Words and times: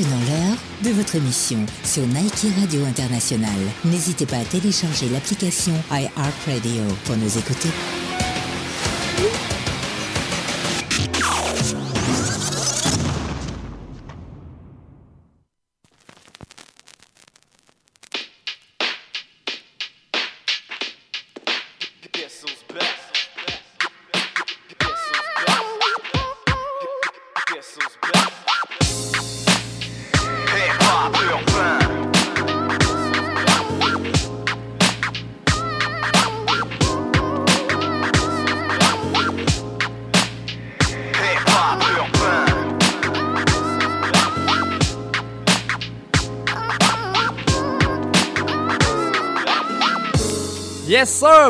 Maintenant 0.00 0.18
l'heure 0.28 0.56
de 0.82 0.90
votre 0.96 1.16
émission 1.16 1.58
sur 1.84 2.06
Nike 2.06 2.46
Radio 2.58 2.84
International. 2.86 3.50
N'hésitez 3.84 4.24
pas 4.24 4.38
à 4.38 4.44
télécharger 4.44 5.10
l'application 5.10 5.74
iHeartRadio 5.90 6.84
pour 7.04 7.18
nous 7.18 7.38
écouter. 7.38 7.68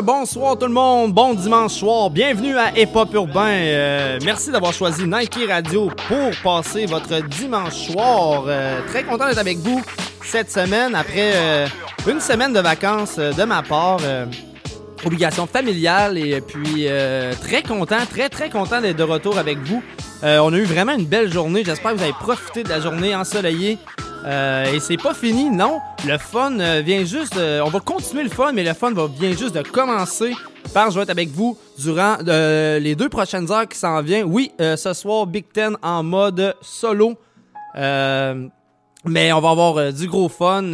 Bonsoir 0.01 0.57
tout 0.57 0.65
le 0.65 0.73
monde, 0.73 1.13
bon 1.13 1.33
dimanche 1.35 1.73
soir, 1.73 2.09
bienvenue 2.09 2.57
à 2.57 2.71
Hip 2.77 2.89
Hop 2.95 3.13
Urbain. 3.13 3.49
Euh, 3.49 4.19
merci 4.23 4.51
d'avoir 4.51 4.73
choisi 4.73 5.03
Nike 5.05 5.39
Radio 5.47 5.91
pour 6.07 6.31
passer 6.43 6.87
votre 6.87 7.21
dimanche 7.27 7.73
soir. 7.73 8.45
Euh, 8.47 8.79
très 8.87 9.03
content 9.03 9.27
d'être 9.27 9.37
avec 9.37 9.59
vous 9.59 9.81
cette 10.23 10.51
semaine 10.51 10.95
après 10.95 11.31
euh, 11.35 11.67
une 12.09 12.19
semaine 12.19 12.51
de 12.51 12.59
vacances 12.59 13.17
de 13.17 13.43
ma 13.43 13.61
part. 13.61 13.99
obligation 15.05 15.47
familiale 15.47 16.17
et 16.17 16.41
puis 16.41 16.87
très 17.41 17.61
content, 17.63 18.05
très 18.09 18.29
très 18.29 18.49
content 18.49 18.81
d'être 18.81 18.97
de 18.97 19.03
retour 19.03 19.37
avec 19.37 19.59
vous. 19.59 19.83
on 20.23 20.53
a 20.53 20.57
eu 20.57 20.63
vraiment 20.63 20.93
une 20.93 21.05
belle 21.05 21.31
journée, 21.31 21.63
j'espère 21.63 21.91
que 21.91 21.97
vous 21.97 22.03
avez 22.03 22.13
profité 22.13 22.63
de 22.63 22.69
la 22.69 22.79
journée 22.79 23.15
ensoleillée. 23.15 23.77
Euh, 24.23 24.73
et 24.73 24.79
c'est 24.79 24.97
pas 24.97 25.13
fini, 25.13 25.49
non. 25.49 25.79
Le 26.05 26.17
fun 26.17 26.59
euh, 26.59 26.81
vient 26.85 27.03
juste. 27.03 27.37
on 27.37 27.69
va 27.69 27.79
continuer 27.79 28.23
le 28.23 28.29
fun, 28.29 28.51
mais 28.51 28.63
le 28.63 28.73
fun 28.73 28.91
va 28.91 29.07
vient 29.07 29.31
juste 29.31 29.55
de 29.55 29.61
commencer. 29.61 30.33
Par 30.73 30.95
être 30.97 31.09
avec 31.09 31.29
vous 31.29 31.57
durant 31.77 32.17
euh, 32.27 32.79
les 32.79 32.95
deux 32.95 33.09
prochaines 33.09 33.51
heures 33.51 33.67
qui 33.67 33.77
s'en 33.77 34.01
viennent. 34.01 34.27
Oui, 34.27 34.51
ce 34.59 34.93
soir, 34.93 35.25
Big 35.25 35.45
Ten 35.51 35.75
en 35.81 36.03
mode 36.03 36.55
solo. 36.61 37.17
mais 37.75 39.33
on 39.33 39.41
va 39.41 39.49
avoir 39.49 39.91
du 39.91 40.07
gros 40.07 40.29
fun. 40.29 40.71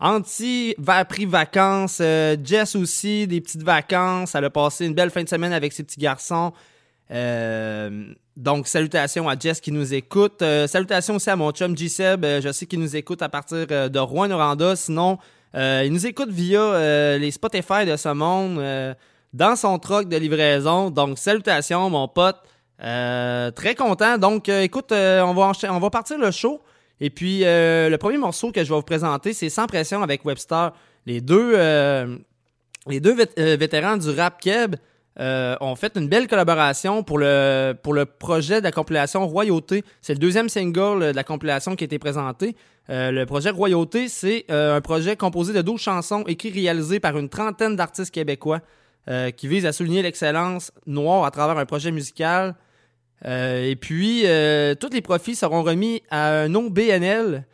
Anti 0.00 0.74
va 0.78 1.04
pris 1.04 1.26
vacances. 1.26 2.02
Jess 2.44 2.74
aussi, 2.74 3.26
des 3.26 3.40
petites 3.40 3.62
vacances. 3.62 4.34
Elle 4.34 4.46
a 4.46 4.50
passé 4.50 4.86
une 4.86 4.94
belle 4.94 5.10
fin 5.10 5.22
de 5.22 5.28
semaine 5.28 5.52
avec 5.52 5.72
ses 5.72 5.84
petits 5.84 6.00
garçons. 6.00 6.52
Donc, 8.36 8.66
salutations 8.66 9.28
à 9.28 9.38
Jess 9.38 9.60
qui 9.60 9.72
nous 9.72 9.92
écoute. 9.92 10.40
Euh, 10.40 10.66
salutations 10.66 11.16
aussi 11.16 11.28
à 11.28 11.36
mon 11.36 11.50
chum 11.50 11.76
G-Seb. 11.76 12.24
Euh, 12.24 12.40
je 12.40 12.50
sais 12.50 12.64
qu'il 12.64 12.80
nous 12.80 12.96
écoute 12.96 13.20
à 13.20 13.28
partir 13.28 13.66
euh, 13.70 13.88
de 13.88 13.98
Rouen-Noranda. 13.98 14.74
Sinon, 14.74 15.18
il 15.54 15.92
nous 15.92 16.06
écoute 16.06 16.30
via 16.30 17.18
les 17.18 17.30
Spotify 17.30 17.84
de 17.84 17.96
ce 17.96 18.08
monde 18.08 18.58
dans 19.34 19.54
son 19.54 19.78
truck 19.78 20.08
de 20.08 20.16
livraison. 20.16 20.88
Donc, 20.88 21.18
salutations, 21.18 21.90
mon 21.90 22.08
pote. 22.08 22.38
très 22.78 23.74
content. 23.76 24.16
Donc, 24.16 24.48
écoute, 24.48 24.92
on, 24.92 25.34
va 25.34 25.52
on 25.68 25.78
va 25.78 25.90
partir 25.90 26.16
le 26.16 26.30
show. 26.30 26.62
Et 27.00 27.10
puis, 27.10 27.40
le 27.40 27.96
premier 27.96 28.16
morceau 28.16 28.50
que 28.50 28.64
je 28.64 28.70
vais 28.70 28.76
vous 28.76 28.80
présenter, 28.80 29.34
c'est 29.34 29.50
Sans 29.50 29.66
pression 29.66 30.02
avec 30.02 30.24
Webster. 30.24 30.72
Les 31.04 31.20
deux, 31.20 31.54
les 32.86 33.00
deux 33.00 33.14
vétérans 33.36 33.98
du 33.98 34.08
rap 34.08 34.40
keb 34.40 34.76
euh, 35.20 35.56
ont 35.60 35.76
fait 35.76 35.92
une 35.96 36.08
belle 36.08 36.26
collaboration 36.26 37.02
pour 37.02 37.18
le, 37.18 37.74
projet 38.04 38.60
de 38.60 38.64
la 38.64 38.72
compilation 38.72 39.26
Royauté. 39.26 39.84
C'est 40.00 40.14
le 40.14 40.18
deuxième 40.18 40.48
single 40.48 41.00
de 41.00 41.16
la 41.16 41.24
compilation 41.24 41.76
qui 41.76 41.84
a 41.84 41.86
été 41.86 41.98
présenté. 41.98 42.56
Euh, 42.88 43.10
le 43.10 43.26
projet 43.26 43.50
Royauté, 43.50 44.08
c'est 44.08 44.46
euh, 44.50 44.76
un 44.76 44.80
projet 44.80 45.16
composé 45.16 45.52
de 45.52 45.60
12 45.60 45.80
chansons 45.80 46.24
écrites 46.26 46.54
réalisées 46.54 46.98
par 46.98 47.18
une 47.18 47.28
trentaine 47.28 47.76
d'artistes 47.76 48.12
québécois 48.12 48.60
qui 49.36 49.48
visent 49.48 49.66
à 49.66 49.72
souligner 49.72 50.00
l'excellence 50.00 50.70
noire 50.86 51.24
à 51.24 51.32
travers 51.32 51.58
un 51.58 51.66
projet 51.66 51.90
musical. 51.90 52.54
et 53.24 53.76
puis, 53.80 54.20
tous 54.78 54.90
les 54.92 55.00
profits 55.02 55.34
seront 55.34 55.64
remis 55.64 56.04
à 56.08 56.42
un 56.42 56.48
nom 56.48 56.70
BNL 56.70 57.44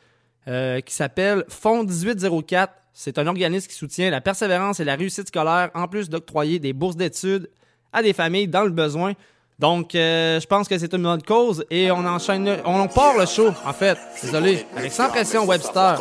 qui 0.44 0.94
s'appelle 0.94 1.44
Fonds 1.48 1.84
1804 1.84 2.70
c'est 3.00 3.16
un 3.16 3.28
organisme 3.28 3.68
qui 3.68 3.76
soutient 3.76 4.10
la 4.10 4.20
persévérance 4.20 4.80
et 4.80 4.84
la 4.84 4.96
réussite 4.96 5.28
scolaire, 5.28 5.70
en 5.72 5.86
plus 5.86 6.10
d'octroyer 6.10 6.58
des 6.58 6.72
bourses 6.72 6.96
d'études 6.96 7.48
à 7.92 8.02
des 8.02 8.12
familles 8.12 8.48
dans 8.48 8.64
le 8.64 8.70
besoin. 8.70 9.12
Donc, 9.60 9.94
euh, 9.94 10.40
je 10.40 10.46
pense 10.48 10.66
que 10.66 10.76
c'est 10.76 10.92
une 10.92 11.04
bonne 11.04 11.22
cause 11.22 11.64
et 11.70 11.92
on 11.92 12.04
enchaîne, 12.04 12.56
on 12.64 12.88
part 12.88 13.16
le 13.16 13.24
show, 13.24 13.50
en 13.64 13.72
fait. 13.72 13.96
Désolé, 14.20 14.66
avec 14.76 14.90
Sans 14.90 15.08
Pression 15.10 15.44
Webster. 15.46 16.00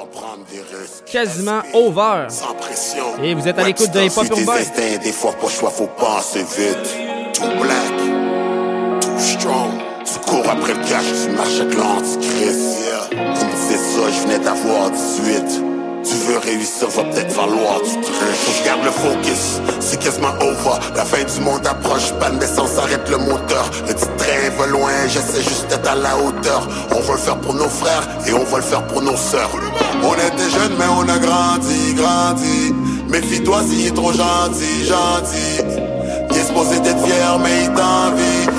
Quasiment 1.05 1.61
over. 1.75 2.25
Et 3.21 3.35
vous 3.35 3.47
êtes 3.47 3.59
à 3.59 3.63
l'écoute 3.63 3.91
de 3.91 3.99
Hip 3.99 4.17
Hop 4.17 4.27
Urbain. 4.31 4.57
Des 5.03 5.11
fois, 5.11 5.33
pas 5.33 5.49
choix, 5.49 5.69
faut 5.69 5.91
vite. 6.33 6.97
Too 7.35 7.45
black, 7.61 9.01
too 9.01 9.19
strong. 9.19 9.69
Tu 10.03 10.19
cours 10.27 10.49
après 10.49 10.73
le 10.73 10.79
cash, 10.79 11.05
tu 11.25 11.29
marches 11.29 11.59
avec 11.59 11.77
l'antichrist. 11.77 12.89
Il 13.11 13.17
me 13.19 13.51
disait 13.51 13.77
ça, 13.77 14.09
je 14.09 14.23
venais 14.23 14.39
d'avoir 14.39 14.89
18. 14.89 15.66
Tu 16.09 16.16
veux 16.16 16.38
réussir, 16.38 16.88
va 16.88 17.03
peut-être 17.03 17.34
falloir 17.34 17.81
tu 17.81 17.90
je 17.91 18.66
garde 18.66 18.84
le 18.85 18.91
focus, 18.91 19.59
c'est 19.81 20.00
quasiment 20.00 20.34
over. 20.40 20.79
La 20.95 21.03
fin 21.03 21.22
du 21.23 21.41
monde 21.41 21.68
approche, 21.68 22.13
panne 22.19 22.40
d'essence, 22.40 22.78
arrête 22.78 23.09
le 23.09 23.18
moteur. 23.18 23.69
Le 23.88 23.94
petit 23.94 24.06
train 24.18 24.50
va 24.57 24.68
loin, 24.68 24.91
j'essaie 25.07 25.41
juste 25.41 25.68
d'être 25.68 25.90
à 25.90 25.95
la 25.95 26.18
hauteur. 26.18 26.66
On 26.91 27.01
va 27.01 27.13
le 27.13 27.19
faire 27.19 27.38
pour 27.38 27.56
nos 27.56 27.68
frères 27.68 28.07
et 28.25 28.31
on 28.31 28.44
va 28.45 28.57
le 28.57 28.63
faire 28.63 28.88
pour 28.88 29.01
nos 29.01 29.18
sœurs. 29.18 29.51
On 30.01 30.13
était 30.13 30.50
jeunes 30.50 30.78
mais 30.79 30.85
on 30.90 31.09
a 31.09 31.19
grandi, 31.19 31.94
grandi. 31.94 32.74
Méfie-toi 33.09 33.63
s'il 33.69 33.88
est 33.88 33.95
trop 33.95 34.13
gentil, 34.13 34.85
gentil. 34.85 35.62
Il 36.31 36.38
est 36.38 36.45
supposé 36.45 36.79
d'être 36.79 37.06
fier 37.06 37.39
mais 37.39 37.63
il 37.63 37.74
t'envie 37.74 38.56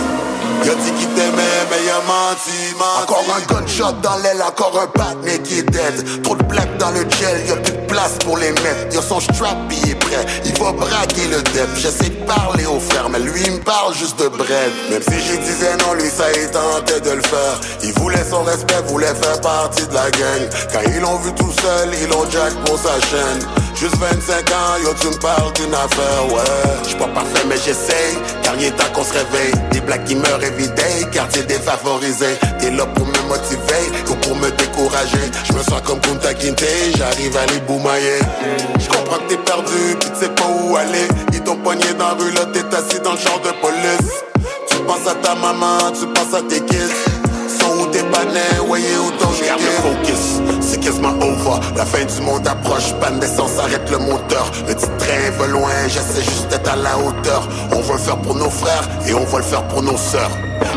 Y'a 0.65 0.75
dit 0.75 0.93
qu'il 0.93 1.09
t'aimait, 1.11 1.67
mais 1.71 1.87
y'a 1.87 2.01
menti, 2.07 2.75
menti. 2.79 3.03
Encore 3.03 3.25
un 3.37 3.55
gunshot 3.55 3.93
dans 4.03 4.17
l'aile, 4.17 4.43
encore 4.43 4.81
un 4.81 4.89
mais 5.25 5.39
qui 5.39 5.61
est 5.61 5.63
dead. 5.63 6.23
Trop 6.23 6.37
de 6.37 6.43
plaques 6.45 6.77
dans 6.79 6.91
le 6.91 7.01
gel, 7.11 7.47
y'a 7.47 7.57
plus 7.57 7.73
de 7.73 7.87
place 7.87 8.17
pour 8.25 8.37
les 8.37 8.51
mettre. 8.51 8.93
Y'a 8.93 9.03
son 9.03 9.21
strap, 9.21 9.57
il 9.71 9.91
est 9.91 9.95
prêt. 9.95 10.27
Il 10.45 10.53
va 10.59 10.73
braquer 10.73 11.27
le 11.31 11.43
dep. 11.43 11.69
J'essaie 11.77 12.11
de 12.11 12.25
parler 12.27 12.67
au 12.67 12.81
frère, 12.81 13.09
mais 13.09 13.21
lui, 13.21 13.41
il 13.47 13.53
me 13.53 13.61
parle 13.61 13.95
juste 13.95 14.19
de 14.19 14.29
bread. 14.29 14.73
Même 14.91 15.03
si 15.03 15.21
j'y 15.21 15.39
disais 15.39 15.77
non, 15.79 15.95
lui, 15.95 16.11
ça 16.11 16.31
y 16.33 16.51
tentait 16.51 17.01
de 17.01 17.11
le 17.11 17.23
faire. 17.23 17.61
Il 17.83 17.93
voulait 17.95 18.25
son 18.29 18.43
respect, 18.43 18.83
voulait 18.87 19.15
faire 19.15 19.41
partie 19.41 19.87
de 19.87 19.95
la 19.95 20.11
gang. 20.11 20.49
Quand 20.73 20.81
ils 20.87 21.01
l'ont 21.01 21.19
vu 21.19 21.33
tout 21.35 21.53
seul, 21.63 21.91
ils 22.03 22.09
l'ont 22.09 22.29
jack 22.31 22.53
pour 22.65 22.79
sa 22.79 23.01
chaîne. 23.09 23.68
Juste 23.79 23.95
25 23.97 24.51
ans, 24.51 24.83
yo, 24.83 24.93
tu 25.01 25.07
me 25.07 25.21
parles 25.21 25.53
d'une 25.53 25.73
affaire, 25.73 26.27
ouais. 26.33 26.83
J'suis 26.83 26.97
pas 26.97 27.07
parfait, 27.07 27.47
mais 27.49 27.57
j'essaye. 27.65 28.19
Car 28.43 28.55
il 28.59 28.65
est 28.65 28.71
temps 28.73 28.91
qu'on 28.93 29.05
se 29.05 29.13
réveille. 29.13 29.53
Des 29.71 29.81
blagues 29.81 30.03
qui 30.03 30.17
meurent 30.17 30.43
everyday, 30.43 31.07
quartier 31.13 31.45
défavorisé. 31.45 32.27
T'es 32.59 32.73
là 32.73 32.87
pour 32.87 33.07
me 33.07 33.29
motiver 33.29 33.85
ou 34.11 34.15
pour 34.17 34.35
me 34.35 34.51
décourager. 34.51 35.31
Je 35.45 35.53
me 35.53 35.63
sens 35.63 35.81
comme 35.85 36.01
Kunta 36.01 36.35
Kinte, 36.35 36.65
j'arrive 36.97 37.37
à 37.37 37.47
les 37.47 37.61
boumailler. 37.61 38.19
Je 38.81 38.89
comprends 38.89 39.19
que 39.19 39.29
t'es 39.29 39.37
perdu, 39.37 39.97
tu 40.01 40.09
sais 40.19 40.31
pas 40.31 40.49
où 40.61 40.75
aller. 40.77 41.07
Ils 41.33 41.41
t'ont 41.43 41.57
poigné 41.57 41.87
dans 41.97 42.09
la 42.09 42.15
rue, 42.15 42.33
là 42.33 42.47
t'es 42.53 42.65
assis 42.75 43.01
dans 43.05 43.13
le 43.13 43.19
champ 43.19 43.39
de 43.39 43.53
police. 43.61 44.25
Tu 44.69 44.77
penses 44.79 45.07
à 45.07 45.15
ta 45.15 45.37
maman, 45.37 45.93
tu 45.93 46.05
penses 46.09 46.35
à 46.35 46.43
tes 46.43 46.61
kids 46.65 47.28
voyez 48.69 48.99
où 48.99 49.11
ton 49.19 49.29
Garde 49.45 49.61
le 49.61 49.71
focus, 49.83 50.41
c'est 50.61 50.81
quasiment 50.81 51.15
over. 51.21 51.61
La 51.77 51.87
fin 51.87 52.05
du 52.05 52.21
monde 52.21 52.47
approche, 52.47 52.93
panne 53.01 53.19
d'essence, 53.19 53.59
arrête 53.59 53.89
le 53.91 53.99
moteur. 53.99 54.51
Le 54.67 54.75
petit 54.75 54.89
train 54.99 55.31
va 55.39 55.47
loin, 55.47 55.71
j'essaie 55.87 56.23
juste 56.23 56.49
d'être 56.51 56.71
à 56.71 56.77
la 56.77 56.99
hauteur. 56.99 57.49
On 57.73 57.81
va 57.81 57.95
le 57.95 57.99
faire 57.99 58.19
pour 58.19 58.35
nos 58.35 58.51
frères 58.51 58.87
et 59.07 59.15
on 59.15 59.25
va 59.25 59.39
le 59.39 59.45
faire 59.45 59.67
pour 59.69 59.83
nos 59.83 59.97
sœurs. 59.97 60.31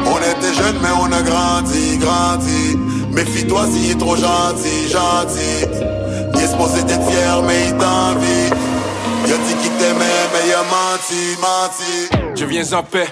On 0.06 0.18
était 0.18 0.54
jeunes 0.54 0.78
mais 0.82 0.90
on 1.00 1.12
a 1.12 1.22
grandi, 1.22 1.98
grandi. 1.98 2.78
Méfie-toi 3.12 3.66
s'il 3.74 3.92
est 3.92 4.00
trop 4.00 4.16
gentil, 4.16 4.88
gentil. 4.90 5.68
Il 6.34 6.42
est 6.42 6.48
supposé 6.48 6.84
d'être 6.84 7.06
fier 7.10 7.42
mais 7.44 7.66
il 7.68 7.78
t'envie. 7.78 8.50
Il 9.26 9.34
a 9.34 9.38
dit 9.38 9.56
qu'il 9.62 9.72
t'aimait 9.72 10.28
mais 10.34 10.48
il 10.48 10.54
a 10.54 10.64
menti, 10.64 11.38
menti. 11.42 12.36
Je 12.36 12.46
viens 12.46 12.72
en 12.74 12.84
paix 12.84 13.08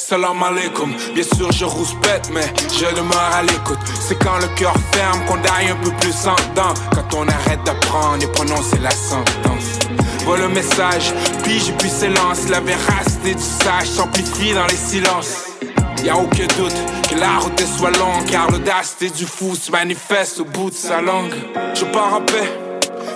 Salam 0.00 0.42
alaikum, 0.42 0.94
bien 1.14 1.22
sûr 1.22 1.52
je 1.52 1.66
rouspète 1.66 2.30
mais 2.32 2.46
je 2.72 2.86
demeure 2.96 3.30
à 3.34 3.42
l'écoute. 3.42 3.78
C'est 4.00 4.18
quand 4.18 4.38
le 4.38 4.48
cœur 4.56 4.72
ferme 4.92 5.26
qu'on 5.26 5.36
daille 5.36 5.68
un 5.70 5.76
peu 5.76 5.90
plus 6.00 6.26
en 6.26 6.54
dents 6.54 6.72
Quand 6.94 7.18
on 7.18 7.28
arrête 7.28 7.62
d'apprendre 7.64 8.24
et 8.24 8.32
prononcer 8.32 8.78
la 8.78 8.90
sentence. 8.90 9.78
Voilà 10.24 10.44
le 10.44 10.54
message, 10.54 11.12
puis 11.42 11.68
et 11.68 11.72
puis 11.72 11.90
s'élance 11.90 12.48
La 12.48 12.60
véracité 12.60 13.34
du 13.34 13.42
sage 13.42 13.88
s'amplifie 13.88 14.54
dans 14.54 14.66
les 14.68 14.76
silences. 14.76 15.44
Y 16.02 16.08
a 16.08 16.16
aucun 16.16 16.46
doute 16.56 16.76
que 17.10 17.16
la 17.16 17.36
route 17.38 17.62
soit 17.76 17.96
longue, 17.98 18.24
car 18.30 18.50
l'audacité 18.50 19.10
du 19.10 19.26
fou 19.26 19.54
se 19.54 19.70
manifeste 19.70 20.40
au 20.40 20.46
bout 20.46 20.70
de 20.70 20.76
sa 20.76 21.02
langue. 21.02 21.34
Je 21.74 21.84
pars 21.84 22.14
en 22.14 22.22
paix. 22.22 22.50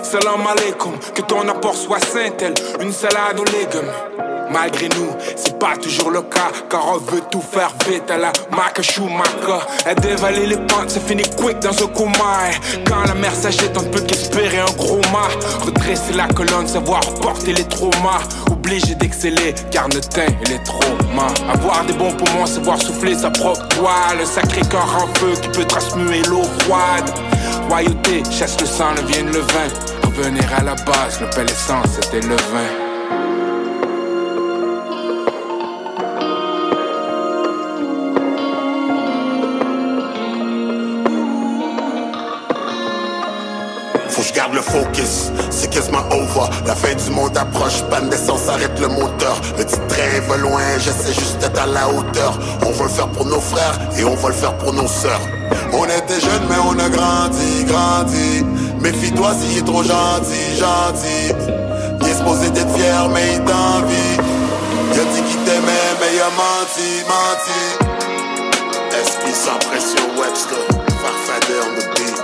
Salam 0.03 0.45
alaikum, 0.45 0.93
que 1.15 1.23
ton 1.23 1.49
apport 1.49 1.75
soit 1.75 1.99
sain 1.99 2.29
tel 2.37 2.53
une 2.79 2.93
salade 2.93 3.39
aux 3.39 3.45
légumes. 3.45 4.34
Malgré 4.51 4.89
nous, 4.89 5.11
c'est 5.35 5.57
pas 5.59 5.75
toujours 5.77 6.11
le 6.11 6.21
cas, 6.21 6.51
car 6.69 6.87
on 6.87 6.97
veut 6.97 7.21
tout 7.31 7.41
faire 7.41 7.71
vite 7.87 8.09
à 8.09 8.17
la 8.17 8.31
Maka 8.51 8.81
Schumacher. 8.81 9.65
Elle 9.85 9.95
dévaler 9.95 10.45
les 10.45 10.57
pentes, 10.57 10.89
c'est 10.89 11.05
fini 11.05 11.23
quick 11.35 11.59
dans 11.59 11.71
un 11.71 11.87
coma. 11.87 12.51
Quand 12.87 13.03
la 13.07 13.15
mer 13.15 13.33
s'achète, 13.33 13.77
on 13.77 13.81
ne 13.83 13.89
peut 13.89 14.01
qu'espérer 14.01 14.59
un 14.59 14.73
gros 14.77 15.01
mât. 15.11 15.29
Redresser 15.65 16.13
la 16.13 16.27
colonne, 16.27 16.67
savoir 16.67 17.01
porter 17.21 17.53
les 17.53 17.65
traumas. 17.65 18.21
Obligé 18.51 18.95
d'exceller, 18.95 19.53
car 19.71 19.87
notre 19.89 20.09
teint, 20.09 20.23
est 20.23 20.63
trop 20.63 20.95
Avoir 21.51 21.85
des 21.85 21.93
bons 21.93 22.11
poumons, 22.11 22.45
savoir 22.45 22.81
souffler 22.81 23.15
sa 23.15 23.29
propre 23.29 23.65
voix. 23.77 24.13
Le 24.17 24.25
sacré 24.25 24.61
corps 24.69 24.95
en 25.03 25.19
feu 25.19 25.33
qui 25.41 25.49
peut 25.49 25.65
transmuer 25.65 26.21
l'eau 26.29 26.43
froide. 26.59 27.09
Royauté, 27.69 28.23
chasse 28.31 28.59
le 28.59 28.67
sang, 28.67 28.93
le 28.95 29.01
vienne 29.11 29.27
le 29.27 29.39
vin. 29.39 29.67
Revenir 30.03 30.45
à 30.57 30.63
la 30.63 30.75
base, 30.75 31.19
le 31.19 31.27
bel 31.35 31.49
essence, 31.49 31.87
c'était 31.99 32.25
le 32.25 32.35
vin. 32.35 32.84
Garde 44.35 44.53
le 44.53 44.61
focus, 44.61 45.31
c'est 45.49 45.69
quasiment 45.69 46.03
over. 46.11 46.49
La 46.67 46.75
fin 46.75 46.93
du 46.93 47.09
monde 47.11 47.37
approche, 47.37 47.81
panne 47.89 48.09
d'essence, 48.09 48.49
arrête 48.49 48.77
le 48.79 48.89
moteur. 48.89 49.39
Le 49.57 49.63
petit 49.63 49.79
train 49.87 50.19
va 50.27 50.37
loin, 50.37 50.61
j'essaie 50.77 51.13
juste 51.13 51.37
d'être 51.39 51.59
à 51.61 51.65
la 51.65 51.87
hauteur. 51.87 52.37
On 52.65 52.71
va 52.71 52.83
le 52.83 52.89
faire 52.89 53.07
pour 53.07 53.25
nos 53.25 53.39
frères 53.39 53.79
et 53.97 54.03
on 54.03 54.15
va 54.15 54.27
le 54.29 54.35
faire 54.35 54.57
pour 54.57 54.73
nos 54.73 54.87
sœurs. 54.87 55.21
On 55.71 55.85
était 55.85 56.19
jeunes, 56.19 56.47
mais 56.49 56.57
on 56.69 56.77
a 56.77 56.89
grandi, 56.89 57.63
grandi. 57.63 58.43
Méfie-toi 58.81 59.33
s'il 59.39 59.57
est 59.59 59.65
trop 59.65 59.83
gentil, 59.83 60.57
gentil. 60.59 61.33
Il 62.01 62.07
est 62.07 62.15
supposé 62.15 62.49
d'être 62.49 62.75
fier, 62.75 63.07
mais 63.13 63.35
il 63.35 63.39
t'envie. 63.39 64.17
Il 64.93 64.99
a 64.99 65.03
dit 65.13 65.21
qu'il 65.21 65.39
t'aimait, 65.45 65.91
mais 66.01 66.11
il 66.13 66.21
a 66.21 66.31
menti, 66.35 67.03
menti. 67.07 67.61
Esprit 69.01 69.33
sans 69.33 69.59
pression, 69.69 70.05
Webster? 70.19 70.63
Farfader 71.01 71.59
on 71.67 71.79
the 71.79 71.99
beat. 71.99 72.14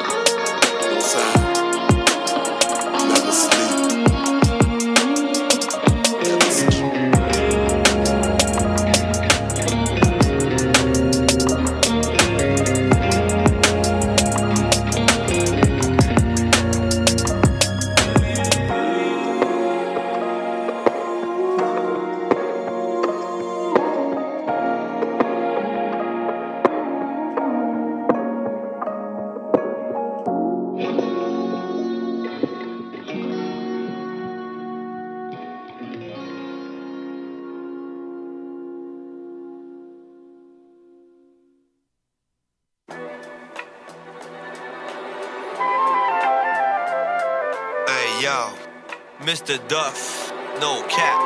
Mr. 49.26 49.60
Duff, 49.68 50.34
no 50.60 50.82
cap. 50.88 51.20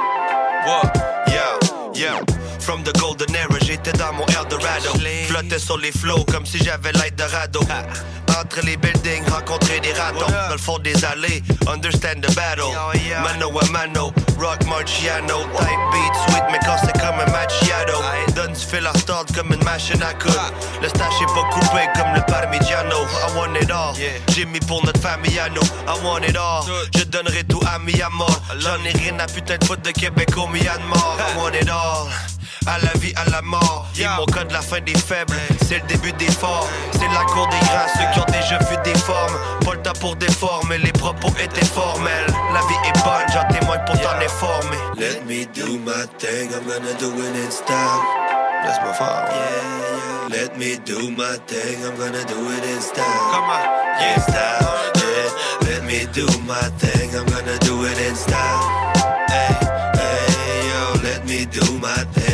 What? 0.68 0.96
Yo, 1.30 1.94
yo. 1.94 2.20
From 2.60 2.84
the 2.84 2.92
golden 3.00 3.34
era, 3.34 3.58
j'étais 3.62 3.94
dans 3.94 4.12
mon 4.14 4.26
Eldorado. 4.26 4.90
Flottais 5.28 5.60
sur 5.60 5.78
les 5.78 5.92
flots 5.92 6.26
comme 6.26 6.46
si 6.46 6.58
j'avais 6.58 6.92
l'aide 6.92 7.16
de 7.16 7.24
radeau. 7.24 7.62
Entre 8.38 8.66
les 8.66 8.76
buildings, 8.76 9.24
rencontrer 9.30 9.80
des 9.80 9.94
ratons. 9.94 10.26
Dans 10.28 10.52
le 10.52 10.58
fond 10.58 10.78
des 10.80 11.06
allées, 11.06 11.42
understand 11.68 12.22
the 12.22 12.36
battle. 12.36 12.74
Mano 13.24 13.58
a 13.60 13.66
mano, 13.72 14.12
rock 14.38 14.66
marciano. 14.66 15.44
Type 15.58 15.84
beat 15.92 16.14
sweet, 16.26 16.44
mais 16.52 16.60
quand 16.66 16.78
c'est 16.84 16.98
comme 17.00 17.20
un 17.20 17.32
macchiato. 17.32 18.02
Donne 18.36 18.54
du 18.54 18.60
fil 18.60 18.86
à 18.86 18.98
start 18.98 19.32
comme 19.34 19.54
une 19.54 19.64
machine 19.64 20.02
à 20.04 20.14
coudre. 20.14 20.52
Le 20.82 20.90
stash 20.90 21.22
est 21.22 21.34
pas 21.34 21.50
coupé 21.52 21.88
comme 21.96 22.14
le 22.14 22.22
parmigiano. 22.22 23.06
I 23.06 23.38
want 23.38 23.56
it 23.62 23.72
all. 23.72 23.94
J'ai 24.34 24.46
mis 24.46 24.60
pour 24.60 24.86
notre 24.86 25.00
famille 25.00 25.40
à 25.40 25.50
nous. 25.50 25.62
I 25.62 26.04
want 26.04 26.24
it 26.28 26.36
all. 26.36 26.64
Je 26.96 27.04
donnerai 27.04 27.44
tout 27.44 27.62
à 27.66 27.80
mi 27.80 27.94
mort. 28.12 28.42
J'en 28.60 28.84
ai 28.84 28.92
rien 28.92 29.18
à 29.20 29.26
putain 29.28 29.58
de 29.58 29.66
foot 29.66 29.82
de 29.82 29.92
Québec 29.92 30.30
au 30.38 30.48
Myanmar. 30.48 31.18
I 31.20 31.38
want 31.38 31.54
it 31.54 31.70
all 31.70 32.08
à 32.68 32.78
la 32.80 32.92
vie, 33.00 33.14
à 33.16 33.30
la 33.30 33.42
mort. 33.42 33.88
Ils 33.98 34.08
mon 34.18 34.26
code 34.26 34.52
la 34.52 34.62
fin 34.62 34.82
des 34.82 34.98
faibles, 34.98 35.38
c'est 35.68 35.82
le 35.82 35.88
début 35.88 36.12
des 36.14 36.32
forts. 36.32 36.68
C'est 36.94 37.08
la 37.08 37.24
cour 37.26 37.48
des 37.48 37.60
grands, 37.66 37.88
ceux 37.96 38.12
qui 38.14 38.20
ont 38.20 38.32
déjà 38.32 38.58
vu 38.70 38.76
des 38.84 38.98
formes. 39.00 39.38
Pas 39.64 39.74
le 39.74 39.82
temps 39.82 40.00
pour 40.00 40.16
déformer, 40.16 40.78
les 40.80 40.92
propos 40.92 41.30
étaient 41.42 41.66
formels. 41.66 42.28
La 42.54 42.62
vie 42.62 42.90
est 42.90 43.04
bonne, 43.04 43.28
j'en 43.34 43.48
témoigne 43.54 43.82
pour 43.86 44.00
t'en 44.00 44.18
informer. 44.24 44.78
Let 44.98 45.26
me 45.26 45.46
do 45.46 45.78
my 45.80 46.06
thing, 46.18 46.50
I'm 46.54 46.66
gonna 46.68 46.94
do 47.00 47.12
it 47.12 47.36
in 47.36 47.52
style. 47.52 48.02
That's 48.64 48.80
my 48.82 48.94
fault. 48.94 49.30
Yeah, 49.30 50.30
yeah. 50.30 50.38
Let 50.38 50.58
me 50.58 50.78
do 50.86 51.12
my 51.12 51.38
thing, 51.48 51.84
I'm 51.86 51.96
gonna 51.98 52.24
do 52.26 52.50
it 52.52 52.66
in 52.66 52.82
style. 52.82 53.06
Come 53.32 53.50
on. 53.50 53.64
Yeah, 54.00 54.20
style. 54.22 54.76
Yeah. 54.96 55.70
Let 55.70 55.84
me 55.86 56.08
do 56.14 56.26
my 56.46 56.70
thing, 56.80 57.16
I'm 57.16 57.26
gonna 57.26 57.58
do 57.60 57.86
it 57.86 58.00
in 58.00 58.16
style. 58.16 58.94
Hey, 59.30 59.54
hey, 59.96 60.70
yo, 60.70 61.02
let 61.04 61.26
me 61.28 61.46
do 61.46 61.62
my 61.80 61.94
thing. 62.14 62.25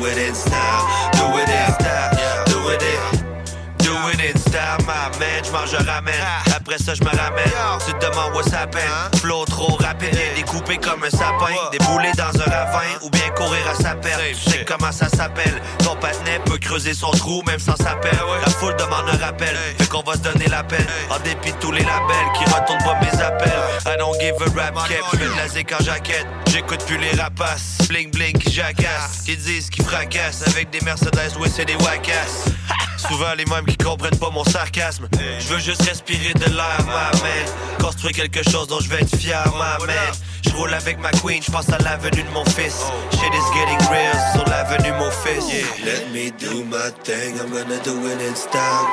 Do 0.00 0.06
it 0.06 0.16
in 0.16 0.34
style. 0.34 1.10
Do 1.12 1.26
it 1.36 1.48
in 1.50 1.72
style. 1.74 2.44
Do 2.46 2.70
it 2.70 2.82
in. 2.82 3.44
Do 3.76 3.92
it 4.08 4.30
in 4.30 4.38
style, 4.38 4.78
my 4.86 5.14
man. 5.18 5.44
J'mange, 5.44 5.68
je 5.68 5.76
ramène. 5.76 6.49
Après 6.60 6.76
ça, 6.78 6.92
je 6.94 7.02
me 7.02 7.08
ramène. 7.08 7.50
Tu 7.86 7.92
te 7.94 8.06
demandes 8.06 8.36
où 8.36 8.42
ça 8.48 8.66
peine. 8.66 9.18
Flow 9.20 9.44
trop 9.46 9.76
rapide, 9.76 10.16
découpé 10.36 10.76
comme 10.76 11.02
un 11.02 11.10
sapin. 11.10 11.54
Déboulé 11.72 12.12
dans 12.16 12.38
un 12.38 12.50
ravin 12.50 12.86
ou 13.02 13.10
bien 13.10 13.28
courir 13.30 13.66
à 13.68 13.74
sa 13.74 13.94
perte. 13.94 14.20
Tu 14.44 14.50
sais 14.50 14.64
comment 14.66 14.92
ça 14.92 15.08
s'appelle. 15.08 15.60
Ton 15.78 15.96
patinet 15.96 16.38
peut 16.44 16.58
creuser 16.58 16.92
son 16.92 17.10
trou 17.12 17.42
même 17.46 17.58
sans 17.58 17.76
s'appel. 17.76 18.16
La 18.44 18.50
foule 18.50 18.76
demande 18.76 19.08
un 19.08 19.24
rappel. 19.24 19.56
Fait 19.78 19.88
qu'on 19.88 20.02
va 20.02 20.12
se 20.14 20.18
donner 20.18 20.46
la 20.48 20.62
peine. 20.62 20.86
En 21.10 21.18
dépit 21.20 21.52
de 21.52 21.56
tous 21.56 21.72
les 21.72 21.82
labels 21.82 22.30
qui 22.36 22.44
retournent 22.44 22.84
pas 22.84 23.00
mes 23.00 23.22
appels. 23.22 23.50
I 23.86 23.96
don't 23.98 24.14
give 24.20 24.34
a 24.40 24.60
rap 24.60 24.74
cap. 24.86 25.00
Je 25.14 25.74
en 25.74 25.84
jaquette. 25.84 26.26
J'écoute 26.52 26.84
plus 26.84 26.98
les 26.98 27.12
rapaces. 27.12 27.78
Bling 27.88 28.10
bling 28.10 28.36
qui 28.38 28.52
jacassent. 28.52 29.22
Qui 29.24 29.36
disent 29.36 29.70
qui 29.70 29.82
fracassent. 29.82 30.46
Avec 30.46 30.70
des 30.70 30.80
Mercedes, 30.82 31.36
ouais, 31.38 31.48
c'est 31.48 31.64
des 31.64 31.76
wacasses. 31.76 32.44
Souvent 33.08 33.32
les 33.36 33.46
mêmes 33.46 33.64
qui 33.64 33.76
comprennent 33.76 34.18
pas 34.18 34.30
mon 34.30 34.44
sarcasme. 34.44 35.08
Je 35.38 35.48
veux 35.48 35.58
juste 35.58 35.82
respirer 35.82 36.34
de 36.34 36.49
l'air, 36.50 36.78
ma 36.86 37.10
man. 37.20 37.46
Construire 37.80 38.14
quelque 38.14 38.42
chose 38.50 38.68
dont 38.68 38.80
je 38.80 38.88
vais 38.88 39.00
être 39.00 39.16
fier, 39.16 39.42
ma 39.58 39.84
man. 39.84 39.96
Je 40.44 40.50
roule 40.56 40.74
avec 40.74 40.98
ma 40.98 41.10
queen, 41.10 41.42
je 41.42 41.50
pense 41.50 41.68
à 41.68 41.78
l'avenue 41.78 42.22
de 42.22 42.30
mon 42.30 42.44
fils. 42.46 42.78
Shit 43.12 43.32
is 43.32 43.48
getting 43.54 43.78
real 43.90 44.16
sur 44.32 44.44
l'avenue 44.48 44.92
mon 44.98 45.10
fils. 45.10 45.44
Yeah. 45.48 45.64
Let 45.84 46.10
me 46.12 46.30
do 46.30 46.64
my 46.64 46.90
thing, 47.04 47.38
I'm 47.40 47.50
gonna 47.50 47.78
do 47.82 48.06
it 48.06 48.20
in 48.20 48.34
style. 48.34 48.86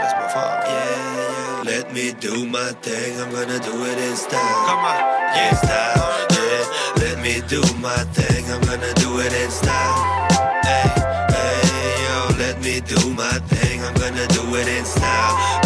That's 0.00 0.14
my 0.14 0.28
fault. 0.28 0.64
Yeah, 0.66 0.80
yeah. 1.16 1.62
Let 1.64 1.92
me 1.92 2.12
do 2.12 2.46
my 2.46 2.72
thing, 2.82 3.20
I'm 3.20 3.30
gonna 3.30 3.58
do 3.60 3.84
it 3.84 3.98
in 3.98 4.16
style. 4.16 4.66
Come 4.66 4.84
on. 4.84 4.98
Yeah, 5.34 5.54
style. 5.56 6.10
Yeah. 6.30 6.50
Let 6.96 7.18
me 7.20 7.40
do 7.48 7.62
my 7.80 8.04
thing, 8.14 8.44
I'm 8.50 8.60
gonna 8.62 8.92
do 8.94 9.20
it 9.20 9.32
in 9.32 9.50
style. 9.50 10.28
Hey, 10.64 10.88
hey, 11.30 12.04
yo, 12.04 12.36
let 12.38 12.60
me 12.62 12.80
do 12.80 13.10
my 13.10 13.38
thing, 13.48 13.82
I'm 13.84 13.94
gonna 13.94 14.26
do 14.28 14.56
it 14.56 14.68
in 14.68 14.84
style. 14.84 15.59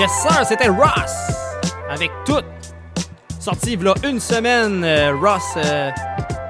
Yes 0.00 0.22
sir, 0.22 0.46
c'était 0.46 0.68
Ross 0.68 1.12
avec 1.90 2.10
tout. 2.24 2.40
Sorti 3.38 3.76
a 3.76 4.08
une 4.08 4.18
semaine, 4.18 4.82
euh, 4.82 5.14
Ross, 5.14 5.42
euh, 5.58 5.90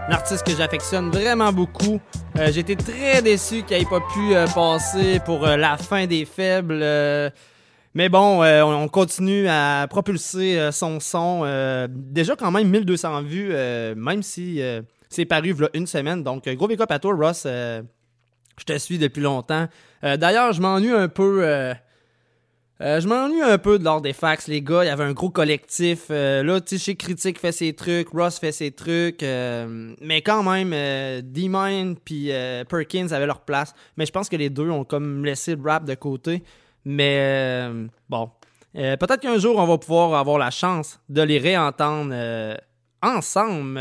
un 0.06 0.12
artiste 0.12 0.46
que 0.46 0.54
j'affectionne 0.54 1.10
vraiment 1.10 1.52
beaucoup. 1.52 2.00
Euh, 2.38 2.52
J'étais 2.52 2.76
très 2.76 3.22
déçu 3.22 3.64
qu'il 3.64 3.76
n'ait 3.76 3.84
pas 3.86 3.98
pu 4.14 4.36
euh, 4.36 4.46
passer 4.46 5.18
pour 5.24 5.44
la 5.44 5.76
fin 5.78 6.06
des 6.06 6.26
faibles. 6.26 6.78
mais 7.92 8.08
bon, 8.08 8.40
on 8.44 8.82
on 8.84 8.86
continue 8.86 9.48
à 9.48 9.88
propulser 9.90 10.70
son 10.70 11.00
son. 11.00 11.88
déjà 11.88 12.36
quand 12.36 12.52
même 12.52 12.68
1200 12.68 13.22
vues, 13.22 13.52
même 13.96 14.22
si 14.22 14.62
c'est 15.08 15.24
paru 15.24 15.56
a 15.64 15.76
une 15.76 15.88
semaine. 15.88 16.22
Donc, 16.22 16.48
gros 16.50 16.68
big 16.68 16.80
up 16.80 16.92
à 16.92 17.00
toi, 17.00 17.16
Ross. 17.16 17.48
je 17.48 18.64
te 18.64 18.78
suis 18.78 18.98
depuis 18.98 19.22
longtemps. 19.22 19.66
D'ailleurs, 20.04 20.52
je 20.52 20.62
m'ennuie 20.62 20.92
un 20.92 21.08
peu 21.08 21.74
euh, 22.82 22.98
je 22.98 23.06
m'ennuie 23.06 23.42
un 23.42 23.58
peu 23.58 23.78
de 23.78 23.84
l'ordre 23.84 24.02
des 24.02 24.14
fax, 24.14 24.48
les 24.48 24.62
gars. 24.62 24.84
Il 24.84 24.86
y 24.86 24.90
avait 24.90 25.04
un 25.04 25.12
gros 25.12 25.28
collectif. 25.28 26.06
Euh, 26.10 26.42
là, 26.42 26.62
tu 26.62 26.78
sais, 26.78 26.94
Critique 26.94 27.38
fait 27.38 27.52
ses 27.52 27.74
trucs, 27.74 28.08
Ross 28.08 28.38
fait 28.38 28.52
ses 28.52 28.70
trucs. 28.70 29.22
euh, 29.22 29.94
mais 30.00 30.22
quand 30.22 30.42
même, 30.42 30.70
D-Mine 31.22 31.96
puis 32.02 32.30
Perkins 32.68 33.08
avaient 33.10 33.26
leur 33.26 33.40
place. 33.40 33.74
Mais 33.98 34.06
je 34.06 34.12
pense 34.12 34.30
que 34.30 34.36
les 34.36 34.48
deux 34.48 34.70
ont 34.70 34.84
comme 34.84 35.24
laissé 35.24 35.56
le 35.56 35.62
rap 35.62 35.84
de 35.84 35.94
côté. 35.94 36.42
Mais 36.86 37.68
bon. 38.08 38.30
Peut-être 38.72 39.20
qu'un 39.20 39.38
jour, 39.38 39.58
on 39.58 39.66
va 39.66 39.76
pouvoir 39.76 40.14
avoir 40.14 40.38
la 40.38 40.50
chance 40.50 41.00
de 41.08 41.20
les 41.20 41.38
réentendre 41.38 42.14
ensemble. 43.02 43.78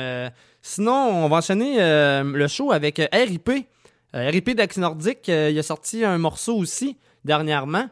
Sinon, 0.61 1.23
on 1.23 1.29
va 1.29 1.37
enchaîner 1.37 1.77
le 1.77 2.47
show 2.47 2.73
avec 2.73 2.97
RIP. 3.13 3.49
RIP 4.13 4.49
d'Ax 4.55 4.77
Nordique, 4.77 5.29
il 5.29 5.57
a 5.57 5.63
sorti 5.63 6.03
un 6.03 6.17
morceau 6.17 6.57
aussi 6.57 6.97
dernièrement. 7.23 7.87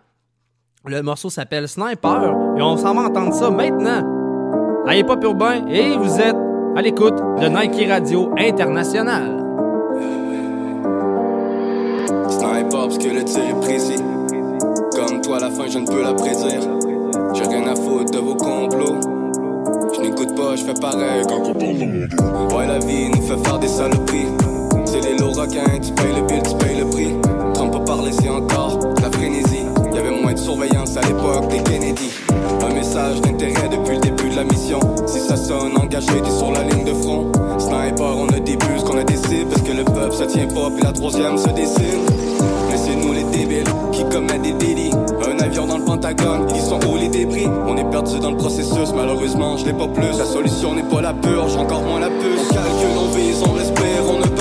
Le 0.89 1.01
morceau 1.01 1.29
s'appelle 1.29 1.67
Sniper 1.67 2.33
et 2.57 2.61
on 2.61 2.77
s'en 2.77 2.93
va 2.93 3.01
entendre 3.01 3.33
ça 3.33 3.49
maintenant. 3.49 4.85
Allez 4.87 5.03
pas 5.03 5.17
urbain 5.21 5.65
et 5.67 5.97
vous 5.97 6.17
êtes 6.21 6.35
à 6.77 6.81
l'écoute 6.81 7.17
de 7.41 7.47
Nike 7.49 7.89
Radio 7.89 8.31
International. 8.37 9.43
Sniper 12.29 12.69
parce 12.69 12.97
que 12.97 13.09
le 13.09 13.25
tir 13.25 13.41
est 13.49 13.59
précis. 13.59 14.01
Comme 14.95 15.19
toi, 15.19 15.37
à 15.37 15.39
la 15.41 15.49
fin, 15.49 15.67
je 15.67 15.79
ne 15.79 15.85
peux 15.85 16.01
la 16.01 16.13
prédire. 16.13 16.61
J'ai 17.33 17.43
rien 17.43 17.67
à 17.67 17.75
foutre 17.75 18.11
de 18.11 18.19
vos 18.19 18.35
complots. 18.35 18.99
Je 19.93 19.99
n'écoute 19.99 20.37
pas, 20.37 20.55
je 20.55 20.63
fais 20.63 20.73
pareil 20.73 21.21
quand 21.27 21.49
on 21.49 21.53
parle. 21.53 22.57
Ouais, 22.57 22.65
la 22.65 22.79
vie 22.79 23.09
nous 23.09 23.23
fait 23.23 23.45
faire 23.45 23.59
des 23.59 23.67
saloperies. 23.67 24.27
C'est 24.85 25.01
les 25.01 25.17
lots 25.17 25.33
requins, 25.33 25.79
tu 25.81 25.91
payes 25.91 26.15
le 26.15 26.25
bill, 26.27 26.41
tu 26.43 26.55
payes 26.65 26.79
le 26.79 26.89
prix. 26.89 27.13
Trump 27.55 27.73
pas 27.73 27.79
parler, 27.81 28.13
c'est 28.13 28.29
encore 28.29 28.77
de 28.77 29.01
la 29.01 29.11
frénésie. 29.11 29.65
De 30.27 30.37
surveillance 30.37 30.95
à 30.97 31.01
l'époque 31.01 31.47
des 31.47 31.63
Kennedy. 31.63 32.11
Un 32.61 32.73
message 32.73 33.21
d'intérêt 33.21 33.69
depuis 33.69 33.95
le 33.95 34.01
début 34.01 34.29
de 34.29 34.35
la 34.35 34.43
mission. 34.43 34.79
Si 35.07 35.19
ça 35.19 35.35
sonne 35.35 35.75
engagé, 35.77 36.21
t'es 36.21 36.29
sur 36.29 36.51
la 36.51 36.63
ligne 36.63 36.83
de 36.83 36.93
front. 36.93 37.31
Sniper, 37.57 38.15
on 38.17 38.27
a 38.27 38.39
des 38.39 38.55
buts, 38.55 38.83
qu'on 38.85 38.97
a 38.97 39.03
des 39.03 39.15
cibles. 39.15 39.49
Parce 39.49 39.61
que 39.63 39.71
le 39.71 39.83
peuple 39.83 40.13
se 40.13 40.25
tient 40.25 40.47
pas, 40.47 40.69
puis 40.69 40.83
la 40.83 40.91
troisième 40.91 41.37
se 41.37 41.49
dessine. 41.49 42.05
Mais 42.69 42.77
c'est 42.77 42.95
nous 42.95 43.13
les 43.13 43.23
débiles 43.23 43.63
qui 43.91 44.03
commettent 44.09 44.43
des 44.43 44.53
délits. 44.53 44.91
Un 45.25 45.39
avion 45.43 45.65
dans 45.65 45.77
le 45.77 45.85
Pentagone, 45.85 46.47
ils 46.53 46.61
sont 46.61 46.79
où 46.87 46.97
les 46.97 47.09
débris? 47.09 47.47
On 47.65 47.75
est 47.77 47.89
perdu 47.89 48.19
dans 48.19 48.31
le 48.31 48.37
processus, 48.37 48.93
malheureusement 48.95 49.57
je 49.57 49.65
l'ai 49.65 49.73
pas 49.73 49.87
plus. 49.87 50.17
La 50.19 50.25
solution 50.25 50.75
n'est 50.75 50.83
pas 50.83 51.01
la 51.01 51.13
purge, 51.13 51.55
encore 51.55 51.81
moins 51.81 51.99
la 51.99 52.09
puce. 52.09 52.47
On 52.51 52.53
calcule, 52.53 52.97
on 52.99 53.17
vise, 53.17 53.43
on 53.43 53.53
respire, 53.53 54.03
on 54.07 54.19
ne 54.19 54.36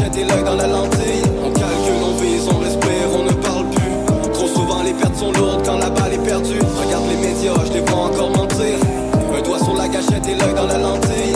et 0.00 0.24
l'œil 0.24 0.44
dans 0.44 0.56
la 0.56 0.66
lentille. 0.66 1.22
On 1.44 1.50
calcule, 1.50 2.02
on 2.02 2.14
vise, 2.22 2.48
on 2.48 2.58
respire, 2.58 3.08
on 3.14 3.24
ne 3.24 3.32
parle 3.32 3.66
plus. 3.70 4.32
Trop 4.32 4.46
souvent 4.46 4.82
les 4.82 4.92
pertes 4.92 5.16
sont 5.16 5.32
lourdes 5.32 5.62
quand 5.64 5.78
la 5.78 5.90
balle 5.90 6.14
est 6.14 6.24
perdue. 6.24 6.60
Regarde 6.80 7.04
les 7.08 7.16
médias, 7.16 7.64
je 7.66 7.72
les 7.72 7.80
vois 7.80 8.04
encore 8.06 8.30
mentir. 8.30 8.78
Un 9.36 9.42
doigt 9.42 9.58
sur 9.58 9.74
la 9.74 9.88
gâchette 9.88 10.26
et 10.26 10.34
l'œil 10.34 10.54
dans 10.54 10.66
la 10.66 10.78
lentille. 10.78 11.34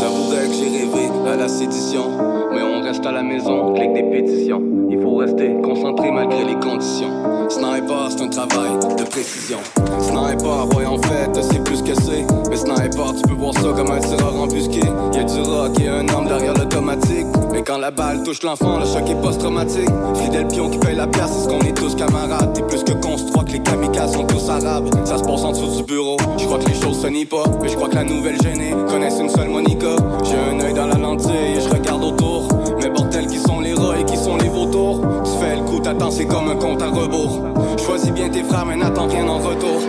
J'avouerais 0.00 0.46
que 0.48 0.54
j'ai 0.54 0.70
rêvé 0.78 1.10
à 1.30 1.36
la 1.36 1.48
sédition. 1.48 2.04
Mais 2.52 2.62
on 2.62 2.82
reste 2.82 3.04
à 3.04 3.12
la 3.12 3.22
maison, 3.22 3.74
clique 3.74 3.92
des 3.92 4.04
pétitions. 4.04 4.62
Il 4.90 5.00
faut 5.00 5.16
rester 5.16 5.56
concentré 5.62 6.10
malgré 6.10 6.44
les 6.44 6.58
conditions. 6.60 7.48
Sniper, 7.48 8.08
c'est 8.10 8.22
un 8.22 8.28
travail 8.28 8.96
de 8.98 9.04
précision. 9.04 9.58
Sniper, 10.02 10.76
ouais, 10.76 10.86
en 10.86 10.98
fait, 10.98 11.30
c'est 11.40 11.62
plus 11.64 11.82
que 11.82 11.94
c'est. 11.94 12.26
Mais 12.50 12.56
sniper, 12.56 13.14
tu 13.14 13.22
peux 13.22 13.34
voir 13.34 13.54
ça 13.54 13.68
comme 13.74 13.90
un 13.90 14.00
tireur 14.00 14.34
embusqué. 14.36 14.80
Y'a 15.14 15.24
du 15.24 15.40
rock 15.40 15.80
et 15.80 15.88
un 15.88 16.08
homme 16.08 16.26
derrière 16.26 16.54
l'automatique. 16.54 17.26
Mais 17.52 17.62
quand 17.62 17.78
la 17.78 17.90
balle 17.90 18.22
touche 18.22 18.42
l'enfant, 18.42 18.78
le 18.78 18.84
choc 18.86 19.08
est 19.08 19.20
post-traumatique. 19.20 19.88
Fidèle 20.14 20.48
pion 20.48 20.70
qui 20.70 20.78
paye 20.78 20.96
la 20.96 21.06
pièce, 21.06 21.30
c'est 21.32 21.44
ce 21.44 21.48
qu'on 21.48 21.60
est 21.60 21.76
tous 21.76 21.94
camarades. 21.94 22.52
T'es 22.52 22.62
plus 22.62 22.82
que 22.82 22.92
con, 22.92 23.16
je 23.16 23.30
crois 23.30 23.44
que 23.44 23.52
les 23.52 23.60
kamikazes 23.60 24.12
sont 24.12 24.24
tous 24.24 24.48
arabes. 24.50 24.88
Ça 25.04 25.18
se 25.18 25.22
passe 25.22 25.44
en 25.44 25.52
dessous 25.52 25.76
du 25.76 25.82
bureau. 25.84 26.16
Je 26.38 26.44
crois 26.46 26.58
que 26.58 26.68
les 26.68 26.80
choses 26.80 27.00
se 27.00 27.06
nient 27.06 27.26
pas. 27.26 27.44
Mais 27.62 27.68
je 27.68 27.76
crois 27.76 27.88
que 27.88 27.94
la 27.94 28.04
nouvelle 28.04 28.40
gênée 28.42 28.74
connaisse 28.88 29.18
une 29.20 29.28
seule 29.28 29.48
Monica. 29.48 29.96
J'ai 30.24 30.36
un 30.36 30.60
œil 30.60 30.74
dans 30.74 30.86
la 30.86 30.96
lentille 30.96 31.56
et 31.56 31.60
je 31.60 31.68
regarde 31.68 32.02
autour. 32.02 32.48
Mais 32.80 32.90
bordel, 32.90 33.26
qui 33.26 33.38
sont 33.38 33.60
les 33.60 33.74
rats 33.74 33.98
et 33.98 34.04
qui 34.04 34.16
sont 34.16 34.36
les 34.36 34.48
vautours? 34.48 35.00
Tu 35.24 35.30
fais 35.40 35.56
le 35.56 35.62
coup, 35.62 35.78
t'attends, 35.80 36.10
c'est 36.10 36.26
comme 36.26 36.48
un 36.48 36.56
compte 36.56 36.82
à 36.82 36.88
rebours. 36.88 37.40
Choisis 37.84 38.10
bien 38.10 38.28
tes 38.28 38.42
frères, 38.42 38.66
mais 38.66 38.76
n'attends 38.76 39.06
rien 39.06 39.28
en 39.28 39.38
retour. 39.38 39.80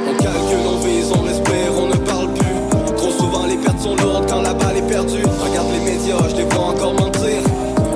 Sont 3.97 4.05
lourdes 4.05 4.25
quand 4.27 4.41
la 4.41 4.53
balle 4.53 4.77
est 4.77 4.87
perdue. 4.87 5.23
Regarde 5.43 5.67
les 5.71 5.91
médias, 5.91 6.17
je 6.29 6.35
les 6.35 6.43
vois 6.43 6.65
encore 6.67 6.93
mentir. 6.93 7.41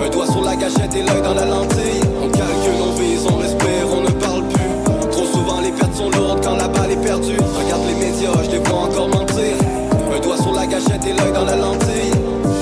Un 0.03 0.09
doigt 0.09 0.27
sur 0.27 0.41
la 0.41 0.55
gâchette 0.55 0.95
et 0.95 1.03
l'œil 1.03 1.21
dans 1.23 1.33
la 1.33 1.45
lentille. 1.45 2.01
On 2.23 2.29
calcule, 2.29 2.81
on 2.81 2.91
vise, 2.99 3.25
on 3.29 3.37
respire, 3.37 3.87
on 3.95 4.01
ne 4.01 4.11
parle 4.11 4.43
plus. 4.47 5.09
Trop 5.11 5.25
souvent, 5.25 5.61
les 5.61 5.71
pertes 5.71 5.95
sont 5.95 6.09
lourdes 6.09 6.41
quand 6.43 6.55
la 6.55 6.67
balle 6.67 6.91
est 6.91 7.03
perdue. 7.03 7.37
Regarde 7.37 7.81
les 7.87 8.05
médias, 8.05 8.43
je 8.43 8.51
les 8.51 8.59
vois 8.59 8.79
encore 8.81 9.09
mentir. 9.09 9.55
Un 10.15 10.19
doigt 10.19 10.37
sur 10.37 10.53
la 10.53 10.65
gâchette 10.65 11.05
et 11.05 11.13
l'œil 11.13 11.33
dans 11.33 11.45
la 11.45 11.55
lentille. 11.55 12.13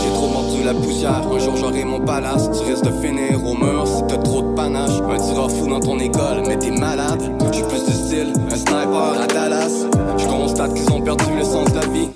J'ai 0.01 0.13
trop 0.13 0.27
mordu 0.27 0.63
la 0.63 0.73
poussière, 0.73 1.21
un 1.33 1.39
jour 1.39 1.55
j'aurai 1.57 1.83
mon 1.83 1.99
palace. 1.99 2.49
Tu 2.51 2.71
risques 2.71 2.85
de 2.85 2.91
finir 3.05 3.43
au 3.45 3.53
mur 3.53 3.85
si 3.85 4.03
t'as 4.07 4.17
trop 4.17 4.41
de 4.41 4.53
panache. 4.55 5.01
Un 5.09 5.17
tireur 5.17 5.51
fou 5.51 5.67
dans 5.67 5.79
ton 5.79 5.99
école, 5.99 6.43
mais 6.47 6.57
t'es 6.57 6.71
malade. 6.71 7.21
J'suis 7.51 7.63
plus 7.63 7.83
du 7.83 7.91
style, 7.91 8.33
un 8.51 8.55
sniper 8.55 9.21
à 9.21 9.27
Dallas. 9.27 9.85
Je 10.17 10.25
constate 10.25 10.73
qu'ils 10.73 10.91
ont 10.91 11.01
perdu 11.01 11.35
le 11.37 11.43
sens 11.43 11.71
de 11.71 11.79
la 11.79 11.87
vie. 11.87 12.14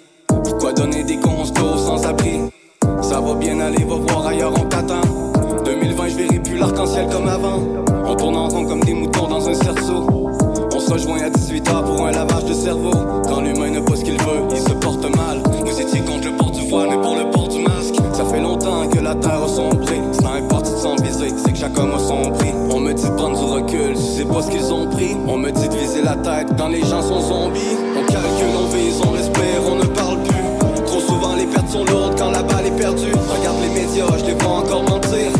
Rejoint 10.99 11.21
à 11.21 11.29
18h 11.29 11.83
pour 11.85 12.07
un 12.07 12.11
lavage 12.11 12.45
de 12.45 12.53
cerveau. 12.53 12.91
Quand 13.27 13.41
l'humain 13.41 13.69
n'a 13.71 13.81
pas 13.81 13.95
ce 13.95 14.03
qu'il 14.03 14.17
veut, 14.17 14.41
il 14.51 14.57
se 14.57 14.73
porte 14.73 15.03
mal. 15.15 15.41
Vous 15.65 15.81
étiez 15.81 16.01
contre 16.01 16.25
le 16.25 16.35
port 16.35 16.51
du 16.51 16.67
voile, 16.67 16.89
mais 16.89 17.01
pour 17.01 17.15
le 17.15 17.29
port 17.31 17.47
du 17.47 17.59
masque. 17.59 17.95
Ça 18.11 18.25
fait 18.25 18.41
longtemps 18.41 18.87
que 18.89 18.99
la 18.99 19.15
terre 19.15 19.43
a 19.43 19.47
sombré. 19.47 20.01
Sniper, 20.11 20.61
tu 20.61 20.71
te 20.71 20.77
sens 20.77 21.01
visé, 21.01 21.29
c'est 21.37 21.53
que 21.53 21.57
chaque 21.57 21.77
homme 21.77 21.93
a 21.93 21.99
son 21.99 22.31
prix. 22.31 22.51
On 22.71 22.79
me 22.81 22.93
dit 22.93 23.03
de 23.03 23.15
prendre 23.15 23.39
du 23.39 23.45
recul, 23.45 23.93
tu 23.93 24.01
sais 24.01 24.25
pas 24.25 24.41
ce 24.41 24.51
qu'ils 24.51 24.73
ont 24.73 24.87
pris. 24.87 25.15
On 25.27 25.37
me 25.37 25.51
dit 25.51 25.69
de 25.69 25.75
viser 25.75 26.01
la 26.01 26.15
tête 26.15 26.47
quand 26.57 26.67
les 26.67 26.81
gens 26.81 27.01
sont 27.01 27.21
zombies. 27.21 27.77
On 27.97 28.05
calcule, 28.11 28.55
on 28.61 28.75
vise, 28.75 29.01
on 29.07 29.11
respire, 29.11 29.61
on 29.71 29.75
ne 29.75 29.85
parle 29.85 30.19
plus. 30.23 30.83
Trop 30.85 30.99
souvent 30.99 31.35
les 31.35 31.45
pertes 31.45 31.69
sont 31.69 31.85
lourdes 31.85 32.15
quand 32.17 32.31
la 32.31 32.43
balle 32.43 32.65
est 32.65 32.77
perdue. 32.77 33.13
Regarde 33.13 33.57
les 33.61 33.81
médias, 33.81 34.17
je 34.17 34.25
les 34.25 34.33
vois 34.33 34.57
encore 34.57 34.83
mentir. 34.83 35.31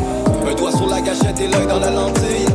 Un 0.50 0.56
doigt 0.56 0.72
sur 0.72 0.88
la 0.88 1.02
gâchette 1.02 1.40
et 1.42 1.48
l'œil 1.48 1.68
dans 1.68 1.80
la 1.80 1.92
lentille. 1.92 2.49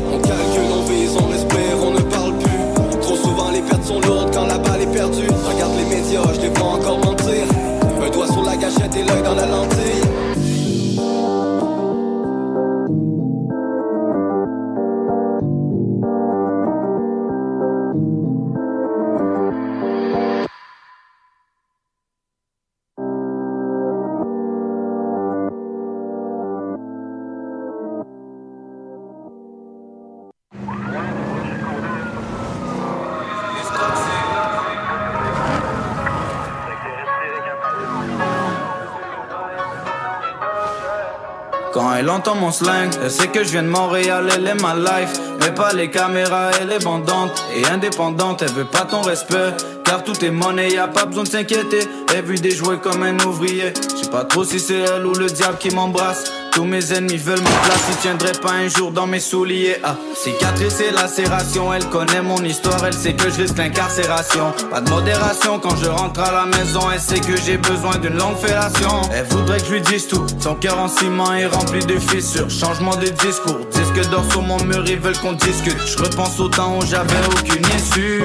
Quand 41.75 41.93
elle 41.93 42.09
entend 42.09 42.37
mon 42.37 42.52
slang, 42.52 42.88
elle 43.02 43.11
sait 43.11 43.26
que 43.26 43.43
je 43.43 43.49
viens 43.49 43.64
de 43.64 43.69
Montréal, 43.69 44.28
elle 44.33 44.47
est 44.47 44.62
ma 44.62 44.76
life. 44.76 45.19
Mais 45.40 45.50
pas 45.50 45.73
les 45.73 45.90
caméras, 45.90 46.52
elle 46.61 46.71
est 46.71 46.85
bandante 46.85 47.45
et 47.52 47.66
indépendante, 47.66 48.43
elle 48.43 48.52
veut 48.52 48.64
pas 48.64 48.85
ton 48.88 49.00
respect. 49.00 49.50
Car 49.85 50.04
tout 50.04 50.25
est 50.25 50.31
monnaie, 50.31 50.71
y 50.71 50.78
a 50.78 50.87
pas 50.87 51.04
besoin 51.04 51.25
de 51.25 51.28
s'inquiéter. 51.28 51.81
Elle 52.14 52.26
vit 52.26 52.40
des 52.40 52.52
jouets 52.52 52.78
comme 52.78 53.02
un 53.02 53.19
ouvrier. 53.25 53.75
Je 53.90 54.04
sais 54.04 54.11
pas 54.11 54.23
trop 54.23 54.45
si 54.45 54.61
c'est 54.61 54.78
elle 54.78 55.04
ou 55.04 55.14
le 55.14 55.26
diable 55.26 55.59
qui 55.59 55.75
m'embrasse. 55.75 56.31
Tous 56.54 56.62
mes 56.64 56.92
ennemis 56.92 57.16
veulent 57.16 57.40
ma 57.40 57.50
place, 57.50 57.82
ils 57.90 57.96
tiendraient 57.96 58.40
pas 58.40 58.52
un 58.52 58.68
jour 58.68 58.92
dans 58.92 59.08
mes 59.08 59.18
souliers. 59.18 59.76
Ah, 59.82 59.96
cicatrice 60.14 60.78
et 60.78 60.92
lacération, 60.92 61.75
elle 61.75 61.84
connaît 61.88 62.23
mon 62.23 62.44
histoire, 62.44 62.84
elle 62.87 62.94
sait 62.94 63.14
que 63.14 63.28
je 63.28 63.42
risque 63.42 63.58
l'incarcération. 63.58 64.52
Pas 64.70 64.80
de 64.80 64.88
modération 64.88 65.58
quand 65.58 65.75
je 65.75 65.88
rentre 65.88 66.20
à 66.20 66.30
la 66.30 66.46
maison, 66.46 66.82
elle 66.92 67.00
sait 67.00 67.18
que 67.18 67.37
j'ai 67.37 67.56
besoin 67.56 67.99
d'une 67.99 68.16
longue 68.16 68.37
fellation. 68.37 69.02
Elle 69.12 69.25
voudrait 69.25 69.58
que 69.58 69.66
je 69.66 69.73
lui 69.73 69.80
dise 69.80 70.06
tout, 70.06 70.25
son 70.38 70.54
cœur 70.54 70.78
en 70.78 70.87
ciment 70.87 71.34
est 71.34 71.46
rempli 71.46 71.84
de 71.84 71.99
fissures. 71.99 72.49
Changement 72.49 72.94
de 72.94 73.08
discours, 73.08 73.58
disque 73.73 74.08
d'or 74.11 74.25
sur 74.30 74.42
mon 74.42 74.62
mur, 74.62 74.84
ils 74.87 75.00
veulent 75.00 75.18
qu'on 75.18 75.32
discute. 75.32 75.78
Je 75.84 75.99
repense 75.99 76.38
au 76.38 76.49
temps 76.49 76.78
où 76.78 76.87
j'avais 76.87 77.26
aucune 77.32 77.66
issue. 77.76 78.23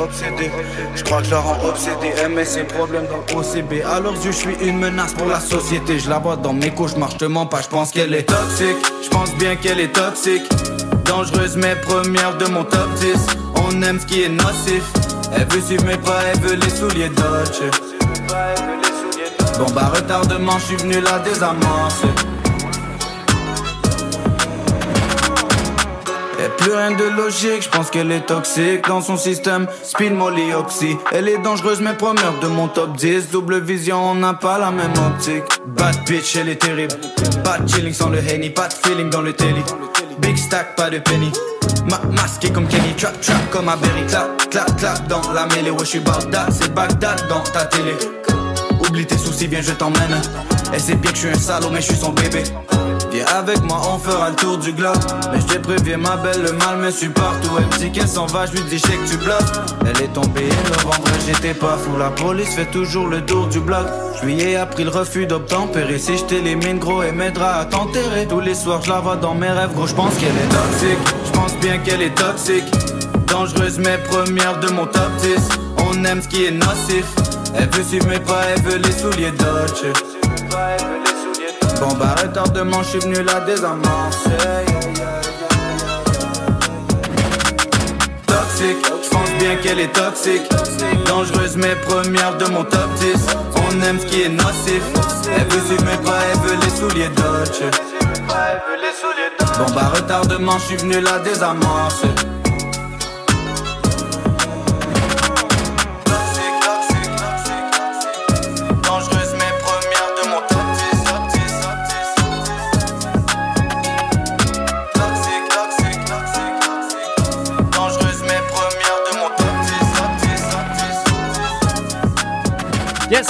Obsédé. 0.00 0.50
Je 0.94 1.02
crois 1.04 1.18
que 1.18 1.26
je 1.26 1.30
la 1.30 1.40
rends 1.40 1.58
obsédé. 1.64 2.12
MS 2.28 2.44
ses 2.44 2.64
problèmes 2.64 3.06
dans 3.06 3.38
OCB. 3.38 3.84
Alors 3.84 4.14
je 4.22 4.30
suis 4.30 4.54
une 4.62 4.78
menace 4.78 5.14
pour 5.14 5.26
la 5.26 5.40
société. 5.40 5.98
Je 5.98 6.08
la 6.08 6.18
vois 6.18 6.36
dans 6.36 6.52
mes 6.52 6.70
cauchemars, 6.70 7.10
je 7.10 7.16
te 7.18 7.24
mens 7.24 7.46
pas, 7.46 7.62
je 7.62 7.68
pense 7.68 7.90
qu'elle 7.90 8.14
est 8.14 8.24
toxique. 8.24 8.76
Je 9.02 9.08
pense 9.08 9.34
bien 9.36 9.56
qu'elle 9.56 9.80
est 9.80 9.92
toxique. 9.92 10.44
Dangereuse 11.04 11.56
mais 11.56 11.76
première 11.76 12.36
de 12.38 12.46
mon 12.46 12.64
top 12.64 12.88
10. 13.00 13.14
On 13.66 13.82
aime 13.82 14.00
ce 14.00 14.06
qui 14.06 14.22
est 14.22 14.28
nocif. 14.28 14.84
Elle 15.36 15.46
veut 15.48 15.60
suivre 15.60 15.84
mes 15.84 15.96
pas, 15.96 16.20
elle 16.32 16.40
veut 16.40 16.56
les 16.56 16.70
souliers 16.70 17.08
Dodge. 17.08 17.60
Bon 19.58 19.66
bah 19.74 19.92
retardement, 19.94 20.58
je 20.58 20.64
suis 20.64 20.76
venu 20.76 21.00
la 21.00 21.18
désamorcer. 21.20 22.08
Plus 26.56 26.72
rien 26.72 26.92
de 26.92 27.04
logique, 27.04 27.62
je 27.62 27.68
pense 27.68 27.90
qu'elle 27.90 28.10
est 28.10 28.26
toxique 28.26 28.86
dans 28.88 29.00
son 29.00 29.16
système. 29.16 29.66
Speed 29.82 30.12
molly 30.12 30.52
oxy, 30.54 30.96
elle 31.12 31.28
est 31.28 31.38
dangereuse 31.38 31.80
mais 31.80 31.94
première 31.94 32.38
de 32.40 32.46
mon 32.48 32.68
top 32.68 32.96
10. 32.96 33.30
Double 33.30 33.60
vision, 33.60 34.10
on 34.10 34.14
n'a 34.14 34.34
pas 34.34 34.58
la 34.58 34.70
même 34.70 34.92
optique. 34.92 35.44
Bad 35.66 35.96
bitch, 36.06 36.36
elle 36.36 36.48
est 36.48 36.56
terrible. 36.56 36.94
De 36.94 37.68
chilling 37.68 37.92
sans 37.92 38.08
le 38.08 38.18
henny, 38.18 38.50
pas 38.50 38.68
de 38.68 38.74
feeling 38.74 39.10
dans 39.10 39.22
le 39.22 39.32
télé. 39.32 39.62
Big 40.18 40.36
stack, 40.36 40.76
pas 40.76 40.90
de 40.90 40.98
penny. 40.98 41.30
Ma 41.88 41.98
masqué 42.12 42.50
comme 42.50 42.66
Kenny, 42.66 42.94
trap 42.96 43.20
trap 43.20 43.50
comme 43.50 43.68
à 43.68 43.76
Berry. 43.76 44.06
Clap, 44.06 44.50
clap, 44.50 44.76
clap 44.76 45.06
dans 45.08 45.32
la 45.32 45.46
mêlée. 45.46 45.70
Ouais, 45.70 45.80
je 45.80 45.84
suis 45.84 46.00
Bagdad, 46.00 46.50
c'est 46.50 46.72
Bagdad 46.72 47.28
dans 47.28 47.40
ta 47.40 47.64
télé. 47.66 47.94
Oublie 48.86 49.06
tes 49.06 49.18
soucis, 49.18 49.46
viens, 49.46 49.62
je 49.62 49.72
t'emmène. 49.72 50.20
Elle 50.72 50.80
sait 50.80 50.94
bien 50.96 51.10
que 51.10 51.16
je 51.16 51.26
suis 51.26 51.30
un 51.30 51.38
salaud, 51.38 51.70
mais 51.70 51.80
je 51.80 51.86
suis 51.86 51.96
son 51.96 52.12
bébé. 52.12 52.44
Viens 53.14 53.26
avec 53.26 53.62
moi, 53.62 53.80
on 53.94 53.96
fera 53.96 54.30
le 54.30 54.34
tour 54.34 54.58
du 54.58 54.72
globe. 54.72 54.98
Mais 55.32 55.38
je 55.40 55.54
te 55.54 55.58
préviens, 55.58 55.98
ma 55.98 56.16
belle, 56.16 56.42
le 56.42 56.52
mal 56.54 56.78
me 56.78 56.90
suit 56.90 57.10
partout. 57.10 57.50
Elle 57.56 57.66
me 57.66 57.78
dit 57.78 57.92
qu'elle 57.92 58.08
s'en 58.08 58.26
va, 58.26 58.44
je 58.44 58.54
lui 58.54 58.62
dis, 58.62 58.80
que 58.80 59.08
tu 59.08 59.16
bluffes. 59.18 59.52
Elle 59.82 60.02
est 60.02 60.12
tombée 60.12 60.48
novembre, 60.72 61.06
j'étais 61.24 61.54
pas 61.54 61.78
fou. 61.78 61.96
La 61.96 62.10
police 62.10 62.56
fait 62.56 62.68
toujours 62.72 63.06
le 63.06 63.24
tour 63.24 63.46
du 63.46 63.60
bloc. 63.60 63.86
Je 64.20 64.26
lui 64.26 64.42
ai 64.42 64.56
appris 64.56 64.82
le 64.82 64.90
refus 64.90 65.26
d'obtempérer. 65.26 65.96
Si 66.00 66.18
je 66.18 66.24
t'élimine, 66.24 66.80
gros, 66.80 67.04
elle 67.04 67.14
m'aidera 67.14 67.60
à 67.60 67.64
t'enterrer. 67.66 68.26
Tous 68.26 68.40
les 68.40 68.54
soirs, 68.56 68.82
je 68.82 68.90
la 68.90 68.98
vois 68.98 69.14
dans 69.14 69.34
mes 69.36 69.48
rêves, 69.48 69.74
gros, 69.74 69.86
je 69.86 69.94
pense 69.94 70.14
qu'elle 70.14 70.30
est 70.30 70.48
toxique. 70.48 70.98
Je 71.24 71.30
pense 71.30 71.56
bien 71.58 71.78
qu'elle 71.78 72.02
est 72.02 72.16
toxique. 72.16 72.64
Dangereuse, 73.28 73.78
mais 73.78 73.98
première 73.98 74.58
de 74.58 74.70
mon 74.70 74.86
top 74.86 75.12
10. 75.20 75.38
On 75.88 76.04
aime 76.04 76.20
ce 76.20 76.26
qui 76.26 76.46
est 76.46 76.50
nocif. 76.50 77.06
Elle 77.54 77.68
veut 77.68 77.84
suivre 77.84 78.08
mes 78.08 78.18
pas, 78.18 78.42
elle 78.56 78.62
veut 78.62 78.78
les 78.78 78.90
souliers 78.90 79.30
Dodge. 79.30 79.94
Bon 81.80 81.94
bah 81.98 82.14
retardement, 82.22 82.82
je 82.82 82.88
suis 82.88 82.98
venu 83.00 83.22
la 83.22 83.40
désamorcer. 83.40 84.30
Toxique, 88.26 88.86
je 89.02 89.10
pense 89.10 89.30
bien 89.38 89.56
qu'elle 89.56 89.80
est 89.80 89.92
toxique. 89.92 90.42
Dangereuse 91.06 91.56
mais 91.56 91.76
première 91.86 92.36
de 92.38 92.46
mon 92.46 92.64
top 92.64 92.88
10. 93.00 93.26
On 93.56 93.82
aime 93.82 93.98
ce 93.98 94.06
qui 94.06 94.22
est 94.22 94.28
nocif. 94.28 94.82
Elle 95.36 95.46
veut 95.48 95.66
suivre 95.66 95.84
mes 95.84 95.98
pas, 96.04 96.18
elle 96.32 96.38
veut 96.40 96.56
les 96.62 96.70
souliers 96.70 97.08
Dodge. 97.08 97.62
Bon 99.58 99.72
bah 99.74 99.92
retardement, 99.94 100.58
je 100.58 100.64
suis 100.64 100.76
venu 100.76 101.00
la 101.00 101.18
désamorcer. 101.18 102.08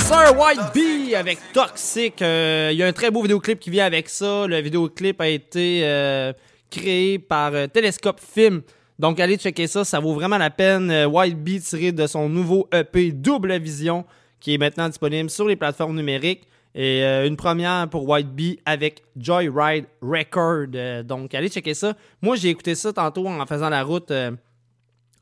Sir, 0.04 0.38
White 0.38 0.74
Bee 0.74 1.14
avec 1.14 1.38
Toxic. 1.54 2.20
Euh, 2.20 2.68
Il 2.72 2.78
y 2.78 2.82
a 2.82 2.86
un 2.86 2.92
très 2.92 3.10
beau 3.10 3.22
vidéoclip 3.22 3.58
qui 3.58 3.70
vient 3.70 3.86
avec 3.86 4.10
ça. 4.10 4.46
Le 4.46 4.60
vidéoclip 4.60 5.18
a 5.20 5.28
été 5.28 5.80
euh, 5.84 6.32
créé 6.70 7.18
par 7.18 7.54
euh, 7.54 7.66
Telescope 7.66 8.20
Film. 8.20 8.60
Donc, 8.98 9.18
allez 9.18 9.36
checker 9.36 9.66
ça, 9.66 9.84
ça 9.84 10.00
vaut 10.00 10.12
vraiment 10.12 10.36
la 10.36 10.50
peine. 10.50 11.06
White 11.06 11.42
Bee 11.42 11.60
tiré 11.60 11.90
de 11.90 12.06
son 12.06 12.28
nouveau 12.28 12.68
EP 12.72 13.12
Double 13.12 13.58
Vision 13.58 14.04
qui 14.40 14.54
est 14.54 14.58
maintenant 14.58 14.88
disponible 14.88 15.30
sur 15.30 15.48
les 15.48 15.56
plateformes 15.56 15.96
numériques. 15.96 16.46
Et 16.74 17.02
une 17.02 17.36
première 17.36 17.88
pour 17.88 18.06
White 18.08 18.28
Bee 18.28 18.58
avec 18.66 19.02
Joyride 19.16 19.86
Record. 20.02 21.04
Donc, 21.04 21.34
allez 21.34 21.48
checker 21.48 21.74
ça. 21.74 21.94
Moi, 22.20 22.36
j'ai 22.36 22.50
écouté 22.50 22.74
ça 22.74 22.92
tantôt 22.92 23.26
en 23.26 23.46
faisant 23.46 23.68
la 23.68 23.82
route 23.82 24.12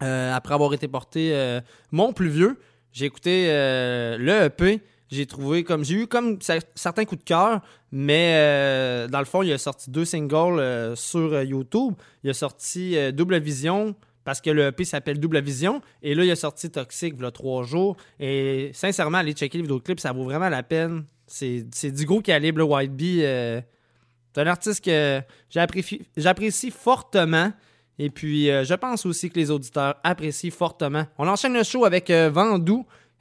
après 0.00 0.54
avoir 0.54 0.74
été 0.74 0.88
porté 0.88 1.60
mon 1.92 2.12
plus 2.12 2.28
vieux. 2.28 2.58
J'ai 2.92 3.06
écouté 3.06 3.46
euh, 3.48 4.16
le 4.18 4.44
EP. 4.44 4.80
J'ai 5.10 5.26
trouvé 5.26 5.62
comme. 5.64 5.84
J'ai 5.84 5.94
eu 5.94 6.06
comme 6.06 6.36
cer- 6.36 6.62
certains 6.74 7.04
coups 7.04 7.20
de 7.22 7.28
cœur, 7.28 7.60
mais 7.90 8.32
euh, 8.36 9.08
dans 9.08 9.18
le 9.18 9.24
fond, 9.24 9.42
il 9.42 9.52
a 9.52 9.58
sorti 9.58 9.90
deux 9.90 10.04
singles 10.04 10.58
euh, 10.58 10.96
sur 10.96 11.32
euh, 11.34 11.44
YouTube. 11.44 11.94
Il 12.24 12.30
a 12.30 12.34
sorti 12.34 12.96
Double 13.12 13.38
Vision 13.38 13.94
parce 14.24 14.40
que 14.40 14.50
le 14.50 14.66
EP 14.68 14.84
s'appelle 14.84 15.18
Double 15.20 15.40
Vision. 15.42 15.82
Et 16.02 16.14
là, 16.14 16.24
il 16.24 16.30
a 16.30 16.36
sorti 16.36 16.70
Toxic 16.70 17.14
il 17.18 17.22
y 17.22 17.26
a 17.26 17.30
trois 17.30 17.62
jours. 17.64 17.96
Et 18.20 18.70
sincèrement, 18.72 19.18
allez 19.18 19.32
checker 19.32 19.58
les 19.58 19.62
vidéoclips, 19.62 20.00
ça 20.00 20.12
vaut 20.12 20.24
vraiment 20.24 20.48
la 20.48 20.62
peine. 20.62 21.04
C'est 21.26 21.90
du 21.90 22.04
gros 22.06 22.20
calibre, 22.20 22.58
le 22.58 22.64
White 22.64 22.92
Bee. 22.94 23.18
c'est 23.20 24.40
un 24.40 24.46
artiste 24.46 24.84
que 24.84 25.20
j'apprécie 25.50 26.02
j'apprécie 26.16 26.70
fortement. 26.70 27.52
Et 27.98 28.10
puis, 28.10 28.50
euh, 28.50 28.64
je 28.64 28.74
pense 28.74 29.06
aussi 29.06 29.30
que 29.30 29.38
les 29.38 29.50
auditeurs 29.50 29.96
apprécient 30.02 30.50
fortement. 30.50 31.04
On 31.18 31.28
enchaîne 31.28 31.52
le 31.52 31.62
show 31.62 31.84
avec 31.84 32.10
euh, 32.10 32.30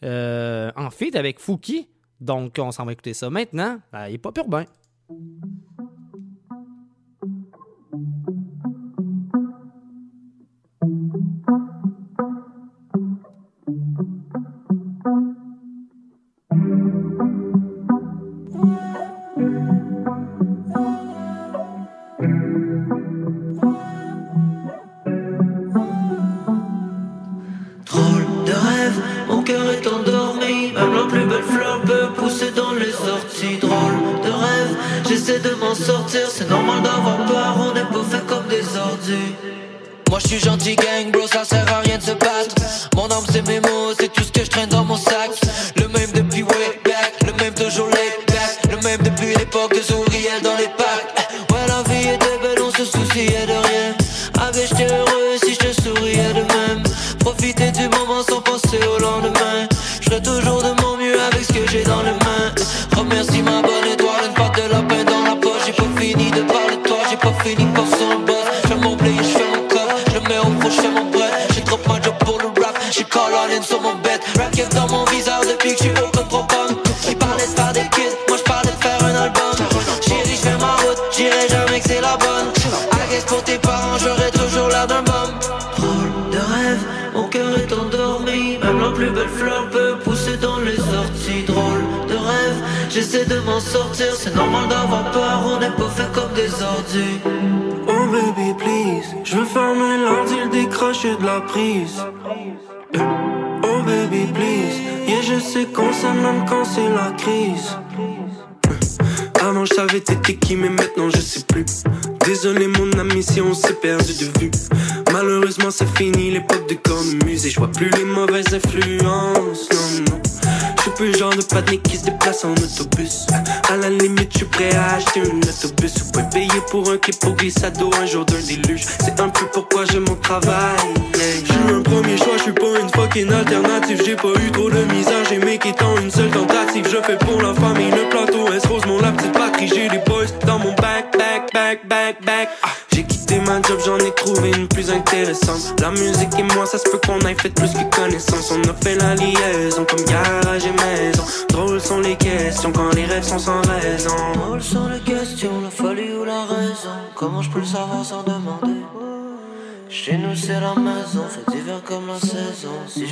euh, 0.04 0.72
en 0.76 0.90
feat 0.90 1.16
avec 1.16 1.40
Fouki. 1.40 1.90
Donc, 2.20 2.58
on 2.60 2.72
s'en 2.72 2.86
va 2.86 2.94
écouter 2.94 3.14
ça 3.14 3.30
maintenant. 3.30 3.80
Ben, 3.92 4.08
il 4.08 4.16
est 4.16 4.18
pas 4.18 4.32
urbain. 4.38 4.66
Drôle 5.10 5.91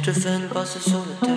je 0.10 0.13
te 0.15 0.19
fais 0.22 0.39
le 0.39 0.48
passer 0.48 0.80
sur 0.80 0.98
le 0.98 1.29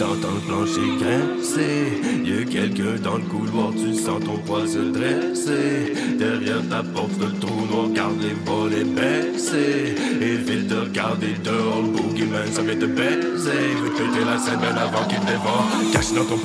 T'entends 0.00 0.34
le 0.34 0.40
plancher 0.46 0.80
grincer 0.98 2.00
Y'a 2.24 2.44
quelqu'un 2.44 2.96
dans 3.02 3.16
le 3.16 3.24
couloir 3.24 3.70
Tu 3.72 3.94
sens 3.94 4.24
ton 4.24 4.38
poil 4.38 4.66
se 4.66 4.78
dresser. 4.78 5.92
Derrière 6.18 6.66
ta 6.70 6.82
porte 6.82 7.12
le 7.20 7.38
trou 7.38 7.66
noir 7.70 7.90
Garde 7.94 8.20
les 8.22 8.34
volets 8.44 8.84
baissés 8.84 9.94
Évite 10.20 10.68
de 10.68 10.76
regarder 10.76 11.34
dehors 11.44 11.82
Le 11.82 11.88
boogeyman 11.88 12.46
ça 12.50 12.62
vient 12.62 12.76
te 12.76 12.86
baiser. 12.86 13.74
Veut 13.82 13.90
péter 13.90 14.24
la 14.24 14.38
scène 14.38 14.58
avant 14.64 15.06
qu'il 15.06 15.20
dévore. 15.20 15.68
Cache 15.92 16.14
dans 16.14 16.24
ton 16.24 16.38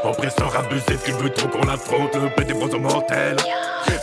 pantel 0.00 0.10
Oppresseur 0.10 0.56
abusif 0.56 1.04
qui 1.04 1.12
veut 1.12 1.30
trop 1.30 1.48
qu'on 1.48 1.66
l'affronte. 1.66 2.14
Le 2.14 2.30
pété 2.34 2.54
son 2.70 2.78
mortel. 2.78 3.36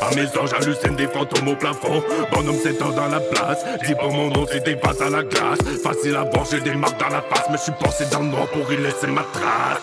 À 0.01 0.15
mes 0.15 0.25
anges 0.37 0.51
j'hallucine 0.51 0.95
des 0.95 1.07
fantômes 1.07 1.47
au 1.47 1.55
plafond. 1.55 2.03
Bonhomme 2.31 2.57
s'étend 2.57 2.89
dans 2.89 3.07
la 3.07 3.19
place. 3.19 3.63
Dis 3.85 3.95
pour 3.95 4.11
mon 4.11 4.29
nom 4.29 4.45
si 4.47 4.61
t'es 4.61 4.77
face 4.77 5.01
à 5.01 5.09
la 5.09 5.23
glace 5.23 5.59
Facile 5.83 6.15
à 6.15 6.23
voir 6.23 6.45
j'ai 6.49 6.61
des 6.61 6.75
marques 6.75 6.99
dans 6.99 7.09
la 7.09 7.21
face. 7.21 7.45
Mais 7.49 7.57
je 7.57 7.63
suis 7.63 7.71
pensé 7.79 8.05
dans 8.11 8.19
le 8.19 8.27
noir 8.27 8.47
pour 8.47 8.71
y 8.71 8.77
laisser 8.77 9.07
ma 9.07 9.23
trace. 9.33 9.79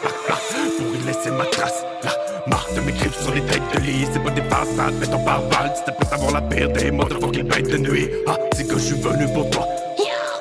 Pour 0.76 0.94
y 0.94 1.06
laisser 1.06 1.30
ma 1.30 1.44
trace. 1.46 1.84
La 2.02 2.10
marque 2.46 2.74
de 2.74 2.80
mes 2.80 2.92
griffes 2.92 3.20
sur 3.20 3.34
les 3.34 3.42
têtes 3.42 3.62
de 3.74 3.80
lit 3.80 4.06
C'est 4.12 4.22
pas 4.22 4.30
des 4.30 4.42
façades 4.42 4.94
mais 5.00 5.06
ton 5.06 5.18
pare-balles. 5.24 5.72
C'était 5.74 5.92
pour 5.92 6.08
savoir 6.08 6.32
la 6.32 6.42
pire 6.42 6.68
des 6.70 6.90
motherfucking 6.90 7.48
bêtes 7.48 7.70
de 7.70 7.78
nuit. 7.78 8.10
Ah 8.26 8.36
c'est 8.54 8.66
que 8.66 8.74
je 8.74 8.84
suis 8.84 9.00
venu 9.00 9.26
pour 9.32 9.48
toi. 9.50 9.66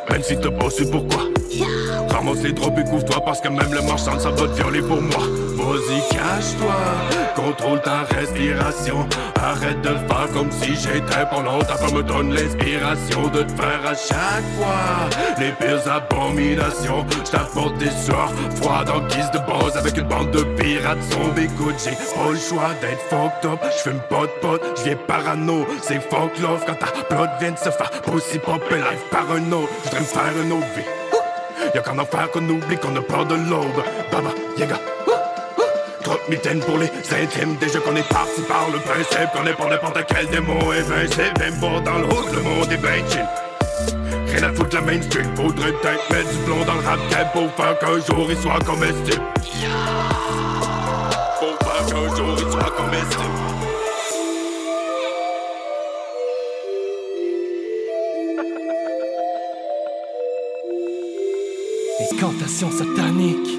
Même 0.09 0.23
si 0.23 0.35
pas 0.35 0.69
su 0.69 0.85
pourquoi. 0.85 1.23
Ramasse 2.09 2.43
les 2.43 2.53
drops 2.53 2.79
et 2.79 2.83
couvre-toi 2.83 3.23
parce 3.25 3.41
que 3.41 3.49
même 3.49 3.73
le 3.73 3.81
marchand 3.81 4.19
ça 4.19 4.29
va 4.29 4.47
te 4.47 4.53
violer 4.53 4.81
pour 4.81 5.01
moi. 5.01 5.44
Vas-y, 5.55 6.01
cache-toi, 6.09 6.75
contrôle 7.33 7.81
ta 7.81 8.03
respiration. 8.13 9.07
Arrête 9.41 9.81
de 9.81 9.89
le 9.89 9.95
faire 9.95 10.27
comme 10.33 10.51
si 10.51 10.75
j'étais 10.75 11.25
pendant 11.31 11.59
ta 11.59 11.75
peur 11.75 11.93
me 11.93 12.03
donne 12.03 12.33
l'inspiration 12.33 13.27
de 13.29 13.43
te 13.43 13.51
faire 13.53 13.81
à 13.85 13.95
chaque 13.95 14.45
fois 14.57 15.09
les 15.39 15.51
pires 15.53 15.89
abominations. 15.89 17.05
J't'apporte 17.23 17.77
des 17.77 17.89
soirs 17.89 18.31
froides 18.55 18.89
en 18.89 18.99
guise 19.07 19.31
de 19.31 19.39
base 19.39 19.77
avec 19.77 19.97
une 19.97 20.07
bande 20.07 20.31
de 20.31 20.43
pirates 20.43 21.01
zombies. 21.03 21.45
Écoute, 21.45 21.75
j'ai 21.83 21.91
pas 21.91 22.31
le 22.31 22.37
choix 22.37 22.73
d'être 22.81 23.01
fucked 23.09 23.49
up. 23.49 23.59
J'fume 23.77 24.01
pas 24.09 24.23
de 24.23 24.41
pote, 24.41 24.63
j'viens 24.79 24.97
parano. 25.07 25.65
C'est 25.81 26.01
fuck 26.01 26.37
love 26.39 26.63
quand 26.65 26.75
ta 26.75 26.87
plot 26.87 27.29
vient 27.39 27.51
de 27.51 27.57
se 27.57 27.69
faire 27.69 27.91
pousser 28.03 28.39
popper 28.39 28.77
life 28.77 29.05
par 29.09 29.31
un 29.31 29.51
autre. 29.51 29.71
J'voudrais 29.83 29.99
me 30.01 30.05
faire 30.05 30.43
une 30.43 30.51
autre 30.51 30.67
vie. 30.75 31.71
Y'a 31.73 31.81
qu'un 31.81 31.97
enfer 31.97 32.29
qu'on 32.31 32.47
oublie 32.49 32.77
qu'on 32.77 32.95
a 32.95 33.01
peur 33.01 33.25
de 33.25 33.35
l'aube. 33.35 33.83
Baba, 34.11 34.31
Yaga. 34.57 34.75
Trop 36.05 36.19
de 36.27 36.35
mitaines 36.35 36.59
pour 36.59 36.77
les 36.77 36.85
intimes. 36.85 37.55
Déjà 37.59 37.79
qu'on 37.79 37.95
est 37.95 38.07
parti 38.07 38.39
par 38.47 38.69
le 38.71 38.77
principe 38.77 39.31
qu'on 39.33 39.47
est 39.47 39.53
pour 39.53 39.67
n'importe 39.67 39.97
quel 40.07 40.27
démon 40.27 40.59
invincible. 40.69 41.33
Même 41.39 41.59
pas 41.59 41.79
dans 41.81 41.97
le 41.97 42.05
hood, 42.05 42.31
le 42.31 42.41
monde 42.43 42.71
est 42.71 42.77
ben. 42.77 43.03
Rien 44.27 44.43
à 44.43 44.53
foutre 44.53 44.75
la 44.75 44.81
main 44.81 45.01
street. 45.01 45.23
Faudrait 45.35 45.71
peut-être 45.71 46.11
mettre 46.11 46.29
du 46.29 46.37
plomb 46.45 46.63
dans 46.63 46.75
le 46.75 46.81
rap 46.81 46.99
game 47.09 47.27
pour 47.33 47.51
faire 47.55 47.79
qu'un 47.79 47.99
jour 48.05 48.27
il 48.29 48.37
soit 48.37 48.59
comestible. 48.63 49.23
Pour 51.39 51.57
faire 51.67 51.85
qu'un 51.87 52.15
jour 52.15 52.35
il 52.37 52.51
soit 52.51 52.71
comestible. 52.77 53.23
Incantation 62.11 62.69
satanique, 62.69 63.49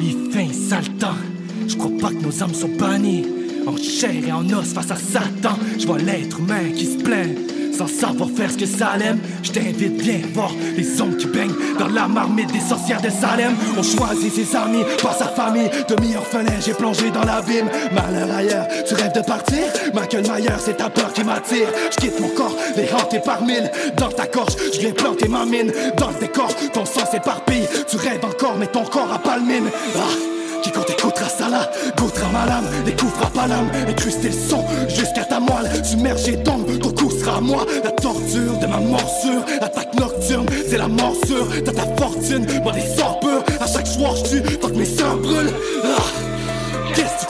il 0.00 0.32
fait 0.32 0.74
un 0.74 0.98
temps. 0.98 1.41
Je 1.66 1.76
crois 1.76 1.90
pas 2.00 2.08
que 2.08 2.22
nos 2.22 2.42
âmes 2.42 2.54
sont 2.54 2.70
bannies. 2.78 3.26
En 3.66 3.76
chair 3.76 4.10
et 4.26 4.32
en 4.32 4.44
os 4.50 4.72
face 4.72 4.90
à 4.90 4.96
Satan, 4.96 5.56
je 5.78 5.86
vois 5.86 5.98
l'être 5.98 6.40
humain 6.40 6.70
qui 6.76 6.86
se 6.86 6.98
plaint. 6.98 7.36
Sans 7.72 7.86
savoir 7.86 8.28
faire 8.36 8.50
ce 8.50 8.58
que 8.58 9.02
aime, 9.02 9.18
je 9.42 9.50
t'invite 9.50 9.96
bien 9.96 10.20
voir 10.34 10.50
les 10.76 11.00
hommes 11.00 11.16
qui 11.16 11.26
baignent 11.26 11.54
dans 11.78 11.88
la 11.88 12.06
marmite 12.06 12.52
des 12.52 12.60
sorcières 12.60 13.00
de 13.00 13.08
Salem. 13.08 13.54
On 13.78 13.82
choisit 13.82 14.32
ses 14.32 14.56
amis 14.56 14.82
par 15.02 15.16
sa 15.16 15.26
famille. 15.28 15.70
Demi-orphelin, 15.88 16.60
j'ai 16.64 16.74
plongé 16.74 17.10
dans 17.10 17.24
l'abîme. 17.24 17.70
Malheur 17.94 18.36
ailleurs, 18.36 18.68
tu 18.86 18.94
rêves 18.94 19.14
de 19.14 19.22
partir? 19.22 19.64
Michael 19.94 20.26
Mayer, 20.28 20.58
c'est 20.58 20.76
ta 20.76 20.90
peur 20.90 21.12
qui 21.14 21.24
m'attire. 21.24 21.68
Je 21.90 21.96
quitte 21.96 22.20
mon 22.20 22.28
corps, 22.28 22.56
les 22.76 22.92
hantés 22.92 23.20
par 23.24 23.42
mille. 23.42 23.70
Dans 23.96 24.10
ta 24.10 24.26
gorge, 24.26 24.54
je 24.74 24.80
viens 24.80 24.92
planter 24.92 25.28
ma 25.28 25.46
mine. 25.46 25.72
Dans 25.96 26.10
le 26.10 26.20
décor, 26.20 26.54
ton 26.74 26.84
sang 26.84 27.06
s'éparpille. 27.10 27.66
Tu 27.88 27.96
rêves 27.96 28.24
encore, 28.24 28.56
mais 28.58 28.66
ton 28.66 28.84
corps 28.84 29.12
a 29.12 29.18
pas 29.18 29.38
le 29.38 29.44
mine. 29.44 29.70
Ah. 29.96 30.41
Qui 30.62 30.70
quand 30.70 30.88
écoutera 30.88 31.28
ça 31.28 31.48
là, 31.48 31.68
goûtera 31.96 32.28
ma 32.28 32.46
lame, 32.46 32.66
découvrira 32.84 33.30
pas 33.30 33.46
l'âme, 33.48 33.68
incruster 33.88 34.28
le 34.28 34.34
son 34.34 34.64
jusqu'à 34.88 35.24
ta 35.24 35.40
moelle, 35.40 35.84
submergé 35.84 36.40
tombe, 36.44 36.78
ton 36.78 36.92
coup 36.92 37.10
sera 37.10 37.38
à 37.38 37.40
moi, 37.40 37.66
la 37.82 37.90
torture 37.90 38.56
de 38.60 38.66
ma 38.66 38.78
morsure, 38.78 39.42
attaque 39.60 39.94
nocturne, 39.98 40.46
c'est 40.68 40.78
la 40.78 40.86
morsure, 40.86 41.48
t'as 41.64 41.72
ta 41.72 41.96
fortune, 41.96 42.46
moi 42.62 42.72
des 42.72 42.80
purs, 43.20 43.44
à 43.60 43.66
chaque 43.66 43.88
soir 43.88 44.14
je 44.14 44.22
tue, 44.30 44.58
tant 44.58 44.68
que 44.68 44.74
mes 44.74 44.84
seins 44.84 45.16
brûlent. 45.16 45.52
Ah. 45.84 46.11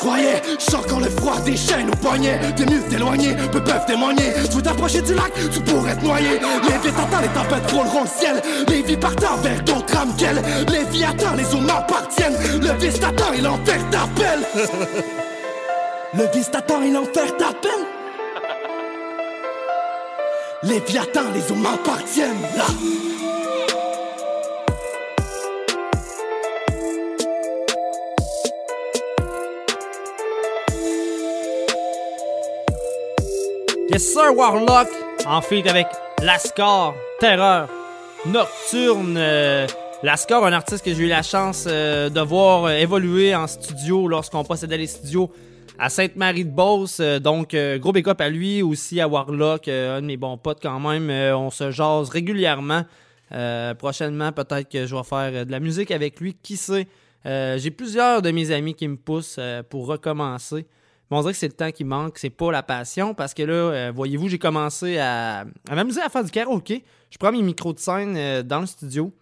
Croyais? 0.03 0.43
J'sens 0.59 0.81
encore 0.81 0.99
le 0.99 1.09
froid 1.11 1.38
des 1.45 1.57
chaînes 1.57 1.88
au 1.88 1.97
poignet. 1.97 2.41
T'es 2.57 2.67
mieux 2.67 2.83
t'éloigner, 2.91 3.37
peu 3.53 3.62
peuvent 3.62 3.87
témoigner. 3.87 4.33
Tu 4.51 4.57
veux 4.57 4.62
t'approcher 4.62 5.01
du 5.01 5.15
lac, 5.15 5.33
tu 5.53 5.61
pourrais 5.61 5.95
te 5.95 6.05
noyer. 6.05 6.41
Les 6.41 6.79
vies 6.83 6.93
t'entendent, 6.93 7.23
les 7.23 7.29
tempêtes 7.29 7.71
frôleront 7.71 8.03
le 8.03 8.09
ciel. 8.09 8.43
Les 8.67 8.83
vies 8.83 8.97
partant 8.97 9.37
vers 9.37 9.62
d'autres 9.62 9.97
âmes 9.97 10.12
qu'elles. 10.17 10.43
Les 10.73 10.83
vies 10.91 11.05
attendent, 11.05 11.38
les 11.38 11.55
eaux 11.55 11.61
m'appartiennent. 11.61 12.37
Le 12.61 12.73
vice 12.85 12.99
t'attend 12.99 13.33
et 13.33 13.41
l'enfer 13.41 13.79
t'appelle. 13.93 14.41
Le 16.15 16.25
vice 16.35 16.51
t'attend 16.51 16.83
et 16.83 16.91
l'enfer 16.91 17.37
t'appelle. 17.38 17.71
Attendent, 21.01 21.33
les 21.35 21.53
eaux 21.53 21.55
m'appartiennent. 21.55 22.43
Là. 22.57 22.67
Yes 33.92 34.11
sir, 34.11 34.35
Warlock, 34.35 34.88
en 35.26 35.42
feat 35.42 35.66
avec 35.66 35.87
Lascar, 36.22 36.94
Terreur, 37.20 37.68
Nocturne. 38.24 39.16
Euh, 39.18 39.66
Lascar, 40.02 40.46
un 40.46 40.52
artiste 40.55 40.83
que 40.83 40.94
j'ai 40.94 41.05
eu 41.05 41.09
la 41.09 41.22
chance 41.22 41.66
euh, 41.68 42.09
de 42.09 42.20
voir 42.22 42.64
euh, 42.64 42.70
évoluer 42.70 43.35
en 43.35 43.46
studio 43.46 44.09
lorsqu'on 44.09 44.44
possédait 44.44 44.78
les 44.78 44.87
studios 44.87 45.31
à 45.78 45.90
Sainte-Marie-de-Beauce. 45.90 47.02
Donc, 47.20 47.55
gros 47.55 47.92
backup 47.92 48.18
à 48.18 48.31
lui, 48.31 48.62
aussi 48.62 48.98
à 48.98 49.07
Warlock, 49.07 49.68
un 49.68 50.00
de 50.00 50.07
mes 50.07 50.16
bons 50.16 50.38
potes 50.38 50.61
quand 50.62 50.81
même. 50.81 51.11
on 51.37 51.50
se 51.50 51.70
jase 51.70 52.09
régulièrement. 52.09 52.87
prochainement, 53.78 54.33
peut-être 54.33 54.70
que 54.70 54.87
je 54.87 54.96
vais 54.96 55.02
faire 55.02 55.44
de 55.44 55.50
la 55.50 55.61
musique 55.61 55.90
avec 55.90 56.18
lui, 56.18 56.35
qui 56.42 56.57
sait? 56.57 56.87
J'ai 57.26 57.70
plusieurs 57.70 58.22
de 58.22 58.31
mes 58.31 58.52
amis 58.52 58.74
qui 58.74 58.88
me 58.88 58.96
poussent 58.96 59.40
pour 59.68 59.87
recommencer. 59.87 60.66
On 61.14 61.20
dirait 61.20 61.33
que 61.33 61.38
c'est 61.38 61.48
le 61.48 61.53
temps 61.53 61.70
qui 61.70 61.85
manque, 61.85 62.18
c'est 62.18 62.31
pas 62.31 62.51
la 62.51 62.62
passion, 62.62 63.14
parce 63.14 63.35
que 63.35 63.42
là, 63.42 63.90
voyez-vous, 63.92 64.29
j'ai 64.29 64.38
commencé 64.38 64.98
à, 64.98 65.44
m'amuser 65.70 66.01
à 66.01 66.09
faire 66.09 66.25
du 66.25 66.31
karaoké. 66.31 66.85
Je 67.11 67.18
prends 67.18 67.33
mes 67.33 67.42
micros 67.42 67.72
de 67.72 67.79
scène 67.79 68.42
dans 68.42 68.61
le 68.61 68.66
studio 68.66 69.12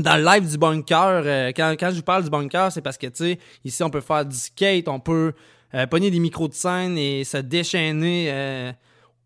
dans 0.00 0.16
le 0.16 0.24
live 0.24 0.48
du 0.48 0.56
bunker, 0.56 1.52
quand, 1.54 1.74
quand 1.78 1.90
je 1.90 1.96
vous 1.96 2.02
parle 2.02 2.24
du 2.24 2.30
bunker, 2.30 2.72
c'est 2.72 2.80
parce 2.80 2.96
que, 2.96 3.08
tu 3.08 3.24
sais, 3.24 3.38
ici, 3.62 3.82
on 3.82 3.90
peut 3.90 4.00
faire 4.00 4.24
du 4.24 4.34
skate, 4.34 4.88
on 4.88 5.00
peut 5.00 5.34
euh, 5.74 5.86
pogner 5.86 6.10
des 6.10 6.18
micros 6.18 6.48
de 6.48 6.54
scène 6.54 6.98
et 6.98 7.24
se 7.24 7.38
déchaîner 7.38 8.26
euh, 8.30 8.72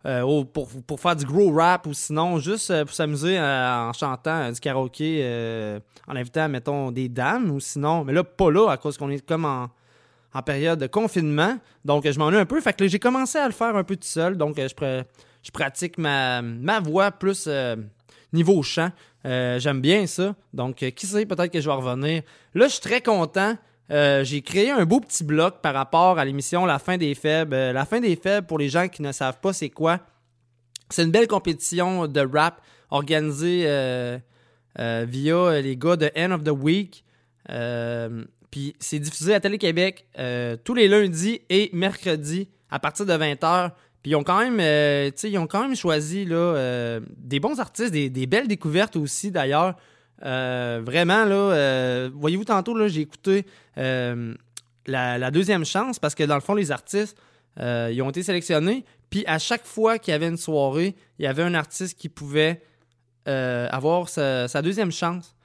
euh, 0.07 0.45
pour, 0.45 0.69
pour, 0.87 1.01
faire 1.01 1.17
du 1.17 1.25
gros 1.25 1.53
rap 1.53 1.87
ou 1.89 1.93
sinon 1.93 2.39
juste 2.39 2.85
pour 2.85 2.95
s'amuser 2.95 3.41
en 3.41 3.93
chantant 3.93 4.53
du 4.53 4.61
karaoké 4.61 5.81
en 6.07 6.15
invitant, 6.15 6.49
mettons, 6.49 6.93
des 6.93 7.09
dames 7.09 7.51
ou 7.51 7.59
sinon, 7.59 8.05
mais 8.05 8.13
là, 8.13 8.23
pas 8.23 8.51
là 8.51 8.71
à 8.71 8.77
cause 8.77 8.97
qu'on 8.97 9.11
est 9.11 9.27
comme 9.27 9.45
en, 9.45 9.69
période 10.45 10.79
de 10.79 10.87
confinement. 10.87 11.59
Donc, 11.85 12.09
je 12.09 12.19
m'ennuie 12.19 12.39
un 12.39 12.47
peu. 12.47 12.61
Fait 12.61 12.77
que 12.77 12.87
j'ai 12.87 12.99
commencé 12.99 13.39
à 13.39 13.47
le 13.47 13.53
faire 13.53 13.77
un 13.77 13.85
peu 13.85 13.97
tout 13.97 14.07
seul. 14.07 14.37
Donc, 14.37 14.57
je, 14.59 15.03
je 15.43 15.51
pratique 15.51 15.99
ma, 15.99 16.43
voix 16.83 17.11
plus 17.11 17.49
niveau 18.33 18.63
chant. 18.63 18.91
J'aime 19.25 19.81
bien 19.81 20.07
ça. 20.07 20.35
Donc, 20.53 20.77
qui 20.77 21.07
sait, 21.07 21.27
peut-être 21.27 21.53
que 21.53 21.61
je 21.61 21.69
vais 21.69 21.77
revenir. 21.77 22.23
Là, 22.55 22.67
je 22.67 22.73
suis 22.73 22.83
très 22.83 23.01
content. 23.01 23.57
Euh, 23.91 24.25
j'ai 24.25 24.43
créé 24.43 24.71
un 24.71 24.85
beau 24.85 25.01
petit 25.01 25.23
bloc 25.23 25.61
par 25.63 25.75
rapport 25.75 26.19
à 26.19 26.25
l'émission 26.25 26.67
La 26.67 26.79
fin 26.79 26.97
des 26.97 27.15
faibles. 27.15 27.55
Euh, 27.55 27.73
la 27.73 27.85
fin 27.85 28.01
des 28.01 28.17
faibles, 28.17 28.47
pour 28.47 28.59
les 28.59 28.69
gens 28.69 28.89
qui 28.89 29.03
ne 29.03 29.13
savent 29.13 29.39
pas 29.41 29.53
c'est 29.53 29.71
quoi, 29.71 30.01
c'est 30.91 31.05
une 31.05 31.11
belle 31.11 31.29
compétition 31.29 32.09
de 32.09 32.21
rap 32.21 32.61
organisée 32.91 33.65
euh, 33.67 34.19
via 34.79 35.61
les 35.61 35.77
gars 35.77 35.97
de 35.97 36.11
End 36.17 36.33
of 36.33 36.45
the 36.45 36.51
Week. 36.51 37.05
Puis 38.57 38.75
c'est 38.79 38.99
diffusé 38.99 39.35
à 39.35 39.41
Télé-Québec 39.41 40.07
tous 40.65 40.73
les 40.73 40.89
lundis 40.89 41.43
et 41.51 41.69
mercredis 41.75 42.49
à 42.71 42.79
partir 42.79 43.05
de 43.05 43.13
20h. 43.13 43.73
Puis 44.03 44.13
ils 44.13 44.17
ont 44.17 44.25
quand 44.25 44.39
même, 44.39 44.61
ils 44.61 45.39
ont 45.39 45.47
quand 45.47 45.61
même 45.61 45.77
choisi 45.77 46.25
là, 46.25 46.99
des 47.19 47.39
bons 47.39 47.61
artistes, 47.61 47.93
des, 47.93 48.27
belles 48.27 48.49
découvertes 48.49 48.97
aussi 48.97 49.31
d'ailleurs. 49.31 49.77
Euh, 50.25 50.81
vraiment, 50.85 51.25
là, 51.25 51.35
euh, 51.35 52.11
voyez-vous, 52.15 52.45
tantôt, 52.45 52.75
là, 52.77 52.89
j'ai 52.89 53.03
écouté 53.03 53.45
euh, 53.79 54.35
la, 54.87 55.31
deuxième 55.31 55.65
chance 55.65 55.99
parce 55.99 56.15
que 56.15 56.25
dans 56.25 56.35
le 56.35 56.41
fond, 56.41 56.55
les 56.55 56.71
artistes, 56.71 57.17
ils 57.59 58.03
ont 58.03 58.11
été 58.11 58.23
sélectionnés. 58.23 58.85
Puis 59.11 59.25
à 59.27 59.39
chaque 59.39 59.65
fois 59.65 59.99
qu'il 59.99 60.13
y 60.13 60.15
avait 60.15 60.29
une 60.29 60.37
soirée, 60.37 60.95
il 61.19 61.25
y 61.25 61.29
avait 61.29 61.43
un 61.43 61.55
artiste 61.55 61.99
qui 61.99 62.09
pouvait 62.09 62.63
avoir 63.27 64.09
sa, 64.09 64.63
deuxième 64.63 64.93
chance. 64.93 65.36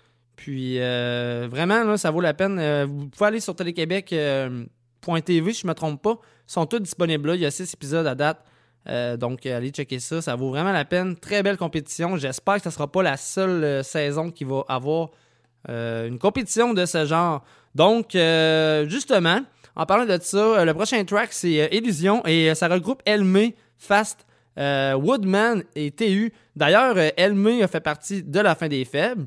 Puis 0.42 0.80
vraiment, 0.80 1.84
là, 1.84 1.98
ça 1.98 2.10
vaut 2.10 2.22
la 2.22 2.34
peine. 2.34 2.86
vous 2.86 3.10
pouvez 3.10 3.28
aller 3.28 3.40
sur 3.40 3.56
téléquebec.tv, 3.56 5.54
si 5.54 5.62
je 5.62 5.68
ne 5.68 5.70
me 5.70 5.76
trompe 5.76 6.02
pas. 6.02 6.18
Ils 6.48 6.54
sont 6.54 6.66
tous 6.66 6.80
disponibles 6.80 7.30
là. 7.30 7.36
Il 7.36 7.42
y 7.42 7.46
a 7.46 7.52
six 7.52 7.72
épisodes 7.72 8.08
à 8.08 8.16
date. 8.16 8.44
Euh, 8.90 9.18
donc, 9.18 9.46
allez 9.46 9.70
checker 9.70 10.00
ça. 10.00 10.22
Ça 10.22 10.36
vaut 10.36 10.50
vraiment 10.50 10.72
la 10.72 10.86
peine. 10.86 11.16
Très 11.16 11.44
belle 11.44 11.58
compétition. 11.58 12.18
J'espère 12.18 12.56
que 12.56 12.64
ce 12.64 12.70
ne 12.70 12.74
sera 12.74 12.92
pas 12.92 13.04
la 13.04 13.18
seule 13.18 13.64
euh, 13.64 13.84
saison 13.84 14.32
qui 14.32 14.44
va 14.44 14.64
avoir 14.68 15.10
euh, 15.70 16.08
une 16.08 16.20
compétition 16.20 16.74
de 16.74 16.86
ce 16.86 17.06
genre. 17.06 17.44
Donc, 17.76 18.18
justement, 18.90 19.40
en 19.76 19.86
parlant 19.86 20.06
de 20.06 20.20
ça, 20.22 20.66
le 20.66 20.74
prochain 20.74 21.04
track, 21.06 21.32
c'est 21.32 21.70
Illusion 21.72 22.26
et 22.26 22.54
ça 22.54 22.68
regroupe 22.68 23.02
Elmé, 23.06 23.56
Fast, 23.78 24.26
Woodman 24.58 25.64
et 25.76 25.92
TU. 25.92 26.34
D'ailleurs, 26.58 26.98
Elmé 27.16 27.64
a 27.64 27.70
fait 27.70 27.80
partie 27.80 28.24
de 28.24 28.40
la 28.42 28.56
fin 28.56 28.68
des 28.68 28.84
faibles. 28.84 29.26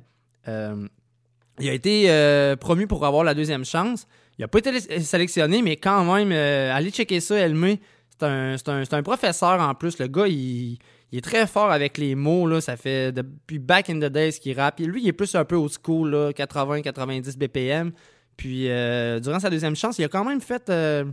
Il 1.60 1.68
a 1.68 1.72
été 1.72 2.56
promu 2.60 2.86
pour 2.86 3.04
avoir 3.04 3.24
la 3.24 3.34
deuxième 3.34 3.64
chance. 3.64 4.06
Il 4.38 4.42
n'a 4.42 4.48
pas 4.48 4.58
été 4.58 5.00
sélectionné, 5.00 5.62
mais 5.62 5.76
quand 5.76 6.04
même, 6.12 6.32
allez 6.32 6.90
checker 6.90 7.20
ça, 7.20 7.36
Elmé. 7.36 7.80
C'est 8.20 8.94
un, 8.94 9.02
professeur 9.02 9.60
en 9.60 9.74
plus. 9.74 9.98
Le 9.98 10.06
gars, 10.06 10.26
il, 10.26 10.78
est 11.12 11.24
très 11.24 11.46
fort 11.46 11.70
avec 11.70 11.98
les 11.98 12.14
mots. 12.14 12.46
Là. 12.46 12.60
Ça 12.60 12.76
fait 12.76 13.12
depuis 13.12 13.58
back 13.58 13.90
in 13.90 13.98
the 13.98 14.06
days 14.12 14.32
qu'il 14.32 14.58
rappe. 14.58 14.80
lui, 14.80 15.02
il 15.02 15.08
est 15.08 15.12
plus 15.12 15.34
un 15.34 15.44
peu 15.44 15.56
old 15.56 15.72
school, 15.72 16.14
80-90 16.34 17.36
BPM. 17.36 17.92
Puis 18.36 18.70
euh, 18.70 19.20
durant 19.20 19.40
sa 19.40 19.50
deuxième 19.50 19.76
chance, 19.76 19.98
il 19.98 20.04
a 20.04 20.08
quand 20.08 20.24
même 20.24 20.40
fait 20.40 20.68
euh, 20.70 21.04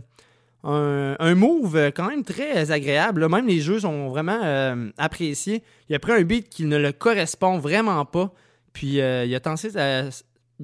un, 0.64 1.34
move 1.34 1.92
quand 1.94 2.08
même 2.08 2.24
très 2.24 2.70
agréable. 2.70 3.28
Même 3.28 3.46
les 3.46 3.60
jeux 3.60 3.80
sont 3.80 4.08
vraiment 4.08 4.40
euh, 4.42 4.90
appréciés. 4.98 5.62
Il 5.88 5.94
a 5.94 5.98
pris 5.98 6.12
un 6.12 6.22
beat 6.22 6.48
qui 6.48 6.64
ne 6.64 6.76
le 6.76 6.92
correspond 6.92 7.58
vraiment 7.58 8.04
pas. 8.04 8.32
Puis 8.72 8.94
il, 8.96 9.34
a 9.34 9.40
tenté 9.40 9.70
sa, 9.70 10.04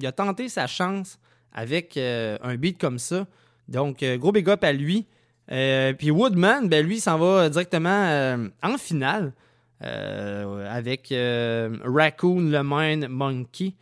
il 0.01 0.07
a 0.07 0.11
tenté 0.11 0.49
sa 0.49 0.67
chance 0.67 1.19
avec 1.53 1.97
un 1.97 2.55
beat 2.55 2.79
comme 2.79 2.99
ça. 2.99 3.25
Donc, 3.67 4.03
gros 4.03 4.31
big 4.31 4.49
up 4.49 4.63
à 4.63 4.71
lui. 4.71 5.05
Euh, 5.51 5.93
puis 5.93 6.11
Woodman, 6.11 6.69
ben 6.69 6.85
lui, 6.85 6.99
s'en 6.99 7.17
va 7.17 7.49
directement 7.49 7.89
euh, 7.89 8.47
en 8.61 8.77
finale 8.77 9.33
euh, 9.83 10.67
avec 10.69 11.13
Raccoon, 11.83 12.49
le 12.49 12.61
Mine 12.63 13.07
Monkey. 13.07 13.73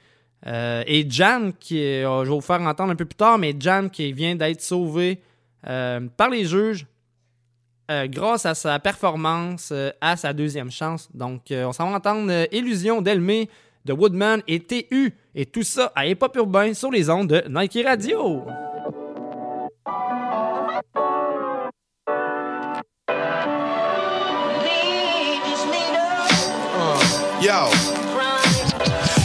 et 0.45 1.05
Jam, 1.09 1.53
qui 1.53 1.79
je 1.79 2.23
vais 2.23 2.29
vous 2.29 2.41
faire 2.41 2.61
entendre 2.61 2.91
un 2.91 2.95
peu 2.95 3.05
plus 3.05 3.17
tard, 3.17 3.37
mais 3.37 3.55
Jam 3.59 3.89
qui 3.89 4.13
vient 4.13 4.35
d'être 4.35 4.61
sauvé 4.61 5.21
par 5.63 6.29
les 6.31 6.45
juges 6.45 6.85
grâce 7.89 8.45
à 8.45 8.53
sa 8.53 8.79
performance 8.79 9.73
à 9.99 10.15
sa 10.15 10.33
deuxième 10.33 10.71
chance. 10.71 11.09
Donc, 11.13 11.51
on 11.51 11.73
s'en 11.73 11.89
va 11.89 11.97
entendre 11.97 12.47
Illusion 12.53 13.01
d'Elmé 13.01 13.49
de 13.87 13.93
Woodman 13.93 14.41
et 14.47 14.59
TU. 14.59 15.13
Et 15.33 15.45
tout 15.45 15.63
ça 15.63 15.91
à 15.95 16.05
Hip 16.05 16.17
Hop 16.21 16.35
Urbain 16.35 16.73
sur 16.73 16.91
les 16.91 17.09
ondes 17.09 17.27
de 17.27 17.43
Nike 17.49 17.79
Radio. 17.85 18.43
Yo. 27.41 27.53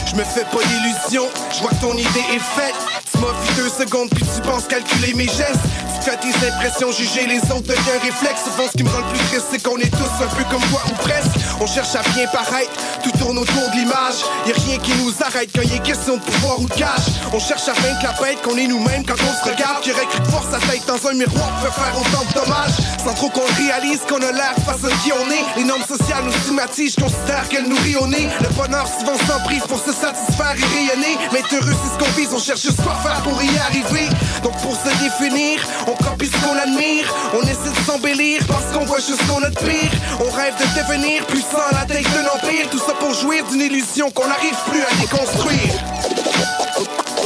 Je 0.05 0.15
me 0.15 0.23
fais 0.23 0.43
pas 0.43 0.63
d'illusions, 0.63 1.27
je 1.51 1.61
vois 1.61 1.71
que 1.71 1.81
ton 1.81 1.93
idée 1.93 2.35
est 2.35 2.39
faite. 2.39 2.75
Tu 3.11 3.17
m'as 3.17 3.31
vu 3.31 3.55
deux 3.55 3.69
secondes 3.69 4.09
puis 4.11 4.23
tu 4.23 4.41
penses 4.47 4.67
calculer 4.67 5.13
mes 5.15 5.25
gestes. 5.25 5.59
Fais 6.03 6.17
tes 6.17 6.35
impressions, 6.45 6.91
juger 6.91 7.25
les 7.27 7.39
autres 7.49 7.67
devient 7.67 7.99
réflexe. 8.01 8.43
Souvent 8.43 8.67
ce 8.69 8.75
qui 8.75 8.83
me 8.83 8.89
rend 8.89 8.99
le 8.99 9.13
plus 9.13 9.25
triste 9.27 9.45
c'est 9.51 9.63
qu'on 9.63 9.77
est 9.77 9.89
tous 9.89 10.23
un 10.23 10.27
peu 10.35 10.43
comme 10.51 10.61
toi 10.69 10.81
ou 10.91 10.95
presque. 10.95 11.31
On 11.61 11.65
cherche 11.65 11.95
à 11.95 12.01
bien 12.13 12.27
paraître, 12.27 12.71
tout 13.01 13.11
tourne 13.17 13.37
autour 13.37 13.69
de 13.71 13.77
l'image. 13.77 14.19
Y'a 14.45 14.53
rien 14.65 14.77
qui 14.79 14.91
nous 14.95 15.13
arrête 15.23 15.49
quand 15.55 15.61
il 15.63 15.73
est 15.73 15.81
question 15.83 16.17
de 16.17 16.21
pouvoir 16.21 16.59
ou 16.59 16.65
de 16.67 16.73
cash. 16.73 17.07
On 17.31 17.39
cherche 17.39 17.69
à 17.69 17.73
vaincre 17.73 18.03
la 18.03 18.11
bête 18.21 18.41
qu'on 18.41 18.57
est 18.57 18.67
nous-mêmes 18.67 19.05
quand 19.05 19.15
on 19.15 19.33
se 19.45 19.49
regarde. 19.49 19.81
Qui 19.81 19.91
aurait 19.91 20.05
cru 20.07 20.19
sa 20.51 20.59
tête 20.67 20.85
dans 20.85 21.07
un 21.07 21.13
miroir 21.13 21.49
peut 21.63 21.71
faire 21.71 21.95
autant 21.95 22.25
de 22.27 22.33
dommages? 22.33 22.77
Sans 23.01 23.13
trop 23.13 23.29
qu'on 23.29 23.47
réalise 23.55 24.01
qu'on 24.09 24.21
a 24.21 24.31
l'air 24.33 24.55
face 24.65 24.83
à 24.83 24.93
qui 25.03 25.11
on 25.13 25.31
est. 25.31 25.45
Les 25.55 25.63
normes 25.63 25.85
sociales 25.87 26.25
nous 26.25 26.33
stigmatisent, 26.33 26.95
je 26.97 27.03
considère 27.03 27.47
qu'elles 27.47 27.67
nous 27.67 27.79
rient 27.81 27.95
au 27.95 28.07
nez. 28.07 28.27
Le 28.41 28.49
bonheur 28.49 28.87
souvent 28.87 29.15
s'en 29.25 29.39
pour 29.67 29.79
se 29.79 29.93
satisfaire 29.93 30.55
et 30.57 30.75
rayonner. 30.75 31.17
Mais 31.31 31.43
heureux 31.55 31.75
c'est 31.81 31.93
ce 31.93 31.97
qu'on 31.97 32.11
vise, 32.17 32.29
on 32.33 32.39
cherche 32.39 32.61
juste 32.61 32.81
quoi 32.83 32.95
faire 33.03 33.21
pour 33.21 33.41
y 33.41 33.57
arriver. 33.57 34.09
Donc 34.43 34.57
pour 34.61 34.75
se 34.75 34.89
définir, 35.01 35.61
on 35.87 35.92
copie 35.95 36.27
ce 36.27 36.45
qu'on 36.45 36.57
admire. 36.57 37.13
On 37.33 37.41
essaie 37.41 37.71
de 37.75 37.85
s'embellir 37.85 38.41
parce 38.47 38.65
qu'on 38.73 38.85
voit 38.85 38.99
juste 38.99 39.25
qu'on 39.27 39.41
de 39.41 39.49
pire. 39.55 39.91
On 40.19 40.29
rêve 40.31 40.53
de 40.57 40.81
devenir 40.81 41.25
puissant 41.27 41.63
à 41.69 41.73
la 41.73 41.85
tête 41.85 42.05
d'un 42.13 42.27
empire. 42.27 42.69
Tout 42.71 42.79
ça 42.79 42.93
pour 42.93 43.13
jouir 43.13 43.45
d'une 43.47 43.61
illusion 43.61 44.11
qu'on 44.11 44.27
n'arrive 44.27 44.55
plus 44.69 44.81
à 44.81 44.95
déconstruire. 45.01 45.73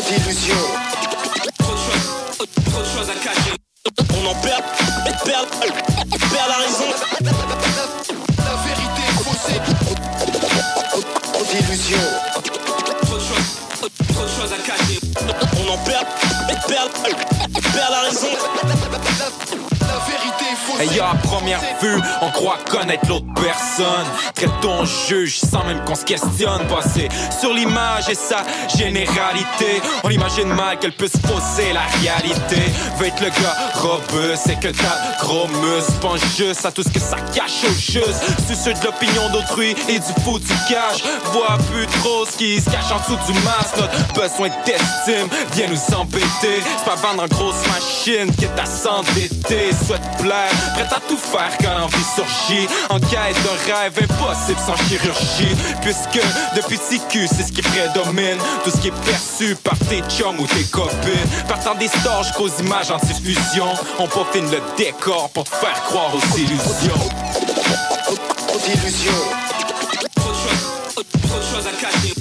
Illusion. 0.10 0.56
Trop 1.60 2.82
de 2.82 2.86
choses 2.86 3.10
à 3.10 3.13
cacher. 3.23 3.56
On 4.13 4.27
en 4.27 4.36
perd, 4.36 4.63
perd, 5.25 5.47
perd 5.49 6.49
la 6.49 6.56
raison. 6.56 7.16
Et 20.79 20.99
à 20.99 21.15
première 21.23 21.59
vue, 21.81 21.99
on 22.21 22.29
croit 22.29 22.57
connaître 22.69 23.07
l'autre 23.07 23.25
personne. 23.35 24.05
Traite 24.35 24.51
ton 24.61 24.85
juge 24.85 25.39
sans 25.39 25.63
même 25.63 25.83
qu'on 25.85 25.95
se 25.95 26.05
questionne. 26.05 26.67
Passer 26.67 27.09
sur 27.39 27.53
l'image 27.53 28.09
et 28.09 28.15
sa 28.15 28.43
généralité. 28.77 29.81
On 30.03 30.09
imagine 30.09 30.47
mal 30.47 30.77
qu'elle 30.79 30.91
peut 30.91 31.07
se 31.07 31.17
fausser 31.17 31.73
la 31.73 31.81
réalité. 32.01 32.61
Veut 32.97 33.07
être 33.07 33.21
le 33.21 33.29
gars 33.29 33.57
robuste, 33.75 34.43
c'est 34.45 34.59
que 34.59 34.67
ta 34.67 35.23
gros 35.23 35.47
muscle. 35.47 35.91
Pense 36.01 36.21
juste 36.37 36.65
à 36.65 36.71
tout 36.71 36.83
ce 36.83 36.89
que 36.89 36.99
ça 36.99 37.17
cache 37.33 37.63
au 37.63 37.73
juste. 37.73 38.23
Soucieux 38.47 38.73
de 38.73 38.85
l'opinion 38.85 39.29
d'autrui 39.29 39.75
et 39.89 39.99
du 39.99 40.23
fou 40.23 40.39
du 40.39 40.53
cash. 40.69 41.03
Vois 41.31 41.57
plus 41.71 41.87
trop 41.99 42.25
ce 42.25 42.37
qui 42.37 42.61
se 42.61 42.69
cache 42.69 42.91
en 42.91 42.99
dessous 42.99 43.31
du 43.31 43.39
masque. 43.39 43.77
Notre 43.77 44.13
besoin 44.13 44.49
d'estime 44.65 45.27
vient 45.53 45.67
nous 45.67 45.95
embêter. 45.95 46.61
C'est 46.61 46.85
pas 46.85 46.95
vendre 46.95 47.23
en 47.23 47.27
grosse 47.27 47.65
machine 47.67 48.33
qui 48.35 48.45
est 48.45 48.59
à 48.59 48.65
s'endetter. 48.65 49.71
Souhaite 49.85 50.01
plaire, 50.19 50.51
prête 50.73 50.91
à 50.91 50.99
tout 51.08 51.17
faire 51.17 51.51
quand 51.62 51.77
l'envie 51.77 52.06
surgit. 52.15 52.67
En 52.89 52.99
quête 52.99 53.38
d'un 53.43 53.73
rêve 53.73 53.93
impossible 54.01 54.60
sans 54.65 54.75
chirurgie. 54.88 55.56
Puisque 55.82 56.21
depuis 56.56 56.77
TQ, 56.77 57.27
c'est 57.27 57.43
ce 57.43 57.51
qui 57.51 57.62
prédomine. 57.62 58.38
Tout 58.63 58.71
ce 58.71 58.77
qui 58.77 58.88
est 58.88 59.03
perçu 59.06 59.56
par 59.56 59.77
tes 59.89 60.01
chums 60.10 60.39
ou 60.39 60.47
tes 60.47 60.63
copines. 60.65 61.27
Partant 61.47 61.75
des 61.75 61.88
stores 61.88 62.23
jusqu'aux 62.23 62.49
images 62.60 62.91
en 62.91 62.97
diffusion. 62.97 63.67
On 63.99 64.08
peaufine 64.08 64.49
le 64.51 64.62
décor 64.77 65.30
pour 65.30 65.43
te 65.43 65.56
faire 65.56 65.82
croire 65.84 66.12
aux 66.13 66.38
illusions. 66.38 67.01
Aux 68.53 68.71
illusions. 68.71 69.12
Trop 70.95 71.39
de 71.39 71.56
choses 71.56 71.67
à 71.67 71.71
cacher. 71.71 72.13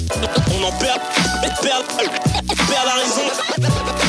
On 0.51 0.63
en 0.63 0.71
perd, 0.73 0.99
perd, 1.61 1.85
perd 2.67 2.85
la 2.85 2.93
raison. 2.93 4.06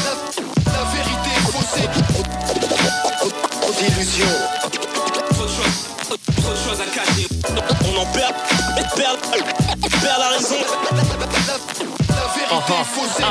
Trop 4.18 5.44
de 5.44 5.48
choses, 5.48 6.16
trop 6.38 6.50
de 6.50 6.56
choses 6.56 6.80
à 6.80 6.86
cacher. 6.92 7.28
On 7.84 8.00
en 8.00 8.06
perd, 8.06 8.34
perd, 8.96 9.16
perd 10.02 10.18
la 10.18 10.28
raison. 10.30 11.07
Vérité 12.48 12.72
est 12.80 12.84
faussée. 12.84 13.24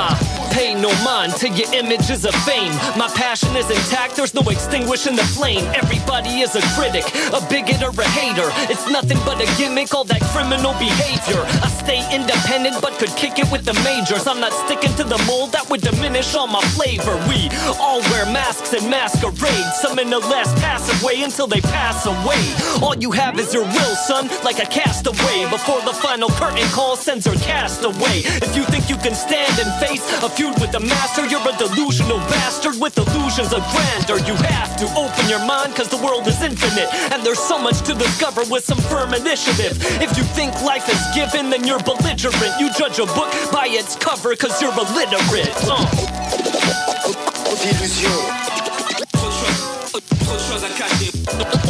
Pay 0.51 0.73
no 0.75 0.89
mind 1.03 1.35
to 1.37 1.49
your 1.49 1.71
images 1.73 2.25
of 2.25 2.33
fame. 2.45 2.71
My 2.97 3.07
passion 3.13 3.55
is 3.55 3.69
intact, 3.69 4.15
there's 4.15 4.33
no 4.33 4.41
extinguishing 4.49 5.15
the 5.15 5.23
flame. 5.23 5.65
Everybody 5.75 6.41
is 6.41 6.55
a 6.55 6.61
critic, 6.73 7.05
a 7.33 7.41
bigot 7.49 7.83
or 7.83 7.93
a 8.01 8.07
hater. 8.07 8.49
It's 8.71 8.89
nothing 8.89 9.19
but 9.25 9.41
a 9.41 9.45
gimmick, 9.57 9.93
all 9.93 10.05
that 10.05 10.21
criminal 10.33 10.73
behavior. 10.79 11.43
I 11.61 11.67
stay 11.83 12.01
independent, 12.15 12.81
but 12.81 12.97
could 12.97 13.13
kick 13.15 13.37
it 13.37 13.51
with 13.51 13.65
the 13.65 13.73
majors. 13.83 14.25
I'm 14.25 14.39
not 14.39 14.53
sticking 14.65 14.95
to 14.95 15.03
the 15.03 15.21
mold 15.27 15.51
that 15.51 15.69
would 15.69 15.81
diminish 15.81 16.33
all 16.33 16.47
my 16.47 16.61
flavor. 16.73 17.15
We 17.29 17.49
all 17.79 18.01
wear 18.09 18.25
masks 18.25 18.73
and 18.73 18.89
masquerade. 18.89 19.67
Some 19.81 19.99
in 19.99 20.09
the 20.09 20.19
last 20.19 20.55
pass 20.57 20.89
away 21.01 21.21
until 21.21 21.47
they 21.47 21.61
pass 21.61 22.05
away. 22.05 22.41
All 22.81 22.95
you 22.95 23.11
have 23.11 23.37
is 23.37 23.53
your 23.53 23.65
will, 23.65 23.95
son, 23.95 24.29
like 24.43 24.59
a 24.59 24.65
castaway. 24.65 25.45
Before 25.51 25.81
the 25.81 25.93
final 25.93 26.29
curtain 26.29 26.67
call 26.69 26.95
sends 26.95 27.25
her 27.27 27.35
cast 27.45 27.83
away. 27.83 28.25
If 28.41 28.55
you 28.55 28.63
think 28.63 28.89
you 28.89 28.97
can 28.97 29.06
stand 29.15 29.59
and 29.59 29.69
face 29.79 30.03
a 30.23 30.29
feud 30.29 30.59
with 30.59 30.71
the 30.71 30.79
master, 30.79 31.25
you're 31.27 31.39
a 31.47 31.55
delusional 31.57 32.17
bastard 32.27 32.79
with 32.81 32.97
illusions 32.97 33.53
of 33.53 33.61
grandeur. 33.71 34.17
You 34.25 34.35
have 34.35 34.75
to 34.77 34.85
open 34.97 35.29
your 35.29 35.43
mind, 35.45 35.75
cause 35.75 35.87
the 35.87 35.97
world 35.97 36.27
is 36.27 36.41
infinite. 36.41 36.89
And 37.13 37.23
there's 37.23 37.39
so 37.39 37.57
much 37.57 37.81
to 37.87 37.93
discover 37.93 38.41
with 38.49 38.65
some 38.65 38.79
firm 38.89 39.13
initiative. 39.13 39.77
If 40.01 40.17
you 40.17 40.23
think 40.35 40.53
life 40.61 40.89
is 40.89 40.99
given, 41.15 41.49
then 41.49 41.65
you're 41.65 41.79
belligerent. 41.79 42.59
You 42.59 42.73
judge 42.73 42.99
a 42.99 43.05
book 43.05 43.31
by 43.51 43.67
its 43.69 43.95
cover, 43.95 44.35
cause 44.35 44.61
you're 44.61 44.73
illiterate. 44.73 45.55
Uh. 45.63 45.85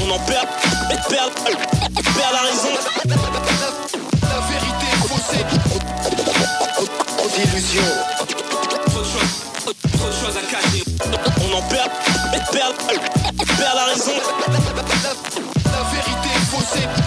On 0.02 0.12
en 0.12 0.20
perd, 0.26 0.48
perd, 1.08 1.34
perd 2.14 2.32
la 2.32 2.42
raison. 2.42 3.57
Illusions. 7.58 7.82
Trop 8.86 9.00
de 9.00 9.04
choses, 9.04 9.46
trop 9.64 9.72
de 9.72 10.14
à 10.38 10.42
cacher. 10.42 10.84
On 11.42 11.58
en 11.58 11.62
perd, 11.64 11.90
perd, 12.52 12.76
perd 13.58 13.76
la 13.76 13.86
raison. 13.86 14.12
La 15.66 15.84
vérité 15.90 16.30
est 16.36 16.56
faussée. 16.56 17.07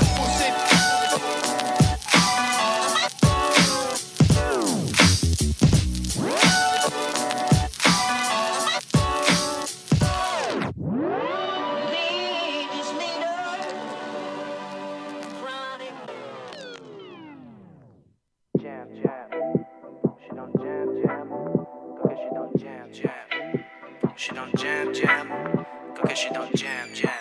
Get 26.10 26.18
she 26.18 26.30
don't 26.30 26.52
jam, 26.56 26.88
jam. 26.92 27.12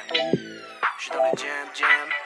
She 0.97 1.11
don't 1.11 1.37
jam, 1.37 1.67
jam. 1.75 2.18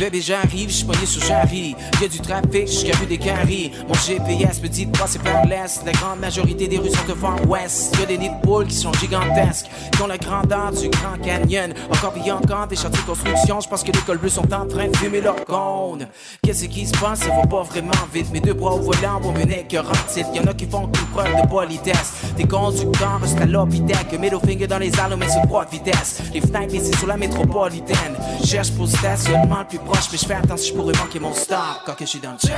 Bébé, 0.00 0.22
j'arrive, 0.22 0.70
j'suis 0.70 0.86
pogné 0.86 1.04
sur 1.04 1.20
Jarry. 1.26 1.76
Y'a 2.00 2.08
du 2.08 2.20
trafic, 2.20 2.66
j'suis 2.66 2.90
vu 2.92 3.04
des 3.04 3.18
caries. 3.18 3.70
Mon 3.86 3.92
GPS 3.92 4.62
me 4.62 4.68
dit 4.68 4.86
de 4.86 4.96
passer 4.96 5.18
par 5.18 5.44
l'est. 5.44 5.84
La 5.84 5.92
grande 5.92 6.20
majorité 6.20 6.66
des 6.68 6.78
rues 6.78 6.88
sont 6.88 7.06
de 7.06 7.12
vent 7.12 7.36
ouest. 7.46 7.94
Y'a 8.00 8.06
des 8.06 8.16
nids 8.16 8.30
de 8.30 8.40
poules 8.40 8.66
qui 8.66 8.76
sont 8.76 8.94
gigantesques, 8.94 9.66
qui 9.92 10.00
ont 10.00 10.06
la 10.06 10.16
grandeur 10.16 10.72
du 10.72 10.88
Grand 10.88 11.18
Canyon. 11.22 11.74
Encore 11.90 12.14
pis 12.14 12.30
encore 12.30 12.66
des 12.66 12.76
chantiers 12.76 13.02
de 13.02 13.06
construction. 13.06 13.60
J'pense 13.60 13.84
que 13.84 13.92
les 13.92 13.98
cols 13.98 14.16
bleus 14.16 14.30
sont 14.30 14.50
en 14.54 14.66
train 14.66 14.88
de 14.88 14.96
fumer 14.96 15.20
leur 15.20 15.44
cône. 15.44 16.08
Qu'est-ce 16.42 16.64
qui 16.64 16.86
se 16.86 16.96
passe? 16.96 17.18
Ça 17.18 17.28
va 17.28 17.46
pas 17.46 17.62
vraiment 17.64 17.92
vite. 18.10 18.32
Mes 18.32 18.40
deux 18.40 18.54
bras 18.54 18.76
au 18.76 18.80
volant 18.80 19.20
mener 19.20 19.66
que 19.68 19.76
rentite. 19.76 20.28
Y'en 20.34 20.46
a 20.46 20.54
qui 20.54 20.64
font 20.64 20.86
une 20.86 21.06
preuve 21.12 21.42
de 21.42 21.46
politesse. 21.46 22.22
Des 22.38 22.48
conducteurs 22.48 23.20
restent 23.20 23.38
à 23.42 23.44
l'obitec. 23.44 24.18
Middle 24.18 24.40
finger 24.40 24.66
dans 24.66 24.78
les 24.78 24.88
ailes, 24.88 25.16
mais 25.18 25.28
sur 25.28 25.42
droite 25.42 25.70
vitesse. 25.70 26.22
Les 26.32 26.40
fenêtres 26.40 26.74
ici 26.74 26.90
sur 26.96 27.06
la 27.06 27.18
métropolitaine. 27.18 28.16
Cherche 28.42 28.70
pour 28.70 28.86
le 28.86 28.92
stationnement 28.92 29.58
le 29.60 29.66
plus 29.66 29.89
proche, 29.90 30.08
mais 30.12 30.18
je 30.18 30.26
fais 30.26 30.34
attention, 30.34 30.68
je 30.68 30.74
pourrais 30.74 30.96
manquer 30.98 31.18
mon 31.18 31.34
stop 31.34 31.58
quand 31.84 31.94
que 31.94 32.04
je 32.04 32.10
suis 32.10 32.20
dans 32.20 32.32
le 32.32 32.38
jam. 32.38 32.56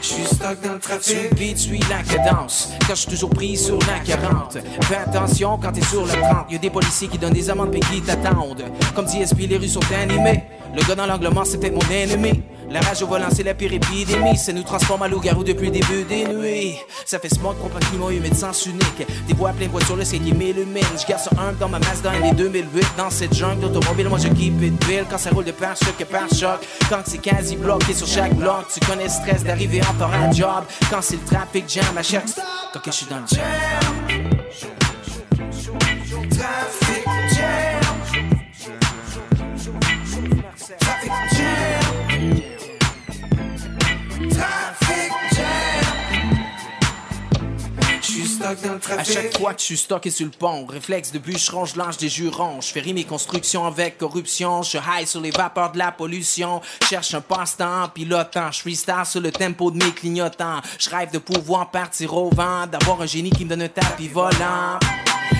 J'suis 0.00 0.24
stock 0.24 0.60
dans 0.62 0.72
le 0.74 0.78
trafic. 0.78 1.34
Beat, 1.34 1.58
suis 1.58 1.80
la 1.90 2.02
cadence. 2.02 2.70
Quand 2.86 2.94
j'suis 2.94 3.10
toujours 3.10 3.30
pris 3.30 3.56
sur 3.56 3.78
la 3.80 3.98
40. 3.98 4.58
Fais 4.82 4.96
attention 4.96 5.58
quand 5.60 5.72
t'es 5.72 5.82
sur 5.82 6.04
le 6.04 6.12
30. 6.12 6.50
Y'a 6.50 6.58
des 6.58 6.70
policiers 6.70 7.08
qui 7.08 7.18
donnent 7.18 7.32
des 7.32 7.50
amendes 7.50 7.72
pis 7.72 7.80
qui 7.80 8.00
t'attendent. 8.00 8.64
Comme 8.94 9.06
DSP, 9.06 9.48
les 9.48 9.56
rues 9.56 9.68
sont 9.68 9.80
animées. 9.92 10.44
Le 10.74 10.82
gars 10.86 10.94
dans 10.94 11.06
l'angle 11.06 11.28
mort, 11.30 11.46
c'est 11.46 11.58
peut-être 11.58 11.74
mon 11.74 11.94
ennemi. 11.94 12.42
La 12.70 12.80
rage 12.80 13.02
au 13.02 13.06
volant, 13.06 13.28
c'est 13.34 13.42
la 13.42 13.54
pire 13.54 13.72
épidémie. 13.72 14.36
Ça 14.36 14.52
nous 14.52 14.62
transforme 14.62 15.02
en 15.02 15.08
loup-garou 15.08 15.42
depuis 15.42 15.66
le 15.66 15.72
début 15.72 16.04
des 16.04 16.26
nuits. 16.26 16.76
Ça 17.06 17.18
fait 17.18 17.28
contre 17.38 17.76
un 17.76 17.80
climat 17.80 18.10
humide 18.10 18.34
sens 18.34 18.66
unique. 18.66 19.06
Des 19.26 19.34
voix 19.34 19.52
pleines 19.52 19.70
voitures, 19.70 19.96
le 19.96 20.04
c'est 20.04 20.18
qui 20.18 20.32
m'illumine. 20.32 20.84
J'garde 20.98 21.22
sur 21.22 21.32
un 21.40 21.52
dans 21.52 21.68
ma 21.68 21.78
Mazda 21.78 22.14
et 22.16 22.22
les 22.22 22.32
2008. 22.32 22.86
Dans 22.98 23.10
cette 23.10 23.34
jungle 23.34 23.60
d'automobile, 23.60 24.08
moi 24.08 24.18
je 24.18 24.28
keep 24.28 24.62
it 24.62 24.86
bill. 24.86 25.04
Quand 25.08 25.18
ça 25.18 25.30
roule 25.30 25.44
de 25.44 25.52
par 25.52 25.76
choc 25.76 25.94
et 25.98 26.04
par 26.04 26.28
choc. 26.28 26.60
Quand 26.90 27.00
c'est 27.06 27.18
quasi 27.18 27.56
bloqué 27.56 27.94
sur 27.94 28.06
chaque 28.06 28.34
bloc. 28.34 28.66
Tu 28.72 28.80
connais 28.80 29.04
le 29.04 29.10
stress 29.10 29.44
d'arriver 29.44 29.80
en 29.82 29.94
temps 29.94 30.10
à 30.12 30.30
job. 30.30 30.64
Quand 30.90 31.00
c'est 31.00 31.16
le 31.16 31.24
trafic 31.24 31.64
jam 31.68 31.96
à 31.96 32.02
chaque. 32.02 32.26
Quand 32.74 32.80
je 32.84 32.90
suis 32.90 33.06
dans 33.06 33.20
le 33.20 33.26
jam. 33.26 34.87
Stock. 48.38 48.98
À 48.98 49.04
chaque 49.04 49.36
fois 49.38 49.54
que 49.54 49.60
je 49.60 49.64
suis 49.64 49.76
stocké 49.76 50.10
sur 50.10 50.26
le 50.26 50.32
pont, 50.32 50.66
réflexe 50.66 51.12
de 51.12 51.18
bûcheron, 51.18 51.64
je 51.64 51.76
lance 51.76 51.96
des 51.98 52.08
jurons. 52.08 52.60
Je 52.60 52.68
fais 52.68 52.92
mes 52.92 53.04
constructions 53.04 53.66
avec 53.66 53.98
corruption. 53.98 54.62
Je 54.62 54.78
high 54.78 55.06
sur 55.06 55.20
les 55.20 55.30
vapeurs 55.30 55.72
de 55.72 55.78
la 55.78 55.92
pollution. 55.92 56.60
Cherche 56.88 57.14
un 57.14 57.20
passe-temps 57.20 57.88
pilotant. 57.94 58.50
Je 58.52 58.60
freestyle 58.60 59.04
sur 59.04 59.20
le 59.20 59.30
tempo 59.30 59.70
de 59.70 59.84
mes 59.84 59.92
clignotants. 59.92 60.60
Je 60.78 60.90
rêve 60.90 61.10
de 61.10 61.18
pouvoir 61.18 61.70
partir 61.70 62.14
au 62.14 62.30
vent, 62.30 62.66
d'avoir 62.66 63.02
un 63.02 63.06
génie 63.06 63.30
qui 63.30 63.44
me 63.44 63.50
donne 63.50 63.62
un 63.62 63.68
tapis 63.68 64.08
volant. 64.08 64.78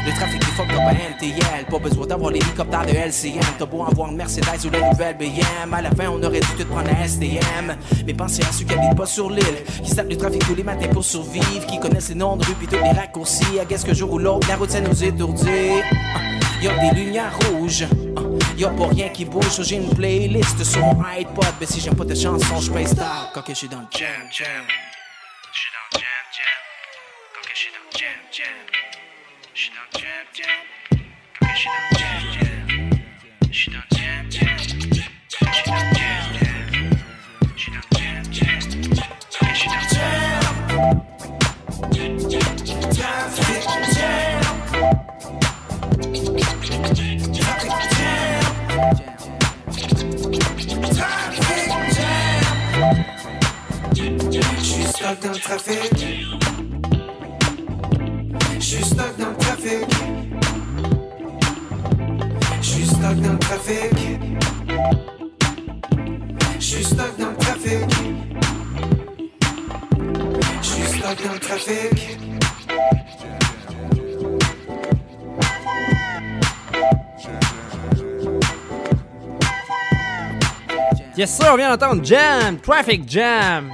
Le 0.09 0.15
trafic 0.15 0.43
est 0.43 0.47
fuck 0.57 0.71
up 0.71 0.81
à 0.87 0.93
NTL 0.95 1.67
Pas 1.71 1.79
besoin 1.79 2.07
d'avoir 2.07 2.31
l'hélicoptère 2.31 2.87
de 2.87 2.93
LCM 2.93 3.43
T'as 3.59 3.67
beau 3.67 3.85
avoir 3.85 4.09
une 4.09 4.17
Mercedes 4.17 4.65
ou 4.65 4.71
la 4.71 4.89
nouvelle 4.89 5.19
BM 5.19 5.75
À 5.75 5.83
la 5.83 5.91
fin 5.91 6.09
on 6.09 6.23
aurait 6.23 6.41
dû 6.41 6.47
tout 6.57 6.65
prendre 6.65 6.87
la 6.91 7.05
SDM 7.05 7.77
Mais 8.07 8.15
pensez 8.15 8.43
à 8.43 8.51
ceux 8.51 8.65
qui 8.65 8.73
habitent 8.73 8.97
pas 8.97 9.05
sur 9.05 9.29
l'île 9.29 9.45
Qui 9.85 9.91
savent 9.91 10.09
le 10.09 10.17
trafic 10.17 10.43
tous 10.47 10.55
les 10.55 10.63
matins 10.63 10.89
pour 10.89 11.05
survivre 11.05 11.67
Qui 11.67 11.79
connaissent 11.79 12.09
les 12.09 12.15
noms 12.15 12.37
de 12.37 12.45
pis 12.47 12.67
tous 12.67 12.83
les 12.83 12.91
raccourcis. 12.91 13.61
À 13.61 13.67
guess 13.67 13.85
que 13.85 13.93
jour 13.93 14.11
ou 14.11 14.19
l'autre 14.19 14.49
la 14.49 14.57
route 14.57 14.71
ça 14.71 14.81
nous 14.81 15.05
étourdit 15.05 15.83
Ah, 16.15 16.21
Y'a 16.63 16.73
des 16.91 16.99
lumières 17.05 17.39
rouges. 17.51 17.85
Ah, 18.17 18.21
Y'a 18.57 18.71
pas 18.71 18.87
rien 18.89 19.11
qui 19.11 19.27
bouge, 19.27 19.61
j'ai 19.63 19.77
une 19.77 19.95
playlist 19.95 20.65
sur 20.65 20.81
mon 20.81 21.05
iPod. 21.05 21.45
Mais 21.61 21.67
si 21.67 21.81
j'aime 21.81 21.95
pas 21.97 22.07
tes 22.07 22.17
chansons, 22.17 22.61
je 22.61 22.71
paye 22.73 22.87
star 22.87 23.31
quand 23.35 23.43
que 23.43 23.53
je 23.53 23.59
suis 23.59 23.69
dans 23.69 23.81
le 23.81 23.87
jam, 23.91 24.09
jam. 24.33 24.47
Je 25.53 25.59
suis 25.61 25.69
dans 25.71 25.99
le 25.99 26.01
jam, 26.01 26.25
jam. 26.33 26.59
Quand 27.35 27.43
que 27.47 27.55
je 27.55 27.59
suis 27.61 27.71
dans 27.73 27.85
le 27.93 27.99
jam, 27.99 28.09
jam. 28.33 28.68
Je 29.59 29.65
suis 29.65 29.73
dans 29.75 29.89
dans 54.75 54.87
stuck 54.87 55.21
dans 55.21 55.31
le 55.31 55.39
trafic. 55.41 56.58
Suis 58.69 58.85
stuck 58.85 59.16
dans 59.16 59.31
le 59.31 59.37
trafic. 59.37 59.89
Je 62.61 62.66
suis 62.66 62.87
stuck 62.87 63.16
dans 63.16 63.33
le 63.33 63.39
trafic. 63.39 63.93
Je 66.59 66.62
suis 66.62 66.85
stuck 66.85 67.16
dans 67.16 67.31
le 67.31 67.37
trafic. 67.39 67.89
Je 70.61 70.66
suis 70.66 70.99
stuck 70.99 71.25
dans 71.25 71.33
le 71.33 71.39
trafic. 71.39 72.19
Yes 81.16 81.35
sir, 81.35 81.49
on 81.55 81.57
vient 81.57 81.75
d'entendre 81.75 82.05
Jam, 82.05 82.59
Traffic 82.59 83.09
Jam 83.09 83.71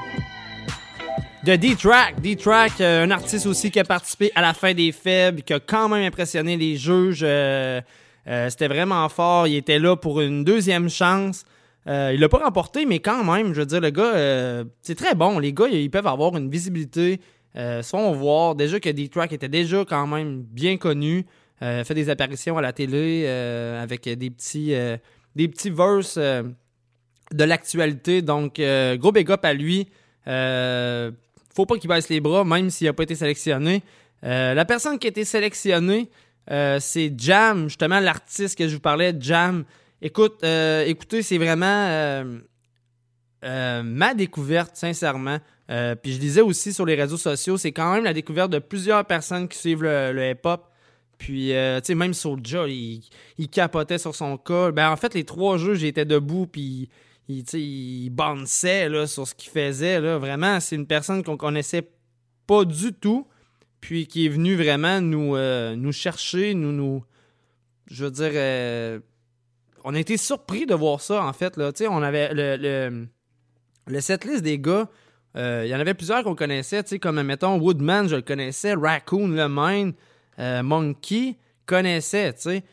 de 1.44 1.56
D-Track. 1.56 2.22
D-Track, 2.22 2.80
euh, 2.80 3.04
un 3.04 3.10
artiste 3.10 3.44
aussi 3.46 3.70
qui 3.70 3.78
a 3.78 3.84
participé 3.84 4.32
à 4.34 4.40
la 4.40 4.54
fin 4.54 4.72
des 4.72 4.92
faibles, 4.92 5.42
qui 5.42 5.52
a 5.52 5.60
quand 5.60 5.90
même 5.90 6.02
impressionné 6.06 6.56
les 6.56 6.76
juges. 6.76 7.20
euh, 7.22 7.82
euh, 8.26 8.48
C'était 8.48 8.68
vraiment 8.68 9.06
fort. 9.10 9.46
Il 9.46 9.56
était 9.56 9.78
là 9.78 9.94
pour 9.94 10.22
une 10.22 10.42
deuxième 10.42 10.88
chance. 10.88 11.44
Il 11.86 12.18
l'a 12.18 12.28
pas 12.30 12.38
remporté, 12.38 12.86
mais 12.86 13.00
quand 13.00 13.22
même, 13.24 13.52
je 13.52 13.60
veux 13.60 13.66
dire, 13.66 13.80
le 13.82 13.90
gars, 13.90 14.64
c'est 14.80 14.94
très 14.94 15.14
bon. 15.14 15.38
Les 15.38 15.52
gars, 15.52 15.68
ils 15.68 15.90
peuvent 15.90 16.06
avoir 16.06 16.34
une 16.34 16.48
visibilité. 16.48 17.20
Euh, 17.56 17.82
voir 17.92 18.54
déjà 18.54 18.80
que 18.80 18.88
D-Track 18.88 19.34
était 19.34 19.50
déjà 19.50 19.84
quand 19.84 20.06
même 20.06 20.42
bien 20.42 20.78
connu. 20.78 21.26
Fait 21.60 21.94
des 21.94 22.08
apparitions 22.08 22.56
à 22.56 22.62
la 22.62 22.72
télé 22.72 23.26
avec 23.26 24.08
des 24.08 24.30
petits, 24.30 24.74
des 25.36 25.52
verses 25.66 26.16
de 26.16 27.44
l'actualité. 27.44 28.22
Donc, 28.22 28.58
gros 28.98 29.12
big 29.12 29.30
à 29.42 29.52
lui. 29.52 29.86
Faut 31.54 31.66
pas 31.66 31.78
qu'il 31.78 31.88
baisse 31.88 32.08
les 32.08 32.20
bras, 32.20 32.44
même 32.44 32.70
s'il 32.70 32.86
n'a 32.86 32.92
pas 32.92 33.04
été 33.04 33.14
sélectionné. 33.14 33.82
Euh, 34.24 34.54
la 34.54 34.64
personne 34.64 34.98
qui 34.98 35.06
a 35.06 35.10
été 35.10 35.24
sélectionnée, 35.24 36.10
euh, 36.50 36.78
c'est 36.80 37.12
Jam, 37.16 37.68
justement 37.68 38.00
l'artiste 38.00 38.58
que 38.58 38.68
je 38.68 38.74
vous 38.74 38.80
parlais, 38.80 39.14
Jam. 39.18 39.64
Écoute, 40.02 40.40
euh, 40.44 40.84
écoutez, 40.84 41.22
c'est 41.22 41.38
vraiment 41.38 42.24
ma 43.42 44.14
découverte, 44.14 44.76
sincèrement. 44.76 45.38
Puis 45.68 46.12
je 46.12 46.18
disais 46.18 46.40
aussi 46.40 46.72
sur 46.72 46.86
les 46.86 46.94
réseaux 46.94 47.16
sociaux, 47.16 47.56
c'est 47.56 47.72
quand 47.72 47.92
même 47.94 48.04
la 48.04 48.12
découverte 48.12 48.50
de 48.50 48.58
plusieurs 48.58 49.04
personnes 49.04 49.48
qui 49.48 49.58
suivent 49.58 49.82
le, 49.82 50.30
hip-hop. 50.30 50.70
Puis, 51.18 51.50
tu 51.50 51.80
sais, 51.84 51.94
même 51.94 52.12
Soulja, 52.12 52.66
il, 52.66 53.02
il 53.38 53.48
capotait 53.48 53.98
sur 53.98 54.14
son 54.14 54.36
cas. 54.36 54.72
Ben, 54.72 54.90
en 54.90 54.96
fait, 54.96 55.14
les 55.14 55.24
trois 55.24 55.58
jeux, 55.58 55.74
j'étais 55.74 56.04
debout, 56.04 56.46
puis 56.46 56.88
il, 57.28 57.44
il 57.54 58.10
bounçait 58.10 58.88
là, 58.88 59.06
sur 59.06 59.26
ce 59.26 59.34
qu'il 59.34 59.50
faisait. 59.50 60.00
Là. 60.00 60.18
Vraiment, 60.18 60.60
c'est 60.60 60.76
une 60.76 60.86
personne 60.86 61.22
qu'on 61.22 61.36
connaissait 61.36 61.88
pas 62.46 62.64
du 62.64 62.92
tout, 62.92 63.26
puis 63.80 64.06
qui 64.06 64.26
est 64.26 64.28
venue 64.28 64.56
vraiment 64.56 65.00
nous, 65.00 65.36
euh, 65.36 65.74
nous 65.76 65.92
chercher, 65.92 66.54
nous, 66.54 66.72
nous. 66.72 67.04
Je 67.86 68.04
veux 68.04 68.10
dire, 68.10 68.30
euh, 68.34 69.00
on 69.84 69.94
a 69.94 69.98
été 69.98 70.16
surpris 70.16 70.66
de 70.66 70.74
voir 70.74 71.00
ça, 71.00 71.24
en 71.24 71.32
fait. 71.32 71.56
Là. 71.56 71.72
On 71.90 72.02
avait 72.02 72.32
le, 72.32 72.56
le, 72.56 73.06
le 73.86 74.00
setlist 74.00 74.42
des 74.42 74.58
gars. 74.58 74.88
euh, 75.36 75.62
Il 75.66 75.70
y 75.70 75.74
en 75.74 75.80
avait 75.80 75.94
plusieurs 75.94 76.24
qu'on 76.24 76.34
connaissait, 76.34 76.82
comme 76.98 77.22
mettons 77.22 77.58
Woodman, 77.58 78.08
je 78.08 78.16
le 78.16 78.22
connaissais, 78.22 78.74
Raccoon, 78.74 79.28
Le 79.28 79.48
Mine, 79.48 79.92
Monkey, 80.62 81.36
connaissait, 81.66 82.32
tu 82.34 82.40
sais. 82.40 82.64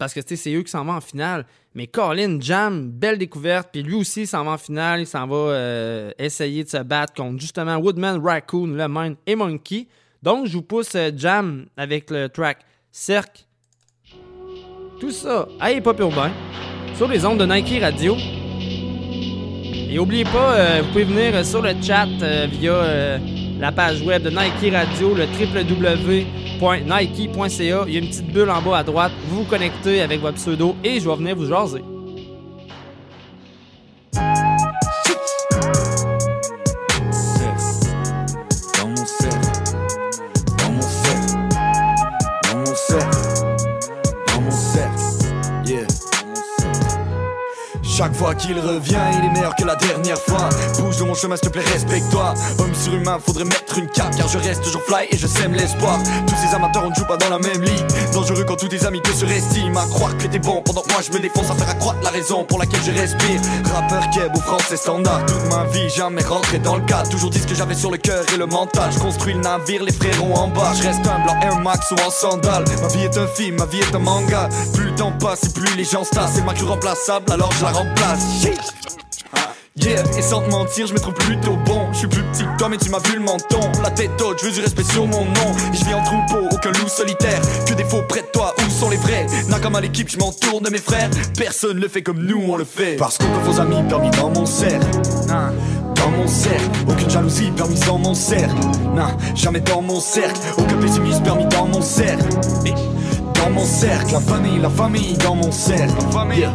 Parce 0.00 0.14
que 0.14 0.20
c'est 0.24 0.54
eux 0.54 0.62
qui 0.62 0.70
s'en 0.70 0.82
vont 0.82 0.94
en 0.94 1.02
finale. 1.02 1.44
Mais 1.74 1.86
Colin, 1.86 2.38
Jam, 2.40 2.90
belle 2.90 3.18
découverte. 3.18 3.68
Puis 3.70 3.82
lui 3.82 3.96
aussi, 3.96 4.26
s'en 4.26 4.44
va 4.44 4.52
en 4.52 4.56
finale. 4.56 5.00
Il 5.00 5.06
s'en 5.06 5.26
va 5.26 5.36
euh, 5.36 6.10
essayer 6.18 6.64
de 6.64 6.70
se 6.70 6.78
battre 6.78 7.12
contre 7.12 7.38
justement 7.38 7.76
Woodman, 7.76 8.18
Raccoon, 8.24 8.68
Le 8.68 8.88
Mine 8.88 9.16
et 9.26 9.34
Monkey. 9.36 9.88
Donc, 10.22 10.46
je 10.46 10.54
vous 10.54 10.62
pousse 10.62 10.94
euh, 10.94 11.10
Jam 11.14 11.66
avec 11.76 12.10
le 12.10 12.30
track 12.30 12.60
Cercle. 12.90 13.42
Tout 14.98 15.10
ça 15.10 15.46
à 15.60 15.70
Hip 15.70 15.82
Urbain 15.98 16.30
sur 16.96 17.06
les 17.06 17.26
ondes 17.26 17.38
de 17.38 17.44
Nike 17.44 17.82
Radio. 17.82 18.16
Et 19.90 19.98
oubliez 19.98 20.24
pas, 20.24 20.54
euh, 20.54 20.80
vous 20.82 20.92
pouvez 20.92 21.04
venir 21.04 21.44
sur 21.44 21.60
le 21.60 21.74
chat 21.82 22.06
via 22.46 23.18
la 23.60 23.70
page 23.70 24.02
web 24.02 24.22
de 24.22 24.30
Nike 24.30 24.72
Radio, 24.72 25.14
le 25.14 25.26
www.nike.ca. 25.26 26.24
Il 27.86 27.92
y 27.92 27.96
a 27.96 28.00
une 28.00 28.08
petite 28.08 28.32
bulle 28.32 28.50
en 28.50 28.62
bas 28.62 28.78
à 28.78 28.82
droite. 28.82 29.12
Vous 29.28 29.40
vous 29.40 29.44
connectez 29.44 30.00
avec 30.00 30.20
votre 30.20 30.36
pseudo 30.36 30.74
et 30.82 30.98
je 30.98 31.08
vais 31.08 31.16
venir 31.16 31.36
vous 31.36 31.46
jaser. 31.46 31.82
Chaque 48.00 48.16
fois 48.16 48.34
qu'il 48.34 48.58
revient, 48.58 48.96
il 49.12 49.26
est 49.26 49.28
meilleur 49.28 49.54
que 49.54 49.62
la 49.62 49.76
dernière 49.76 50.16
fois. 50.16 50.48
Bouge 50.78 50.96
de 50.96 51.04
mon 51.04 51.12
chemin, 51.12 51.36
s'il 51.36 51.48
te 51.48 51.52
plaît, 51.52 51.70
respecte-toi. 51.70 52.32
Homme 52.58 52.74
surhumain, 52.74 53.18
faudrait 53.18 53.44
mettre 53.44 53.76
une 53.76 53.88
cape, 53.88 54.16
car 54.16 54.26
je 54.26 54.38
reste 54.38 54.62
toujours 54.62 54.80
fly 54.84 55.06
et 55.10 55.18
je 55.18 55.26
sème 55.26 55.52
l'espoir. 55.52 55.98
Tous 56.26 56.34
ces 56.36 56.54
amateurs, 56.54 56.84
on 56.86 56.88
ne 56.88 56.94
joue 56.94 57.04
pas 57.04 57.18
dans 57.18 57.28
la 57.28 57.38
même 57.38 57.60
ligue. 57.60 57.84
Dangereux 58.14 58.44
quand 58.44 58.56
tous 58.56 58.68
tes 58.68 58.86
amis 58.86 59.02
te 59.02 59.10
surestiment. 59.12 59.80
À 59.80 59.86
croire 59.86 60.16
que 60.16 60.28
t'es 60.28 60.38
bon 60.38 60.62
pendant 60.64 60.80
que 60.80 60.90
moi 60.90 61.02
je 61.06 61.12
me 61.12 61.20
défonce 61.20 61.50
à 61.50 61.54
faire 61.54 61.68
accroître 61.68 61.98
la 62.02 62.08
raison 62.08 62.42
pour 62.44 62.58
laquelle 62.58 62.80
je 62.86 62.90
respire. 62.90 63.38
Rappeur 63.70 64.08
keb 64.14 64.34
ou 64.34 64.40
français 64.40 64.78
standard. 64.78 65.26
Toute 65.26 65.54
ma 65.54 65.64
vie, 65.64 65.90
jamais 65.90 66.22
rentré 66.22 66.58
dans 66.58 66.76
le 66.76 66.82
cadre. 66.86 67.10
Toujours 67.10 67.28
dit 67.28 67.40
ce 67.40 67.46
que 67.46 67.54
j'avais 67.54 67.74
sur 67.74 67.90
le 67.90 67.98
cœur 67.98 68.24
et 68.32 68.38
le 68.38 68.46
mental. 68.46 68.90
Je 68.94 68.98
construis 68.98 69.34
le 69.34 69.40
navire, 69.40 69.84
les 69.84 69.92
frérots 69.92 70.32
en 70.36 70.48
bas. 70.48 70.72
Je 70.74 70.84
reste 70.84 71.06
humble 71.06 71.28
en 71.28 71.60
Max 71.60 71.90
ou 71.90 71.96
en 72.06 72.10
sandales. 72.10 72.64
Ma 72.80 72.88
vie 72.88 73.04
est 73.04 73.18
un 73.18 73.26
film, 73.26 73.56
ma 73.56 73.66
vie 73.66 73.80
est 73.80 73.94
un 73.94 73.98
manga. 73.98 74.48
Plus 74.72 74.86
le 74.86 74.94
temps 74.94 75.12
passe 75.20 75.44
et 75.44 75.50
plus 75.50 75.76
les 75.76 75.84
gens 75.84 76.02
se. 76.02 76.10
C'est 76.34 76.44
ma 76.46 76.52
remplaçable, 76.52 77.30
alors 77.30 77.52
je 77.52 77.62
la 77.62 77.72
remplace. 77.72 77.89
Yeah. 78.42 78.54
Yeah, 79.76 80.02
et 80.18 80.22
sans 80.22 80.42
te 80.42 80.50
mentir, 80.50 80.86
je 80.86 80.92
me 80.92 80.98
trouve 80.98 81.14
plutôt 81.14 81.56
bon. 81.64 81.86
Je 81.92 81.98
suis 81.98 82.06
plus 82.08 82.22
petit 82.24 82.44
que 82.44 82.58
toi, 82.58 82.68
mais 82.68 82.76
tu 82.76 82.90
m'as 82.90 82.98
vu 82.98 83.14
le 83.14 83.20
menton. 83.20 83.60
La 83.82 83.90
tête 83.90 84.10
haute, 84.20 84.38
je 84.40 84.46
veux 84.46 84.52
du 84.52 84.60
respect 84.60 84.84
sur 84.84 85.06
mon 85.06 85.24
nom. 85.24 85.54
Je 85.72 85.84
vis 85.84 85.94
en 85.94 86.02
troupeau, 86.02 86.48
aucun 86.52 86.70
loup 86.72 86.88
solitaire. 86.88 87.40
Que 87.66 87.72
des 87.74 87.84
faux 87.84 88.02
près 88.08 88.20
de 88.20 88.26
toi, 88.26 88.54
où 88.58 88.70
sont 88.70 88.90
les 88.90 88.98
vrais? 88.98 89.26
Nakam 89.48 89.76
à 89.76 89.80
l'équipe, 89.80 90.08
je 90.10 90.18
m'entoure 90.18 90.60
de 90.60 90.68
mes 90.70 90.78
frères. 90.78 91.08
Personne 91.38 91.78
le 91.78 91.88
fait 91.88 92.02
comme 92.02 92.20
nous, 92.22 92.42
on 92.46 92.56
le 92.56 92.64
fait. 92.64 92.96
Parce 92.96 93.16
que 93.16 93.24
vos 93.44 93.58
amis 93.60 93.82
permis 93.88 94.10
dans 94.10 94.28
mon. 94.28 94.44
Nah, 95.28 95.52
Dans 95.94 96.10
mon 96.10 96.26
cercle, 96.26 96.68
aucune 96.88 97.08
jalousie 97.10 97.50
permise 97.52 97.80
dans 97.80 97.98
mon 97.98 98.14
cercle. 98.14 98.54
Nah, 98.94 99.16
jamais 99.34 99.60
dans 99.60 99.80
mon 99.80 100.00
cercle, 100.00 100.40
aucun 100.58 100.76
pessimisme 100.76 101.22
permis 101.22 101.46
dans 101.46 101.66
mon 101.66 101.80
cercle. 101.80 102.24
Dans 103.40 103.50
mon 103.50 103.64
cercle, 103.64 104.12
la 104.12 104.20
famille, 104.20 104.58
la 104.58 104.70
famille 104.70 105.16
dans 105.18 105.34
mon 105.34 105.50
cercle. 105.50 105.94
La 106.00 106.10
famille. 106.10 106.48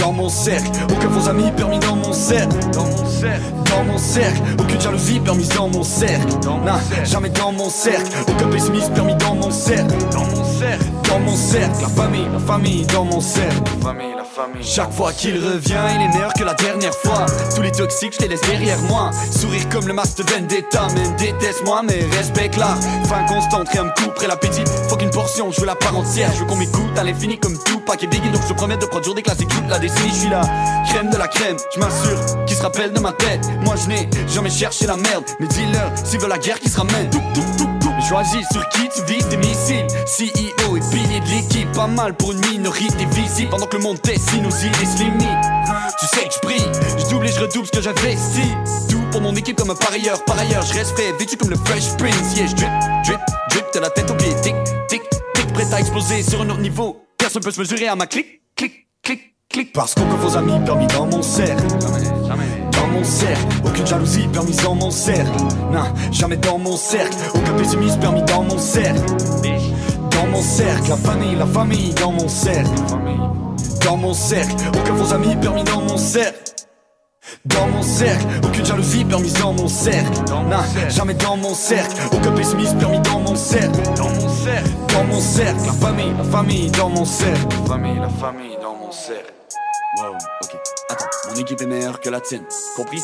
Dans 0.00 0.12
mon 0.12 0.28
cercle, 0.28 0.68
aucun 0.90 1.10
faux 1.10 1.28
amis 1.28 1.50
permis 1.56 1.78
dans 1.78 1.94
mon 1.94 2.12
cercle. 2.12 2.56
Dans 2.72 2.84
mon 2.86 3.06
cercle, 3.06 3.42
dans 3.70 3.84
mon 3.84 3.98
cercle, 3.98 4.42
aucune 4.58 4.80
jalousie 4.80 5.20
permise 5.20 5.48
dans 5.50 5.68
mon 5.68 5.84
cercle. 5.84 6.26
Nah, 6.64 6.80
jamais 7.04 7.28
dans 7.30 7.52
mon 7.52 7.70
cercle, 7.70 8.10
aucun 8.28 8.48
pessimisme 8.48 8.92
permis 8.92 9.14
dans 9.16 9.36
mon 9.36 9.50
cercle. 9.50 9.94
Dans 10.10 10.24
mon 10.24 10.44
cercle, 10.44 10.84
dans 11.08 11.20
mon 11.20 11.36
cercle, 11.36 11.82
la 11.82 11.88
famille, 11.88 12.26
la 12.32 12.38
famille 12.40 12.86
dans 12.86 13.04
mon 13.04 13.20
cercle. 13.20 13.62
La 13.78 13.88
famille, 13.88 14.14
la 14.16 14.21
Chaque 14.62 14.92
fois 14.92 15.12
qu'il 15.12 15.34
revient, 15.34 15.80
il 15.94 16.02
est 16.02 16.08
meilleur 16.08 16.32
que 16.32 16.44
la 16.44 16.54
dernière 16.54 16.94
fois. 16.94 17.26
Tous 17.54 17.62
les 17.62 17.72
toxiques, 17.72 18.14
je 18.14 18.22
les 18.22 18.28
laisse 18.28 18.40
derrière 18.42 18.80
moi. 18.82 19.10
Sourire 19.30 19.68
comme 19.68 19.86
le 19.86 19.92
masque 19.92 20.18
de 20.18 20.30
Vendetta, 20.30 20.86
même 20.94 21.16
déteste-moi, 21.16 21.82
mais 21.82 22.04
respecte 22.16 22.56
l'art. 22.56 22.78
Fin 23.04 23.24
constante, 23.26 23.68
rien 23.70 23.84
me 23.84 23.90
couperait 23.90 24.28
l'appétit. 24.28 24.64
Faut 24.88 24.96
qu'une 24.96 25.10
portion, 25.10 25.50
je 25.50 25.60
veux 25.60 25.66
la 25.66 25.74
part 25.74 25.96
entière. 25.96 26.30
Je 26.34 26.40
veux 26.40 26.46
qu'on 26.46 26.56
m'écoute 26.56 26.96
à 26.96 27.04
l'infini 27.04 27.38
comme 27.38 27.58
tout 27.64 27.80
pack 27.80 28.02
et 28.02 28.06
Biggie. 28.06 28.30
Donc 28.30 28.42
je 28.48 28.54
promets 28.54 28.76
de 28.76 28.86
produire 28.86 29.14
des 29.14 29.22
classiques 29.22 29.50
la 29.68 29.78
décennie. 29.78 30.08
Je 30.10 30.14
suis 30.14 30.30
la 30.30 30.42
crème 30.88 31.10
de 31.10 31.16
la 31.16 31.28
crème, 31.28 31.56
je 31.74 31.80
m'assure 31.80 32.44
qu'ils 32.46 32.56
se 32.56 32.62
rappellent 32.62 32.92
de 32.92 33.00
ma 33.00 33.12
tête. 33.12 33.40
Moi 33.64 33.74
je 33.76 33.88
n'ai 33.88 34.08
jamais 34.28 34.50
cherché 34.50 34.86
la 34.86 34.96
merde. 34.96 35.24
Mes 35.40 35.46
dealers, 35.48 35.92
s'ils 36.04 36.20
veulent 36.20 36.30
la 36.30 36.38
guerre, 36.38 36.58
qui 36.58 36.68
se 36.68 36.78
ramène. 36.78 37.10
Tout, 37.10 37.22
tout, 37.34 37.40
tout, 37.40 37.61
tout. 37.61 37.61
Mais 37.61 37.61
choisis 38.08 38.46
sur 38.52 38.66
qui 38.70 38.88
tu 38.88 39.04
vises 39.12 39.28
tes 39.28 39.36
missiles. 39.36 39.86
CEO 40.06 40.76
et 40.76 40.80
pilier 40.90 41.20
de 41.20 41.28
l'équipe, 41.28 41.70
pas 41.72 41.86
mal 41.86 42.14
pour 42.14 42.32
une 42.32 42.40
minorité 42.50 43.04
visible. 43.12 43.50
Pendant 43.50 43.66
que 43.66 43.76
le 43.76 43.82
monde 43.82 44.00
teste 44.00 44.32
nos 44.40 44.50
idées. 44.50 44.72
Tu 46.00 46.06
sais 46.06 46.26
que 46.26 46.34
je 46.34 46.40
brille, 46.40 46.72
je 46.98 47.10
double 47.10 47.26
et 47.26 47.32
je 47.32 47.40
redouble 47.40 47.66
ce 47.66 47.72
que 47.72 47.82
j'investis. 47.82 48.88
Tout 48.88 49.02
pour 49.10 49.20
mon 49.20 49.34
équipe 49.34 49.56
comme 49.56 49.70
un 49.70 49.74
parieur. 49.74 50.24
Par 50.24 50.38
ailleurs, 50.38 50.62
je 50.62 50.74
reste 50.74 50.92
frais, 50.92 51.12
vêtu 51.18 51.36
comme 51.36 51.50
le 51.50 51.56
Fresh 51.56 51.96
Prince. 51.96 52.36
Yeah, 52.36 52.46
je 52.46 52.54
drip, 52.54 52.70
drip, 53.04 53.20
drip, 53.50 53.64
t'as 53.72 53.80
la 53.80 53.90
tête 53.90 54.10
au 54.10 54.14
pied. 54.14 54.34
Tic, 54.42 54.54
tic, 54.88 55.02
tic, 55.34 55.52
prêt 55.52 55.72
à 55.72 55.80
exploser 55.80 56.22
sur 56.22 56.40
un 56.42 56.50
autre 56.50 56.60
niveau. 56.60 57.04
Personne 57.18 57.42
peut 57.42 57.52
se 57.52 57.60
mesurer 57.60 57.88
à 57.88 57.96
ma 57.96 58.06
clic, 58.06 58.42
clic, 58.56 58.88
clic, 59.02 59.36
clic. 59.48 59.72
Parce 59.72 59.94
qu'aucun 59.94 60.16
vos 60.16 60.36
amis 60.36 60.64
permis 60.64 60.86
dans 60.88 61.06
mon 61.06 61.22
cercle. 61.22 61.66
Dans 61.78 62.61
mon 62.92 63.04
cercle, 63.04 63.46
aucune 63.64 63.86
jalousie 63.86 64.28
permise 64.32 64.62
dans 64.62 64.74
mon 64.74 64.90
cercle. 64.90 65.30
Non, 65.72 65.84
jamais 66.10 66.36
dans 66.36 66.58
mon 66.58 66.76
cercle, 66.76 67.16
aucun 67.34 67.52
pessimisme 67.54 67.98
permis 67.98 68.22
dans 68.22 68.42
mon 68.42 68.58
cercle. 68.58 69.00
Dans 70.10 70.26
mon 70.28 70.42
cercle, 70.42 70.90
la 70.90 70.96
famille, 70.96 71.36
la 71.36 71.46
famille 71.46 71.94
dans 71.94 72.12
mon 72.12 72.28
cercle. 72.28 72.70
Dans 73.84 73.96
mon 73.96 74.14
cercle, 74.14 74.54
aucun 74.68 74.92
vos 74.94 75.12
amis 75.14 75.36
permis 75.36 75.64
dans 75.64 75.80
mon 75.82 75.96
cercle. 75.96 76.38
Dans 77.46 77.66
mon 77.68 77.82
cercle, 77.82 78.24
aucune 78.44 78.64
jalousie 78.64 79.04
permise 79.04 79.34
dans 79.34 79.52
mon 79.52 79.68
cercle. 79.68 80.20
Non, 80.28 80.58
jamais 80.88 81.14
dans 81.14 81.36
mon 81.36 81.54
cercle, 81.54 81.96
aucun 82.12 82.32
pessimisme 82.32 82.78
permis 82.78 83.00
dans 83.00 83.20
mon 83.20 83.34
cercle. 83.34 83.80
Dans 83.96 84.10
mon 84.10 84.28
cercle, 84.28 84.70
dans 84.92 85.04
mon 85.04 85.20
cercle, 85.20 85.66
la 85.66 85.72
famille, 85.72 86.12
la 86.16 86.24
famille 86.24 86.70
dans 86.70 86.88
mon 86.88 87.04
cercle. 87.04 87.46
La 87.50 87.68
famille, 87.68 87.98
la 87.98 88.08
famille 88.08 88.56
dans 88.62 88.74
mon 88.74 88.92
cercle. 88.92 89.32
Wow, 89.98 90.14
ok, 90.42 90.51
équipe 91.42 91.60
est 91.60 91.66
meilleure 91.66 92.00
que 92.00 92.08
la 92.08 92.20
tienne, 92.20 92.44
compris? 92.76 93.02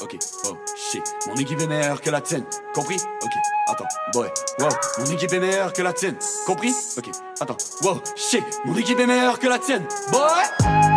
Ok, 0.00 0.16
wow, 0.44 0.56
shit, 0.76 1.02
mon 1.26 1.34
équipe 1.34 1.60
est 1.60 1.66
meilleure 1.66 2.00
que 2.00 2.10
la 2.10 2.20
tienne, 2.20 2.44
compris? 2.72 2.96
Ok, 3.22 3.32
attends, 3.68 3.88
boy, 4.12 4.28
wow, 4.60 4.68
mon 4.98 5.04
équipe 5.06 5.32
est 5.32 5.40
meilleure 5.40 5.72
que 5.72 5.82
la 5.82 5.92
tienne, 5.92 6.16
compris? 6.46 6.74
Ok, 6.96 7.10
attends, 7.40 7.56
wow, 7.82 8.00
shit, 8.16 8.44
mon 8.64 8.76
équipe 8.76 9.00
est 9.00 9.06
meilleure 9.06 9.38
que 9.38 9.48
la 9.48 9.58
tienne, 9.58 9.86
boy! 10.12 10.93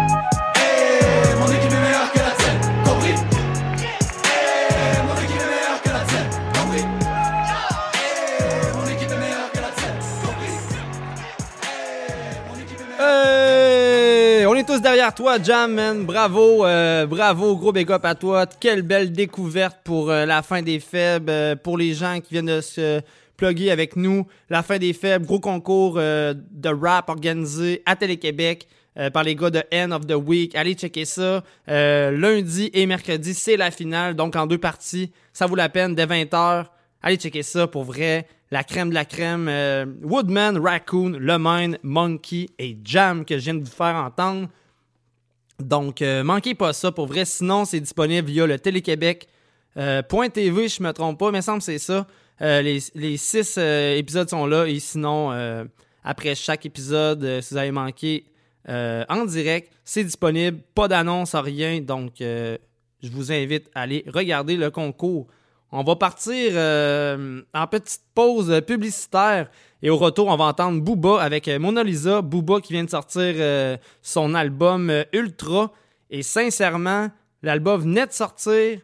Derrière 14.97 15.13
toi, 15.13 15.37
Jam, 15.39 15.75
man. 15.75 16.05
Bravo, 16.05 16.65
euh, 16.65 17.05
bravo, 17.05 17.55
gros 17.55 17.71
big 17.71 17.91
up 17.91 18.03
à 18.03 18.15
toi. 18.15 18.47
Quelle 18.47 18.81
belle 18.81 19.11
découverte 19.11 19.77
pour 19.83 20.09
euh, 20.09 20.25
la 20.25 20.41
fin 20.41 20.63
des 20.63 20.79
faibles. 20.79 21.29
euh, 21.29 21.55
pour 21.55 21.77
les 21.77 21.93
gens 21.93 22.19
qui 22.19 22.33
viennent 22.33 22.47
de 22.47 22.61
se 22.61 22.99
plugger 23.35 23.69
avec 23.69 23.95
nous. 23.95 24.25
La 24.49 24.63
fin 24.63 24.79
des 24.79 24.93
faibles, 24.93 25.27
gros 25.27 25.39
concours 25.39 25.97
de 25.97 26.69
rap 26.69 27.09
organisé 27.09 27.83
à 27.85 27.95
Télé-Québec. 27.95 28.67
par 29.13 29.23
les 29.23 29.35
gars 29.35 29.51
de 29.51 29.61
End 29.71 29.91
of 29.91 30.07
the 30.07 30.15
Week. 30.15 30.55
Allez 30.55 30.73
checker 30.73 31.05
ça. 31.05 31.43
Lundi 31.67 32.71
et 32.73 32.87
mercredi, 32.87 33.35
c'est 33.35 33.55
la 33.55 33.69
finale. 33.69 34.15
Donc 34.15 34.35
en 34.35 34.47
deux 34.47 34.57
parties. 34.57 35.11
Ça 35.31 35.45
vaut 35.45 35.55
la 35.55 35.69
peine 35.69 35.93
dès 35.93 36.07
20h. 36.07 36.65
Allez 37.03 37.17
checker 37.17 37.43
ça 37.43 37.67
pour 37.67 37.83
vrai. 37.83 38.25
La 38.49 38.63
crème 38.63 38.89
de 38.89 38.95
la 38.95 39.05
crème. 39.05 39.47
Woodman, 40.01 40.57
Raccoon, 40.57 41.17
Le 41.19 41.37
Mine, 41.37 41.77
Monkey 41.83 42.47
et 42.57 42.75
Jam 42.83 43.23
que 43.25 43.37
je 43.37 43.43
viens 43.43 43.53
de 43.53 43.63
vous 43.63 43.69
faire 43.69 43.95
entendre. 43.95 44.47
Donc, 45.59 46.01
euh, 46.01 46.23
manquez 46.23 46.55
pas 46.55 46.73
ça 46.73 46.91
pour 46.91 47.07
vrai. 47.07 47.25
Sinon, 47.25 47.65
c'est 47.65 47.79
disponible 47.79 48.27
via 48.27 48.45
le 48.45 48.59
Télé-Québec. 48.59 49.27
euh, 49.77 50.01
je 50.67 50.83
me 50.83 50.91
trompe 50.91 51.19
pas, 51.19 51.31
mais 51.31 51.41
semble 51.41 51.59
que 51.59 51.65
c'est 51.65 51.79
ça. 51.79 52.07
Euh, 52.41 52.61
les, 52.61 52.79
les 52.93 53.17
six 53.17 53.55
euh, 53.57 53.95
épisodes 53.97 54.29
sont 54.29 54.45
là 54.45 54.67
et 54.67 54.79
sinon, 54.79 55.31
euh, 55.31 55.65
après 56.03 56.35
chaque 56.35 56.65
épisode, 56.65 57.41
si 57.41 57.53
vous 57.53 57.57
avez 57.57 57.71
manqué 57.71 58.25
en 58.67 59.23
direct, 59.25 59.71
c'est 59.85 60.03
disponible. 60.03 60.59
Pas 60.75 60.89
d'annonce, 60.89 61.33
rien. 61.35 61.79
Donc, 61.79 62.15
je 62.19 62.59
vous 63.09 63.31
invite 63.31 63.69
à 63.73 63.83
aller 63.83 64.03
regarder 64.07 64.57
le 64.57 64.69
concours. 64.71 65.27
On 65.71 65.83
va 65.83 65.95
partir 65.95 66.51
en 66.53 67.67
petite 67.67 68.01
pause 68.13 68.61
publicitaire 68.67 69.49
et 69.83 69.89
au 69.89 69.97
retour, 69.97 70.27
on 70.27 70.35
va 70.35 70.45
entendre 70.45 70.81
Booba 70.81 71.21
avec 71.21 71.47
euh, 71.47 71.59
Mona 71.59 71.83
Lisa. 71.83 72.21
Booba 72.21 72.61
qui 72.61 72.73
vient 72.73 72.83
de 72.83 72.89
sortir 72.89 73.21
euh, 73.37 73.77
son 74.01 74.33
album 74.33 74.89
euh, 74.89 75.03
Ultra. 75.13 75.71
Et 76.09 76.23
sincèrement, 76.23 77.09
l'album 77.43 77.81
venait 77.81 78.07
de 78.07 78.11
sortir. 78.13 78.79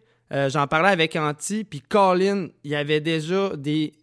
J'en 0.49 0.65
parlais 0.65 0.89
avec 0.89 1.15
Anti, 1.15 1.63
puis 1.63 1.79
Colin, 1.81 2.47
il 2.63 2.71
y 2.71 2.75
avait 2.75 2.99
déjà 3.01 3.55
des 3.55 3.93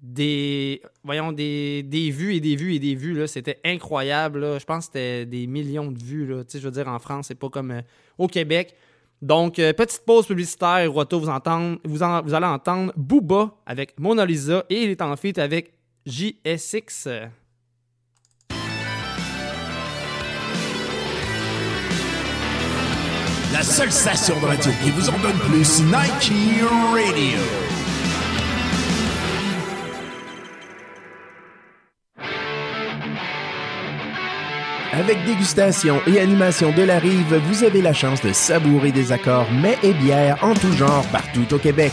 des 0.00 0.80
voyons 1.02 1.32
des, 1.32 1.82
des 1.82 2.10
vues 2.10 2.34
et 2.34 2.40
des 2.40 2.54
vues 2.54 2.74
et 2.74 2.78
des 2.78 2.94
vues 2.94 3.26
c'était 3.26 3.58
incroyable 3.64 4.40
là. 4.40 4.58
je 4.58 4.64
pense 4.64 4.86
que 4.86 4.92
c'était 4.92 5.26
des 5.26 5.46
millions 5.48 5.90
de 5.90 5.98
vues 6.02 6.26
là 6.26 6.42
je 6.52 6.58
veux 6.58 6.70
dire 6.70 6.86
en 6.86 7.00
France 7.00 7.26
c'est 7.28 7.34
pas 7.34 7.48
comme 7.48 7.82
au 8.16 8.28
Québec 8.28 8.74
donc 9.22 9.56
petite 9.56 10.02
pause 10.06 10.26
publicitaire 10.26 10.88
au 10.88 10.92
retour 10.92 11.20
vous 11.20 11.28
entendre 11.28 11.78
vous, 11.84 12.04
en- 12.04 12.22
vous 12.22 12.32
allez 12.34 12.46
entendre 12.46 12.92
Booba 12.96 13.56
avec 13.66 13.98
Mona 13.98 14.24
Lisa 14.24 14.64
et 14.70 14.84
il 14.84 14.90
est 14.90 15.02
en 15.02 15.16
feat 15.16 15.36
avec 15.38 15.72
JSX 16.08 17.06
La 23.52 23.62
seule 23.62 23.92
station 23.92 24.40
de 24.40 24.46
radio 24.46 24.72
qui 24.82 24.90
vous 24.90 25.10
en 25.10 25.18
donne 25.18 25.38
plus, 25.50 25.82
Nike 25.82 26.32
Radio. 26.94 27.38
Avec 34.94 35.22
dégustation 35.26 36.00
et 36.06 36.18
animation 36.18 36.72
de 36.72 36.84
la 36.84 36.98
rive, 36.98 37.36
vous 37.36 37.64
avez 37.64 37.82
la 37.82 37.92
chance 37.92 38.22
de 38.22 38.32
savourer 38.32 38.92
des 38.92 39.12
accords 39.12 39.50
mets 39.52 39.76
et 39.82 39.92
bières 39.92 40.42
en 40.42 40.54
tout 40.54 40.72
genre 40.72 41.06
partout 41.12 41.52
au 41.52 41.58
Québec. 41.58 41.92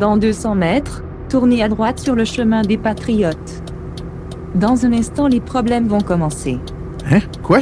Dans 0.00 0.16
200 0.16 0.54
mètres, 0.56 1.02
tournez 1.28 1.62
à 1.62 1.68
droite 1.68 2.00
sur 2.00 2.14
le 2.14 2.24
chemin 2.24 2.62
des 2.62 2.76
Patriotes. 2.76 3.62
Dans 4.54 4.84
un 4.84 4.92
instant, 4.92 5.28
les 5.28 5.40
problèmes 5.40 5.86
vont 5.86 6.00
commencer. 6.00 6.58
Hein? 7.10 7.20
Quoi? 7.42 7.60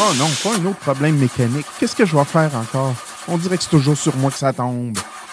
Oh 0.00 0.14
non, 0.18 0.26
pas 0.42 0.56
un 0.56 0.66
autre 0.66 0.78
problème 0.78 1.16
mécanique. 1.16 1.66
Qu'est-ce 1.78 1.94
que 1.94 2.04
je 2.04 2.16
vais 2.16 2.24
faire 2.24 2.50
encore? 2.54 2.94
On 3.28 3.36
dirait 3.36 3.56
que 3.56 3.62
c'est 3.62 3.70
toujours 3.70 3.96
sur 3.96 4.16
moi 4.16 4.30
que 4.30 4.38
ça 4.38 4.52
tombe. 4.52 4.98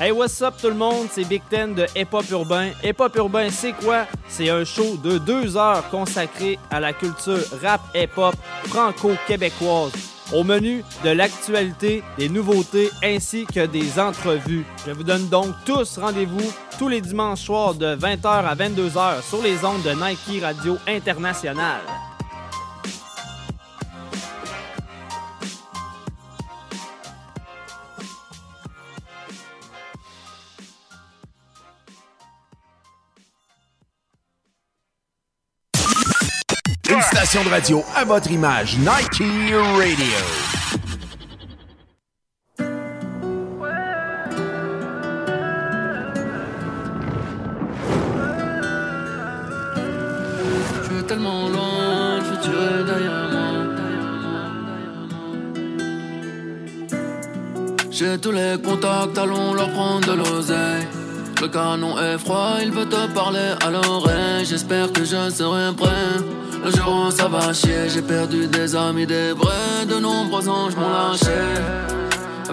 Hey, 0.00 0.10
what's 0.10 0.42
up 0.42 0.54
tout 0.60 0.70
le 0.70 0.74
monde? 0.74 1.06
C'est 1.08 1.22
Big 1.22 1.40
Ten 1.48 1.72
de 1.72 1.86
Hip 1.94 2.08
Hop 2.10 2.28
Urbain. 2.28 2.70
Hip 2.82 2.96
Hop 2.98 3.14
Urbain, 3.14 3.48
c'est 3.48 3.72
quoi? 3.74 4.06
C'est 4.26 4.50
un 4.50 4.64
show 4.64 4.96
de 4.96 5.18
deux 5.18 5.56
heures 5.56 5.88
consacré 5.88 6.58
à 6.68 6.80
la 6.80 6.92
culture 6.92 7.38
rap 7.62 7.80
hip 7.94 8.10
hop 8.16 8.34
franco-québécoise. 8.66 9.92
Au 10.32 10.42
menu 10.42 10.82
de 11.04 11.10
l'actualité, 11.10 12.02
des 12.18 12.28
nouveautés 12.28 12.90
ainsi 13.04 13.46
que 13.46 13.66
des 13.66 14.00
entrevues. 14.00 14.66
Je 14.84 14.90
vous 14.90 15.04
donne 15.04 15.28
donc 15.28 15.54
tous 15.64 15.98
rendez-vous 15.98 16.52
tous 16.76 16.88
les 16.88 17.00
dimanches 17.00 17.42
soirs 17.42 17.74
de 17.76 17.94
20h 17.94 18.26
à 18.26 18.54
22h 18.56 19.22
sur 19.22 19.42
les 19.42 19.64
ondes 19.64 19.82
de 19.84 19.92
Nike 19.92 20.42
Radio 20.42 20.76
International. 20.88 21.80
Une 36.94 37.02
station 37.02 37.42
de 37.42 37.48
radio 37.48 37.84
à 37.96 38.04
votre 38.04 38.30
image, 38.30 38.76
Nike 38.78 39.18
Radio. 39.18 40.06
Je 50.84 51.02
tellement 51.02 51.48
loin, 51.48 52.22
futur 52.22 52.62
est 52.62 52.84
derrière 52.84 53.28
moi. 53.32 53.40
J'ai 57.90 58.18
tous 58.18 58.30
les 58.30 58.54
contacts, 58.62 59.18
allons 59.18 59.54
leur 59.54 59.70
prendre 59.72 60.06
de 60.06 60.12
l'oseille. 60.12 60.86
Le 61.42 61.48
canon 61.48 61.98
est 61.98 62.18
froid, 62.18 62.58
il 62.62 62.70
veut 62.70 62.88
te 62.88 63.12
parler 63.12 63.54
à 63.66 63.70
l'oreille. 63.70 64.44
J'espère 64.44 64.92
que 64.92 65.04
je 65.04 65.28
serai 65.30 65.74
prêt. 65.74 66.43
Le 66.64 66.70
jour 66.70 67.06
où 67.06 67.10
ça 67.10 67.28
va 67.28 67.52
chier, 67.52 67.90
j'ai 67.90 68.00
perdu 68.00 68.46
des 68.46 68.74
amis, 68.74 69.06
des 69.06 69.32
vrais. 69.32 69.84
De 69.86 70.00
nombreux 70.00 70.48
anges 70.48 70.74
m'ont 70.76 70.88
lâché. 70.88 72.03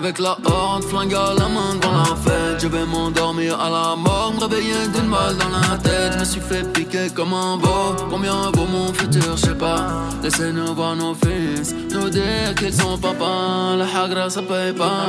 Avec 0.03 0.17
la 0.17 0.35
horde, 0.45 0.83
flingue 0.83 1.13
à 1.13 1.35
la 1.37 1.47
main 1.47 1.75
dans 1.79 1.91
la 1.91 2.15
fête. 2.15 2.59
Je 2.59 2.67
vais 2.67 2.87
m'endormir 2.87 3.59
à 3.59 3.69
la 3.69 3.95
mort, 3.95 4.33
me 4.33 4.39
réveiller 4.39 4.87
d'une 4.91 5.11
balle 5.11 5.37
dans 5.37 5.49
la 5.49 5.77
tête. 5.77 6.13
Je 6.13 6.19
me 6.21 6.25
suis 6.25 6.41
fait 6.41 6.63
piquer 6.73 7.11
comme 7.15 7.35
un 7.35 7.57
beau. 7.57 7.95
Combien 8.09 8.49
vaut 8.51 8.65
mon 8.65 8.91
futur, 8.93 9.37
je 9.37 9.45
sais 9.45 9.53
pas. 9.53 10.09
Laissez-nous 10.23 10.73
voir 10.73 10.95
nos 10.95 11.13
fils, 11.13 11.75
nous 11.91 12.09
dire 12.09 12.55
qu'ils 12.57 12.73
sont 12.73 12.97
papa. 12.97 13.75
La 13.77 13.85
hagra 13.85 14.27
ça 14.27 14.41
paye 14.41 14.73
pas. 14.73 15.05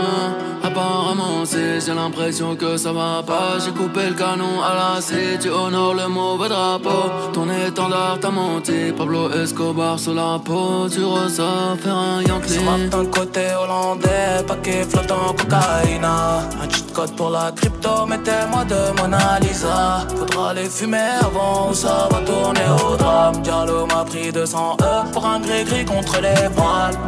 Apparemment, 0.62 1.44
si 1.46 1.80
j'ai 1.84 1.94
l'impression 1.94 2.54
que 2.54 2.76
ça 2.76 2.92
va 2.92 3.22
pas. 3.26 3.58
J'ai 3.64 3.72
coupé 3.72 4.10
le 4.10 4.14
canon 4.14 4.60
à 4.62 4.74
la 4.94 5.00
scie, 5.00 5.38
tu 5.40 5.48
honores 5.48 5.94
le 5.94 6.06
mauvais 6.08 6.50
drapeau. 6.50 7.10
Ton 7.32 7.48
étendard 7.50 8.18
t'a 8.20 8.30
menti, 8.30 8.92
Pablo 8.96 9.30
Escobar 9.30 9.98
sur 9.98 10.12
la 10.12 10.38
peau. 10.44 10.86
Tu 10.90 11.02
ressors 11.02 11.78
faire 11.80 11.96
un 11.96 12.20
Yankee. 12.22 12.58
d'un 12.90 13.06
côté 13.06 13.46
hollandais, 13.58 14.44
paquet 14.46 14.81
flottant 14.84 15.34
cocaïne. 15.36 16.04
Un 16.04 16.68
cheat 16.70 16.92
code 16.92 17.14
pour 17.16 17.30
la 17.30 17.52
crypto, 17.52 18.06
mettez-moi 18.06 18.64
de 18.64 19.00
Mona 19.00 19.38
Lisa. 19.40 20.06
Faudra 20.16 20.54
les 20.54 20.68
fumer 20.68 21.18
avant 21.20 21.70
ou 21.70 21.74
ça 21.74 22.08
va 22.10 22.18
tourner 22.20 22.66
au 22.84 22.96
drame. 22.96 23.42
Diallo 23.42 23.86
m'a 23.86 24.04
pris 24.04 24.32
200 24.32 24.76
E 24.80 25.12
pour 25.12 25.26
un 25.26 25.40
gris-gris 25.40 25.84
contre 25.84 26.20
les 26.20 26.48
voiles. 26.48 26.98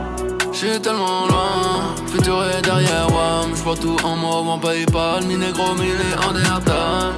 J'suis 0.54 0.80
tellement 0.80 1.26
loin, 1.26 1.96
futur 2.06 2.44
est 2.44 2.62
derrière 2.62 3.08
WAM 3.12 3.56
J'vois 3.56 3.74
tout 3.76 3.96
en 4.04 4.14
mauve, 4.14 4.48
en 4.48 4.58
Paypal, 4.58 5.24
mi 5.24 5.36
négro, 5.36 5.74
mi 5.74 5.88
néandertal 5.88 7.12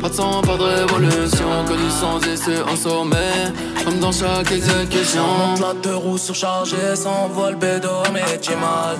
Pas 0.00 0.08
de 0.08 0.12
sang, 0.12 0.42
pas 0.42 0.56
de 0.56 0.64
révolution, 0.64 1.46
que 1.68 1.74
du 1.74 1.88
sang 1.88 2.18
et 2.18 2.62
en 2.68 2.74
sommet 2.74 3.52
Comme 3.84 3.98
dans 3.98 4.12
chaque 4.12 4.52
exécution 4.52 5.54
la 5.60 5.74
deux 5.74 5.96
roues 5.96 6.18
surchargées, 6.18 6.94
s'envole 6.94 7.56
bédo, 7.56 8.02
mais 8.12 8.38
tu 8.40 8.52
mal 8.56 8.96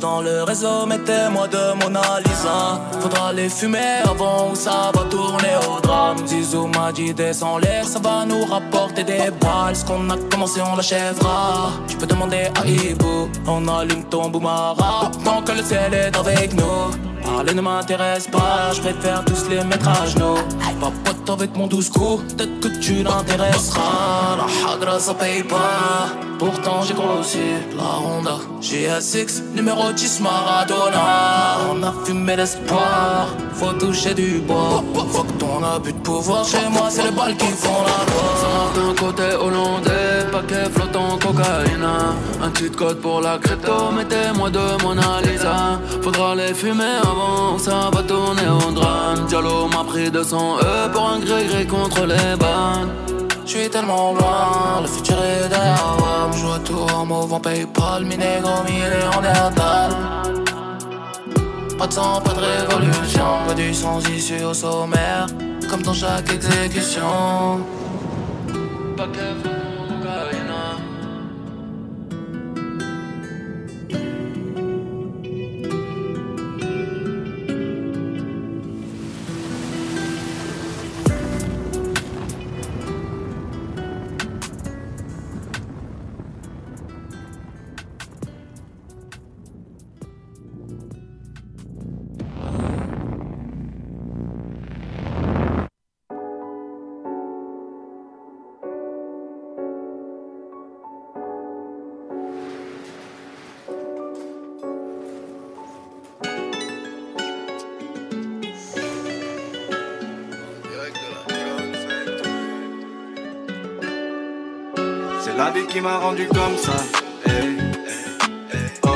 dans 0.00 0.20
le 0.20 0.42
réseau, 0.42 0.84
mettez-moi 0.84 1.48
de 1.48 1.82
Mona 1.82 2.02
Lisa 2.22 2.80
Faudra 3.00 3.32
les 3.32 3.48
fumer 3.48 4.02
avant 4.04 4.50
ou 4.50 4.54
ça 4.54 4.92
va 4.94 5.04
tourner 5.04 5.54
au 5.66 5.80
drame 5.80 6.18
Zizou 6.26 6.66
m'a 6.66 6.92
dit 6.92 7.14
descends 7.14 7.56
l'air, 7.56 7.86
ça 7.86 7.98
va 7.98 8.26
nous 8.26 8.44
rapporter 8.44 9.04
des 9.04 9.30
balles 9.40 9.74
Ce 9.74 9.84
qu'on 9.86 10.10
a 10.10 10.18
commencé 10.30 10.60
on 10.60 10.76
l'achèvera 10.76 11.70
Tu 11.88 11.96
peux 11.96 12.06
demander 12.06 12.50
à 12.60 12.66
Ibu, 12.66 13.30
on 13.46 13.66
allume 13.68 14.04
ton 14.04 14.28
boumara 14.28 15.10
Tant 15.24 15.40
que 15.40 15.52
le 15.52 15.62
ciel 15.62 15.94
est 15.94 16.14
avec 16.14 16.52
nous 16.52 17.10
Parler 17.24 17.54
ne 17.54 17.60
m'intéresse 17.60 18.26
pas, 18.26 18.72
je 18.74 18.80
préfère 18.80 19.24
tous 19.24 19.48
les 19.48 19.62
mettre 19.64 19.88
à 19.88 20.06
genoux. 20.06 20.36
Pas 20.80 20.92
pote 21.04 21.30
avec 21.30 21.56
mon 21.56 21.66
douce 21.66 21.90
coup, 21.90 22.20
peut-être 22.28 22.60
que 22.60 22.68
tu 22.80 23.02
l'intéresseras. 23.02 24.36
La 24.38 24.72
hagra 24.72 24.98
ça 24.98 25.14
paye 25.14 25.42
pas, 25.42 26.08
pourtant 26.38 26.82
j'ai 26.82 26.94
grossi. 26.94 27.38
La 27.76 27.98
Honda, 27.98 28.38
GSX, 28.60 29.42
numéro 29.54 29.69
10 29.70 30.20
Maradona. 30.20 31.58
On 31.70 31.82
a 31.82 31.92
fumé 32.04 32.36
l'espoir, 32.36 33.28
faut 33.52 33.72
toucher 33.72 34.14
du 34.14 34.40
bois. 34.40 34.82
Faut 34.94 35.22
que 35.22 35.32
ton 35.32 35.62
abus 35.62 35.92
de 35.92 35.98
pouvoir 35.98 36.44
chez 36.44 36.68
moi, 36.70 36.88
c'est 36.90 37.04
les 37.04 37.10
balles 37.10 37.36
qui 37.36 37.46
font 37.46 37.82
la 37.82 38.04
loi. 38.10 38.30
D'un 38.74 38.94
côté 38.94 39.22
hollandais, 39.34 40.30
paquet 40.30 40.70
flottant 40.72 41.18
cocaïne 41.18 41.86
Un 42.42 42.54
cheat 42.56 42.74
code 42.76 43.00
pour 43.00 43.20
la 43.20 43.38
crypto, 43.38 43.90
mettez-moi 43.96 44.50
de 44.50 44.82
Mona 44.82 45.20
Lisa 45.22 45.80
Faudra 46.02 46.34
les 46.34 46.54
fumer 46.54 46.98
avant, 47.02 47.58
ça 47.58 47.90
va 47.92 48.02
tourner 48.02 48.48
au 48.48 48.70
drame 48.70 49.26
Diallo 49.28 49.66
m'a 49.66 49.84
pris 49.84 50.10
200 50.10 50.58
E 50.62 50.88
pour 50.92 51.08
un 51.08 51.18
gré-gré 51.18 51.66
contre 51.66 52.06
les 52.06 52.36
bandes 52.38 52.90
Je 53.52 53.58
suis 53.58 53.68
tellement 53.68 54.12
loin, 54.12 54.80
le 54.80 54.86
futur 54.86 55.16
est 55.24 55.48
derrière 55.48 55.96
moi. 55.98 56.30
Je 56.32 56.46
à 56.46 56.58
tout 56.60 56.86
en 56.94 57.04
mauve 57.04 57.32
en 57.32 57.40
Paypal, 57.40 58.04
mi 58.04 58.16
négro, 58.16 58.62
mi 58.64 58.78
néandertal. 58.78 59.90
Pas 61.76 61.86
de 61.88 61.92
sang, 61.92 62.20
pas 62.20 62.32
de 62.32 62.38
révolution, 62.38 63.24
pas 63.48 63.54
du 63.54 63.74
sans 63.74 64.08
issue 64.08 64.44
au 64.44 64.54
sommaire, 64.54 65.26
comme 65.68 65.82
dans 65.82 65.92
chaque 65.92 66.32
exécution. 66.32 67.64
Paquet 68.96 69.34
flottant 69.42 69.50
cocaïne 69.50 69.59
qui 115.80 115.84
m'a 115.84 115.98
rendu 115.98 116.26
comme 116.28 116.56
ça. 116.58 116.76
Hey. 117.26 117.56
Oh 118.84 118.88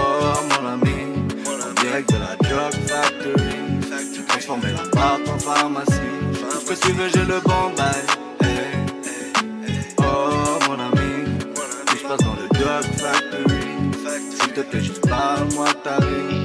mon 0.50 0.68
ami, 0.68 0.96
en 1.46 1.82
direct 1.82 2.12
de 2.12 2.18
la 2.18 2.36
drug 2.36 2.74
factory. 2.86 3.54
J'ai 4.14 4.24
transformé 4.24 4.68
la 4.72 4.90
part 4.90 5.18
en 5.26 5.38
pharmacie. 5.38 5.92
Tout 6.34 6.74
ce 6.74 6.80
que 6.80 6.86
tu 6.86 6.92
veux, 6.92 7.08
j'ai 7.08 7.24
le 7.24 7.40
bon 7.40 7.72
bail. 7.76 8.04
Oh 9.98 10.58
mon 10.68 10.74
ami, 10.74 11.40
tout 11.86 11.96
se 11.96 12.04
passe 12.04 12.18
dans 12.18 12.36
le 12.42 12.48
drug 12.58 12.84
factory. 12.98 13.64
Si 14.30 14.48
te 14.48 14.60
plaît, 14.60 14.80
juste 14.80 15.08
parle-moi 15.08 15.68
ta 15.82 15.98
vie. 16.00 16.44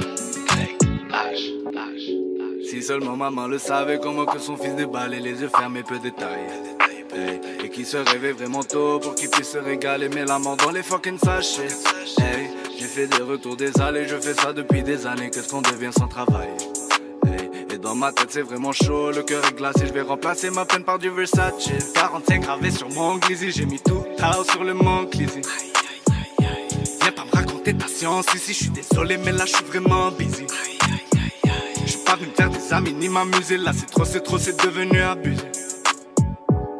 Si 2.64 2.82
seulement 2.82 3.16
maman 3.16 3.46
le 3.46 3.58
savait, 3.58 3.98
comment 4.02 4.24
que 4.24 4.38
son 4.38 4.56
fils 4.56 4.74
déballait 4.74 5.20
les 5.20 5.42
yeux 5.42 5.50
fermés, 5.54 5.82
peu 5.82 5.98
de 5.98 6.04
détails. 6.04 6.46
Et 7.62 7.68
qui 7.68 7.84
se 7.84 7.96
réveille 7.96 8.32
vraiment 8.32 8.62
tôt 8.62 9.00
pour 9.00 9.14
qu'il 9.14 9.28
puisse 9.30 9.50
se 9.50 9.58
régaler, 9.58 10.08
mais 10.08 10.24
la 10.24 10.38
mort 10.38 10.56
dans 10.56 10.70
les 10.70 10.82
fucking 10.82 11.18
sachets. 11.18 11.68
Hey, 12.18 12.50
j'ai 12.78 12.86
fait 12.86 13.06
des 13.06 13.22
retours 13.22 13.56
des 13.56 13.78
allées, 13.80 14.06
je 14.06 14.16
fais 14.16 14.34
ça 14.34 14.52
depuis 14.52 14.82
des 14.82 15.06
années, 15.06 15.30
qu'est-ce 15.30 15.48
qu'on 15.48 15.62
devient 15.62 15.90
sans 15.96 16.08
travail? 16.08 16.48
Hey, 17.26 17.50
et 17.72 17.78
dans 17.78 17.94
ma 17.94 18.12
tête 18.12 18.28
c'est 18.30 18.42
vraiment 18.42 18.72
chaud, 18.72 19.10
le 19.10 19.22
cœur 19.22 19.44
est 19.44 19.56
glacé, 19.56 19.86
je 19.86 19.92
vais 19.92 20.02
remplacer 20.02 20.50
ma 20.50 20.64
peine 20.64 20.84
par 20.84 20.98
du 20.98 21.10
Versace. 21.10 21.70
45 21.94 22.42
gravé 22.42 22.70
sur 22.70 22.88
mon 22.90 23.16
glizzy, 23.16 23.50
j'ai 23.50 23.66
mis 23.66 23.80
tout 23.80 24.04
house 24.20 24.48
sur 24.48 24.62
le 24.62 24.74
mont 24.74 25.06
Clizy. 25.06 25.42
Viens 27.02 27.12
pas 27.12 27.24
me 27.24 27.32
raconter 27.32 27.74
ta 27.74 27.88
science 27.88 28.26
ici, 28.34 28.52
je 28.52 28.58
suis 28.58 28.70
désolé, 28.70 29.16
mais 29.18 29.32
là 29.32 29.44
je 29.46 29.54
suis 29.54 29.64
vraiment 29.64 30.10
busy. 30.12 30.46
Je 31.84 31.90
suis 31.90 32.04
pas 32.04 32.16
venu 32.16 32.30
faire 32.36 32.50
des 32.50 32.72
amis 32.72 32.92
ni 32.92 33.08
m'amuser, 33.08 33.56
là 33.56 33.72
c'est 33.76 33.90
trop, 33.90 34.04
c'est 34.04 34.20
trop, 34.20 34.38
c'est 34.38 34.62
devenu 34.64 35.00
abusé. 35.00 35.42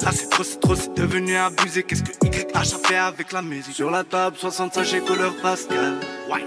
Là 0.02 0.10
c'est 0.12 0.30
trop, 0.30 0.42
c'est 0.42 0.60
trop, 0.60 0.74
c'est 0.74 0.94
devenu 0.94 1.36
abusé. 1.36 1.82
Qu'est-ce 1.82 2.02
que 2.02 2.26
YH 2.26 2.56
a 2.56 2.64
fait 2.64 2.96
avec 2.96 3.32
la 3.32 3.42
musique? 3.42 3.74
Sur 3.74 3.90
la 3.90 4.02
table, 4.02 4.36
60 4.38 4.74
sachets 4.74 5.00
couleur 5.00 5.34
pascal. 5.42 5.96
Ouais. 6.30 6.44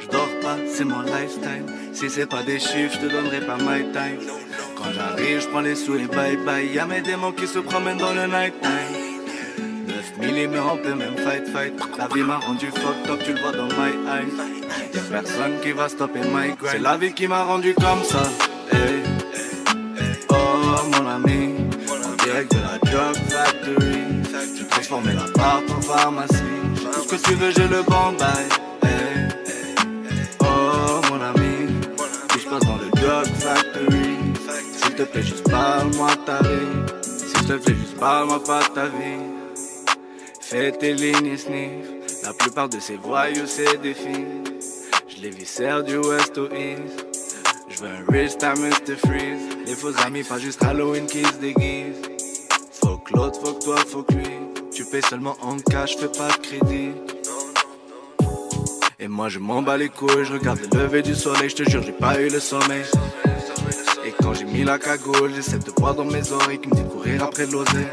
Je 0.00 0.08
dors 0.08 0.28
pas, 0.42 0.56
c'est 0.66 0.84
mon 0.84 1.02
lifestyle. 1.02 1.64
Si 1.92 2.10
c'est 2.10 2.26
pas 2.26 2.42
des 2.42 2.58
chiffres, 2.58 2.94
je 3.00 3.06
te 3.06 3.12
donnerai 3.12 3.40
pas 3.46 3.56
my 3.56 3.84
time. 3.92 4.18
Quand 4.76 4.92
j'arrive, 4.92 5.40
je 5.40 5.48
prends 5.48 5.60
les 5.60 5.76
sous 5.76 5.94
et 5.94 6.06
bye 6.06 6.36
bye. 6.38 6.66
Y'a 6.66 6.86
mes 6.86 7.02
démons 7.02 7.32
qui 7.32 7.46
se 7.46 7.60
promènent 7.60 7.98
dans 7.98 8.12
le 8.12 8.26
night 8.26 8.54
time. 8.60 9.02
9 9.86 10.18
mm, 10.18 10.58
on 10.72 10.76
peut 10.76 10.94
même 10.94 11.16
fight 11.18 11.46
fight. 11.48 11.74
La 11.98 12.08
vie 12.08 12.22
m'a 12.22 12.38
rendu 12.38 12.66
fucked 12.66 13.10
up, 13.10 13.20
tu 13.24 13.32
le 13.32 13.40
vois 13.40 13.52
dans 13.52 13.66
my 13.66 13.92
eyes. 14.08 14.94
Y'a 14.94 15.02
personne 15.02 15.60
qui 15.62 15.70
va 15.72 15.88
stopper 15.88 16.20
my 16.20 16.54
grind. 16.56 16.72
C'est 16.72 16.78
la 16.80 16.96
vie 16.96 17.12
qui 17.12 17.28
m'a 17.28 17.44
rendu 17.44 17.74
comme 17.74 18.02
ça. 18.02 18.22
Drug 22.92 23.16
factory. 23.30 24.04
J'ai 24.56 24.66
transformé 24.66 25.12
l'appart 25.14 25.64
en 25.70 25.80
pharmacie. 25.80 26.34
Tout 26.92 27.02
ce 27.02 27.08
que 27.08 27.28
tu 27.28 27.34
veux, 27.34 27.50
j'ai 27.50 27.68
le 27.68 27.82
bon 27.82 28.12
bail. 28.18 28.48
Oh 30.40 31.00
mon 31.08 31.20
ami, 31.20 31.80
tout 32.28 32.38
se 32.38 32.48
dans 32.48 32.76
le 32.76 32.90
drug 33.00 33.26
factory. 33.46 34.16
S'il 34.76 34.94
te 34.94 35.02
plaît, 35.04 35.22
juste 35.22 35.50
parle-moi 35.50 36.10
ta 36.26 36.38
vie. 36.42 37.02
S'il 37.02 37.46
te 37.46 37.52
plaît, 37.54 37.74
juste 37.74 37.98
parle-moi 37.98 38.44
pas 38.44 38.62
ta 38.74 38.86
vie. 38.86 39.24
Fais 40.40 40.72
tes 40.72 40.92
lignes 40.92 41.26
et. 41.26 41.80
La 42.22 42.32
plupart 42.34 42.68
de 42.68 42.78
ces 42.78 42.96
voyous, 42.96 43.46
c'est 43.46 43.80
des 43.80 43.94
filles. 43.94 44.42
Je 45.08 45.22
les 45.22 45.30
viscère 45.30 45.82
du 45.82 45.96
west 45.96 46.36
au 46.36 46.46
east. 46.46 47.06
Je 47.68 47.80
veux 47.80 47.88
un 47.88 48.04
rich 48.12 48.36
time 48.36 48.58
Mr. 48.58 48.96
Freeze. 48.96 49.56
Les 49.66 49.74
faux 49.74 49.96
amis, 50.04 50.22
pas 50.22 50.38
juste 50.38 50.62
Halloween 50.62 51.06
qui 51.06 51.24
se 51.24 51.38
déguisent. 51.40 51.91
L'autre, 53.14 53.40
faut 53.42 53.52
que 53.54 53.64
toi, 53.64 53.76
faut 53.76 54.02
que 54.02 54.14
lui. 54.14 54.26
Tu 54.74 54.84
payes 54.84 55.02
seulement 55.02 55.36
en 55.42 55.56
cash, 55.58 55.96
fais 55.96 56.08
pas 56.08 56.28
de 56.28 56.36
crédit. 56.46 56.92
Et 58.98 59.08
moi 59.08 59.28
je 59.28 59.38
m'en 59.40 59.62
bats 59.62 59.76
les 59.76 59.88
couilles, 59.88 60.24
je 60.24 60.32
regarde 60.32 60.60
le 60.60 60.78
lever 60.78 61.02
du 61.02 61.14
soleil, 61.14 61.50
je 61.50 61.56
te 61.56 61.68
jure 61.68 61.82
j'ai 61.82 61.92
pas 61.92 62.20
eu 62.20 62.28
le 62.28 62.38
sommeil. 62.38 62.84
Et 64.06 64.12
quand 64.22 64.32
j'ai 64.32 64.44
mis 64.44 64.62
la 64.62 64.78
cagoule, 64.78 65.32
j'essaie 65.34 65.58
de 65.58 65.72
voir 65.76 65.94
dans 65.94 66.04
mes 66.04 66.30
oreilles 66.30 66.60
qui 66.60 66.68
me 66.68 66.74
dit 66.74 66.84
courir 66.84 67.24
après 67.24 67.46
de 67.46 67.52
l'oseille. 67.52 67.88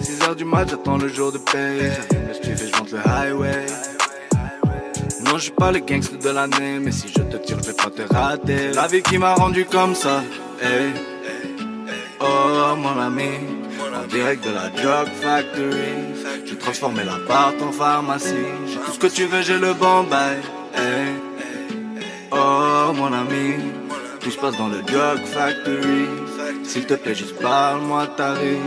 6 0.00 0.22
heures 0.22 0.36
du 0.36 0.44
mat, 0.44 0.68
j'attends 0.70 0.98
le 0.98 1.08
jour 1.08 1.32
de 1.32 1.38
spiff 1.38 2.62
et 2.62 2.66
je 2.68 2.78
monte 2.78 2.92
le 2.92 3.00
highway. 3.04 3.66
Non, 5.24 5.36
je 5.36 5.42
suis 5.42 5.52
pas 5.52 5.72
le 5.72 5.80
gangster 5.80 6.18
de 6.18 6.30
l'année, 6.30 6.78
mais 6.80 6.92
si 6.92 7.08
je 7.08 7.22
te 7.22 7.36
tire, 7.36 7.58
je 7.60 7.66
vais 7.68 7.76
pas 7.76 7.90
te 7.90 8.02
rater. 8.02 8.72
La 8.72 8.86
vie 8.86 9.02
qui 9.02 9.18
m'a 9.18 9.34
rendu 9.34 9.64
comme 9.64 9.94
ça. 9.94 10.22
Oh 12.20 12.76
mon 12.76 13.00
ami, 13.00 13.30
en 13.94 14.06
direct 14.06 14.44
de 14.44 14.50
la 14.50 14.68
drug 14.68 15.08
factory. 15.20 16.14
J'ai 16.46 16.56
transformé 16.56 17.04
l'appart 17.04 17.54
en 17.62 17.72
pharmacie. 17.72 18.34
Tout 18.86 18.92
ce 18.92 18.98
que 18.98 19.06
tu 19.06 19.26
veux, 19.26 19.42
j'ai 19.42 19.58
le 19.58 19.74
bon 19.74 20.04
bail. 20.04 20.38
Hey. 20.74 21.14
Oh 22.32 22.92
mon 22.94 23.12
ami, 23.12 23.56
tout 24.20 24.30
se 24.30 24.38
passe 24.38 24.56
dans 24.56 24.68
le 24.68 24.82
drug 24.82 25.20
factory. 25.24 26.06
S'il 26.64 26.86
te 26.86 26.94
plaît, 26.94 27.14
juste 27.14 27.40
parle-moi 27.40 28.06
de 28.06 28.12
ta 28.12 28.34
vie. 28.34 28.58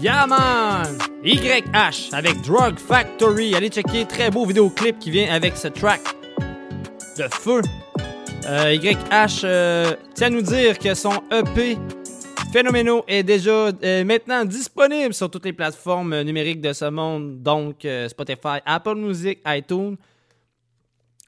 Yeah 0.00 0.26
man! 0.26 0.96
YH 1.22 2.14
avec 2.14 2.40
Drug 2.40 2.78
Factory. 2.78 3.54
Allez 3.54 3.68
checker, 3.68 4.06
très 4.06 4.30
beau 4.30 4.46
vidéoclip 4.46 4.98
qui 4.98 5.10
vient 5.10 5.30
avec 5.30 5.58
ce 5.58 5.68
track 5.68 6.00
feu. 7.28 7.60
Euh, 8.48 8.74
YH 8.74 9.44
euh, 9.44 9.94
tient 10.14 10.28
à 10.28 10.30
nous 10.30 10.42
dire 10.42 10.78
que 10.78 10.94
son 10.94 11.12
EP 11.30 11.76
Phénoméno 12.52 13.04
est 13.06 13.22
déjà 13.22 13.68
euh, 13.68 14.04
maintenant 14.04 14.44
disponible 14.44 15.14
sur 15.14 15.30
toutes 15.30 15.44
les 15.44 15.52
plateformes 15.52 16.22
numériques 16.22 16.60
de 16.60 16.72
ce 16.72 16.86
monde, 16.86 17.42
donc 17.42 17.86
Spotify, 18.08 18.58
Apple 18.64 18.96
Music, 18.96 19.40
iTunes. 19.46 19.96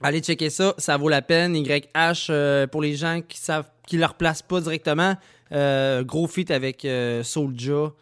Allez 0.02 0.20
checker 0.20 0.50
ça, 0.50 0.74
ça 0.78 0.96
vaut 0.96 1.08
la 1.08 1.22
peine. 1.22 1.54
YH, 1.54 2.32
pour 2.72 2.82
les 2.82 2.94
gens 2.94 3.20
qui 3.20 3.38
savent 3.38 3.70
qui 3.86 3.98
le 3.98 4.06
replacent 4.06 4.42
pas 4.42 4.60
directement, 4.60 5.14
gros 5.50 6.26
feat 6.26 6.50
avec 6.50 6.84
Soulja. 7.22 7.92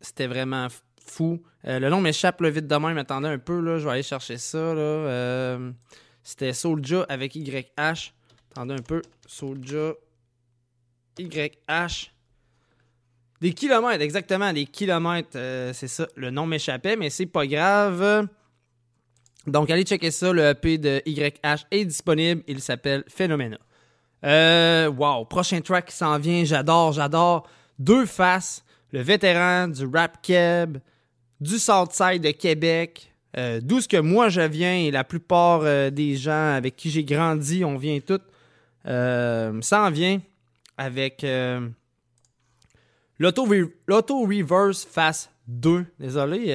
C'était 0.00 0.26
vraiment 0.28 0.68
fou. 1.04 1.42
Le 1.64 1.90
nom 1.90 2.00
m'échappe 2.00 2.40
là, 2.40 2.48
vite 2.48 2.66
de 2.66 2.76
même. 2.76 2.96
Attendez 2.96 3.28
un 3.28 3.38
peu, 3.38 3.60
là, 3.60 3.78
je 3.78 3.84
vais 3.84 3.90
aller 3.90 4.02
chercher 4.02 4.38
ça. 4.38 4.72
là. 4.72 5.58
C'était 6.22 6.52
Soulja 6.52 7.06
avec 7.08 7.34
YH. 7.34 8.12
Attendez 8.50 8.74
un 8.74 8.82
peu. 8.82 9.02
Soulja 9.26 9.94
YH. 11.18 12.10
Des 13.40 13.52
kilomètres, 13.54 14.02
exactement, 14.02 14.52
des 14.52 14.66
kilomètres. 14.66 15.30
euh, 15.36 15.72
c'est 15.72 15.88
ça. 15.88 16.06
Le 16.14 16.30
nom 16.30 16.46
m'échappait, 16.46 16.96
mais 16.96 17.08
c'est 17.08 17.26
pas 17.26 17.46
grave. 17.46 18.28
Donc, 19.46 19.70
allez 19.70 19.84
checker 19.84 20.10
ça. 20.10 20.32
Le 20.32 20.50
EP 20.50 20.76
de 20.76 21.02
YH 21.06 21.66
est 21.70 21.84
disponible. 21.86 22.42
Il 22.46 22.60
s'appelle 22.60 23.04
Phenomena. 23.08 23.58
Euh, 24.24 24.88
wow, 24.88 25.24
prochain 25.24 25.60
track 25.62 25.86
qui 25.86 25.96
s'en 25.96 26.18
vient. 26.18 26.44
J'adore, 26.44 26.92
j'adore. 26.92 27.48
Deux 27.78 28.04
faces. 28.04 28.62
Le 28.92 29.00
vétéran 29.00 29.68
du 29.68 29.86
rap 29.86 30.20
keb, 30.20 30.78
du 31.40 31.58
Southside 31.58 32.22
de 32.22 32.32
Québec, 32.32 33.09
euh, 33.36 33.60
d'où 33.62 33.80
ce 33.80 33.88
que 33.88 33.96
moi 33.96 34.28
je 34.28 34.40
viens 34.40 34.74
et 34.74 34.90
la 34.90 35.04
plupart 35.04 35.60
euh, 35.62 35.90
des 35.90 36.16
gens 36.16 36.54
avec 36.54 36.76
qui 36.76 36.90
j'ai 36.90 37.04
grandi, 37.04 37.64
on 37.64 37.76
vient 37.76 37.98
tous. 38.00 38.20
Euh, 38.86 39.60
ça 39.62 39.82
en 39.82 39.90
vient 39.90 40.20
avec 40.76 41.22
euh, 41.24 41.68
l'auto 43.18 43.46
re- 43.46 43.70
l'auto 43.86 44.20
reverse 44.22 44.84
face 44.84 45.30
2. 45.48 45.84
Désolé, 45.98 46.54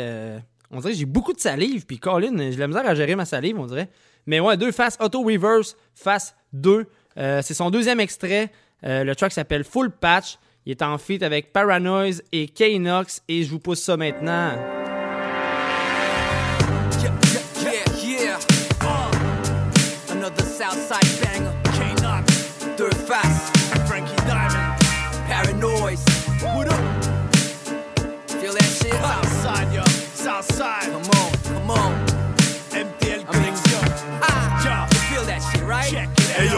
on 0.72 0.80
dirait 0.80 0.94
que 0.94 1.00
j'ai 1.00 1.06
beaucoup 1.06 1.34
de 1.34 1.40
salive, 1.40 1.86
puis 1.86 2.00
Colin, 2.00 2.36
j'ai 2.52 2.58
la 2.58 2.68
misère 2.68 2.88
à 2.88 2.96
gérer 2.96 3.16
ma 3.16 3.26
salive, 3.26 3.60
on 3.60 3.68
dirait. 3.68 3.90
Mais 4.26 4.40
ouais, 4.40 4.58
deux 4.58 4.72
faces 4.72 4.98
auto 5.00 5.22
reverse 5.22 5.78
face 5.94 6.36
2. 6.54 6.86
Euh, 7.18 7.42
c'est 7.44 7.54
son 7.54 7.70
deuxième 7.70 8.00
extrait. 8.00 8.52
Le 8.84 9.14
track 9.14 9.32
s'appelle 9.32 9.64
Full 9.64 9.92
Patch. 9.92 10.38
Il 10.66 10.72
est 10.72 10.82
en 10.82 10.98
feat 10.98 11.22
avec 11.24 11.54
Paranoise 11.54 12.24
et 12.32 12.48
K-Nox 12.48 13.22
et 13.28 13.44
je 13.44 13.50
vous 13.52 13.60
pousse 13.60 13.82
ça 13.82 13.98
maintenant. 13.98 14.95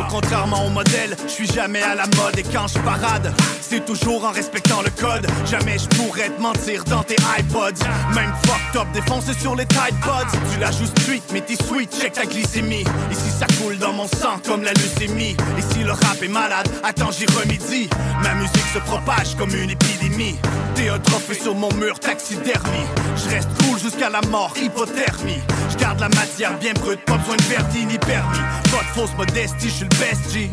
Contrairement 0.09 0.65
au 0.65 0.69
modèle, 0.69 1.15
je 1.25 1.31
suis 1.31 1.47
jamais 1.47 1.81
à 1.81 1.95
la 1.95 2.05
mode 2.17 2.37
et 2.37 2.43
quand 2.43 2.67
je 2.67 2.79
parade, 2.79 3.33
c'est 3.61 3.85
toujours 3.85 4.25
en 4.25 4.31
respectant 4.31 4.81
le 4.81 4.89
code. 4.89 5.27
Jamais 5.49 5.77
je 5.77 5.87
pourrais 5.97 6.29
te 6.29 6.41
mentir 6.41 6.83
dans 6.85 7.03
tes 7.03 7.15
iPods. 7.39 7.83
Même 8.15 8.33
fucked 8.45 8.81
up, 8.81 8.87
défoncé 8.93 9.33
sur 9.39 9.55
les 9.55 9.65
Tide 9.65 9.95
Pods. 10.01 10.37
Tu 10.53 10.59
la 10.59 10.71
joues 10.71 10.85
street, 10.85 11.21
mais 11.33 11.41
t'es 11.41 11.55
sweet, 11.55 11.93
check 11.99 12.13
ta 12.13 12.25
glycémie. 12.25 12.85
Ici 13.11 13.29
ça 13.37 13.45
coule 13.61 13.77
dans 13.77 13.93
mon 13.93 14.07
sang 14.07 14.39
comme 14.45 14.63
la 14.63 14.73
leucémie. 14.73 15.35
Si 15.71 15.83
le 15.83 15.91
rap 15.91 16.21
est 16.21 16.27
malade, 16.27 16.67
attends 16.83 17.11
j'y 17.11 17.25
remédie. 17.25 17.89
Ma 18.23 18.33
musique 18.35 18.67
se 18.73 18.79
propage 18.79 19.35
comme 19.37 19.53
une 19.55 19.71
épidémie. 19.71 20.37
T'es 20.75 20.89
un 20.89 20.99
trophée 20.99 21.33
sur 21.33 21.55
mon 21.55 21.73
mur, 21.73 21.99
taxidermie. 21.99 22.87
Je 23.15 23.29
reste 23.29 23.49
cool 23.63 23.79
jusqu'à 23.79 24.09
la 24.09 24.21
mort, 24.29 24.53
hypothermie. 24.61 25.41
Je 25.69 25.77
garde 25.77 25.99
la 25.99 26.09
matière 26.09 26.57
bien 26.59 26.73
brute, 26.73 27.03
pas 27.05 27.17
besoin 27.17 27.35
de 27.35 27.43
verdi 27.43 27.85
ni 27.85 27.97
permis. 27.97 28.37
Pas 28.71 28.83
de 28.83 28.99
fausse 28.99 29.15
modestie, 29.17 29.69
je 29.69 29.73
suis 29.73 29.87
le 29.89 29.96
best 29.99 30.31
G. 30.31 30.49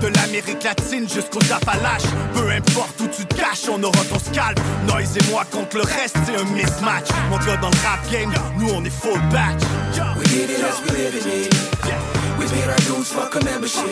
De 0.00 0.08
l'Amérique 0.08 0.62
latine 0.64 1.08
jusqu'aux 1.08 1.52
Appalaches. 1.52 2.08
Peu 2.34 2.50
importe 2.50 3.00
où 3.00 3.08
tu 3.08 3.24
te 3.26 3.34
caches, 3.34 3.68
on 3.70 3.82
aura 3.82 4.04
ton 4.04 4.18
scalp. 4.18 4.58
Noise 4.86 5.16
et 5.16 5.30
moi 5.30 5.44
contre 5.50 5.76
le 5.76 5.82
reste, 5.82 6.16
c'est 6.26 6.36
un 6.36 6.44
mismatch. 6.44 7.08
Mon 7.30 7.38
gars 7.38 7.56
dans 7.56 7.70
le 7.70 7.76
rap 7.86 8.00
game, 8.10 8.32
nous 8.58 8.70
on 8.70 8.84
est 8.84 8.90
full 8.90 9.20
batch. 9.30 9.62
We 10.16 10.24
did 10.28 10.50
it 10.50 10.62
as 10.62 10.80
we 10.82 10.96
live 10.96 11.14
in 11.14 11.28
it. 11.28 11.54
We 12.38 12.46
paid 12.46 12.68
our 12.68 12.76
dues, 12.86 13.08
fuck 13.08 13.34
a 13.36 13.44
membership. 13.44 13.84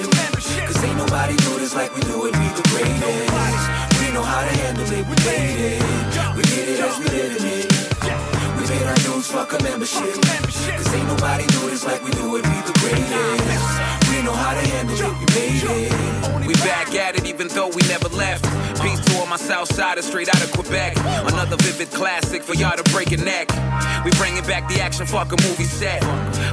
Cause 0.67 0.85
ain't 0.85 0.97
nobody 0.97 1.37
do 1.37 1.59
this 1.59 1.75
like 1.75 1.95
we 1.95 2.01
do 2.03 2.27
it, 2.27 2.37
we 2.37 2.49
the 2.55 2.69
greatest. 2.71 4.01
We 4.01 4.13
know 4.13 4.23
how 4.23 4.43
to 4.43 4.57
handle 4.63 4.85
it, 4.85 5.07
we 5.07 5.17
made 5.25 5.79
it. 5.79 6.37
We 6.37 6.43
did 6.43 6.69
it 6.69 6.81
as 6.81 6.99
we 6.99 7.05
live 7.07 7.37
in 7.39 7.47
it. 7.47 7.72
We 8.73 8.79
paid 8.79 8.87
our 8.87 8.95
dues, 8.95 9.31
fuck 9.31 9.53
a 9.53 9.63
membership. 9.63 10.15
Cause 10.15 10.95
ain't 10.95 11.07
nobody 11.07 11.47
do 11.49 11.69
this 11.69 11.85
like 11.85 12.03
we 12.03 12.11
do 12.13 12.37
it, 12.37 12.43
we 12.43 12.57
the 12.65 12.73
greatest. 12.81 14.09
We 14.09 14.23
know 14.23 14.33
how 14.33 14.55
to 14.55 14.67
handle 14.67 14.97
it, 14.97 15.19
we 15.21 15.27
made 15.35 15.63
it. 15.63 16.47
We 16.47 16.55
back 16.55 16.95
at 16.95 17.17
it 17.17 17.27
even 17.27 17.49
though 17.49 17.69
we 17.69 17.83
never 17.89 18.09
left. 18.09 18.45
Peace 18.81 19.01
to 19.01 19.19
all 19.19 19.27
my 19.27 19.37
south 19.37 19.73
siders 19.75 20.07
straight 20.07 20.29
out 20.29 20.43
of 20.43 20.51
Quebec. 20.53 20.97
Another 20.97 21.57
vivid 21.57 21.91
classic 21.91 22.43
for 22.43 22.55
y'all 22.55 22.77
to 22.77 22.83
break 22.93 23.13
a 23.13 23.19
neck. 23.19 23.49
We 24.05 24.11
bringing 24.13 24.45
back 24.45 24.69
the 24.69 24.81
action, 24.81 25.07
fuck 25.07 25.33
a 25.33 25.37
movie 25.43 25.65
set. 25.65 26.03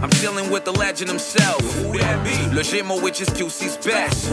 I'm 0.04 0.10
chilling 0.12 0.50
with 0.52 0.66
the 0.66 0.74
legend 0.74 1.10
himself. 1.10 1.62
Who 1.82 1.98
that 1.98 2.24
be? 2.24 2.56
Le 2.56 2.62
Gimo, 2.62 3.02
which 3.02 3.22
is 3.22 3.30
QC's 3.30 3.78
best. 3.86 4.32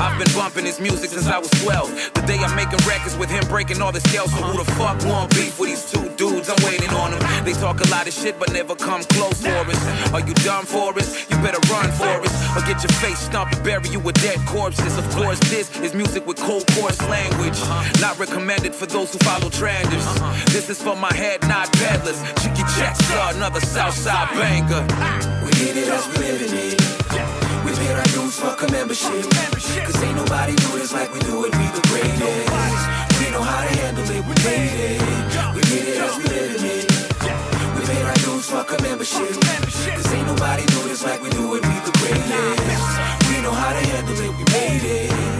I've 0.00 0.18
been 0.18 0.32
bumping 0.34 0.64
his 0.64 0.80
music 0.80 1.10
since 1.10 1.26
I 1.26 1.38
was 1.38 1.50
12. 1.62 2.14
The 2.14 2.22
day 2.22 2.38
I'm 2.38 2.56
making 2.56 2.80
records 2.86 3.16
with 3.16 3.30
him 3.30 3.46
breaking 3.48 3.80
all 3.80 3.92
the 3.92 4.00
scales. 4.00 4.30
So 4.32 4.42
who 4.42 4.64
the 4.64 4.70
fuck 4.72 5.04
want 5.04 5.30
beef 5.30 5.58
with 5.60 5.70
these 5.70 5.90
two 5.90 6.08
dudes? 6.16 6.48
I'm 6.48 6.56
waiting 6.64 6.90
on 6.90 7.12
them. 7.12 7.17
They 7.44 7.52
talk 7.52 7.80
a 7.80 7.88
lot 7.88 8.06
of 8.06 8.12
shit 8.12 8.38
but 8.38 8.52
never 8.52 8.74
come 8.74 9.02
close 9.04 9.40
for 9.40 9.48
us. 9.48 10.12
Are 10.12 10.20
you 10.20 10.34
done 10.44 10.64
for 10.64 10.96
us? 10.98 11.28
You 11.30 11.36
better 11.38 11.60
run 11.72 11.90
for 11.92 12.20
us. 12.26 12.34
Or 12.56 12.60
get 12.66 12.82
your 12.82 12.92
face 13.00 13.18
stumped 13.18 13.54
and 13.54 13.64
bury 13.64 13.88
you 13.88 14.00
with 14.00 14.20
dead 14.22 14.38
corpses. 14.46 14.96
Of 14.98 15.08
course, 15.10 15.38
this 15.50 15.68
is 15.80 15.94
music 15.94 16.26
with 16.26 16.38
cold 16.38 16.66
coarse 16.74 17.00
language. 17.08 17.58
Not 18.00 18.18
recommended 18.18 18.74
for 18.74 18.86
those 18.86 19.12
who 19.12 19.18
follow 19.20 19.50
trenders. 19.50 20.04
This 20.52 20.68
is 20.68 20.80
for 20.82 20.96
my 20.96 21.12
head, 21.12 21.40
not 21.48 21.72
peddlers. 21.72 22.20
Cheeky 22.42 22.64
checks, 22.76 23.00
uh, 23.10 23.32
another 23.34 23.60
Southside 23.60 24.28
banger. 24.34 24.82
We 25.44 25.50
did 25.52 25.76
it 25.76 25.88
as 25.88 26.06
we 26.08 26.18
live 26.24 26.42
in 26.42 26.52
it. 26.52 26.98
We 27.64 27.72
paid 27.74 27.96
our 27.96 28.04
dues, 28.14 28.38
fuck 28.38 28.62
a 28.62 28.70
membership. 28.70 29.24
Cause 29.84 30.02
ain't 30.02 30.16
nobody 30.16 30.54
do 30.54 30.78
this 30.78 30.92
like 30.92 31.12
we 31.12 31.20
do 31.20 31.44
it, 31.44 31.54
we 31.56 31.64
the 31.76 31.84
greatest. 31.88 32.18
We 33.20 33.30
know 33.30 33.42
how 33.42 33.62
to 33.66 33.76
handle 33.76 34.04
it, 34.04 34.22
we 34.24 34.34
made 34.44 34.78
it. 34.88 35.54
We 35.54 35.60
did 35.62 35.88
it 35.88 36.00
as 36.00 36.16
we 36.16 36.24
live 36.24 36.56
in 36.56 36.64
it. 36.64 36.67
Dues, 38.38 38.50
fuck 38.50 38.70
a 38.70 38.82
membership. 38.82 39.32
Cause 39.40 40.12
ain't 40.12 40.26
nobody 40.26 40.64
do 40.66 40.82
this 40.84 41.04
like 41.04 41.20
we 41.20 41.30
do 41.30 41.56
it, 41.56 41.66
we 41.66 41.74
the 41.80 41.90
greatest. 41.98 43.17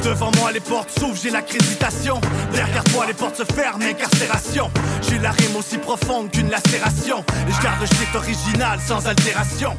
Devant 0.04 0.30
moi 0.38 0.52
les 0.52 0.60
portes 0.60 0.90
s'ouvrent, 0.98 1.18
j'ai 1.22 1.30
l'accréditation 1.30 2.20
Derrière 2.52 2.84
toi 2.84 3.04
les 3.06 3.14
portes 3.14 3.36
se 3.36 3.44
ferment, 3.44 3.82
incarcération. 3.82 4.70
J'ai 5.08 5.18
la 5.18 5.32
rime 5.32 5.56
aussi 5.56 5.78
profonde 5.78 6.30
qu'une 6.30 6.50
lacération. 6.50 7.24
Et 7.48 7.52
je 7.52 7.62
garde 7.62 7.80
le 7.80 7.86
shit 7.86 8.14
original 8.14 8.78
sans 8.80 9.06
altération. 9.06 9.76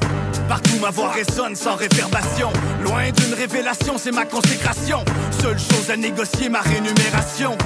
Partout 0.47 0.77
ma 0.81 0.91
voix 0.91 1.09
résonne 1.09 1.55
sans 1.55 1.75
réverbération 1.75 2.51
Loin 2.83 3.09
d'une 3.11 3.33
révélation, 3.33 3.97
c'est 3.97 4.11
ma 4.11 4.25
consécration. 4.25 5.03
Seule 5.41 5.59
chose 5.59 5.89
à 5.89 5.97
négocier, 5.97 6.49
ma 6.49 6.61
rémunération. 6.61 7.57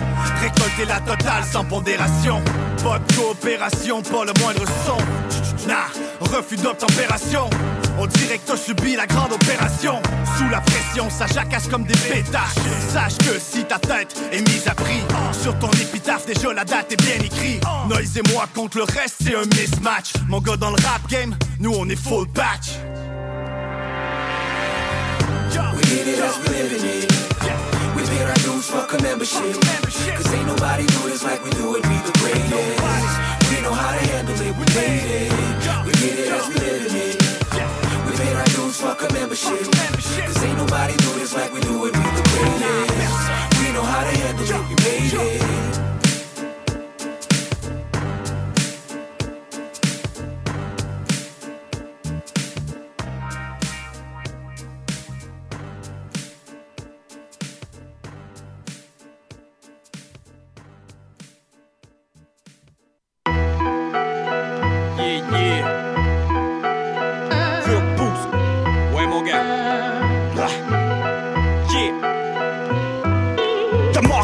Récolter 0.41 0.86
la 0.88 0.99
totale 1.01 1.43
sans 1.51 1.66
pondération. 1.66 2.41
Pas 2.84 2.99
de 2.99 3.14
coopération, 3.14 4.01
pas 4.01 4.26
le 4.26 4.34
moindre 4.41 4.64
son. 4.86 4.97
Nah, 5.68 5.88
refus 6.22 6.57
d'obtempération 6.57 7.49
on 7.99 8.07
dirait 8.07 8.37
que 8.37 8.47
t'as 8.47 8.57
subi 8.57 8.95
la 8.95 9.05
grande 9.07 9.33
opération. 9.33 10.01
Sous 10.37 10.49
la 10.49 10.61
pression, 10.61 11.09
ça 11.09 11.27
jacasse 11.27 11.67
comme 11.67 11.83
des 11.83 11.95
pétasses 11.95 12.55
Sache 12.89 13.17
que 13.17 13.39
si 13.39 13.63
ta 13.63 13.77
tête 13.77 14.15
est 14.31 14.41
mise 14.41 14.67
à 14.67 14.73
prix 14.73 15.01
Sur 15.31 15.57
ton 15.59 15.69
épitaphe, 15.71 16.25
déjà 16.25 16.53
la 16.53 16.65
date 16.65 16.91
est 16.91 17.01
bien 17.01 17.15
écrite. 17.23 17.63
Noise 17.87 18.17
et 18.17 18.33
moi 18.33 18.47
contre 18.53 18.77
le 18.77 18.83
reste, 18.83 19.15
c'est 19.23 19.35
un 19.35 19.45
mismatch. 19.45 20.13
Mon 20.27 20.39
gars 20.39 20.57
dans 20.57 20.71
le 20.71 20.81
rap 20.83 21.07
game, 21.09 21.35
nous 21.59 21.73
on 21.77 21.87
est 21.89 21.95
full 21.95 22.27
batch. 22.27 22.77
We 25.75 25.99
it 25.99 26.17
we 26.49 26.83
it. 26.83 27.13
Paid 28.13 28.29
our 28.29 28.33
dues, 28.35 28.67
fuck 28.67 28.93
a 28.93 29.01
membership. 29.01 29.55
Cause 30.15 30.33
ain't 30.33 30.45
nobody 30.45 30.85
do 30.85 31.09
this 31.09 31.23
like 31.23 31.43
we 31.43 31.49
do 31.51 31.75
it, 31.75 31.85
we 31.87 31.95
the 32.05 32.11
greatest. 32.19 32.53
We 33.49 33.61
know 33.61 33.73
how 33.73 33.91
to 33.91 34.05
handle 34.07 34.35
it, 34.35 34.55
we 34.55 34.65
made 34.75 35.09
it. 35.09 35.85
We 35.85 35.91
did 35.93 36.19
it 36.19 36.31
as 36.31 36.47
we 36.47 36.62
dues, 38.74 38.82
fuck 38.82 39.01
a 39.09 39.13
membership. 39.13 39.59
Cause 40.26 40.43
ain't 40.43 40.57
nobody 40.57 40.95
do 40.97 41.13
this 41.13 41.34
like 41.34 41.51
we 41.53 41.61
do 41.61 41.86
it, 41.86 41.95
we 41.95 42.03
the 42.03 42.24
greatest. 42.34 43.59
We 43.59 43.71
know 43.74 43.84
how 43.84 44.03
to 44.03 44.17
handle 44.17 44.45
it, 44.45 44.69
we 44.69 44.76
made 44.84 45.13
it. 45.13 45.72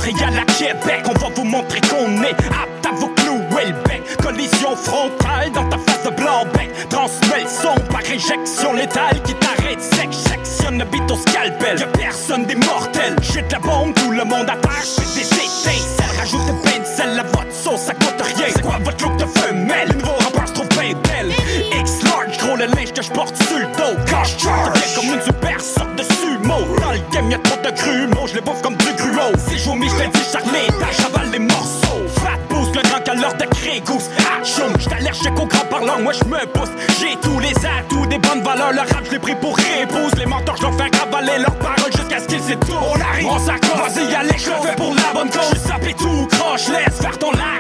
Montréal 0.10 0.40
à 0.40 0.52
Québec, 0.54 1.06
on 1.08 1.20
va 1.20 1.28
vous 1.36 1.44
montrer 1.44 1.82
qu'on 1.82 2.24
est 2.24 2.32
apte 2.32 2.86
à 2.88 2.92
vous 2.96 3.10
clouer 3.10 3.66
le 3.68 3.74
bec. 3.88 4.02
Collision 4.22 4.76
frontale 4.76 5.52
dans 5.54 5.70
ta 5.70 5.78
face 5.78 6.04
de 6.04 6.10
blanc-bec. 6.10 6.72
Transmets 6.90 7.44
le 7.44 7.48
son 7.48 7.76
par 7.92 8.02
éjection 8.02 8.74
létale 8.74 9.22
qui 9.24 9.36
t'arrête 9.36 9.82
sec. 9.82 10.10
Sectionne 10.12 10.80
le 10.80 10.86
bit 10.86 11.10
au 11.12 11.16
scalpel. 11.16 11.80
Y'a 11.80 11.88
personne 11.88 12.46
des 12.46 12.56
mortels. 12.56 13.16
La 13.52 13.60
bombe, 13.60 13.94
tout 13.94 14.12
le 14.12 14.24
monde 14.26 14.50
attache. 14.50 14.96
Fait 14.98 15.20
des 15.20 15.28
étincelles. 15.28 16.18
Rajoute 16.18 16.46
des 16.46 16.70
pincelles 16.70 17.20
à 17.20 17.24
votre 17.24 17.54
sauce, 17.54 17.82
ça 17.82 17.94
coûte 17.94 18.22
rien. 18.22 18.48
C'est 18.54 18.62
quoi 18.62 18.80
votre 18.84 19.04
look 19.04 19.18
de 19.18 19.26
femelle? 19.26 19.90
Le 19.90 19.96
nouveau 19.96 20.14
rappeur 20.14 20.48
se 20.48 20.54
trouve 20.54 20.70
bien 20.70 20.94
belle. 21.04 21.32
X-Large, 21.80 22.38
gros 22.40 22.56
le 22.56 22.66
linge 22.66 22.94
que 22.94 23.02
je 23.02 23.12
porte 23.12 23.36
sur 23.44 23.58
le 23.58 23.66
dos. 23.66 24.00
Quand 24.10 24.24
je 24.24 24.40
charge, 24.40 24.96
comme 24.96 25.14
une 25.14 25.22
super 25.22 25.62
sorte 25.62 25.96
de 25.96 26.04
sumo. 26.50 26.76
Dans 26.80 26.92
le 26.92 27.00
game, 27.12 27.32
y'a 27.32 27.38
trop 27.40 27.58
de 27.62 27.72
grumeaux. 27.76 28.28
Je 28.28 28.36
les 28.36 28.42
bouffe 28.42 28.62
comme 28.62 28.76
du 28.76 28.92
gruau. 28.94 29.32
Si 29.48 29.58
je 29.58 29.66
vous 29.70 29.76
je 29.76 30.10
dis 30.10 30.32
charlé. 30.32 30.68
J'avale 30.98 31.32
les 31.32 31.40
morceaux. 31.40 32.06
Fat 32.22 32.40
boost, 32.50 32.76
le 32.76 32.82
grand 32.90 33.02
caleur 33.04 33.34
de 33.36 33.46
Crégousse. 33.46 34.10
Action, 34.38 34.66
j'suis 34.78 34.94
allergique 34.94 35.40
au 35.40 35.46
grand 35.46 35.66
parlant. 35.70 36.00
Moi, 36.00 36.14
je 36.14 36.24
me 36.26 36.46
pousse. 36.48 36.70
J'ai 37.00 37.16
tous 37.22 37.40
les 37.40 37.54
atouts, 37.66 38.06
des 38.08 38.18
bonnes 38.18 38.42
valeurs. 38.44 38.72
Le 38.72 38.80
rap, 38.80 39.04
je 39.06 39.12
l'ai 39.12 39.20
pris 39.20 39.36
pour 39.36 39.58
épouse. 39.60 40.14
Les 40.18 40.26
mentors, 40.26 40.58
je 40.58 40.64
leur 40.64 40.74
fais 40.76 40.90
cavaler 40.90 41.40
leurs 41.40 41.56
paroles 41.56 41.92
jusqu'à 41.96 42.20
ce 42.20 42.26
qu'ils 42.28 42.42
s'étouffent. 42.42 42.76
On 42.96 43.00
arrive, 43.02 43.28
on 43.28 43.40
s'accroche. 43.40 43.92
Vas-y, 43.94 44.28
les 44.28 44.38
je 44.38 44.50
fais 44.68 44.76
pour 44.76 44.94
la 44.96 45.14
bonne 45.14 45.30
cause. 45.30 45.42
J'suis 45.54 45.68
sapé 45.68 45.94
tout 45.94 46.28
croche, 46.32 46.68
laisse 46.70 47.00
faire 47.00 47.18
ton 47.18 47.32
un- 47.34 47.60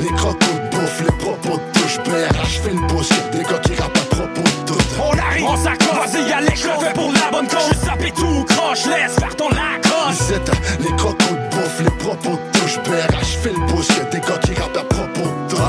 les 0.00 0.08
crocos 0.16 0.38
de 0.38 0.76
bouffe, 0.76 1.00
les 1.00 1.16
propos 1.24 1.58
de 1.58 1.78
touche 1.80 1.98
BRH 2.04 2.60
fait 2.62 2.70
le 2.70 2.86
boss 2.92 3.08
des 3.32 3.42
gars 3.42 3.58
qui 3.62 3.74
rappent 3.74 3.96
à 3.96 4.14
propos 4.14 4.42
On 5.00 5.16
arrive, 5.18 5.44
on 5.44 5.56
s'accroche. 5.56 6.10
Vas-y, 6.10 6.28
y'a 6.28 6.40
les 6.40 6.56
je 6.56 6.68
le 6.68 6.74
fais 6.74 6.92
pour 6.92 7.12
la 7.12 7.30
bonne 7.30 7.46
cause. 7.48 7.60
J'suis 7.70 7.86
sapé 7.86 8.10
tout 8.12 8.44
croche, 8.48 8.84
laisse 8.86 9.14
faire 9.18 9.34
ton 9.36 9.48
un- 9.50 10.82
les 10.82 10.96
crocos 10.96 11.16
de 11.30 11.56
bouffe, 11.56 11.80
les 11.80 11.90
propos 11.90 12.38
touche. 12.52 12.78
BRH 12.84 13.36
fait 13.42 13.52
le 13.52 13.60
boss 13.72 13.88
des 14.10 14.20
gars 14.20 14.38
qui 14.44 14.54
rappent 14.54 14.76
à 14.76 14.84
propos 14.84 15.28
de 15.48 15.54
tout 15.54 15.62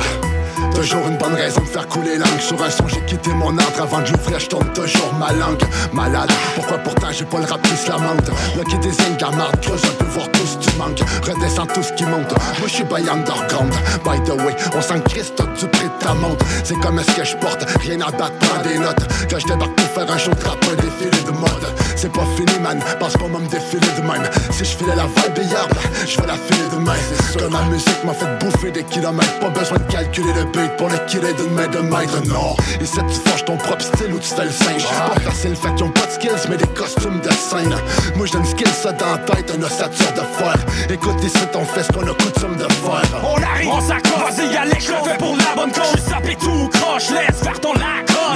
Toujours 0.75 1.07
une 1.07 1.17
bonne 1.17 1.33
raison 1.33 1.61
de 1.61 1.65
faire 1.67 1.87
couler 1.87 2.17
langue. 2.17 2.39
Sur 2.39 2.61
un 2.63 2.69
son 2.69 2.87
j'ai 2.87 3.01
quitté 3.01 3.31
mon 3.31 3.49
ordre 3.49 3.81
Avant 3.81 4.01
de 4.01 4.11
l'ouvrir 4.11 4.39
je 4.39 4.47
tourne 4.47 4.71
toujours 4.73 5.13
ma 5.19 5.31
langue. 5.33 5.61
Malade, 5.93 6.31
pourquoi 6.55 6.77
pourtant 6.79 7.07
j'ai 7.11 7.25
pas 7.25 7.39
le 7.39 7.45
rap 7.45 7.61
qui 7.61 7.75
se 7.75 7.89
lamente 7.89 8.27
Là 8.55 8.63
qui 8.69 8.77
désigne 8.79 9.15
gamarde, 9.17 9.59
creuse 9.61 9.83
un 9.83 10.03
peu 10.03 10.05
voir 10.05 10.29
tout 10.31 10.45
ce 10.45 10.57
qui 10.57 10.75
manque. 10.77 10.99
Redescends 11.23 11.67
tout 11.67 11.83
ce 11.83 11.93
qui 11.93 12.05
monte. 12.05 12.31
Moi 12.59 12.67
je 12.67 12.73
suis 12.73 12.83
by 12.83 13.07
underground. 13.09 13.73
By 14.03 14.21
the 14.23 14.35
way, 14.41 14.55
on 14.75 14.81
s'en 14.81 14.99
crisse 15.01 15.33
tout 15.35 15.47
du 15.59 15.67
prix 15.67 15.85
de 15.87 16.05
ta 16.05 16.13
montre. 16.13 16.45
C'est 16.63 16.79
comme 16.79 17.01
ce 17.01 17.11
que 17.11 17.23
je 17.23 17.35
porte, 17.37 17.65
rien 17.81 17.99
à 18.01 18.11
battre, 18.11 18.33
des 18.63 18.77
notes. 18.79 19.07
Quand 19.29 19.39
je 19.39 19.47
débarque 19.47 19.75
pour 19.75 19.87
faire 19.87 20.11
un 20.11 20.17
show 20.17 20.31
de 20.31 20.43
rap, 20.47 20.57
un 20.71 20.75
défilé 20.75 21.23
de 21.23 21.31
mode 21.31 21.68
C'est 22.01 22.13
pas 22.13 22.25
fini 22.37 22.57
man, 22.63 22.79
pense 22.97 23.11
pas 23.11 23.27
moi 23.27 23.41
me 23.41 23.47
défiler 23.47 23.85
de 23.97 24.01
même 24.07 24.23
Si 24.51 24.59
je 24.63 24.77
filais 24.77 24.95
la 24.95 25.03
hier, 25.03 25.67
ben, 25.67 25.81
je 26.07 26.15
vais 26.21 26.27
la 26.27 26.35
filer 26.35 26.69
demain 26.71 26.93
Comme 27.37 27.51
ma 27.51 27.61
musique 27.63 28.01
m'a 28.05 28.13
fait 28.13 28.39
bouffer 28.39 28.71
des 28.71 28.83
kilomètres. 28.85 29.37
Pas 29.41 29.49
besoin 29.49 29.77
de 29.79 29.91
calculer 29.91 30.31
le 30.31 30.45
beat 30.45 30.77
pour 30.77 30.87
le 30.87 30.97
killer 31.07 31.33
d'une 31.33 31.53
main 31.53 31.67
de 31.67 31.79
maître. 31.79 32.21
Non, 32.25 32.55
ici 32.79 32.99
tu 33.05 33.29
forges 33.29 33.43
ton 33.43 33.57
propre 33.57 33.81
style 33.83 34.13
ou 34.13 34.19
tu 34.19 34.29
fais 34.33 34.45
le 34.45 34.49
singe 34.51 34.85
Pas 34.87 35.19
facile, 35.29 35.57
fait 35.57 35.75
qu'ils 35.75 35.83
ont 35.87 35.91
pas 35.91 36.05
de 36.05 36.11
skills 36.11 36.47
mais 36.49 36.55
des 36.55 36.67
costumes 36.67 37.19
de 37.19 37.31
scène. 37.31 37.75
Moi 38.15 38.27
je 38.27 38.31
donne 38.31 38.45
skill 38.45 38.67
ça 38.69 38.93
dans 38.93 39.11
la 39.11 39.17
tête, 39.17 39.51
une 39.53 39.65
ossature 39.65 40.13
de 40.13 40.21
fer. 40.37 40.55
Écoute 40.89 41.21
ici 41.21 41.45
ton 41.51 41.65
fait 41.65 41.83
ce 41.83 41.91
qu'on 41.91 42.03
a 42.07 42.13
coutume 42.13 42.55
de 42.55 42.63
faire. 42.63 43.21
On 43.25 43.43
arrive, 43.43 43.69
on 43.73 43.81
s'accroche. 43.81 44.35
Vas-y, 44.37 44.53
y'a 44.53 44.63
les 44.63 44.79
je 44.79 44.91
le 44.91 44.97
fais 45.03 45.17
pour 45.17 45.35
la 45.35 45.53
bonne 45.53 45.71
cause. 45.73 45.83
J'suis 45.97 46.09
sapé 46.09 46.37
tout 46.39 46.69
croche, 46.79 47.09
laisse 47.09 47.43
faire 47.43 47.59
ton. 47.59 47.73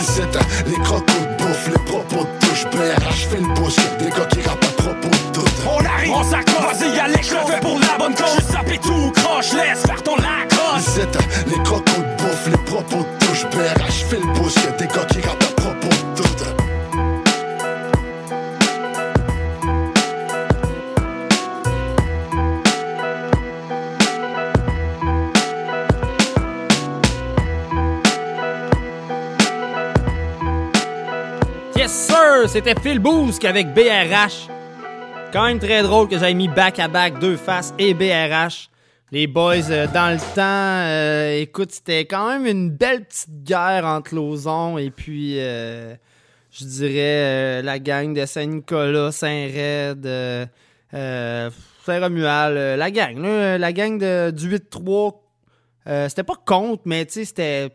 C'est 0.05 0.24
un- 0.36 0.70
les 0.70 0.76
crocos 0.84 1.03
les 1.67 1.83
propos 1.85 2.23
de 2.23 2.45
touche 2.45 2.65
BRH 2.71 3.27
fait 3.27 3.37
le 3.39 3.69
sur 3.69 3.97
des 3.97 4.09
gars 4.09 4.25
qui 4.31 4.41
rappent 4.41 4.63
à 4.63 4.81
propos 4.81 5.09
de 5.09 5.33
tout 5.33 5.45
On 5.67 5.85
arrive, 5.85 6.11
on 6.11 6.23
s'accroche, 6.23 6.75
vas-y 6.77 6.99
Alex, 6.99 7.27
je 7.29 7.33
le 7.33 7.39
fais 7.41 7.59
pour 7.59 7.79
la 7.79 7.97
bonne 7.97 8.15
cause. 8.15 8.35
Je 8.37 8.53
sapé 8.53 8.77
tout 8.79 9.11
croche, 9.15 9.53
laisse 9.53 9.81
faire 9.85 10.01
ton 10.03 10.15
lacrosse. 10.15 10.99
Les 11.47 11.63
crocos 11.63 11.97
de 11.97 12.23
bouffe, 12.23 12.47
les 12.47 12.57
propos 12.57 12.97
de 12.97 13.25
touche 13.25 13.45
BRH 13.51 14.05
fait 14.09 14.19
le 14.19 14.49
sur 14.49 14.73
des 14.77 14.87
gars 14.87 15.05
qui 15.05 15.21
rappent 15.21 15.42
C'était 31.86 32.75
Phil 32.81 32.99
Boosk 32.99 33.43
avec 33.43 33.73
BRH. 33.73 34.47
Quand 35.34 35.43
même 35.47 35.59
très 35.59 35.84
drôle 35.84 36.07
que 36.07 36.17
j'aille 36.17 36.36
mis 36.36 36.47
back 36.47 36.79
à 36.79 36.88
back 36.88 37.19
deux 37.19 37.36
faces 37.36 37.73
et 37.77 37.93
BRH. 37.93 38.69
Les 39.11 39.27
boys 39.27 39.69
euh, 39.69 39.86
dans 39.93 40.13
le 40.13 40.19
temps, 40.34 40.88
euh, 40.88 41.41
écoute, 41.41 41.71
c'était 41.71 42.05
quand 42.05 42.29
même 42.29 42.45
une 42.45 42.69
belle 42.69 43.03
petite 43.03 43.43
guerre 43.43 43.86
entre 43.86 44.15
Lauson 44.15 44.77
et 44.77 44.91
puis 44.91 45.36
euh, 45.39 45.93
je 46.51 46.63
dirais 46.65 47.61
la 47.61 47.79
gang 47.79 48.13
de 48.13 48.25
Saint-Nicolas, 48.25 49.11
Saint-Red, 49.11 50.07
Saint-Romuald, 51.86 52.57
euh, 52.57 52.75
la 52.77 52.91
gang, 52.91 53.21
la 53.21 53.73
gang 53.73 53.97
de, 53.97 54.31
du 54.31 54.55
8-3. 54.55 55.15
euh, 55.88 56.07
c'était 56.07 56.23
pas 56.23 56.38
contre, 56.45 56.84
mais 56.86 57.05
c'était 57.09 57.71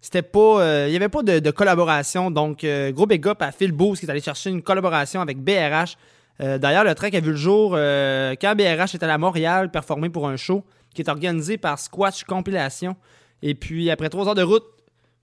c'était 0.00 0.22
pas. 0.22 0.60
euh, 0.62 0.86
Il 0.88 0.92
y 0.92 0.96
avait 0.96 1.08
pas 1.08 1.22
de, 1.22 1.50
collaboration. 1.50 2.30
Donc, 2.30 2.64
euh, 2.64 2.90
gros 2.92 3.06
big 3.06 3.26
up 3.28 3.42
à 3.42 3.52
Phil 3.52 3.72
Booth 3.72 3.98
qui 3.98 4.06
est 4.06 4.10
allé 4.10 4.20
chercher 4.20 4.50
une 4.50 4.62
collaboration 4.62 5.20
avec 5.20 5.38
BRH. 5.38 5.96
Euh, 6.40 6.58
D'ailleurs, 6.58 6.84
le 6.84 6.94
track 6.94 7.14
a 7.14 7.20
vu 7.20 7.30
le 7.30 7.36
jour 7.36 7.74
euh, 7.74 8.34
quand 8.40 8.54
BRH 8.54 8.94
était 8.94 9.04
à 9.04 9.18
Montréal 9.18 9.70
performer 9.70 10.08
pour 10.08 10.26
un 10.26 10.36
show 10.36 10.64
qui 10.94 11.02
est 11.02 11.10
organisé 11.10 11.58
par 11.58 11.78
Squatch 11.78 12.24
Compilation. 12.24 12.96
Et 13.42 13.54
puis, 13.54 13.90
après 13.90 14.08
trois 14.08 14.26
heures 14.26 14.34
de 14.34 14.42
route, 14.42 14.64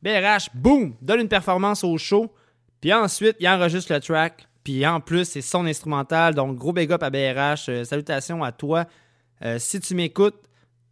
BRH, 0.03 0.49
boum, 0.53 0.93
donne 1.01 1.21
une 1.21 1.27
performance 1.27 1.83
au 1.83 1.97
show. 1.97 2.31
Puis 2.79 2.93
ensuite, 2.93 3.35
il 3.39 3.47
enregistre 3.49 3.91
le 3.93 3.99
track. 3.99 4.47
Puis 4.63 4.85
en 4.85 4.99
plus, 4.99 5.25
c'est 5.25 5.41
son 5.41 5.65
instrumental. 5.65 6.35
Donc, 6.35 6.55
gros 6.55 6.71
big 6.73 6.91
up 6.91 7.01
à 7.01 7.09
BRH. 7.09 7.83
Salutations 7.83 8.43
à 8.43 8.51
toi. 8.51 8.85
Si 9.57 9.79
tu 9.79 9.95
m'écoutes, 9.95 10.35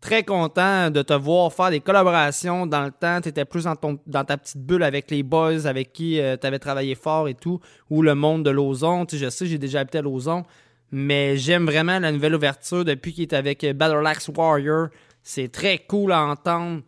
très 0.05 0.23
content 0.23 0.91
de 0.91 1.01
te 1.01 1.13
voir 1.13 1.51
faire 1.51 1.71
des 1.71 1.79
collaborations 1.79 2.67
dans 2.67 2.83
le 2.83 2.91
temps. 2.91 3.21
Tu 3.21 3.29
étais 3.29 3.43
plus 3.43 3.63
dans, 3.63 4.23
ta 4.23 4.37
petite 4.37 4.59
bulle 4.59 4.83
avec 4.83 5.09
les 5.09 5.23
boys 5.23 5.65
avec 5.65 5.93
qui 5.93 6.19
tu 6.39 6.47
avais 6.47 6.59
travaillé 6.59 6.93
fort 6.93 7.27
et 7.27 7.33
tout, 7.33 7.59
ou 7.89 8.03
le 8.03 8.13
monde 8.13 8.43
de 8.43 8.51
Lauson. 8.51 9.07
Tu 9.07 9.17
sais, 9.17 9.25
je 9.25 9.29
sais, 9.31 9.45
j'ai 9.47 9.57
déjà 9.57 9.79
habité 9.79 9.97
à 9.97 10.01
Lauson, 10.03 10.43
mais 10.91 11.37
j'aime 11.37 11.65
vraiment 11.65 11.97
la 11.97 12.11
nouvelle 12.11 12.35
ouverture 12.35 12.85
depuis 12.85 13.13
qu'il 13.13 13.23
est 13.23 13.33
avec 13.33 13.63
euh, 13.63 13.73
Battle 13.73 14.03
Warrior. 14.37 14.89
C'est 15.23 15.51
très 15.51 15.79
cool 15.79 16.11
à 16.11 16.21
entendre. 16.21 16.81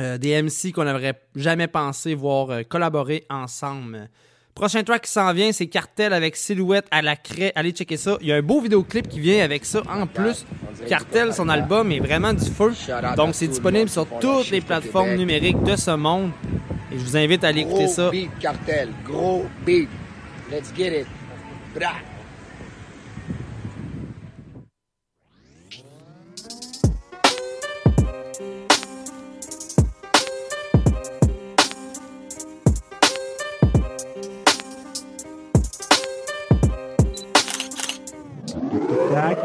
Euh, 0.00 0.18
des 0.18 0.42
MC 0.42 0.72
qu'on 0.72 0.84
n'aurait 0.84 1.22
jamais 1.36 1.68
pensé 1.68 2.16
voir 2.16 2.50
euh, 2.50 2.62
collaborer 2.64 3.24
ensemble. 3.30 4.10
Prochain 4.54 4.84
track 4.84 5.02
qui 5.02 5.10
s'en 5.10 5.32
vient, 5.32 5.50
c'est 5.50 5.66
Cartel 5.66 6.12
avec 6.12 6.36
Silhouette 6.36 6.86
à 6.92 7.02
la 7.02 7.16
craie. 7.16 7.50
Allez 7.56 7.72
checker 7.72 7.96
ça. 7.96 8.16
Il 8.20 8.28
y 8.28 8.32
a 8.32 8.36
un 8.36 8.42
beau 8.42 8.60
vidéoclip 8.60 9.08
qui 9.08 9.18
vient 9.18 9.42
avec 9.42 9.64
ça 9.64 9.82
en 9.88 10.06
plus. 10.06 10.46
Cartel, 10.88 11.34
son 11.34 11.48
album 11.48 11.90
est 11.90 11.98
vraiment 11.98 12.32
du 12.32 12.44
feu. 12.48 12.72
Donc 13.16 13.34
c'est 13.34 13.48
disponible 13.48 13.88
sur 13.88 14.06
toutes 14.20 14.50
les 14.50 14.60
plateformes 14.60 15.16
numériques 15.16 15.60
de 15.64 15.74
ce 15.74 15.90
monde. 15.90 16.30
Et 16.92 16.98
je 16.98 17.04
vous 17.04 17.16
invite 17.16 17.42
à 17.42 17.48
aller 17.48 17.62
écouter 17.62 17.84
Gros 17.86 17.92
ça. 17.92 18.10
beat, 18.10 18.30
cartel. 18.38 18.90
Gros 19.04 19.44
beat. 19.66 19.88
Let's 20.52 20.72
get 20.76 21.00
it. 21.00 21.06
Bra. 21.74 21.90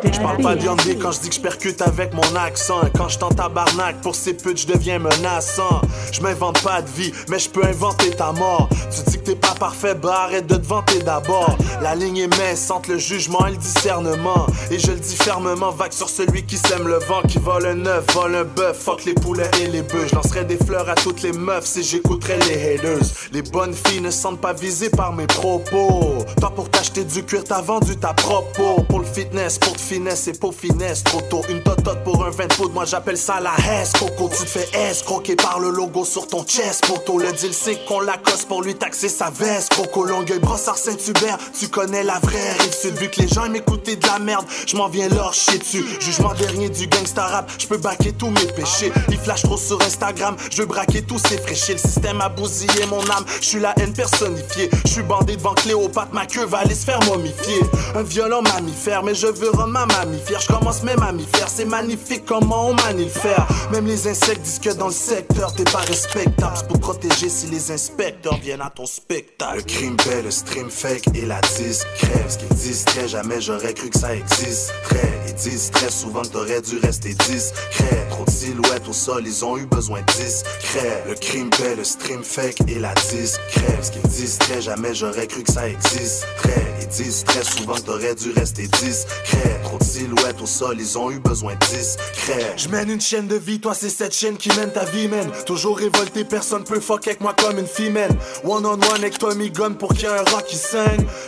Je 0.04 0.20
parle 0.20 0.42
pas 0.42 0.56
viandé 0.56 0.96
quand 0.96 1.12
je 1.12 1.20
dis 1.20 1.30
que 1.30 1.36
je 1.36 1.42
percute 1.42 1.82
avec 1.82 2.14
mon 2.14 2.36
accent. 2.36 2.82
Quand 2.96 3.10
je 3.10 3.20
t'en 3.20 3.30
tabarnak, 3.30 4.02
pour 4.02 4.16
ces 4.16 4.34
putes, 4.34 4.62
je 4.62 4.68
deviens 4.68 5.00
menaçant. 5.00 5.82
Je 6.12 6.22
m'invente 6.22 6.62
pas 6.62 6.82
de 6.82 6.90
vie, 6.90 7.12
mais 7.30 7.40
je 7.40 7.50
peux 7.50 7.64
inventer 7.64 8.12
ta 8.12 8.32
mort. 8.32 8.70
Tu 8.92 9.10
dis 9.10 9.18
que 9.18 9.24
t'es 9.24 9.36
pas 9.36 9.56
parfait, 9.60 9.96
bah 9.96 10.24
arrête 10.24 10.48
de 10.48 10.56
te 10.56 10.66
vanter 10.66 11.00
d'abord. 11.00 11.58
La 11.82 11.96
ligne 11.96 12.18
est 12.18 12.38
mince 12.38 12.70
entre 12.72 12.92
le 12.92 12.98
jugement 12.98 13.46
et 13.48 13.52
le 13.52 13.58
discernement. 13.58 14.48
Et 14.72 14.80
je 14.80 14.92
le 14.92 15.00
dis 15.00 15.16
fermement, 15.16 15.72
vague 15.72 15.94
sur 15.94 16.10
celui 16.10 16.46
qui 16.46 16.58
sème 16.58 16.88
le 16.88 17.00
vent, 17.00 17.22
qui 17.28 17.40
vole 17.40 17.66
un 17.66 17.86
œuf, 17.86 18.06
vole 18.14 18.36
un 18.36 18.44
bœuf, 18.44 18.78
fuck 18.78 19.06
les 19.06 19.14
poulets 19.14 19.52
et 19.62 19.68
les 19.68 19.82
bœufs. 19.82 20.08
Je 20.10 20.16
lancerai 20.16 20.46
des 20.46 20.58
fleurs 20.58 20.90
à 20.90 20.96
toutes 20.96 21.22
les 21.22 21.34
meufs 21.34 21.66
si 21.66 21.84
j'écouterais 21.84 22.40
les 22.48 22.76
haters. 22.76 23.06
Les 23.32 23.42
bonnes 23.42 23.74
filles 23.74 24.02
ne 24.02 24.12
sentent 24.12 24.42
pas 24.42 24.54
visées 24.54 24.90
par 24.90 25.14
mes 25.14 25.28
propos. 25.28 26.16
Toi 26.40 26.52
pour 26.56 26.70
t'acheter 26.70 27.04
du 27.04 27.24
cuir, 27.24 27.44
t'as 27.44 27.62
vendu 27.62 27.98
ta 27.98 28.14
propos. 28.14 28.84
Pour 28.88 29.00
le 29.00 29.06
fitness, 29.06 29.58
pour 29.58 29.74
de 29.74 29.80
finesse 29.90 30.28
et 30.28 30.34
pour 30.34 30.54
finesse. 30.54 31.04
Trop 31.04 31.22
tôt, 31.22 31.42
une 31.50 31.64
totote 31.64 32.04
pour 32.04 32.24
un 32.24 32.30
vin 32.30 32.46
de 32.46 32.54
poudre, 32.54 32.74
moi 32.74 32.86
j'appelle 32.86 33.18
ça 33.18 33.40
la 33.40 33.56
hesse. 33.58 33.94
Coco, 33.94 34.30
tu 34.30 34.46
fais 34.46 34.70
escroquer 34.78 35.36
par 35.36 35.60
le 35.60 35.72
logo 35.72 36.06
sur 36.06 36.28
ton 36.28 36.44
chest. 36.44 36.86
Poto, 36.86 37.18
le 37.18 37.32
deal 37.32 37.54
c'est 37.54 37.84
qu'on 37.86 38.00
la 38.00 38.18
cosse 38.18 38.46
pour 38.46 38.62
lui 38.62 38.76
taxer 38.76 39.10
sa 39.10 39.32
veste. 39.32 39.74
Coco, 39.74 40.06
Longueuil, 40.06 40.40
Brossard, 40.40 40.78
Saint-Hubert, 40.78 41.40
tu 41.60 41.70
connais 41.70 42.04
la 42.04 42.20
vraie 42.20 42.52
rive. 42.60 43.00
Vu 43.00 43.10
que 43.10 43.22
les 43.22 43.28
gens 43.28 43.46
aiment 43.46 43.56
écouter 43.56 43.96
de 43.96 44.06
la 44.06 44.20
merde, 44.20 44.46
je 44.68 44.78
m'en 44.78 44.90
viens 44.90 45.10
leur 45.10 45.34
chier 45.34 45.58
dessus. 45.58 45.84
Jugement 46.00 46.34
dernier 46.36 46.70
du 46.70 46.86
gangsta 46.88 47.26
rap, 47.26 47.52
je 47.58 47.66
peux 47.66 47.78
baquer 47.78 48.12
tous 48.12 48.30
mes 48.30 48.46
péchés. 48.46 48.92
Ils 49.10 49.18
flashent 49.18 49.44
trop 49.44 49.58
sur 49.58 49.82
Instagram, 49.82 50.36
je 50.52 50.62
veux 50.62 50.68
braquer 50.68 51.02
tous 51.02 51.18
ces 51.18 51.38
fréchés. 51.38 51.74
Le 51.74 51.80
système 51.80 52.22
a 52.22 52.30
bousillé 52.30 52.86
mon 52.90 53.02
âme, 53.10 53.26
je 53.42 53.46
suis 53.48 53.60
la 53.60 53.74
haine 53.80 53.94
personnifiée. 53.94 54.70
Je 54.86 54.92
suis 54.92 55.04
bandé 55.04 55.36
devant 55.36 55.56
Cléopâtre, 55.56 56.14
ma 56.14 56.28
queue 56.28 56.46
va 56.46 56.60
aller 56.60 56.76
se 56.76 56.86
faire 56.86 57.00
momifier. 57.06 57.60
Un 57.96 58.04
violent 58.04 58.44
mammifère, 58.44 59.02
mais 59.02 59.16
je 59.16 59.28
veux 59.28 59.50
rendre 59.50 59.79
ma 59.86 60.06
mamie 60.06 60.20
fière. 60.26 60.40
Je 60.42 60.48
commence 60.48 60.84
mes 60.84 60.96
mammifères, 60.96 61.50
c'est 61.50 61.66
magnifique 61.66 62.24
comment 62.26 62.70
on 62.70 62.74
manie 62.74 63.08
le. 63.08 63.48
Même 63.72 63.86
les 63.86 64.08
insectes 64.08 64.42
disent 64.42 64.60
que 64.60 64.72
dans 64.72 64.88
le 64.88 64.94
secteur, 64.94 65.54
t'es 65.54 65.64
pas 65.64 65.80
respectable. 65.80 66.58
Pour 66.68 66.80
protéger 66.80 67.30
si 67.30 67.48
les 67.48 67.72
inspecteurs 67.72 68.38
viennent 68.38 68.62
à 68.62 68.70
ton 68.70 68.86
spectacle. 68.86 69.58
Le 69.58 69.62
crime 69.64 69.98
paie, 69.98 70.22
le 70.22 70.32
stream 70.32 70.70
fake 70.70 71.08
et 71.16 71.26
la 71.26 71.40
discrète. 71.42 72.30
Ce 72.30 72.38
qu'ils 72.38 72.58
disent 72.58 72.86
très 72.86 73.08
jamais, 73.08 73.42
j'aurais 73.42 73.74
cru 73.74 73.90
que 73.90 74.00
ça 74.00 74.16
existerait. 74.16 75.20
Ils 75.28 75.34
disent 75.36 75.72
très 75.72 75.90
souvent 75.90 76.22
que 76.22 76.30
t'aurais 76.30 76.62
dû 76.62 76.80
rester 76.80 77.14
discret. 77.14 78.08
Trop 78.10 78.26
de 78.26 78.32
silhouettes 78.32 78.88
au 78.88 78.94
sol, 78.94 79.24
ils 79.26 79.46
ont 79.46 79.58
eu 79.58 79.66
besoin 79.66 80.02
de 80.02 80.06
discret. 80.14 81.04
Le 81.08 81.16
crime 81.16 81.50
paie, 81.50 81.76
le 81.76 81.84
stream 81.84 82.24
fake 82.24 82.62
et 82.68 82.80
la 82.80 82.94
discrète. 82.96 83.84
Ce 83.84 83.92
qu'ils 83.92 84.02
disent 84.02 84.38
très 84.40 84.62
jamais, 84.62 84.94
j'aurais 84.94 85.28
cru 85.28 85.44
que 85.44 85.52
ça 85.52 85.68
existerait. 85.68 86.66
Ils 86.82 86.88
disent 86.88 87.24
très 87.24 87.44
souvent 87.44 87.76
que 87.76 87.82
t'aurais 87.82 88.16
dû 88.16 88.32
rester 88.32 88.68
discret. 88.68 89.62
Trop 89.70 89.78
de 89.78 89.84
silhouettes 89.84 90.42
au 90.42 90.48
sol, 90.48 90.78
ils 90.80 90.98
ont 90.98 91.12
eu 91.12 91.20
besoin 91.20 91.54
de 91.54 91.60
discret. 91.60 92.56
Je 92.58 92.70
mène 92.70 92.90
une 92.90 93.00
chaîne 93.00 93.28
de 93.28 93.36
vie, 93.36 93.60
toi 93.60 93.76
c'est 93.76 93.90
cette 93.90 94.16
chaîne 94.16 94.36
qui 94.36 94.50
mène 94.58 94.72
ta 94.72 94.84
vie, 94.84 95.08
man. 95.08 95.30
Toujours 95.46 95.78
révolté, 95.78 96.24
personne 96.24 96.64
peut 96.64 96.80
fuck 96.80 97.08
avec 97.08 97.22
moi 97.22 97.36
comme 97.40 97.60
une 97.60 97.68
femelle. 97.68 98.10
One 98.44 98.66
on 98.66 98.74
one 98.74 98.84
avec 98.96 99.20
Tommy 99.20 99.52
Gun 99.52 99.74
pour 99.74 99.94
qu'il 99.94 100.04
y 100.04 100.06
ait 100.06 100.18
un 100.18 100.24
rock 100.24 100.46
qui. 100.48 100.60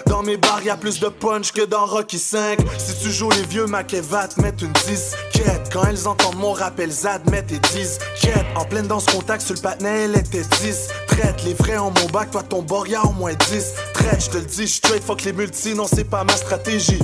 Dans 0.07 0.23
mes 0.23 0.37
bars, 0.37 0.63
y 0.63 0.71
a 0.71 0.75
plus 0.75 0.99
de 0.99 1.07
punch 1.07 1.51
que 1.51 1.63
dans 1.63 1.85
Rocky 1.85 2.17
5. 2.17 2.59
Si 2.79 3.03
tu 3.03 3.11
joues 3.11 3.29
les 3.29 3.43
vieux, 3.43 3.67
ma 3.67 3.83
va 3.83 4.27
te 4.27 4.41
une 4.41 4.73
disquette. 4.87 5.69
Quand 5.71 5.83
elles 5.85 6.07
entendent 6.07 6.37
mon 6.37 6.51
rap, 6.51 6.79
elles 6.79 7.05
admettent 7.05 7.51
et 7.51 7.59
disent 7.75 7.99
quête. 8.19 8.45
En 8.55 8.65
pleine 8.65 8.87
danse 8.87 9.05
contact 9.05 9.43
sur 9.43 9.53
le 9.53 9.61
patin, 9.61 9.85
elle 9.85 10.15
était 10.15 10.43
10. 10.61 10.87
Les 11.43 11.55
vrais 11.55 11.77
en 11.77 11.89
mon 11.89 12.05
bac, 12.13 12.29
toi 12.29 12.43
ton 12.43 12.61
bord, 12.61 12.87
y'a 12.87 13.03
au 13.03 13.13
moins 13.13 13.33
10. 13.33 13.73
Traite, 13.93 14.25
je 14.25 14.29
te 14.29 14.37
le 14.37 14.45
dis, 14.45 14.67
straight, 14.67 15.03
fuck 15.03 15.23
les 15.23 15.33
multi, 15.33 15.73
non 15.73 15.87
c'est 15.91 16.03
pas 16.03 16.23
ma 16.23 16.35
stratégie. 16.35 16.99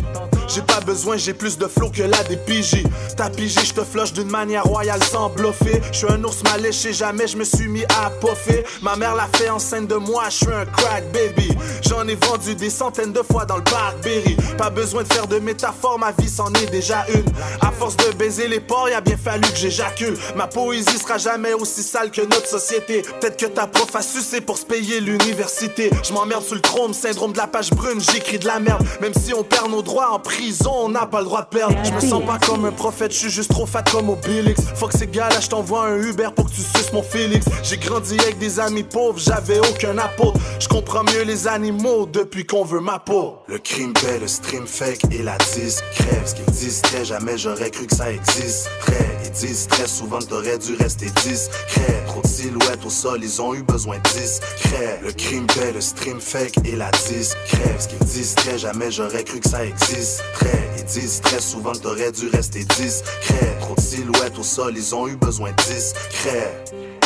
J'ai 0.48 0.62
pas 0.62 0.80
besoin, 0.80 1.18
j'ai 1.18 1.34
plus 1.34 1.58
de 1.58 1.68
flow 1.68 1.90
que 1.90 2.04
la 2.04 2.24
des 2.24 2.38
PJ. 2.38 2.84
Ta 3.18 3.30
pigé, 3.30 3.60
je 3.66 3.74
te 3.74 3.84
flush 3.84 4.14
d'une 4.14 4.30
manière 4.30 4.64
royale 4.64 5.04
sans 5.04 5.30
bluffer. 5.30 5.82
Je 5.92 5.98
suis 5.98 6.08
un 6.10 6.24
ours 6.24 6.42
mal 6.44 6.62
léché, 6.62 6.94
jamais 6.94 7.28
je 7.28 7.36
me 7.36 7.44
suis 7.44 7.68
mis 7.68 7.84
à 7.84 8.10
poffer. 8.22 8.64
Ma 8.82 8.96
mère 8.96 9.14
l'a 9.16 9.28
fait 9.36 9.50
enceinte 9.50 9.88
de 9.88 9.96
moi, 9.96 10.24
je 10.30 10.36
suis 10.36 10.54
un 10.54 10.66
crack 10.66 11.04
baby. 11.12 11.50
J'en 11.82 12.08
ai 12.08 12.16
vendu 12.16 12.56
des 12.56 12.70
centaines 12.70 13.12
de 13.12 13.22
fois 13.30 13.46
dans 13.46 13.58
le 13.58 13.64
parc 13.64 14.02
Berry. 14.02 14.38
Pas 14.58 14.70
besoin 14.70 15.04
de 15.04 15.12
faire 15.12 15.28
de 15.28 15.40
métaphores, 15.40 16.00
ma 16.00 16.12
vie 16.12 16.30
c'en 16.30 16.54
est 16.54 16.72
déjà 16.72 17.06
une. 17.14 17.26
À 17.62 17.72
force 17.72 17.98
de 17.98 18.14
baiser 18.16 18.48
les 18.48 18.62
porcs, 18.62 18.90
y 18.90 18.94
a 18.94 19.02
bien 19.02 19.18
fallu 19.18 19.50
que 19.50 19.58
j'éjacule. 19.58 20.18
Ma 20.36 20.48
poésie 20.48 20.98
sera 20.98 21.18
jamais 21.18 21.54
aussi 21.54 21.84
sale 21.84 22.10
que 22.10 22.22
notre 22.22 22.48
société. 22.48 23.02
Peut-être 23.20 23.38
que 23.38 23.48
ta 23.48 23.68
prof 23.68 23.94
a 23.96 24.02
sucer 24.08 24.42
pour 24.42 24.58
se 24.58 24.66
payer 24.66 25.00
l'université. 25.00 25.92
Je 26.04 26.14
m'emmerde 26.14 26.44
sur 26.44 26.56
le 26.56 26.62
chrome, 26.62 26.94
syndrome 26.94 27.34
de 27.34 27.38
la 27.38 27.48
page 27.48 27.72
brune, 27.72 28.00
j'écris 28.00 28.40
de 28.40 28.48
la 28.48 28.60
merde. 28.60 28.84
Même 29.02 29.14
si 29.14 29.34
on 29.34 29.44
perd 29.44 29.70
nos 29.70 29.82
droits 29.82 30.12
en 30.12 30.20
prison, 30.20 30.72
on 30.74 30.90
n'a 30.90 31.06
pas 31.06 31.20
le 31.20 31.26
droit 31.26 31.42
de 31.42 31.50
perdre. 31.50 31.76
Je 31.84 31.92
me 31.92 32.00
sens 32.00 32.24
pas 32.26 32.40
comme 32.40 32.66
un 32.66 32.72
prophète, 32.72 33.12
je 33.12 33.18
suis 33.18 33.30
juste 33.30 33.52
trop 33.52 33.66
fat 33.66 33.84
comme 33.92 34.10
Obélix. 34.10 34.62
Fuck 34.76 34.94
ces 34.94 35.08
gars 35.08 35.30
là, 35.30 35.40
je 35.40 35.50
t'envoie 35.50 35.88
un 35.88 35.98
Uber 35.98 36.30
pour 36.36 36.46
que 36.46 36.52
tu 36.56 36.62
suces 36.62 36.94
mon 36.94 37.04
Félix. 37.04 37.46
J'ai 37.64 37.78
grandi 37.78 38.18
avec 38.20 38.38
des 38.38 38.60
amis 38.60 38.84
pauvres, 38.84 39.20
j'avais 39.20 39.60
aucun 39.60 39.98
apôtre. 39.98 40.40
Je 40.60 40.68
comprends 40.68 41.04
mieux 41.04 41.24
les 41.24 41.48
animaux 41.48 42.06
depuis 42.06 42.46
qu'on 42.46 42.64
veut 42.64 42.80
ma 42.80 43.00
peau. 43.00 43.36
Le 43.48 43.60
crime 43.60 43.94
paie, 43.94 44.20
le 44.20 44.28
stream 44.28 44.66
fake 44.66 45.06
et 45.12 45.24
la 45.24 45.38
discrète. 45.38 46.28
Ce 46.28 46.36
qu'ils 46.36 46.46
disent 46.46 46.82
très 46.82 47.04
jamais 47.04 47.38
j'aurais 47.38 47.72
cru 47.72 47.86
que 47.88 47.96
ça 47.96 48.12
existerait. 48.12 49.18
Ils 49.26 49.32
disent 49.32 49.68
très 49.68 49.88
souvent 49.88 50.20
t'aurais 50.20 50.58
dû 50.58 50.76
rester 50.76 51.08
discret. 51.24 52.04
Trop 52.08 52.22
de 52.22 52.28
silhouettes 52.28 52.86
au 52.86 52.90
sol, 52.90 53.20
ils 53.22 53.42
ont 53.42 53.54
eu 53.54 53.64
besoin 53.64 53.97
de 54.00 54.20
discret. 54.20 55.00
Le 55.02 55.12
crime 55.12 55.48
paie, 55.48 55.72
le 55.72 55.82
stream 55.82 56.20
fake 56.20 56.58
et 56.66 56.76
la 56.76 56.92
discrète. 56.92 57.82
Ce 57.82 57.88
qu'ils 57.88 58.00
disent 58.00 58.36
très 58.36 58.58
jamais 58.58 58.92
j'aurais 58.92 59.24
cru 59.24 59.40
que 59.40 59.50
ça 59.50 59.66
existerait. 59.66 60.70
Ils 60.78 60.86
disent 60.86 61.22
très 61.22 61.40
souvent 61.40 61.72
que 61.74 61.80
t'aurais 61.80 62.12
dû 62.12 62.28
rester 62.30 62.64
discret. 62.64 63.58
Trop 63.60 63.76
de 63.76 63.82
silhouettes 63.82 64.38
au 64.38 64.44
sol, 64.44 64.74
ils 64.76 64.96
ont 64.96 65.08
eu 65.08 65.16
besoin 65.16 65.52
de 65.52 65.74
discret. 65.74 66.64
On 66.74 66.97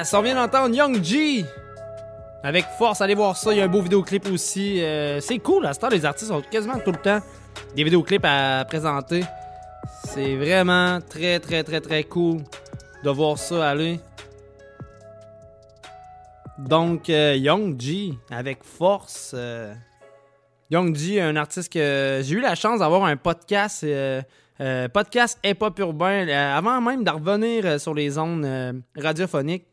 Yes, 0.00 0.14
on 0.14 0.22
vient 0.22 0.34
d'entendre 0.34 0.74
Young 0.74 1.04
G 1.04 1.44
avec 2.42 2.64
force. 2.78 3.02
Allez 3.02 3.14
voir 3.14 3.36
ça, 3.36 3.52
il 3.52 3.58
y 3.58 3.60
a 3.60 3.64
un 3.64 3.68
beau 3.68 3.82
vidéoclip 3.82 4.26
aussi. 4.32 4.82
Euh, 4.82 5.20
c'est 5.20 5.38
cool, 5.40 5.66
à 5.66 5.74
ce 5.74 5.80
temps, 5.80 5.90
les 5.90 6.06
artistes 6.06 6.30
ont 6.30 6.40
quasiment 6.40 6.78
tout 6.78 6.92
le 6.92 6.96
temps 6.96 7.20
des 7.76 7.84
vidéoclips 7.84 8.24
à 8.24 8.64
présenter. 8.66 9.22
C'est 10.06 10.36
vraiment 10.36 11.00
très, 11.06 11.38
très, 11.38 11.62
très, 11.64 11.82
très 11.82 12.04
cool 12.04 12.38
de 13.04 13.10
voir 13.10 13.36
ça 13.36 13.68
aller. 13.68 14.00
Donc, 16.56 17.10
euh, 17.10 17.36
Young 17.36 17.78
G 17.78 18.14
avec 18.30 18.64
force. 18.64 19.32
euh, 19.34 19.74
Young 20.70 20.96
G, 20.96 21.20
un 21.20 21.36
artiste 21.36 21.70
que 21.70 22.22
j'ai 22.22 22.36
eu 22.36 22.40
la 22.40 22.54
chance 22.54 22.78
d'avoir 22.78 23.04
un 23.04 23.18
podcast, 23.18 23.84
podcast 24.94 25.38
hip-hop 25.44 25.78
urbain, 25.78 26.26
avant 26.28 26.80
même 26.80 27.04
de 27.04 27.10
revenir 27.10 27.78
sur 27.78 27.92
les 27.92 28.18
euh, 28.18 28.72
radiophoniques. 28.96 29.66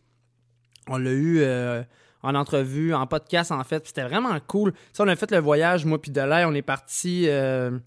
On 0.88 0.98
l'a 0.98 1.12
eu 1.12 1.40
euh, 1.42 1.84
en 2.24 2.36
entrevue, 2.36 2.94
en 2.94 3.06
podcast 3.08 3.52
en 3.52 3.64
fait, 3.64 3.88
c'était 3.88 4.04
vraiment 4.04 4.38
cool. 4.48 4.74
Ça, 4.94 5.04
on 5.04 5.08
a 5.08 5.16
fait 5.16 5.32
le 5.32 5.40
voyage, 5.40 5.86
moi 5.86 6.02
puis 6.02 6.12
de 6.12 6.22
l'air, 6.22 6.48
on 6.50 6.54
est 6.54 6.62
parti 6.62 7.26
euh, 7.28 7.78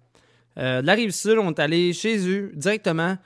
euh, 0.59 0.83
de 0.83 0.87
la 0.87 0.95
rive 0.95 1.11
sud, 1.11 1.39
on 1.39 1.51
est 1.51 1.59
allé 1.59 1.93
chez 1.93 2.29
eux 2.29 2.53
directement. 2.55 3.17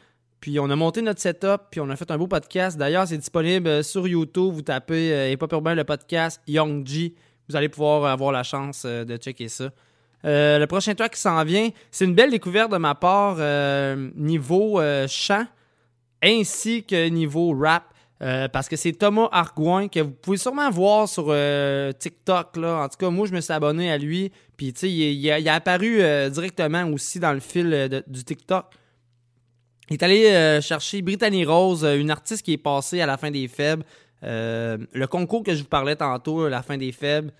Puis 0.40 0.60
on 0.60 0.68
a 0.68 0.76
monté 0.76 1.00
notre 1.00 1.20
setup, 1.20 1.62
puis 1.70 1.80
on 1.80 1.88
a 1.88 1.96
fait 1.96 2.10
un 2.10 2.18
beau 2.18 2.26
podcast. 2.26 2.76
D'ailleurs, 2.76 3.08
c'est 3.08 3.16
disponible 3.16 3.82
sur 3.82 4.06
YouTube. 4.06 4.52
Vous 4.52 4.60
tapez 4.60 5.32
Hip 5.32 5.38
Hop 5.40 5.52
Urbain, 5.52 5.74
le 5.74 5.84
podcast 5.84 6.42
Young 6.46 6.86
G. 6.86 7.14
Vous 7.48 7.56
allez 7.56 7.70
pouvoir 7.70 8.04
avoir 8.04 8.30
la 8.30 8.42
chance 8.42 8.84
de 8.84 9.16
checker 9.16 9.48
ça. 9.48 9.70
Le 10.22 10.66
prochain 10.66 10.94
track 10.94 11.14
qui 11.14 11.20
s'en 11.20 11.42
vient, 11.44 11.70
c'est 11.90 12.04
une 12.04 12.14
belle 12.14 12.30
découverte 12.30 12.70
de 12.70 12.76
ma 12.76 12.94
part 12.94 13.38
niveau 14.16 14.82
chant 15.08 15.46
ainsi 16.22 16.84
que 16.84 17.08
niveau 17.08 17.56
rap. 17.58 17.93
Euh, 18.22 18.48
parce 18.48 18.68
que 18.68 18.76
c'est 18.76 18.92
Thomas 18.92 19.28
Argouin 19.32 19.88
que 19.88 20.00
vous 20.00 20.12
pouvez 20.12 20.36
sûrement 20.36 20.70
voir 20.70 21.08
sur 21.08 21.26
euh, 21.28 21.92
TikTok. 21.92 22.56
Là. 22.56 22.84
En 22.84 22.88
tout 22.88 22.96
cas, 22.96 23.10
moi, 23.10 23.26
je 23.26 23.32
me 23.32 23.40
suis 23.40 23.52
abonné 23.52 23.90
à 23.90 23.98
lui. 23.98 24.30
Puis, 24.56 24.72
tu 24.72 24.80
sais, 24.80 24.90
il, 24.90 25.02
il 25.02 25.24
il 25.24 25.48
a 25.48 25.54
apparu 25.54 26.00
euh, 26.00 26.30
directement 26.30 26.84
aussi 26.90 27.18
dans 27.18 27.32
le 27.32 27.40
fil 27.40 28.02
du 28.06 28.24
TikTok. 28.24 28.66
Il 29.90 29.94
est 29.94 30.02
allé 30.02 30.60
chercher 30.62 31.02
Brittany 31.02 31.44
Rose, 31.44 31.84
une 31.84 32.10
artiste 32.10 32.42
qui 32.42 32.54
est 32.54 32.58
passée 32.58 33.02
à 33.02 33.06
la 33.06 33.18
fin 33.18 33.30
des 33.30 33.48
faibles. 33.48 33.84
Le 34.22 35.04
concours 35.04 35.42
que 35.42 35.52
je 35.52 35.58
vous 35.58 35.68
parlais 35.68 35.94
tantôt, 35.94 36.48
la 36.48 36.62
fin 36.62 36.78
des 36.78 36.90
faibles, 36.90 37.30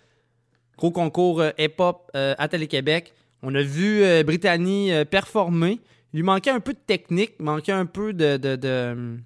gros 0.76 0.90
concours 0.90 1.42
hip-hop 1.56 2.10
à 2.12 2.46
Télé-Québec. 2.46 3.14
On 3.42 3.54
a 3.54 3.62
vu 3.62 4.02
Brittany 4.24 4.92
performer. 5.10 5.80
Il 6.12 6.18
lui 6.18 6.22
manquait 6.22 6.50
un 6.50 6.60
peu 6.60 6.74
de 6.74 6.78
technique, 6.78 7.40
manquait 7.40 7.72
un 7.72 7.86
peu 7.86 8.12
de, 8.12 8.36
de, 8.36 9.16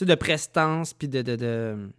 sais, 0.00 0.04
de 0.04 0.14
prestance, 0.14 0.94
puis 0.94 1.08
de, 1.08 1.22
de, 1.22 1.36
de- 1.36 1.90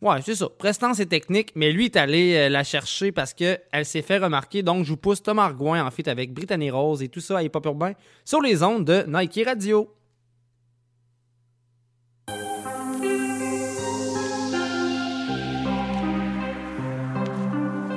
Ouais, 0.00 0.20
c'est 0.24 0.34
ça. 0.34 0.48
Prestance 0.58 0.98
et 0.98 1.06
technique, 1.06 1.52
mais 1.54 1.70
lui 1.70 1.84
est 1.84 1.96
allé 1.96 2.34
euh, 2.34 2.48
la 2.48 2.64
chercher 2.64 3.12
parce 3.12 3.32
qu'elle 3.34 3.60
s'est 3.84 4.02
fait 4.02 4.18
remarquer. 4.18 4.64
Donc, 4.64 4.84
je 4.84 4.90
vous 4.90 4.96
pousse 4.96 5.22
Thomas 5.22 5.44
Argouin 5.44 5.84
en 5.86 5.90
fait 5.92 6.08
avec 6.08 6.34
Brittany 6.34 6.70
Rose 6.72 7.02
et 7.04 7.08
tout 7.08 7.20
ça 7.20 7.38
à 7.38 7.42
Hip 7.44 7.50
Hop 7.54 7.66
Urbain 7.66 7.92
sur 8.24 8.40
les 8.40 8.64
ondes 8.64 8.84
de 8.84 9.04
Nike 9.06 9.42
Radio. 9.46 9.88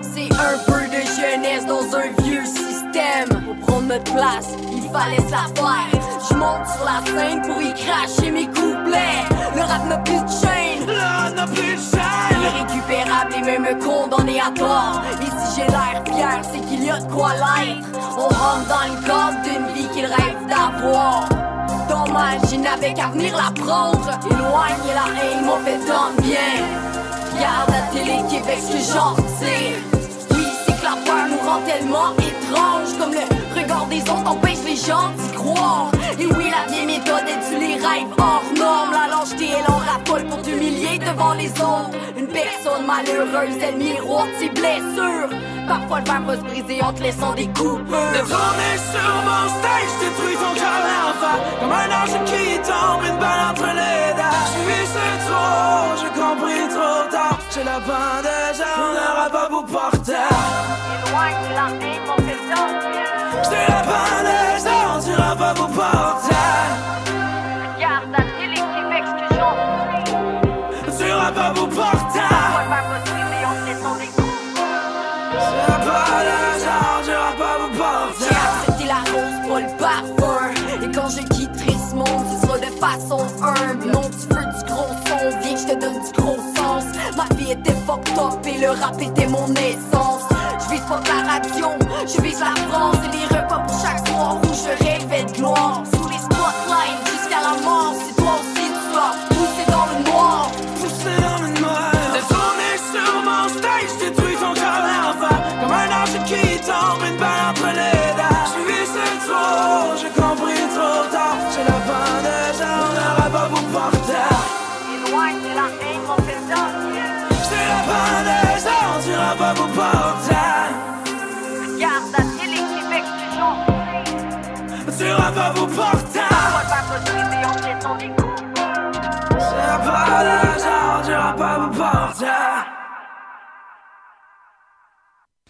C'est 0.01 0.31
un 0.31 0.57
peu 0.65 0.85
de 0.87 1.01
jeunesse 1.19 1.65
dans 1.65 1.95
un 1.95 2.07
vieux 2.23 2.45
système. 2.45 3.29
Pour 3.45 3.57
prendre 3.65 3.87
notre 3.87 4.13
place, 4.13 4.55
fallait. 4.95 5.25
Je 6.27 6.35
monte 6.35 6.67
sur 6.67 6.85
la 6.85 6.99
scène 7.05 7.41
pour 7.41 7.61
y 7.61 7.73
cracher 7.73 8.31
mes 8.31 8.47
couplets. 8.47 9.23
Le 9.55 9.61
rap 9.61 9.85
n'a 9.87 9.97
plus 9.99 10.21
de 10.21 10.29
chaîne. 10.29 10.85
Le 10.87 10.93
rap 10.93 11.35
n'a 11.35 11.45
plus 11.47 11.75
de 11.75 11.81
chaîne. 11.91 12.41
Irrécupérable 12.41 13.33
et 13.37 13.41
même 13.41 13.79
condamné 13.79 14.39
à 14.39 14.51
tort. 14.51 15.01
Et 15.21 15.25
si 15.25 15.55
j'ai 15.55 15.67
l'air 15.67 16.01
fier, 16.05 16.41
c'est 16.51 16.61
qu'il 16.67 16.83
y 16.83 16.89
a 16.89 16.99
de 16.99 17.11
quoi 17.11 17.31
l'être. 17.33 17.87
On 18.17 18.27
rentre 18.27 18.67
dans 18.67 18.85
le 18.89 18.97
cadre 19.05 19.41
d'une 19.43 19.67
vie 19.73 19.87
qu'il 19.93 20.05
rêve 20.05 20.45
d'avoir. 20.47 21.27
Dommage, 21.89 22.51
il 22.51 22.61
n'avait 22.61 22.93
qu'à 22.93 23.07
venir 23.07 23.35
la 23.35 23.51
prendre. 23.61 24.09
Éloigner 24.25 24.93
la 24.95 25.07
haine 25.21 25.45
m'ont 25.45 25.59
fait 25.63 25.79
tant 25.85 26.11
bien. 26.21 26.53
Regarde 27.35 27.69
la 27.69 27.81
télé 27.93 28.17
Québec, 28.29 28.59
ce 28.61 28.71
que 28.71 28.93
j'en 28.93 29.15
tire. 29.15 29.77
Oui, 30.31 30.47
c'est 30.65 30.75
que 30.79 30.83
la 30.83 30.95
peur 31.05 31.25
nous 31.29 31.49
rend 31.49 31.61
tellement 31.67 32.11
étrange. 32.17 32.97
Comme 32.97 33.11
le 33.11 33.44
regard 33.85 33.89
des 33.89 34.01
autres 34.11 34.31
empêche 34.31 34.63
les 34.65 34.75
gens 34.75 35.09
d'y 35.17 35.31
croire. 35.31 35.91
Et 36.19 36.25
oui, 36.25 36.45
la 36.49 36.71
vieille 36.71 36.85
méthode 36.85 37.23
est 37.27 37.49
tu 37.49 37.59
les 37.59 37.75
rêves 37.75 38.13
hors 38.17 38.43
norme. 38.57 38.91
La 38.91 39.15
lâcheté, 39.15 39.49
elle 39.57 39.71
en 39.71 39.77
raffole 39.77 40.25
pour 40.25 40.41
t'humilier 40.41 40.99
devant 40.99 41.33
les 41.33 41.49
autres. 41.49 41.91
Une 42.17 42.27
personne 42.27 42.85
malheureuse, 42.85 43.55
elle 43.61 43.77
miroite 43.77 44.29
ses 44.39 44.49
blessures. 44.49 45.29
Parfois, 45.67 45.99
le 45.99 46.05
verre 46.05 46.21
va 46.21 46.35
se 46.35 46.41
briser 46.41 46.81
en 46.83 46.93
te 46.93 47.01
laissant 47.01 47.33
des 47.33 47.47
coupures. 47.47 48.11
De 48.13 48.19
tourner 48.19 48.75
sur 48.91 49.11
mon 49.25 49.45
stage, 49.49 49.93
détruis 49.99 50.35
ton 50.35 50.53
cœur 50.59 50.79
l'enfant 50.85 51.37
Comme 51.59 51.71
un 51.71 51.89
ange 52.01 52.17
qui 52.25 52.57
tombe, 52.61 53.03
une 53.03 53.17
balle 53.17 53.49
entre 53.49 53.67
les 53.73 54.13
dents 54.13 54.45
J'ai 54.51 54.63
vu 54.69 54.81
ce 54.93 55.05
trop, 55.25 55.95
j'ai 55.99 56.11
compris 56.21 56.67
trop 56.69 57.09
tard 57.09 57.39
J'ai 57.51 57.63
la 57.63 57.79
bandeuse, 57.79 58.63
on 58.77 58.93
n'aura 58.93 59.29
pas 59.31 59.47
pour 59.49 59.65
porter 59.65 60.13
Éloigne 61.07 61.94
verre 71.37 71.55
va 72.69 72.79
se 72.95 73.11
briser 73.11 73.45
en 73.45 73.55
te 73.55 73.65
laissant 73.67 73.95
des 73.95 74.07
coupures. 74.07 74.31
J'ai 75.39 75.61
la 75.67 75.77
bandeuse, 75.85 76.65
on 76.77 77.03
dira 77.03 77.31
pas 77.37 77.55
pour 77.59 77.71
porter 77.77 78.15
J'ai 78.19 78.35
accepté 78.35 78.85
la 78.87 79.01
rose, 79.11 79.37
pas 79.49 79.61
le 79.61 79.71
parfum. 79.77 80.45
Et 80.83 80.91
quand 80.91 81.09
je 81.09 81.21
quitterai 81.35 81.75
ce 81.89 81.95
monde, 81.95 82.25
ce 82.31 82.47
sera 82.47 82.57
de 82.59 82.71
façon 82.79 83.19
humble. 83.41 83.91
Non, 83.91 84.01
tu 84.01 84.27
veux 84.33 84.45
du 84.45 84.63
gros 84.65 84.93
son, 85.07 85.39
viens 85.41 85.53
que 85.53 85.59
je 85.59 85.67
te 85.67 85.79
donne 85.79 85.99
du 86.05 86.11
gros 86.21 86.39
sens. 86.55 86.83
Ma 87.17 87.35
vie 87.35 87.51
était 87.51 87.75
fucked 87.85 88.17
up 88.17 88.45
et 88.45 88.59
le 88.59 88.69
rap 88.69 89.01
était 89.01 89.27
mon 89.27 89.53
essence. 89.55 90.34
Je 90.75 90.81
vise 90.81 90.89
pas 90.89 90.99
je 92.05 92.21
vise 92.21 92.39
la 92.41 92.53
France 92.69 92.97
et 93.05 93.17
les 93.17 93.25
repas 93.27 93.59
pour 93.59 93.81
chaque 93.81 94.05
soir 94.05 94.37
où 94.43 94.47
je 94.47 94.83
rêvais 94.83 95.23
de 95.23 95.31
gloire. 95.31 95.83
Sous 95.93 96.09
les 96.09 96.17
spotlights 96.17 97.07
jusqu'à 97.13 97.39
la 97.41 97.61
mort, 97.63 97.93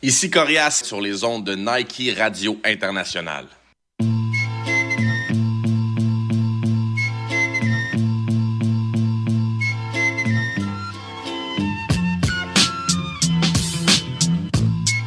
Ici 0.05 0.29
Corias 0.29 0.83
sur 0.83 1.01
les 1.01 1.23
ondes 1.23 1.43
de 1.43 1.55
Nike 1.55 2.15
Radio 2.15 2.59
International. 2.63 3.47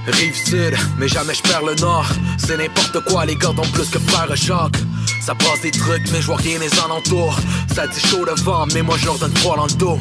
Rive 0.09 0.35
sud, 0.35 0.75
mais 0.99 1.07
jamais 1.07 1.33
je 1.33 1.43
perds 1.43 1.65
le 1.65 1.77
nord. 1.77 2.09
C'est 2.37 2.57
n'importe 2.57 2.99
quoi, 3.05 3.25
les 3.25 3.37
gars 3.37 3.51
ont 3.51 3.71
plus 3.73 3.89
que 3.91 4.01
faire 4.01 4.29
un 4.29 4.35
choc. 4.35 4.73
Ça 5.29 5.35
passe 5.35 5.61
des 5.61 5.71
trucs, 5.71 6.11
mais 6.11 6.23
je 6.23 6.27
vois 6.27 6.39
rien 6.39 6.59
des 6.59 6.73
alentours. 6.83 7.39
Ça 7.75 7.87
dit 7.87 8.01
chaud 8.01 8.25
devant, 8.25 8.65
mais 8.73 8.81
moi 8.81 8.97
je 8.97 9.05
leur 9.05 9.19
donne 9.19 9.37
froid 9.37 9.57
dans 9.57 9.67
le 9.67 9.73
dos. 9.73 9.99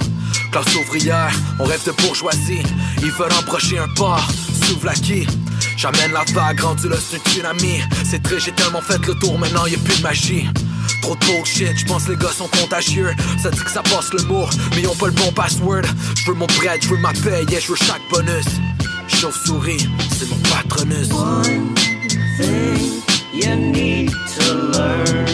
Classe 0.53 0.73
ouvrière, 0.75 1.33
on 1.59 1.65
rêve 1.65 1.83
de 1.85 1.91
bourgeoisie. 1.91 2.63
Ils 3.01 3.11
veulent 3.11 3.33
emprocher 3.37 3.77
un 3.77 3.89
port, 3.89 4.25
souvlaki. 4.63 5.27
J'amène 5.75 6.13
la 6.13 6.23
vague, 6.31 6.61
rendu 6.61 6.87
un 6.87 7.19
tsunami. 7.29 7.81
C'est 8.05 8.23
triste, 8.23 8.45
j'ai 8.45 8.53
tellement 8.53 8.79
fait 8.79 9.05
le 9.05 9.15
tour, 9.15 9.37
maintenant 9.37 9.65
y 9.65 9.75
a 9.75 9.77
plus 9.79 9.97
de 9.97 10.01
magie. 10.01 10.47
Trop 11.01 11.17
de 11.17 11.25
bullshit, 11.25 11.77
j'pense 11.77 12.07
les 12.07 12.15
gars 12.15 12.31
sont 12.31 12.47
contagieux. 12.47 13.13
Ça 13.43 13.49
dit 13.49 13.59
que 13.59 13.69
ça 13.69 13.83
passe 13.83 14.13
le 14.13 14.23
mot, 14.23 14.47
mais 14.75 14.83
ils 14.83 14.87
ont 14.87 14.95
pas 14.95 15.07
le 15.07 15.11
bon 15.11 15.33
password. 15.33 15.81
J'veux 16.23 16.35
mon 16.35 16.47
bread, 16.57 16.81
j'veux 16.81 16.99
ma 16.99 17.11
paye, 17.11 17.45
yeah, 17.49 17.59
j'veux 17.59 17.75
chaque 17.75 18.01
bonus. 18.09 18.45
Chauve-souris, 19.09 19.89
c'est 20.17 20.29
mon 20.29 20.37
patronus. 20.37 21.09
thing 22.37 23.16
you 23.37 23.55
need 23.55 24.09
to 24.09 24.53
learn. 24.53 25.27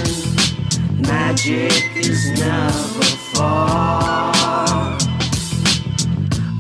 Magic 1.00 1.84
is 1.96 2.32
never 2.40 3.04
far. 3.34 4.98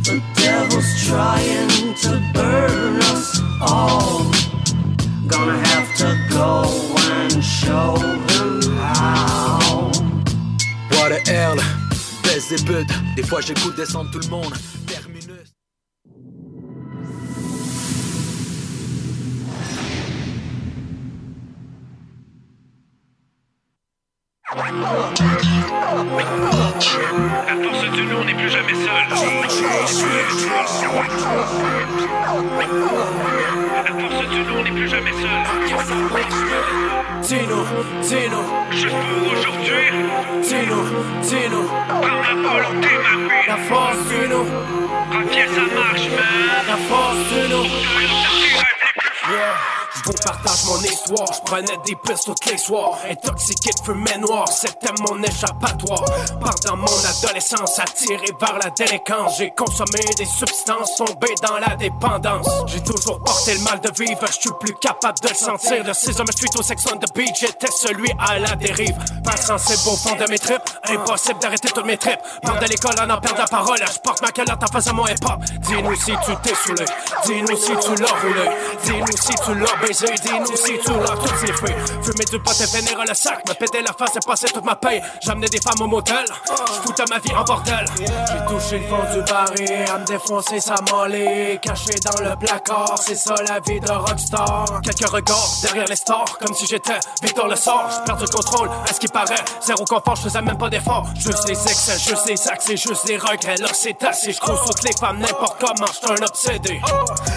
The 0.03 0.21
devil's 0.35 0.91
trying 1.05 1.93
to 2.03 2.11
burn 2.33 2.97
us 3.13 3.41
all. 3.61 4.31
Gonna 5.27 5.59
have 5.67 5.89
to 5.97 6.09
go 6.29 6.63
and 7.19 7.43
show 7.43 7.95
him 8.31 8.61
how. 8.77 9.91
What 10.91 11.09
the 11.09 11.19
hell, 11.29 11.57
baisse 12.23 12.49
des 12.49 12.63
buts. 12.63 12.87
Des 13.15 13.23
fois 13.23 13.41
j'écoute 13.41 13.75
descendre 13.75 14.11
tout 14.11 14.19
le 14.19 14.29
monde. 14.29 14.53
La 24.73 24.81
force 27.61 27.91
du 27.91 28.03
loup 28.05 28.23
n'est 28.25 28.33
plus 28.33 28.49
jamais 28.49 28.73
seule. 28.73 29.07
La 29.09 29.15
force 33.85 34.29
du 34.29 34.43
loup 34.43 34.63
n'est 34.63 34.71
plus 34.71 34.87
jamais. 34.89 35.11
Tino, 37.21 37.65
Tino 38.01 38.41
Je 38.71 38.87
pour 38.87 39.31
aujourd'hui 39.31 39.85
Prends 41.87 42.01
la 42.01 42.33
volonté, 42.33 42.91
ma 43.03 43.13
vie. 43.15 43.47
La 43.47 43.57
force 43.57 44.03
du 44.07 44.21
nous 44.27 44.47
Quand 45.11 45.27
ça 45.53 45.65
marche, 45.75 46.07
man. 46.09 46.65
La 46.67 46.77
force 46.77 47.23
du 47.29 47.41
nous 47.49 47.67
vous 50.05 50.13
partage 50.13 50.65
mon 50.65 50.81
histoire, 50.81 51.31
je 51.33 51.41
prenais 51.41 51.77
des 51.85 51.95
pistes 51.95 52.25
tous 52.25 52.49
les 52.51 52.57
soirs. 52.57 52.97
Intoxiqué 53.09 53.71
de 53.71 53.85
fumée 53.85 54.17
noire, 54.19 54.47
c'était 54.49 54.91
mon 54.99 55.21
échappatoire. 55.23 56.03
Pendant 56.39 56.77
mon 56.77 57.05
adolescence, 57.05 57.79
attiré 57.79 58.27
vers 58.39 58.57
la 58.59 58.69
délinquance, 58.71 59.37
j'ai 59.37 59.51
consommé 59.51 59.99
des 60.17 60.25
substances, 60.25 60.95
tombé 60.97 61.33
dans 61.41 61.57
la 61.57 61.75
dépendance. 61.75 62.47
J'ai 62.67 62.81
toujours 62.81 63.19
porté 63.23 63.53
le 63.55 63.61
mal 63.61 63.79
de 63.79 63.91
vivre, 63.97 64.25
je 64.27 64.39
suis 64.39 64.51
plus 64.59 64.73
capable 64.75 65.19
de 65.21 65.29
le 65.29 65.35
sentir. 65.35 65.83
De 65.83 65.93
ces 65.93 66.19
hommes 66.19 66.27
suite 66.35 66.55
au 66.57 66.63
sex 66.63 66.83
on 66.91 66.97
the 66.97 67.13
beach, 67.15 67.39
j'étais 67.39 67.71
celui 67.71 68.11
à 68.19 68.39
la 68.39 68.55
dérive. 68.55 68.95
Pas 69.23 69.37
sensible 69.37 69.81
au 69.87 69.95
fond 69.95 70.15
de 70.15 70.29
mes 70.29 70.39
tripes, 70.39 70.69
impossible 70.89 71.39
d'arrêter 71.39 71.69
toutes 71.69 71.85
mes 71.85 71.97
tripes. 71.97 72.19
De 72.43 72.67
l'école, 72.67 72.95
on 72.99 73.09
en 73.09 73.19
perd 73.19 73.37
la 73.37 73.45
parole, 73.45 73.79
je 73.79 73.99
porte 73.99 74.21
ma 74.21 74.31
calotte 74.31 74.63
en 74.63 74.67
face 74.67 74.87
à 74.87 74.93
mon 74.93 75.07
hip-hop. 75.07 75.39
Dis-nous 75.61 75.95
si 75.95 76.11
tu 76.25 76.35
t'es 76.43 76.55
saoulé, 76.55 76.85
dis-nous 77.25 77.57
si 77.57 77.71
tu 77.77 78.01
l'as 78.01 78.13
roulé, 78.19 78.49
dis-nous 78.83 79.17
si 79.17 79.33
tu 79.35 79.55
l'as 79.55 79.75
baisé, 79.93 80.13
dis-nous 80.23 80.57
si 80.57 80.77
tu 80.79 80.91
l'as 80.91 81.15
tout 81.15 81.45
sifflé. 81.45 81.75
Fumer 82.01 82.25
du 82.25 82.39
pot 82.39 82.53
et 82.59 82.65
vénérer 82.65 83.05
le 83.07 83.13
sac, 83.13 83.47
me 83.47 83.53
péter 83.53 83.81
la 83.81 83.93
face 83.93 84.15
et 84.15 84.25
passer 84.25 84.47
toute 84.47 84.65
ma 84.65 84.75
paye. 84.75 85.01
J'amenais 85.21 85.47
des 85.47 85.59
femmes 85.59 85.81
au 85.81 85.87
motel, 85.87 86.25
j'foutais 86.67 87.03
ma 87.09 87.19
vie 87.19 87.33
en 87.33 87.43
bordel. 87.43 87.85
J'ai 87.97 88.53
touché 88.53 88.79
le 88.79 88.87
fond 88.87 89.03
du 89.13 89.21
baril, 89.21 89.85
à 89.89 89.99
me 89.99 90.05
défoncer 90.05 90.59
ça 90.59 90.75
m'enlait. 90.89 91.59
Caché 91.61 91.93
dans 92.03 92.23
le 92.23 92.35
placard, 92.35 92.95
c'est 92.99 93.15
ça 93.15 93.35
la 93.47 93.59
vie 93.59 93.79
de 93.79 93.91
rockstar. 93.91 94.81
Quelques 94.83 95.09
regards 95.09 95.49
derrière 95.61 95.85
les 95.85 95.95
stars, 95.95 96.37
comme 96.39 96.55
si 96.55 96.65
j'étais 96.65 96.99
Victor 97.21 97.47
le 97.47 97.55
sort. 97.55 97.89
J'perds 97.91 98.19
le 98.19 98.27
contrôle, 98.27 98.69
à 98.89 98.93
ce 98.93 98.99
qui 98.99 99.07
paraît, 99.07 99.35
zéro 99.61 99.85
confort, 99.85 100.15
j'faisais 100.15 100.41
même 100.41 100.57
pas 100.57 100.69
d'effort. 100.69 101.07
Juste 101.15 101.47
les 101.47 101.61
excès, 101.61 101.99
juste 101.99 102.27
les 102.27 102.47
accès, 102.47 102.77
juste 102.77 103.07
les 103.07 103.17
regrets, 103.17 103.57
là 103.57 103.67
c'est 103.73 104.01
assez. 104.03 104.33
J'crouse 104.33 104.59
toutes 104.65 104.83
les 104.83 104.93
femmes 104.93 105.19
n'importe 105.19 105.57
comment, 105.59 105.87
j'suis 105.91 106.11
un 106.11 106.25
obsédé. 106.25 106.81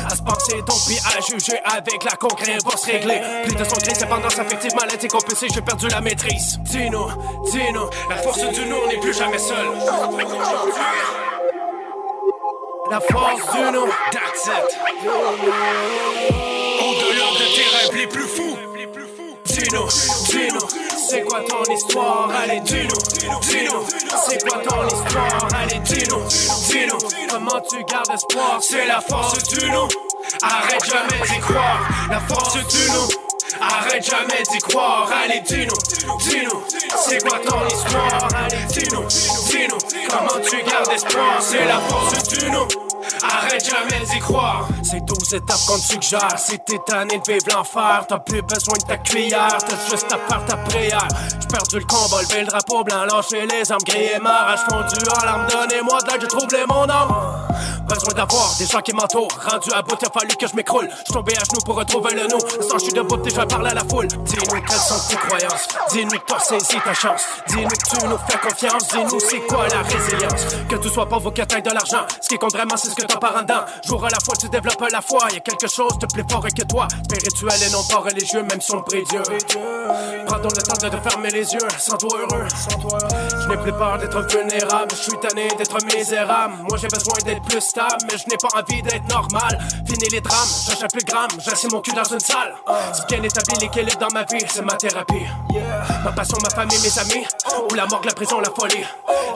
À 0.06 0.14
se 0.14 0.22
penser 0.22 0.62
donc 0.62 0.78
puis 0.86 0.98
à 1.04 1.20
juger 1.20 1.58
avec 1.64 2.04
la 2.04 2.12
concrète 2.12 2.45
va 2.52 2.76
se 2.76 2.86
régler. 2.86 3.20
Plus 3.44 3.56
de 3.56 3.64
son 3.64 3.76
dépendance 3.76 4.38
affective, 4.38 4.74
maladie 4.74 5.08
compulsée, 5.08 5.48
j'ai 5.52 5.60
perdu 5.60 5.88
la 5.88 6.00
maîtrise. 6.00 6.58
Dis-nous, 6.60 7.08
dis-nous, 7.50 7.88
la 8.08 8.16
force 8.16 8.40
du 8.50 8.66
nous, 8.66 8.76
on 8.84 8.88
n'est 8.88 9.00
plus 9.00 9.14
jamais 9.14 9.38
seul. 9.38 9.66
La 12.90 13.00
force 13.00 13.52
du 13.52 13.72
nous, 13.72 13.86
that's 14.12 14.46
it. 14.46 14.78
Au-delà 16.80 17.28
de 17.32 17.46
tes 17.54 17.66
rêves 17.76 17.96
les 17.96 18.06
plus 18.06 18.28
fous. 18.28 18.55
Dis-nous, 19.56 19.88
c'est 21.08 21.22
quoi 21.22 21.40
ton 21.40 21.62
histoire? 21.72 22.28
Allez, 22.42 22.60
dis-nous, 22.60 23.38
dis-nous, 23.40 23.86
c'est 24.28 24.46
quoi 24.46 24.58
ton 24.58 24.86
histoire? 24.86 25.48
Allez, 25.54 25.78
dis-nous, 25.78 26.24
dis-nous, 26.68 26.98
comment 27.30 27.60
tu 27.66 27.82
gardes 27.84 28.10
espoir? 28.12 28.58
C'est 28.60 28.86
la 28.86 29.00
force 29.00 29.42
du 29.44 29.70
nous, 29.70 29.88
arrête 30.42 30.84
jamais 30.84 31.22
d'y 31.26 31.40
croire. 31.40 31.88
La 32.10 32.20
force 32.20 32.52
du 32.52 32.90
nous. 32.90 33.08
Arrête 33.58 34.04
jamais 34.04 34.42
d'y 34.50 34.58
croire, 34.58 35.10
allez 35.24 35.40
dis-nous, 35.40 36.18
dis-nous, 36.18 36.62
c'est 37.06 37.26
quoi 37.26 37.38
ton 37.38 37.66
histoire, 37.68 38.28
allez 38.36 38.58
dis-nous, 38.68 39.06
dis-nous, 39.06 39.78
comment 40.10 40.44
tu 40.44 40.62
gardes 40.68 40.92
espoir, 40.92 41.40
c'est 41.40 41.64
la 41.64 41.78
force 41.88 42.28
du 42.28 42.50
nous. 42.50 42.66
Arrête 43.22 43.64
jamais 43.64 44.04
d'y 44.04 44.18
croire. 44.20 44.68
C'est 44.82 45.04
12 45.04 45.34
étapes 45.34 45.64
qu'on 45.66 45.76
te 45.76 45.82
suggère. 45.82 46.38
Si 46.38 46.58
t'es 46.58 46.78
tanné 46.86 47.18
de 47.18 47.32
vivre 47.32 47.46
l'enfer, 47.54 48.04
t'as 48.08 48.18
plus 48.18 48.42
besoin 48.42 48.76
de 48.78 48.82
ta 48.82 48.96
cuillère. 48.98 49.58
T'as 49.58 49.90
juste 49.90 50.12
à 50.12 50.18
faire 50.28 50.44
ta 50.44 50.56
prière. 50.56 51.06
J'ai 51.40 51.48
perdu 51.48 51.78
le 51.78 51.84
combat, 51.84 52.22
levé 52.22 52.40
le 52.40 52.46
drapeau 52.46 52.84
blanc, 52.84 53.04
lâché 53.04 53.46
les 53.46 53.70
armes 53.70 53.82
grillées, 53.84 54.18
marrage 54.20 54.60
fondu 54.68 54.96
en 55.10 55.24
larmes. 55.24 55.46
Donnez-moi 55.50 56.00
de 56.02 56.10
l'aide, 56.10 56.20
j'ai 56.20 56.28
troublé 56.28 56.58
mon 56.68 56.88
âme. 56.88 57.14
Besoin 57.86 58.14
d'avoir 58.14 58.54
des 58.58 58.66
gens 58.66 58.80
qui 58.80 58.92
m'entourent. 58.92 59.28
Rendu 59.48 59.70
à 59.72 59.82
bout, 59.82 59.96
il 60.00 60.06
a 60.06 60.10
fallu 60.10 60.36
que 60.36 60.46
je 60.46 60.56
m'écroule. 60.56 60.88
Je 61.06 61.12
tombé 61.12 61.32
à 61.36 61.44
genoux 61.44 61.60
pour 61.64 61.76
retrouver 61.76 62.14
le 62.14 62.26
nous. 62.26 62.40
Sans 62.68 62.78
je 62.78 62.84
suis 62.84 62.92
debout, 62.92 63.16
déjà 63.18 63.46
parler 63.46 63.70
à 63.70 63.74
la 63.74 63.84
foule. 63.84 64.08
Dis-nous 64.08 64.60
quelles 64.60 64.78
sont 64.78 65.08
tes 65.08 65.16
croyances. 65.16 65.68
Dis-nous 65.92 66.18
que 66.18 66.24
t'as 66.26 66.40
saisi 66.40 66.76
ta 66.84 66.94
chance. 66.94 67.22
Dis-nous 67.48 67.68
que 67.68 67.98
tu 67.98 68.06
nous 68.06 68.18
fais 68.28 68.38
confiance. 68.38 68.88
Dis-nous 68.88 69.20
c'est 69.20 69.40
quoi 69.46 69.68
la 69.68 69.82
résilience. 69.82 70.42
Que 70.68 70.76
tout 70.76 70.88
soit 70.88 71.06
pauvre 71.06 71.28
ou 71.28 71.30
que 71.30 71.42
de 71.42 71.74
l'argent. 71.74 72.06
Ce 72.20 72.28
qui 72.28 72.36
compte 72.38 72.52
vraiment, 72.52 72.76
c'est 72.76 72.90
ce 72.90 72.94
que 72.96 73.06
t'as 73.06 73.18
par 73.18 73.36
en 73.36 73.42
dedans. 73.42 73.64
Jour 73.84 74.04
à 74.04 74.08
la 74.08 74.18
fois, 74.18 74.34
tu 74.36 74.48
développes 74.48 74.90
la 74.90 75.00
foi. 75.00 75.28
Y 75.32 75.36
a 75.36 75.40
quelque 75.40 75.68
chose 75.68 75.96
de 75.98 76.06
plus 76.06 76.24
fort 76.28 76.42
que 76.42 76.62
toi. 76.64 76.88
Spirituel 77.04 77.68
et 77.68 77.70
non 77.70 77.84
pas 77.84 78.00
religieux, 78.00 78.42
même 78.42 78.60
si 78.60 78.72
on 78.72 78.78
le 78.78 78.82
prie 78.82 79.04
Dieu. 79.04 79.22
Prends 80.26 80.38
donc 80.38 80.56
le 80.56 80.62
temps 80.62 80.88
de 80.88 80.88
te 80.88 81.08
fermer 81.08 81.30
les 81.30 81.52
yeux. 81.52 81.68
Sens-toi 81.78 82.18
heureux. 82.18 82.48
Je 83.42 83.48
n'ai 83.48 83.56
plus 83.56 83.72
peur 83.72 83.98
d'être 83.98 84.20
vulnérable. 84.22 84.90
Je 84.90 85.02
suis 85.02 85.18
tanné 85.20 85.48
d'être 85.56 85.76
misérable. 85.84 86.54
Moi, 86.68 86.78
j'ai 86.78 86.88
besoin 86.88 87.14
d'être 87.24 87.42
plus 87.42 87.75
mais 87.78 88.18
je 88.18 88.28
n'ai 88.28 88.36
pas 88.36 88.48
envie 88.58 88.82
d'être 88.82 89.06
normal. 89.08 89.58
Fini 89.86 90.08
les 90.10 90.20
drames, 90.20 90.48
j'achète 90.66 90.90
plus 90.92 91.04
gramme. 91.04 91.28
J'assieds 91.38 91.68
mon 91.70 91.80
cul 91.80 91.92
dans 91.92 92.04
une 92.04 92.20
salle. 92.20 92.54
C'est 92.92 93.06
bien 93.08 93.22
établi 93.22 93.54
l'équilibre 93.60 93.98
dans 93.98 94.12
ma 94.12 94.24
vie, 94.24 94.44
c'est 94.48 94.62
ma 94.62 94.74
thérapie. 94.76 95.26
Ma 96.04 96.12
passion, 96.12 96.38
ma 96.42 96.50
famille, 96.50 96.78
mes 96.78 96.98
amis. 96.98 97.26
Ou 97.70 97.74
la 97.74 97.86
morgue, 97.86 98.04
la 98.04 98.12
prison, 98.12 98.40
la 98.40 98.50
folie. 98.50 98.84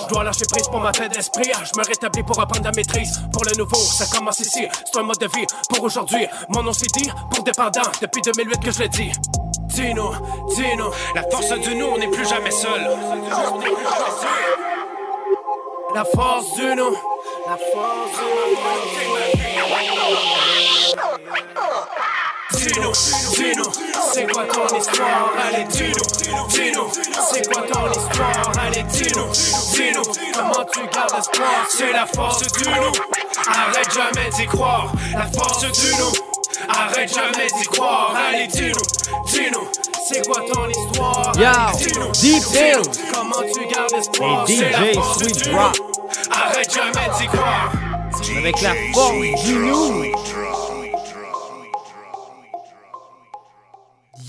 Je 0.01 0.07
dois 0.07 0.25
lâcher 0.25 0.47
prise 0.51 0.69
pour 0.69 0.81
ma 0.81 0.93
paix 0.93 1.09
d'esprit. 1.09 1.51
Je 1.65 1.79
me 1.79 1.87
rétablis 1.87 2.23
pour 2.23 2.37
reprendre 2.37 2.65
la 2.65 2.73
maîtrise. 2.73 3.21
Pour 3.33 3.45
le 3.45 3.57
nouveau, 3.57 3.77
ça 3.77 4.07
commence 4.07 4.41
ici. 4.41 4.67
C'est 4.85 4.99
un 4.99 5.03
mode 5.03 5.19
de 5.19 5.27
vie 5.27 5.47
pour 5.69 5.85
aujourd'hui. 5.85 6.27
Mon 6.49 6.62
nom 6.62 6.73
c'est 6.73 6.93
dit 6.95 7.11
pour 7.31 7.45
dépendant. 7.45 7.83
Depuis 8.01 8.23
2008 8.23 8.61
que 8.61 8.71
je 8.71 8.79
le 8.81 8.89
dis. 8.89 9.12
Dis-nous, 9.69 10.11
dis-nous, 10.57 10.91
la 11.15 11.23
force 11.31 11.53
du 11.61 11.77
nous, 11.77 11.87
on 11.87 11.99
n'est 11.99 12.09
plus 12.09 12.27
jamais 12.27 12.51
seul. 12.51 12.91
La 15.95 16.05
force 16.05 16.55
du 16.55 16.75
nous, 16.75 16.97
la 17.47 17.57
force 17.73 18.19
du 22.53 22.81
nous. 22.81 22.93
Dis-nous, 23.35 23.73
c'est 24.12 24.27
quoi 24.33 24.45
ton 24.45 24.77
histoire? 24.77 25.33
Allez, 25.47 25.65
dis-nous, 25.65 26.47
dis-nous, 26.49 26.91
c'est 27.31 27.53
quoi 27.53 27.62
ton 27.62 27.91
histoire? 27.91 28.53
Allez, 28.61 28.83
dis-nous, 28.85 29.31
dis-nous, 29.33 30.03
comment 30.35 30.65
tu 30.73 30.81
gardes 30.93 31.19
espoir? 31.19 31.67
C'est 31.69 31.93
la 31.93 32.07
force 32.07 32.53
du 32.53 32.65
nous, 32.69 32.93
arrête 33.49 33.93
jamais 33.93 34.31
d'y 34.37 34.47
croire. 34.47 34.93
La 35.12 35.27
force 35.27 35.61
du 35.61 35.95
nous, 35.99 36.12
arrête 36.68 37.12
jamais 37.14 37.47
d'y 37.59 37.64
croire. 37.66 38.14
Allez, 38.16 38.47
dis-nous, 38.47 38.72
dis-nous, 39.27 39.68
c'est 40.09 40.27
quoi 40.27 40.43
ton 40.52 40.68
histoire? 40.68 41.32
Yo, 41.36 42.12
Deep 42.12 42.43
Hill. 42.52 42.82
comment 43.12 43.43
tu 43.52 43.66
gardes 43.74 43.93
espoir? 43.93 44.44
Et 44.48 44.55
DJ 44.56 44.98
Sweet 45.18 45.47
nous, 45.47 45.59
arrête 46.31 46.74
jamais 46.74 47.09
d'y 47.18 47.27
croire. 47.27 47.72
Avec 48.39 48.60
la 48.62 48.74
force 48.93 49.44
du 49.44 49.55
nous. 49.55 50.05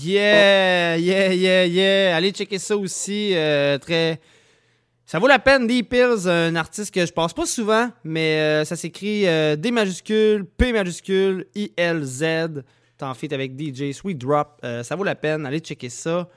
Yeah, 0.04 0.96
yeah, 0.96 1.32
yeah, 1.32 1.64
yeah. 1.66 2.16
Allez 2.16 2.32
checker 2.32 2.58
ça 2.58 2.76
aussi. 2.76 3.32
euh, 3.34 3.78
très. 3.78 4.18
Ça 5.12 5.18
vaut 5.18 5.26
la 5.26 5.38
peine. 5.38 5.66
Deep 5.66 5.92
Hills, 5.92 6.26
un 6.26 6.56
artiste 6.56 6.94
que 6.94 7.04
je 7.04 7.12
passe 7.12 7.34
pas 7.34 7.44
souvent, 7.44 7.90
mais 8.02 8.40
euh, 8.40 8.64
ça 8.64 8.76
s'écrit 8.76 9.28
euh, 9.28 9.56
D 9.56 9.70
majuscule, 9.70 10.46
P 10.46 10.72
majuscule, 10.72 11.48
I-L-Z. 11.54 12.64
T'es 12.96 13.04
en 13.04 13.12
feat 13.12 13.30
avec 13.34 13.52
DJ 13.60 13.92
Sweet 13.92 14.16
Drop. 14.16 14.58
Euh, 14.64 14.82
ça 14.82 14.96
vaut 14.96 15.04
la 15.04 15.14
peine. 15.14 15.44
Allez 15.44 15.58
checker 15.58 15.90
ça. 15.90 16.30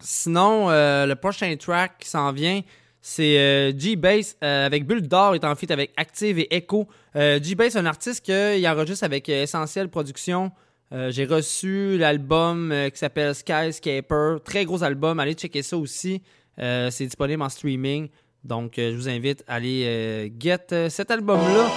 Sinon, 0.00 0.70
le 0.70 1.14
prochain 1.14 1.54
track 1.56 1.98
qui 2.00 2.08
s'en 2.08 2.32
vient, 2.32 2.62
c'est 3.00 3.72
G-Bass 3.78 4.36
avec 4.40 4.84
Bulle 4.84 5.06
d'Or 5.06 5.36
est 5.36 5.44
en 5.44 5.54
feat 5.54 5.70
avec 5.70 5.92
Active 5.96 6.40
et 6.40 6.52
Echo. 6.52 6.88
G-Bass, 7.14 7.76
un 7.76 7.86
artiste 7.86 8.24
qui 8.24 8.68
enregistre 8.68 9.04
avec 9.04 9.28
Essentiel 9.28 9.88
Productions. 9.90 10.50
Euh, 10.90 11.12
J'ai 11.12 11.26
reçu 11.26 11.98
l'album 11.98 12.74
qui 12.92 12.98
s'appelle 12.98 13.32
Skyscaper. 13.32 14.38
Très 14.44 14.64
gros 14.64 14.82
album. 14.82 15.20
Allez 15.20 15.34
checker 15.34 15.62
ça 15.62 15.76
aussi. 15.76 16.20
Euh, 16.60 16.90
c'est 16.90 17.06
disponible 17.06 17.42
en 17.42 17.48
streaming. 17.48 18.08
Donc, 18.44 18.78
euh, 18.78 18.92
je 18.92 18.96
vous 18.96 19.08
invite 19.08 19.44
à 19.46 19.54
aller 19.54 19.84
euh, 19.86 20.28
get 20.38 20.88
cet 20.88 21.10
album-là. 21.10 21.68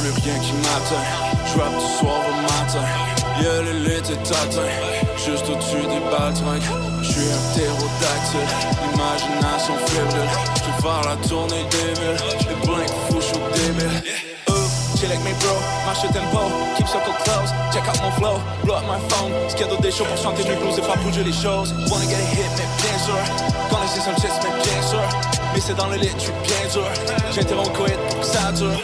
Plus 0.00 0.10
rien 0.10 0.38
qui 0.40 0.52
m'atteint. 0.52 1.02
Du 1.44 1.50
soir 1.98 2.20
au 2.28 2.42
matin. 2.42 3.27
Le 3.40 3.90
est 3.92 4.02
atteint. 4.02 4.68
Juste 5.16 5.48
au-dessus 5.48 5.86
des 5.86 6.00
baltringues. 6.10 6.62
J'suis 7.02 7.30
un 7.30 7.52
ptérodactyle. 7.52 8.40
L'imagination 8.82 9.74
fébrile. 9.86 10.30
J'vais 10.56 10.82
faire 10.82 11.02
la 11.08 11.28
tournée 11.28 11.66
villes. 11.70 12.16
Les 12.48 12.66
blinks 12.66 12.90
fous, 13.08 13.20
j'suis 13.20 13.38
débile. 13.54 14.02
Uh, 14.48 14.52
Chill 14.98 15.10
avec 15.10 15.22
mes 15.22 15.32
bros, 15.34 15.60
marche 15.86 16.04
au 16.04 16.12
tempo, 16.12 16.38
keep 16.76 16.88
circle 16.88 17.12
close, 17.22 17.52
check 17.72 17.86
out 17.86 18.02
mon 18.02 18.10
flow, 18.12 18.40
blow 18.64 18.74
up 18.74 18.82
my 18.88 18.98
phone, 19.08 19.30
schedule 19.48 19.80
des 19.80 19.92
shows 19.92 20.04
pour 20.04 20.16
chanter 20.16 20.42
du 20.42 20.56
blues 20.56 20.76
et 20.76 20.82
faire 20.82 20.98
bouger 20.98 21.22
les 21.22 21.32
choses. 21.32 21.72
Wanna 21.88 22.06
get 22.06 22.16
a 22.16 22.34
hit, 22.34 22.50
mais 22.56 22.66
bien 22.82 22.98
sûr, 22.98 23.14
quand 23.70 23.78
les 23.78 24.00
some 24.00 24.14
mais 24.16 24.62
bien 24.64 24.82
sûr, 24.88 25.02
mais 25.54 25.60
c'est 25.60 25.76
dans 25.76 25.86
le 25.86 25.96
lit, 25.96 26.10
j'suis 26.18 26.32
bien 26.42 26.66
dur, 26.72 26.88
j'interromps 27.32 27.70
le 27.78 28.18
que 28.18 28.26
ça 28.26 28.50
dure. 28.52 28.80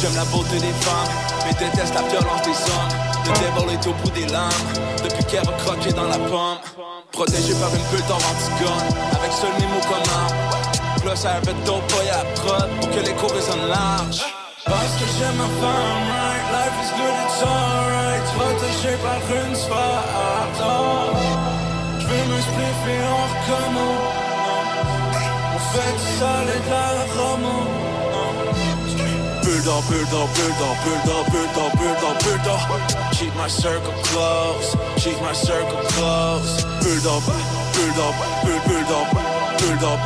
J'aime 0.00 0.16
la 0.16 0.24
beauté 0.24 0.56
des 0.58 0.74
femmes, 0.82 1.12
mais 1.46 1.52
déteste 1.52 1.94
la 1.94 2.02
violence 2.08 2.42
des 2.42 2.50
hommes. 2.50 3.11
Le 3.24 3.30
devil 3.32 3.74
est 3.74 3.86
au 3.86 3.92
bout 3.92 4.10
des 4.10 4.26
lames, 4.26 4.50
depuis 5.02 5.24
qu'elle 5.24 5.48
a 5.48 5.52
croqué 5.64 5.92
dans 5.92 6.08
la 6.08 6.18
pomme. 6.18 6.58
Protégé 7.12 7.54
par 7.54 7.70
une 7.74 7.82
bulle 7.90 8.06
d'or 8.08 8.18
antigone, 8.18 8.88
avec 9.16 9.32
seul 9.32 9.52
mes 9.60 9.66
mots 9.66 9.86
comme 9.88 10.08
arme. 10.12 10.36
Plus 11.00 11.26
un 11.26 11.40
bête 11.40 11.64
dope 11.64 11.86
boy 11.92 12.08
à 12.10 12.24
prod, 12.40 12.68
pour 12.80 12.90
que 12.90 13.00
l'écho 13.00 13.26
résonne 13.28 13.68
large. 13.68 14.24
Parce 14.64 14.94
que 14.98 15.06
j'aime 15.18 15.36
ma 15.36 15.48
femme, 15.60 16.04
right? 16.10 16.44
Life 16.52 16.76
is 16.82 16.90
good, 16.98 17.16
it's 17.24 17.42
alright. 17.42 18.26
Protégé 18.38 18.96
par 19.02 19.22
une 19.46 19.54
sphère. 19.54 20.02
J'vais 21.98 22.24
me 22.26 22.40
spliffer 22.40 23.00
en 23.06 23.24
recommence. 23.32 24.12
On 25.54 25.58
fait 25.72 25.92
du 25.92 26.08
sale 26.18 26.48
et 26.48 26.60
de 26.64 26.70
la 26.70 26.88
romance. 27.22 27.91
Bulldog, 29.52 29.84
bulldog, 29.84 30.30
bulldog, 30.34 30.76
bulldog, 30.82 31.26
bulldog, 31.30 31.72
bulldog, 31.76 32.16
bulldog. 32.24 33.12
Keep 33.12 33.34
my 33.36 33.48
circle 33.48 33.92
close, 34.08 34.74
keep 34.96 35.20
my 35.20 35.34
circle 35.34 35.82
close. 35.92 36.64
Bulldog, 36.80 37.20
bulldog, 37.76 38.14
bull- 38.44 38.64
bulldog, 38.64 39.08
bulldog. 39.60 40.00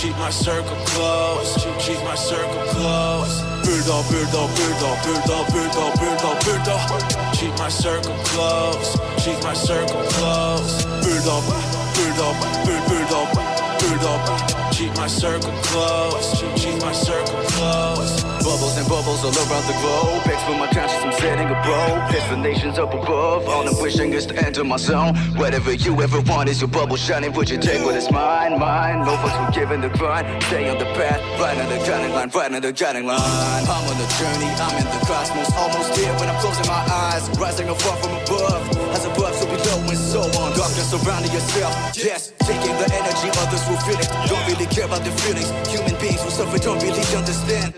Keep 0.00 0.16
my 0.16 0.30
circle 0.30 0.76
close, 0.96 1.60
keep 1.84 2.02
my 2.04 2.14
circle 2.14 2.64
close. 2.72 3.42
Bulldog, 3.68 4.04
bulldog, 4.08 4.48
bulldog, 4.56 4.98
bulldog, 5.04 5.44
bulldog, 5.52 5.92
bulldog, 6.00 6.38
bulldog. 6.46 7.34
Keep 7.36 7.52
my 7.58 7.68
circle 7.68 8.16
close, 8.32 8.96
keep 9.22 9.38
my 9.42 9.52
circle 9.52 10.04
close. 10.16 10.84
Bulldog, 11.04 11.44
bulldog, 11.92 12.36
bull- 12.64 12.84
bulldog, 12.88 13.28
bulldog. 13.76 14.72
Keep 14.72 14.96
my 14.96 15.06
circle 15.06 15.52
close, 15.68 16.40
keep 16.56 16.80
my 16.80 16.92
circle 16.92 17.42
close. 17.56 18.35
And 18.76 18.86
bubbles 18.88 19.24
all 19.24 19.32
around 19.32 19.64
the 19.64 19.76
globe. 19.80 20.20
Expert 20.28 20.58
my 20.58 20.66
conscience, 20.68 21.02
I'm 21.02 21.12
setting 21.12 21.48
a 21.48 21.56
bro. 21.64 21.80
Destinations 22.12 22.78
up 22.78 22.92
above. 22.92 23.48
All 23.48 23.66
I'm 23.66 23.80
wishing 23.80 24.12
is 24.12 24.26
to 24.26 24.36
enter 24.36 24.64
my 24.64 24.76
zone. 24.76 25.16
Whatever 25.40 25.72
you 25.72 25.98
ever 26.02 26.20
want 26.20 26.50
is 26.50 26.60
your 26.60 26.68
bubble 26.68 26.96
shining. 26.96 27.32
Put 27.32 27.48
your 27.48 27.58
take 27.58 27.82
what 27.86 27.96
is 27.96 28.10
mine, 28.10 28.58
mine. 28.58 29.00
No 29.06 29.16
fucks 29.16 29.32
for 29.46 29.52
giving 29.58 29.80
the 29.80 29.88
grind. 29.88 30.26
Stay 30.44 30.68
on 30.68 30.76
the 30.76 30.84
path, 30.92 31.20
right 31.40 31.56
on 31.56 31.68
the 31.70 31.78
guiding 31.88 32.12
line, 32.12 32.28
right 32.28 32.52
on 32.52 32.60
the 32.60 32.72
guiding 32.72 33.06
line. 33.06 33.64
I'm 33.64 33.88
on 33.88 33.96
the 33.96 34.08
journey, 34.20 34.50
I'm 34.60 34.76
in 34.76 34.84
the 34.84 35.06
cosmos. 35.08 35.48
Almost 35.56 35.96
here 35.96 36.12
when 36.20 36.28
I'm 36.28 36.40
closing 36.44 36.66
my 36.68 36.84
eyes. 36.84 37.24
Rising 37.40 37.68
afar 37.70 37.96
from 37.96 38.12
above. 38.12 38.60
As 38.92 39.06
above, 39.06 39.34
so 39.40 39.46
below 39.46 39.88
and 39.88 39.96
so 39.96 40.20
on. 40.20 40.52
Darkness 40.52 40.90
surrounding 40.92 41.32
yourself. 41.32 41.72
Yes, 41.96 42.34
taking 42.44 42.76
the 42.76 42.88
energy, 42.92 43.28
others 43.40 43.64
will 43.72 43.80
feel 43.88 43.96
it. 43.96 44.10
Don't 44.28 44.44
really 44.52 44.68
care 44.68 44.84
about 44.84 45.00
the 45.00 45.12
feelings. 45.24 45.48
Human 45.72 45.96
beings 45.96 46.20
will 46.20 46.36
suffer, 46.36 46.58
don't 46.58 46.82
really 46.82 47.00
understand. 47.16 47.72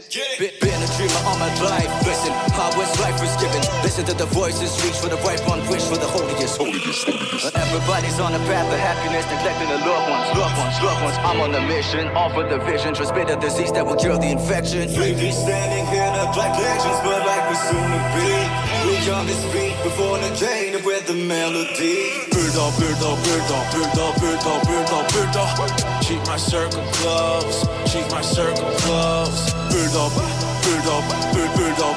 A 0.89 0.97
dreamer 0.97 1.21
all 1.27 1.39
my 1.39 1.53
life. 1.61 1.91
Listen, 2.05 2.33
how 2.57 2.69
is 2.81 2.93
life 3.01 3.21
is 3.23 3.35
given. 3.37 3.61
Listen 3.83 4.05
to 4.07 4.15
the 4.15 4.27
voices, 4.27 4.73
reach 4.85 4.97
for 4.97 5.09
the 5.09 5.21
right 5.27 5.41
one, 5.49 5.61
wish 5.69 5.85
for 5.85 5.97
the 5.97 6.07
holiest. 6.07 6.57
holiest, 6.57 7.05
holiest. 7.05 7.57
Everybody's 7.57 8.19
on 8.21 8.33
the 8.33 8.43
path 8.49 8.69
of 8.73 8.79
happiness, 8.79 9.25
neglecting 9.29 9.69
the 9.69 9.81
loved 9.85 10.09
ones, 10.11 10.29
loved 10.37 10.57
ones, 10.59 10.77
loved 10.83 11.03
ones. 11.03 11.17
I'm 11.25 11.41
on 11.41 11.55
a 11.55 11.63
mission, 11.69 12.09
offer 12.17 12.45
the 12.45 12.59
vision, 12.65 12.95
transmit 12.95 13.31
a 13.31 13.37
disease 13.37 13.73
that 13.73 13.85
will 13.85 13.97
cure 13.97 14.19
the 14.19 14.31
infection. 14.31 14.89
We 14.97 15.15
be 15.15 15.31
standing 15.33 15.87
here 15.93 16.09
not 16.13 16.37
like 16.37 16.55
legends, 16.57 17.01
but 17.05 17.21
like 17.27 17.45
we 17.51 17.57
soon 17.69 17.89
to 17.93 18.01
be. 18.17 18.31
We 18.89 18.95
on 19.11 19.27
this 19.27 19.43
beat 19.53 19.77
before 19.83 20.19
the 20.19 20.31
gain 20.37 20.85
with 20.85 21.07
the 21.07 21.15
melody. 21.15 22.29
Bulldog, 22.31 22.73
bulldog, 22.79 23.19
bulldog, 23.25 23.65
bulldog, 23.73 24.15
bulldog, 24.21 24.61
bulldog, 24.69 25.05
bulldog. 25.13 25.57
Keep 26.03 26.23
my 26.27 26.37
circle 26.37 26.85
close, 27.01 27.67
keep 27.91 28.09
my 28.11 28.23
circle 28.23 28.71
close. 28.85 29.49
Bulldog, 30.69 31.05
bulldog, 31.33 31.97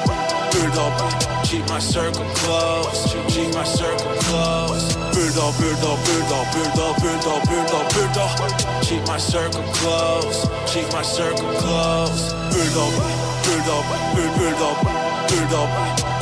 bulldog, 0.50 0.92
bulldog. 0.96 1.44
Keep 1.44 1.68
my 1.68 1.78
circle 1.78 2.24
close, 2.40 3.14
keep 3.28 3.52
my 3.54 3.64
circle 3.64 4.14
close. 4.24 4.94
Bulldog, 5.12 5.52
bulldog, 5.60 5.98
bulldog, 6.06 6.46
bulldog, 6.54 6.94
bulldog, 7.02 7.42
bulldog, 7.48 7.86
bulldog. 7.92 8.32
Keep 8.80 9.06
my 9.06 9.18
circle 9.18 9.62
close, 9.74 10.48
keep 10.72 10.90
my 10.92 11.02
circle 11.02 11.52
close. 11.60 12.32
Bulldog, 12.52 12.94
bulldog, 13.44 13.84
bull- 14.14 14.34
bulldog, 14.38 14.78
bulldog. 15.28 15.68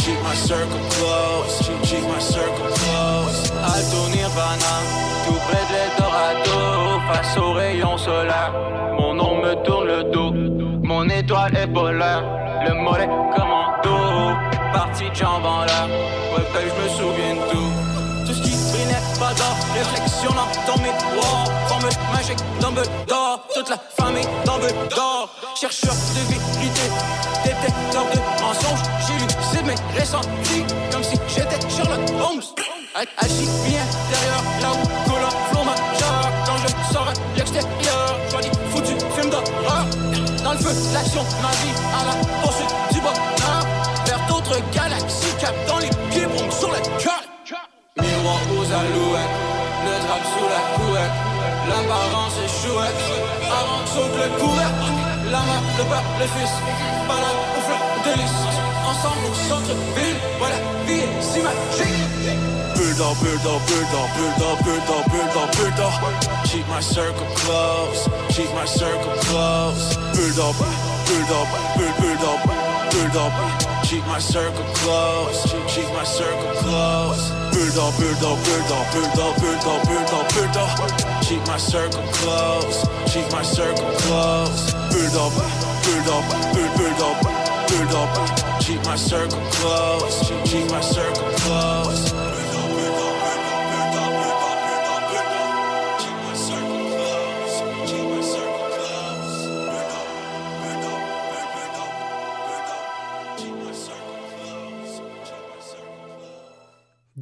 Keep 0.02 0.20
my 0.24 0.34
circle 0.34 0.80
close, 0.96 1.54
keep, 1.86 2.02
my 2.08 2.18
circle 2.18 2.70
close. 2.82 3.52
Alto 3.62 4.08
Nirvana, 4.10 4.74
tout 5.24 5.38
près 5.46 5.64
de 5.68 5.74
l'Eldorado, 5.76 7.00
face 7.12 7.36
aux 7.36 7.52
rayons 7.52 7.98
solaires. 7.98 8.52
Mon 8.98 9.14
nom 9.14 9.36
me 9.40 9.54
tourne 9.64 9.86
le 9.86 10.04
dos, 10.04 10.29
mon 11.00 11.08
étoile 11.08 11.56
est 11.56 11.66
polaire. 11.66 12.22
Le 12.66 12.74
mollet 12.74 13.08
commando, 13.34 14.36
parti 14.70 15.08
de 15.08 15.14
jambes 15.14 15.46
en 15.46 15.64
l'air. 15.64 15.88
Ouais, 16.32 16.44
ben 16.52 16.64
je 16.68 16.82
me 16.82 16.88
souviens 16.98 17.34
de 17.36 17.50
tout. 17.50 17.72
Tout 18.26 18.34
ce 18.34 18.42
qui 18.42 18.50
brille 18.50 18.84
n'est 18.84 19.18
pas 19.18 19.32
d'or, 19.32 19.56
réflexionnant 19.72 20.48
dans 20.66 20.78
mes 20.82 20.94
doigts. 21.12 21.44
Formule 21.68 21.96
magique, 22.12 22.42
Dumbledore, 22.60 23.40
toute 23.54 23.70
la 23.70 23.78
famille 23.98 24.28
Dumbledore. 24.44 25.30
Chercheur 25.58 25.94
de 25.94 26.20
vérité, 26.32 26.86
détecteur 27.44 28.04
de 28.12 28.42
mensonges. 28.42 28.84
J'ai 29.06 29.14
lu 29.14 29.28
c'est 29.50 29.64
mes 29.64 29.98
ressentis, 29.98 30.64
comme 30.92 31.02
si 31.02 31.16
j'étais 31.28 31.60
Sherlock 31.70 32.00
Holmes. 32.20 32.42
Agis 33.16 33.48
bien 33.64 33.84
derrière 34.10 34.42
là 34.60 34.70
où 34.74 35.12
un 35.16 35.30
flot 35.48 35.64
majeur. 35.64 36.20
Quand 36.44 36.58
je 36.58 36.92
sors 36.92 37.12
l'extérieur, 37.36 38.16
l'action, 40.92 41.24
ma 41.42 41.50
vie 41.62 41.74
à 41.94 42.04
la 42.04 42.14
poursuite 42.42 42.74
du 42.92 43.00
bonheur. 43.00 43.62
Vers 44.06 44.26
d'autres 44.28 44.60
galaxies, 44.72 45.34
cap 45.40 45.54
dans 45.66 45.78
les 45.78 45.90
pieds, 46.10 46.26
sur 46.50 46.70
le 46.70 46.80
cœur. 46.98 47.22
Miroir 48.00 48.40
aux 48.56 48.64
alouettes, 48.64 49.36
le 49.84 49.94
drap 50.06 50.22
sous 50.32 50.48
la 50.48 50.62
couette. 50.76 51.16
L'apparence 51.68 52.34
est 52.44 52.52
chouette, 52.60 53.02
avant 53.46 53.80
que 53.84 53.90
saute 53.90 54.16
le 54.16 54.28
couvercle. 54.40 54.90
La 55.30 55.38
main, 55.38 55.62
le 55.78 55.84
père, 55.84 56.02
le 56.18 56.26
fils, 56.26 56.54
balade 57.06 57.40
au 57.56 57.60
feu 57.60 57.78
de 58.04 58.12
lys. 58.18 58.38
Ensemble 58.90 59.26
au 59.30 59.34
centre-ville, 59.48 60.16
voilà, 60.38 60.56
vie 60.86 61.00
est 61.00 61.22
si 61.22 61.40
magique. 61.40 62.10
Bulldog, 62.74 63.16
bulldog, 63.18 63.60
bulldog, 63.68 64.08
bulldog, 64.16 64.58
bulldog, 64.64 65.04
bulldog, 65.10 65.48
bulldog. 65.56 65.92
Keep 66.44 66.66
my 66.68 66.80
circle 66.80 67.26
close, 67.36 68.08
keep 68.30 68.50
my 68.54 68.66
circle 68.66 69.12
close. 69.28 70.09
Bulldog, 70.20 70.54
bulldog, 71.08 71.48
bull- 71.76 71.96
bulldog, 71.96 72.40
bulldog. 72.92 73.32
Keep 73.84 74.06
my 74.06 74.18
circle 74.18 74.64
close, 74.74 75.50
keep, 75.50 75.66
keep 75.66 75.88
my 75.94 76.04
circle 76.04 76.52
close. 76.60 77.30
Bulldog, 77.56 77.94
bulldog, 77.96 78.36
bulldog, 78.44 78.86
bulldog, 78.92 79.34
bulldog, 79.40 79.80
bulldog, 79.88 80.28
bulldog. 80.34 81.24
Keep 81.24 81.46
my 81.46 81.56
circle 81.56 82.04
close, 82.20 82.84
keep 83.10 83.32
my 83.32 83.42
circle 83.42 83.90
close. 84.04 84.74
Bulldog, 84.92 85.32
bulldog, 85.88 86.24
bull- 86.52 86.74
bulldog, 86.76 87.16
bulldog. 87.68 88.60
Keep 88.60 88.84
my 88.84 88.96
circle 88.96 89.40
close, 89.56 90.28
keep, 90.28 90.44
keep 90.44 90.70
my 90.70 90.82
circle 90.82 91.30
close. 91.40 92.09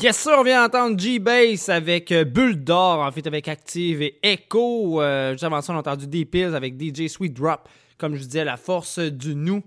Yes, 0.00 0.28
on 0.28 0.44
vient 0.44 0.62
d'entendre 0.62 1.00
G-Bass 1.00 1.68
avec 1.68 2.12
euh, 2.12 2.22
Bulle 2.22 2.62
d'Or, 2.62 3.00
en 3.00 3.10
fait 3.10 3.26
avec 3.26 3.48
Active 3.48 4.00
et 4.02 4.18
Echo. 4.22 5.02
Euh, 5.02 5.32
juste 5.32 5.42
avant 5.42 5.60
ça, 5.60 5.72
on 5.72 5.76
entendu 5.76 6.06
D-Pills 6.06 6.54
avec 6.54 6.80
DJ 6.80 7.08
Sweet 7.08 7.34
Drop, 7.34 7.68
comme 7.96 8.14
je 8.14 8.22
disais, 8.22 8.44
la 8.44 8.56
force 8.56 9.00
du 9.00 9.34
nous. 9.34 9.62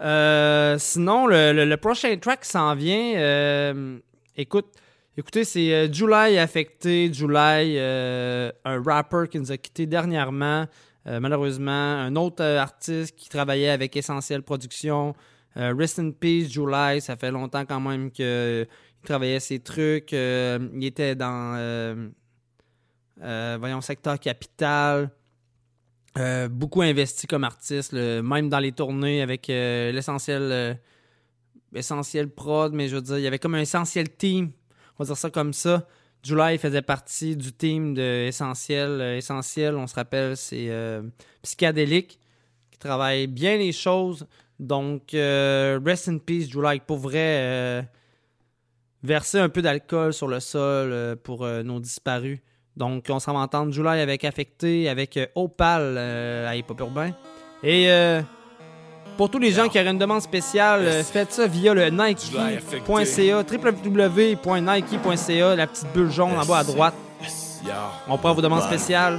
Euh, 0.00 0.78
sinon, 0.78 1.26
le, 1.26 1.74
prochain 1.76 2.16
track 2.16 2.44
s'en 2.44 2.74
vient. 2.74 3.16
euh, 3.16 3.98
écoute, 4.34 4.68
écoutez, 5.14 5.44
c'est 5.44 5.92
July 5.92 6.38
Affecté. 6.38 7.12
July, 7.12 7.78
un 7.78 8.82
rapper 8.82 9.24
qui 9.30 9.40
nous 9.40 9.52
a 9.52 9.58
quitté 9.58 9.84
dernièrement. 9.84 10.66
Malheureusement, 11.04 11.70
un 11.70 12.16
autre 12.16 12.44
artiste 12.44 13.14
qui 13.14 13.28
travaillait 13.28 13.70
avec 13.70 13.94
Essentiel 13.94 14.42
Productions. 14.42 15.14
Rest 15.54 15.98
in 15.98 16.12
Peace, 16.12 16.48
July. 16.50 17.00
Ça 17.00 17.16
fait 17.16 17.32
longtemps 17.32 17.66
quand 17.66 17.80
même 17.80 18.10
que 18.12 18.66
il 19.02 19.06
travaillait 19.06 19.40
ses 19.40 19.60
trucs. 19.60 20.12
euh, 20.12 20.58
il 20.74 20.84
était 20.84 21.14
dans, 21.14 21.54
euh, 21.56 22.08
euh, 23.22 23.56
voyons, 23.58 23.80
secteur 23.80 24.18
capital. 24.18 25.10
Beaucoup 26.50 26.82
investi 26.82 27.28
comme 27.28 27.44
artiste, 27.44 27.92
même 27.92 28.48
dans 28.48 28.58
les 28.58 28.72
tournées 28.72 29.22
avec 29.22 29.46
l'essentiel 29.46 30.80
essentiel 31.72 32.28
prod, 32.28 32.72
mais 32.72 32.88
je 32.88 32.96
veux 32.96 33.02
dire, 33.02 33.18
il 33.18 33.22
y 33.22 33.26
avait 33.28 33.38
comme 33.38 33.54
un 33.54 33.60
essentiel 33.60 34.10
team, 34.10 34.50
on 34.98 35.04
va 35.04 35.06
dire 35.06 35.16
ça 35.16 35.30
comme 35.30 35.52
ça. 35.52 35.86
July 36.24 36.58
faisait 36.58 36.82
partie 36.82 37.36
du 37.36 37.52
team 37.52 37.94
de 37.94 38.26
Essentiel. 38.26 39.00
Essentiel, 39.16 39.76
on 39.76 39.86
se 39.86 39.94
rappelle, 39.94 40.36
c'est 40.36 40.68
Psychédélique 41.42 42.18
qui 42.72 42.78
travaille 42.78 43.28
bien 43.28 43.56
les 43.56 43.70
choses. 43.70 44.26
Donc, 44.58 45.10
rest 45.12 46.08
in 46.08 46.18
peace, 46.18 46.48
July. 46.50 46.80
Pour 46.84 46.98
vrai, 46.98 47.88
verser 49.02 49.38
un 49.38 49.48
peu 49.48 49.62
d'alcool 49.62 50.12
sur 50.12 50.28
le 50.28 50.40
sol 50.40 50.90
euh, 50.92 51.16
pour 51.16 51.44
euh, 51.44 51.62
nos 51.62 51.80
disparus. 51.80 52.40
Donc, 52.76 53.06
on 53.08 53.18
s'en 53.18 53.32
va 53.32 53.40
entendre 53.40 53.72
July 53.72 54.00
avec 54.00 54.24
Affecté, 54.24 54.88
avec 54.88 55.16
euh, 55.16 55.26
Opal 55.34 55.98
à 55.98 56.54
Hip 56.56 56.66
Hop 56.68 56.80
Urbain. 56.80 57.10
Et 57.64 57.88
pour 59.16 59.30
tous 59.30 59.40
les 59.40 59.50
gens 59.50 59.68
qui 59.68 59.80
auraient 59.80 59.90
une 59.90 59.98
demande 59.98 60.22
spéciale, 60.22 61.02
faites 61.02 61.32
ça 61.32 61.48
via 61.48 61.74
le 61.74 61.90
nike.ca, 61.90 63.42
www.nike.ca, 63.42 64.36
la 65.56 65.66
petite 65.66 65.92
bulle 65.92 66.10
jaune 66.10 66.38
en 66.38 66.46
bas 66.46 66.58
à 66.58 66.64
droite. 66.64 66.94
On 68.08 68.18
prend 68.18 68.34
vos 68.34 68.42
demandes 68.42 68.62
spéciales. 68.62 69.18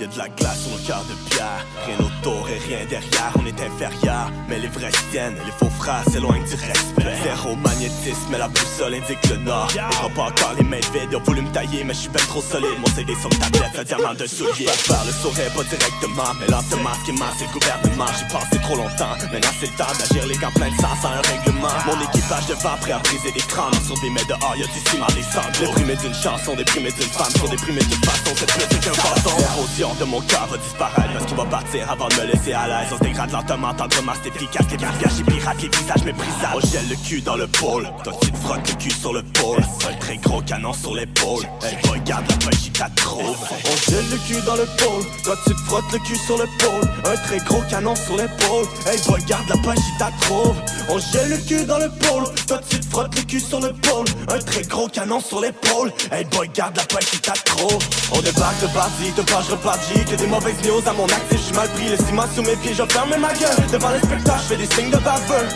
Y'a 0.00 0.06
de 0.06 0.18
la 0.18 0.28
glace 0.28 0.62
sur 0.62 0.76
le 0.76 0.86
cœur 0.86 1.04
de 1.04 1.30
pierre. 1.30 1.64
Rien 1.86 1.96
autour 2.00 2.48
et 2.48 2.58
rien 2.58 2.84
derrière, 2.88 3.32
on 3.38 3.46
est 3.46 3.60
inférieur. 3.60 4.30
Mais 4.48 4.58
les 4.58 4.68
vrais 4.68 4.90
tiennent, 5.10 5.36
les 5.46 5.52
faux 5.52 5.70
frères 5.78 6.02
s'éloignent 6.10 6.44
du 6.44 6.54
respect. 6.54 7.16
Zéro 7.22 7.54
magnétisme, 7.56 8.26
mais 8.30 8.38
la 8.38 8.48
boussole 8.48 8.94
indique 8.94 9.28
le 9.30 9.36
nord. 9.36 9.68
Et 9.74 10.14
pas 10.14 10.22
encore 10.22 10.54
les 10.58 10.64
mains 10.64 10.80
vides, 10.92 11.14
ont 11.14 11.22
voulu 11.22 11.42
me 11.42 11.50
tailler, 11.52 11.84
mais 11.84 11.94
je 11.94 12.00
suis 12.00 12.08
ben 12.08 12.22
trop 12.26 12.42
solide. 12.42 12.78
Mon 12.80 12.86
CD 12.86 13.14
sur 13.14 13.28
ta 13.30 13.50
tête, 13.50 13.78
un 13.78 13.84
diamant 13.84 14.14
de 14.14 14.26
soulier. 14.26 14.66
Je 14.66 14.92
faire 14.92 15.04
le 15.06 15.12
sourire, 15.12 15.52
pas 15.54 15.62
directement, 15.62 16.32
mais 16.40 16.46
lentement, 16.48 16.94
ce 16.98 17.10
qui 17.10 17.18
c'est 17.38 17.46
le 17.46 17.52
gouvernement. 17.52 18.06
J'ai 18.18 18.26
passé 18.32 18.58
trop 18.62 18.76
longtemps, 18.76 19.14
maintenant 19.30 19.54
c'est 19.60 19.70
le 19.70 19.76
temps 19.76 19.94
d'agir 19.98 20.26
les 20.26 20.36
gants 20.36 20.54
pleins 20.54 20.70
de 20.70 20.80
sang 20.80 20.96
sans 21.00 21.14
un 21.14 21.22
règlement. 21.22 21.68
Mon 21.86 22.00
équipage 22.02 22.46
devant, 22.46 22.76
prêt 22.80 22.92
à 22.92 22.98
briser 22.98 23.30
des 23.30 23.46
crânes. 23.46 23.74
Sur 23.86 23.94
des 24.00 24.10
mets 24.10 24.24
dehors, 24.24 24.56
y'a 24.56 24.66
du 24.66 24.80
ciment, 24.90 25.06
des 25.14 25.22
sanglots. 25.22 25.70
Déprimé 25.70 25.94
d'une 25.96 26.14
chanson, 26.14 26.56
déprimé 26.56 26.90
d'une 26.90 27.12
femme, 27.12 27.30
sont 27.62 27.72
déprimé 27.72 27.80
d'une 27.84 28.04
façon, 28.04 28.34
plus 28.34 28.78
qu'un 28.78 28.90
bâton. 28.90 29.30
L'érosion 29.38 29.94
de 30.00 30.04
mon 30.04 30.20
cœur 30.22 30.46
va 30.50 30.56
disparaître 30.58 31.12
parce 31.12 31.26
qu'il 31.26 31.36
va 31.36 31.44
partir 31.44 31.90
avant 31.90 32.08
de 32.08 32.14
me 32.14 32.32
laisser 32.32 32.52
à 32.52 32.66
l'aise. 32.66 32.88
On 32.92 33.04
dégrade 33.04 33.32
lentement, 33.32 33.74
tendrement, 33.74 34.12
c'est 34.22 34.28
efficace. 34.28 34.66
Les 34.70 34.76
visages 34.76 35.20
et 35.20 35.24
pirates, 35.24 35.62
les 35.62 35.68
visages 35.68 36.04
méprisables. 36.04 36.56
On 36.56 36.60
gèle 36.60 36.88
le 36.88 36.96
cul 36.96 37.20
dans 37.20 37.36
le 37.36 37.46
pôle, 37.46 37.88
toi 38.04 38.12
tu 38.20 38.32
te 38.32 38.36
frottes 38.38 38.68
le 38.68 38.74
cul 38.74 38.90
sur 38.90 39.12
le 39.12 39.22
pôle. 39.22 39.62
Un 39.88 39.94
très 39.98 40.16
gros 40.18 40.42
canon 40.42 40.72
sur 40.72 40.94
l'épaule. 40.94 41.44
Hey, 41.62 41.76
regarde 41.90 42.24
la 42.28 42.36
pêche, 42.36 42.66
il 42.66 42.94
trouve. 42.96 43.36
On 43.64 43.90
gèle 43.90 44.10
le 44.10 44.16
cul 44.26 44.42
dans 44.44 44.56
le 44.56 44.66
pôle, 44.66 45.04
toi 45.24 45.36
tu 45.46 45.54
te 45.54 45.60
frottes 45.60 45.92
le 45.92 45.98
cul 45.98 46.16
sur 46.16 46.38
le 46.38 46.46
pôle. 46.58 46.90
Un 47.04 47.16
très 47.16 47.38
gros 47.38 47.62
canon 47.70 47.94
sur 47.94 48.16
l'épaule. 48.16 48.66
Hey, 48.86 48.98
regarde 49.08 49.48
la 49.48 49.56
pêche, 49.56 49.84
il 49.88 50.20
trouve. 50.20 50.56
On 50.88 50.98
gèle 50.98 51.30
le 51.30 51.36
cul 51.38 51.64
dans 51.64 51.78
le 51.78 51.88
pôle, 51.88 52.24
toi 52.46 52.60
tu 52.68 52.80
te 52.80 52.86
frottes 52.86 53.14
le 53.14 53.22
cul 53.22 53.40
sur 53.40 53.60
le 53.60 53.72
pôle. 53.72 54.06
Un 54.28 54.38
très 54.38 54.62
gros 54.62 54.88
canon 54.88 55.20
sur 55.20 55.40
l'épaule. 55.40 55.92
Hey, 56.10 56.24
boy, 56.24 56.50
garde 56.54 56.76
la 56.76 56.84
pêche, 56.84 57.08
il 57.12 57.20
trop. 57.44 57.78
On 58.14 58.20
débarque 58.20 58.60
de 58.60 58.66
parti, 58.68 59.12
de 59.16 59.22
page 59.22 59.48
reparti 59.50 60.04
Que 60.04 60.16
des 60.16 60.26
mauvaises 60.26 60.62
news 60.64 60.82
à 60.86 60.92
mon 60.92 61.06
actif, 61.06 61.38
je 61.38 61.44
suis 61.44 61.54
mal 61.54 61.68
pris 61.70 61.88
Le 61.88 61.96
ciment 61.96 62.24
sous 62.34 62.42
mes 62.42 62.56
pieds, 62.56 62.74
je 62.74 62.82
ferme 62.84 63.16
ma 63.18 63.32
gueule. 63.32 63.66
Devant 63.72 63.90
les 63.90 63.98
spectacles, 63.98 64.40
je 64.42 64.48
fais 64.48 64.56
des 64.56 64.74
signes 64.74 64.90
de 64.90 64.98
baveux. 64.98 65.48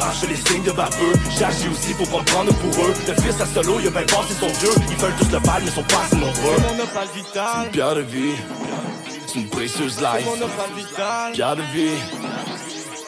Ah, 0.00 0.10
je 0.12 0.26
fais 0.26 0.34
des 0.34 0.36
signes 0.36 0.62
de 0.62 0.72
baveux, 0.72 1.12
j'agis 1.38 1.68
aussi 1.68 1.94
pour 1.94 2.08
pas 2.08 2.22
prendre 2.32 2.52
pour 2.54 2.84
eux. 2.84 2.94
Le 3.06 3.14
fils 3.22 3.40
à 3.40 3.46
solo, 3.46 3.78
il 3.80 3.88
a 3.88 3.90
bien 3.90 4.02
passé 4.02 4.34
son 4.38 4.46
vieux. 4.46 4.74
Ils 4.90 4.96
veulent 4.96 5.14
tous 5.18 5.32
le 5.32 5.40
bal, 5.40 5.62
mais 5.64 5.70
sont 5.70 5.82
pas 5.84 6.02
assez 6.04 6.16
nombreux. 6.16 6.56
Mon 6.60 6.82
opale 6.82 7.08
vital. 7.14 7.42
C'est 7.54 7.64
une 7.64 7.70
pierre 7.72 7.94
de 7.94 8.00
vie. 8.02 8.34
C'est 9.26 9.40
une 9.40 9.48
précieuse 9.48 9.98
life. 10.00 10.26
Mon 10.26 10.44
opale 10.44 10.72
vital. 10.76 11.32
Pierre 11.32 11.56
de 11.56 11.62
vie. 11.62 11.98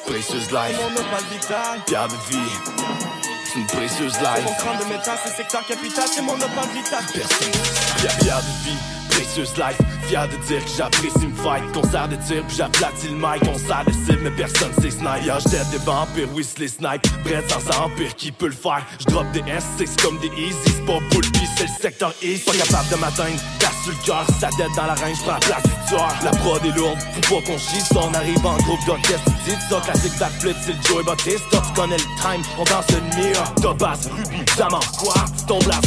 Précieuse 0.06 0.50
life. 0.50 0.78
Mon 0.80 1.00
opale 1.00 1.24
vital. 1.30 1.80
Pierre 1.86 2.08
de 2.08 2.34
vie 2.34 3.27
C'est 3.50 3.60
une 3.60 3.66
précieuse 3.66 4.18
life. 4.18 4.44
Mon 4.44 4.52
crâne 4.54 4.78
de 4.78 4.84
métal, 4.84 5.18
c'est 5.24 5.32
secteur 5.32 5.64
capital 5.64 6.04
C'est 6.06 6.20
mon 6.20 6.34
opale 6.34 6.68
vital 6.74 7.02
Personne. 7.14 7.52
Pierre, 7.96 8.18
pierre 8.18 8.42
de 8.42 8.68
vie 8.68 8.97
Précieuse 9.18 9.56
life. 9.56 9.78
Fier 10.06 10.28
de 10.28 10.36
dire 10.46 10.64
que 10.64 10.70
j'apprécie 10.76 11.26
me 11.26 11.34
fight 11.34 11.72
Concert 11.72 12.08
de 12.08 12.14
tir 12.16 12.44
puis 12.46 12.56
j'aplatis 12.56 13.08
le 13.08 13.16
mic. 13.16 13.42
On 13.50 13.58
sert 13.58 13.84
cible 14.06 14.20
mais 14.22 14.30
personne 14.30 14.72
sait 14.80 14.90
snipe 14.90 15.24
j't'aide 15.40 15.68
des 15.72 15.84
vampires, 15.84 16.28
oui 16.34 16.46
les 16.58 16.68
snipe 16.68 17.02
Prête 17.24 17.50
sans 17.50 17.82
empire, 17.82 18.14
qui 18.14 18.30
peut 18.30 18.46
le 18.46 18.52
faire? 18.52 18.86
J'drop 19.00 19.26
des 19.32 19.42
S, 19.50 19.64
c'est 19.76 20.00
comme 20.00 20.18
des 20.18 20.30
easy. 20.38 20.56
C'est 20.64 20.86
pas 20.86 21.00
bull 21.10 21.24
c'est 21.56 21.64
le 21.64 21.82
secteur 21.82 22.14
east 22.22 22.46
Pas 22.46 22.52
capable 22.52 22.88
de 22.90 22.96
m'atteindre, 22.96 23.40
casse 23.58 23.86
le 23.88 24.06
cœur 24.06 24.24
Sa 24.40 24.48
tête 24.50 24.74
dans 24.76 24.86
la 24.86 24.94
reine, 24.94 25.16
j'prends 25.16 25.32
la 25.32 25.40
place 25.40 25.62
du 25.64 25.88
tueur. 25.88 26.14
La 26.22 26.30
prod 26.30 26.64
est 26.64 26.78
lourde, 26.78 26.98
faut 27.24 27.40
pas 27.40 27.46
qu'on 27.46 27.58
chie. 27.58 27.82
On 27.96 28.14
arrive 28.14 28.46
en 28.46 28.56
groupe 28.58 28.86
d'orchestre 28.86 29.30
dis 29.44 29.56
ça, 29.68 29.80
classique 29.80 30.18
backflip 30.18 30.56
C'est 30.64 30.72
le 30.72 30.82
Joey 30.86 31.02
Bautista, 31.02 31.62
tu 31.66 31.72
connais 31.80 31.96
le 31.96 32.22
time 32.22 32.42
On 32.58 32.64
danse 32.64 32.86
le 32.90 33.00
mire, 33.18 33.54
Tobas, 33.60 34.08
Ruby, 34.16 34.44
Diamant 34.56 34.80
Quoi, 34.98 35.14
tu 35.36 35.44
tombes 35.46 35.66
la 35.66 35.80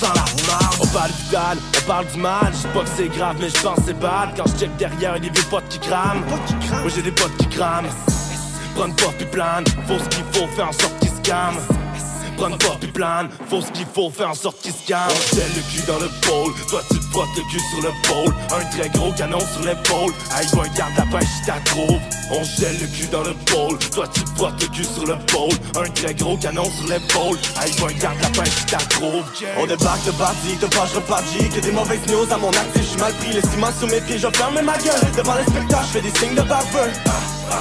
sans 0.00 0.14
la 0.14 0.24
marde 0.48 0.76
On 0.80 0.86
parle 0.88 1.10
du 1.10 1.30
dalle, 1.30 1.58
on 1.78 1.86
parle 1.86 2.06
du 2.06 2.18
mal 2.18 2.52
pas 2.72 2.82
que 2.82 2.88
c'est 2.96 3.08
grave 3.08 3.36
mais 3.40 3.48
je 3.48 3.62
pense 3.62 3.78
c'est 3.84 3.98
bad 3.98 4.30
Quand 4.36 4.46
je 4.46 4.60
check 4.60 4.76
derrière 4.76 5.14
des 5.20 5.30
vieux 5.30 5.44
potes 5.50 5.68
qui 5.68 5.78
crament. 5.78 6.24
Moi 6.70 6.90
j'ai 6.94 7.02
des 7.02 7.12
potes 7.12 7.36
qui 7.36 7.46
crament. 7.48 7.88
Prends 8.74 8.86
une 8.86 8.94
pop 8.94 9.12
puis 9.18 9.26
plane. 9.26 9.64
Faut 9.86 9.98
ce 9.98 10.08
qu'il 10.08 10.24
faut 10.32 10.46
faire 10.48 10.68
en 10.68 10.72
sorte 10.72 10.98
qu'ils 11.00 11.10
se 11.10 11.20
calment 11.20 11.60
Prends 12.42 12.48
une 12.48 12.58
pop 12.58 12.86
plane 12.92 13.28
Faut 13.48 13.60
ce 13.60 13.70
qu'il 13.70 13.86
faut 13.86 14.10
faire 14.10 14.30
en 14.30 14.34
sorte 14.34 14.60
qu'ils 14.62 14.72
se 14.72 14.88
gèle 14.88 15.52
le 15.54 15.62
cul 15.70 15.86
dans 15.86 16.00
le 16.00 16.08
pôle. 16.26 16.52
Toi 16.68 16.80
tu 16.90 16.98
te 16.98 17.04
frottes 17.12 17.36
le 17.36 17.42
cul 17.48 17.60
sur 17.70 17.82
le 17.82 17.92
pôle. 18.02 18.34
Un 18.50 18.64
très 18.76 18.88
gros 18.88 19.12
canon 19.12 19.38
sur 19.38 19.60
l'épaule. 19.64 20.12
Aïe 20.34 20.46
boy 20.52 20.68
garde 20.76 20.92
la 20.96 21.06
pêche 21.06 21.28
si 21.28 21.64
trouve. 21.70 22.00
On 22.32 22.42
gèle 22.42 22.76
le 22.80 22.86
cul 22.88 23.06
dans 23.12 23.22
le 23.22 23.34
pôle. 23.46 23.78
Toi 23.94 24.08
tu 24.12 24.24
te 24.24 24.30
frottes 24.30 24.60
le 24.60 24.66
cul 24.74 24.84
sur 24.84 25.06
le 25.06 25.16
pôle. 25.26 25.54
Un 25.76 25.88
très 25.90 26.14
gros 26.14 26.36
canon 26.36 26.64
sur 26.64 26.88
l'épaule. 26.88 27.38
Aïe 27.60 27.72
boy 27.78 27.94
garde 27.94 28.20
la 28.20 28.30
pêche 28.30 28.56
si 28.66 28.88
trouve. 28.88 29.22
On 29.58 29.66
débarque 29.66 30.04
de 30.04 30.10
bâti, 30.10 30.56
de 30.60 30.66
page 30.66 30.94
reparti 30.96 31.48
Que 31.48 31.60
des 31.60 31.70
mauvaises 31.70 32.06
news 32.08 32.26
à 32.28 32.38
mon 32.38 32.50
actif, 32.50 32.82
je 32.82 32.88
suis 32.88 32.98
mal 32.98 33.12
pris 33.14 33.34
Les 33.34 33.42
ciments 33.42 33.72
sous 33.78 33.86
mes 33.86 34.00
pieds, 34.00 34.18
je 34.18 34.28
ferme 34.34 34.60
ma 34.62 34.76
gueule 34.78 35.12
Devant 35.16 35.36
les 35.36 35.44
spectacles, 35.44 35.86
je 35.86 35.92
fais 35.92 36.00
des 36.00 36.18
signes 36.18 36.34
de 36.34 36.42
baveux 36.42 36.90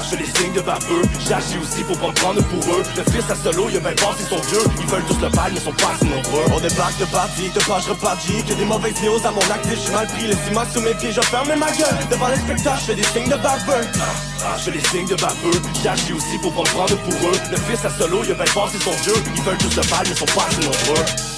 je 0.03 0.09
fais 0.09 0.23
des 0.23 0.29
signes 0.37 0.53
de 0.53 0.61
baveux, 0.61 1.01
j'agis 1.27 1.57
aussi 1.57 1.83
pour 1.83 1.97
pas 1.97 2.07
me 2.07 2.13
prendre 2.13 2.41
pour 2.43 2.63
eux. 2.73 2.83
Le 2.95 3.03
fils 3.11 3.29
à 3.29 3.35
solo, 3.35 3.67
il 3.69 3.77
a 3.77 3.79
bien 3.79 3.91
passé 3.91 4.23
son 4.29 4.39
vieux. 4.49 4.63
Ils 4.79 4.87
veulent 4.87 5.03
tous 5.07 5.19
le 5.21 5.29
bal, 5.29 5.51
mais 5.53 5.59
sont 5.59 5.73
pas 5.73 5.91
assez 5.95 6.05
nombreux. 6.05 6.45
On 6.53 6.59
débarque 6.59 6.97
de 6.99 7.05
parti, 7.05 7.49
de 7.49 7.59
page 7.59 7.87
reparti 7.87 8.43
Que 8.43 8.53
des 8.53 8.65
mauvaises 8.65 9.01
news 9.03 9.19
à 9.25 9.31
mon 9.31 9.41
actif, 9.41 9.79
je 9.85 9.91
mal 9.91 10.07
pris. 10.07 10.27
Les 10.27 10.39
ciments 10.47 10.67
sous 10.73 10.81
mes 10.81 10.93
pieds, 10.95 11.11
je 11.11 11.21
ferme 11.21 11.53
ma 11.55 11.71
gueule. 11.71 11.99
Devant 12.09 12.27
les 12.27 12.37
spectacles, 12.37 12.79
je 12.79 12.85
fais 12.85 12.95
des 12.95 13.03
signes 13.03 13.29
de 13.29 13.37
baveux. 13.41 13.85
Ah, 14.43 14.55
je 14.57 14.63
fais 14.63 14.71
des 14.71 14.85
signes 14.87 15.07
de 15.07 15.15
baveux, 15.15 15.61
j'agis 15.83 16.13
aussi 16.13 16.37
pour 16.41 16.53
pas 16.53 16.69
prendre 16.69 16.95
pour 16.95 17.29
eux. 17.29 17.37
Le 17.51 17.57
fils 17.57 17.83
à 17.85 17.89
solo, 17.89 18.21
il 18.23 18.31
a 18.31 18.35
bien 18.35 18.53
passé 18.53 18.77
son 18.79 18.91
vieux. 19.03 19.23
Ils 19.35 19.41
veulent 19.43 19.57
tous 19.57 19.75
le 19.75 19.83
bal, 19.89 20.05
mais 20.07 20.15
sont 20.15 20.25
pas 20.25 20.47
assez 20.47 20.61
nombreux 20.61 21.30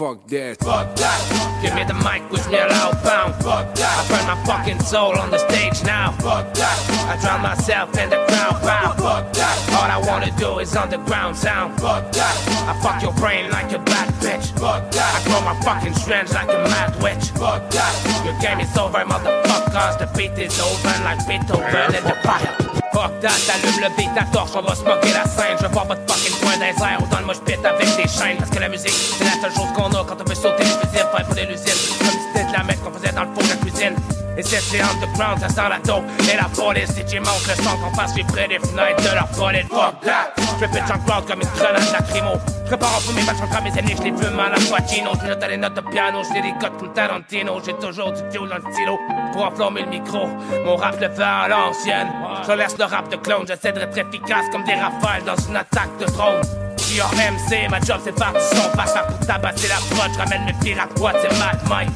Fuck 0.00 0.26
that. 0.28 0.56
Fuck 0.64 0.96
that. 0.96 1.60
Give 1.60 1.74
me 1.74 1.84
the 1.84 1.92
mic, 1.92 2.24
which 2.32 2.48
me 2.48 2.56
loud 2.56 2.96
pound. 3.04 3.34
Fuck 3.44 3.74
that. 3.76 4.00
I 4.00 4.08
burn 4.08 4.24
my 4.32 4.44
fucking 4.48 4.80
soul 4.80 5.12
on 5.18 5.28
the 5.28 5.36
stage 5.36 5.84
now. 5.84 6.12
Fuck 6.24 6.54
that. 6.54 6.78
I 7.04 7.20
drown 7.20 7.42
myself 7.42 7.92
in 7.98 8.08
the 8.08 8.16
crowd 8.24 8.62
pound. 8.64 8.96
Fuck 8.96 9.30
that. 9.34 9.56
All 9.76 9.90
I 9.92 10.00
wanna 10.08 10.32
do 10.38 10.58
is 10.58 10.74
underground 10.74 11.36
sound. 11.36 11.78
Fuck 11.78 12.12
that. 12.12 12.34
I 12.64 12.72
fuck 12.80 13.02
your 13.02 13.12
brain 13.20 13.50
like 13.50 13.72
a 13.72 13.78
bad 13.78 14.08
bitch. 14.24 14.48
Fuck 14.58 14.90
that. 14.90 15.20
I 15.20 15.28
grow 15.28 15.42
my 15.44 15.60
fucking 15.60 15.92
strands 15.92 16.32
like 16.32 16.48
a 16.48 16.64
mad 16.72 16.96
witch. 17.02 17.28
Fuck 17.36 17.68
that. 17.68 17.92
Your 18.24 18.40
game 18.40 18.60
is 18.60 18.74
over, 18.78 19.04
motherfuckers. 19.04 19.98
The 19.98 20.08
beat 20.16 20.32
is 20.40 20.58
over 20.60 20.96
like 21.04 21.20
Beethoven 21.28 21.94
in 21.94 22.04
the 22.04 22.16
fire. 22.24 22.69
Fuck 22.92 23.20
that, 23.20 23.30
allume 23.54 23.80
le 23.80 23.96
beat, 23.96 24.12
ta 24.14 24.24
torche, 24.32 24.50
on 24.56 24.62
va 24.62 24.74
se 24.74 24.82
moquer 24.82 25.12
la 25.12 25.24
scène. 25.24 25.56
Je 25.58 25.66
veux 25.66 25.72
voir 25.72 25.86
votre 25.86 26.00
fucking 26.08 26.36
point 26.40 26.56
dans 26.56 26.66
les 26.66 26.92
airs 26.92 27.00
ou 27.00 27.06
dans 27.06 27.20
le 27.20 27.26
moche 27.26 27.40
pit 27.40 27.58
avec 27.64 27.86
des 27.86 28.08
chaînes. 28.08 28.36
Parce 28.38 28.50
que 28.50 28.58
la 28.58 28.68
musique, 28.68 28.90
c'est 28.90 29.24
la 29.24 29.40
seule 29.40 29.54
chose 29.54 29.72
qu'on 29.74 29.90
a 29.90 30.04
quand 30.04 30.20
on 30.20 30.24
veut 30.24 30.34
sauter 30.34 30.64
les 30.64 30.88
faire 30.88 31.08
pour 31.10 31.34
les 31.34 31.46
l'usine. 31.46 31.66
Comme 31.98 32.08
si 32.08 32.18
c'était 32.32 32.48
de 32.48 32.52
la 32.52 32.64
mec 32.64 32.82
qu'on 32.82 32.92
faisait 32.92 33.12
dans 33.12 33.24
le 33.24 33.32
four 33.32 33.42
de 33.44 33.48
la 33.48 33.56
cuisine. 33.56 34.19
Et 34.40 34.42
c'est 34.42 34.60
c'est 34.60 34.80
underground, 34.80 35.38
ça 35.38 35.50
sent 35.50 35.68
la 35.68 35.78
dope 35.80 36.04
Et 36.32 36.34
la 36.34 36.44
police, 36.44 36.90
si 36.94 37.04
tu 37.04 37.20
montes 37.20 37.46
le 37.46 37.62
son 37.62 37.76
qu'on 37.76 37.94
fasse 37.94 38.14
vibrer 38.14 38.46
les 38.48 38.58
fenêtres 38.58 39.02
de 39.02 39.14
leur 39.14 39.28
folie 39.32 39.60
Fuck 39.68 40.00
that, 40.00 40.32
je 40.58 40.64
pitch 40.64 40.90
en 40.90 40.98
crowd 41.00 41.26
comme 41.26 41.42
une 41.42 41.48
grenade 41.48 41.92
lacrymo. 41.92 42.38
Prépare 42.64 43.02
en 43.06 43.12
mes 43.12 43.22
matchs 43.22 43.36
contre 43.36 43.62
mes 43.62 43.78
ennemis, 43.78 43.96
je 43.98 44.04
les 44.04 44.16
fume 44.16 44.40
à 44.40 44.48
la 44.48 44.56
poitino 44.56 45.10
Je 45.20 45.28
note 45.28 45.46
les 45.46 45.56
notes 45.58 45.74
de 45.74 45.80
piano, 45.82 46.22
je 46.24 46.32
les 46.40 46.54
comme 46.58 46.90
Tarantino. 46.94 47.60
J'ai 47.62 47.74
toujours 47.74 48.12
du 48.12 48.22
fuel 48.30 48.48
dans 48.48 48.56
le 48.56 48.72
stylo 48.72 48.98
pour 49.34 49.44
enflammer 49.44 49.82
le 49.82 49.88
micro. 49.88 50.26
Mon 50.64 50.76
rap 50.76 50.98
le 50.98 51.10
fait 51.10 51.22
à 51.22 51.46
l'ancienne. 51.46 52.08
Je 52.48 52.52
laisse 52.52 52.78
le 52.78 52.84
rap 52.86 53.10
de 53.10 53.16
clone, 53.16 53.44
j'essaie 53.46 53.72
d'être 53.72 53.98
efficace 53.98 54.46
comme 54.50 54.64
des 54.64 54.72
rafales 54.74 55.22
dans 55.26 55.36
une 55.36 55.56
attaque 55.56 55.98
de 55.98 56.06
drone. 56.06 56.40
MC, 56.88 57.68
ma 57.70 57.78
job 57.80 58.00
c'est 58.02 58.14
du 58.14 58.20
son, 58.20 58.76
pas 58.76 58.86
ça 58.86 59.02
pour 59.02 59.26
tabasser 59.26 59.68
la 59.68 59.76
prod, 59.94 60.10
je 60.12 60.18
ramène 60.18 60.44
mes 60.46 60.54
pirates 60.54 60.92
boîtes, 60.96 61.18
c'est 61.20 61.38
mad 61.38 61.60
Mike 61.68 61.90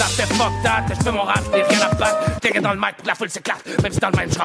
ça 0.00 0.06
fait 0.06 0.34
fuck 0.34 0.52
that, 0.62 0.86
je 0.88 0.94
fais 1.02 1.12
mon 1.12 1.22
rap, 1.22 1.40
j'ai 1.52 1.62
rien 1.62 1.80
à 1.82 1.94
battre. 1.94 2.40
T'es 2.40 2.58
dans 2.60 2.72
le 2.72 2.78
mic, 2.78 2.94
la 3.04 3.14
foule 3.14 3.28
s'éclate, 3.28 3.66
même 3.82 3.92
si 3.92 3.98
dans 3.98 4.08
le 4.08 4.16
même 4.16 4.30
je 4.30 4.38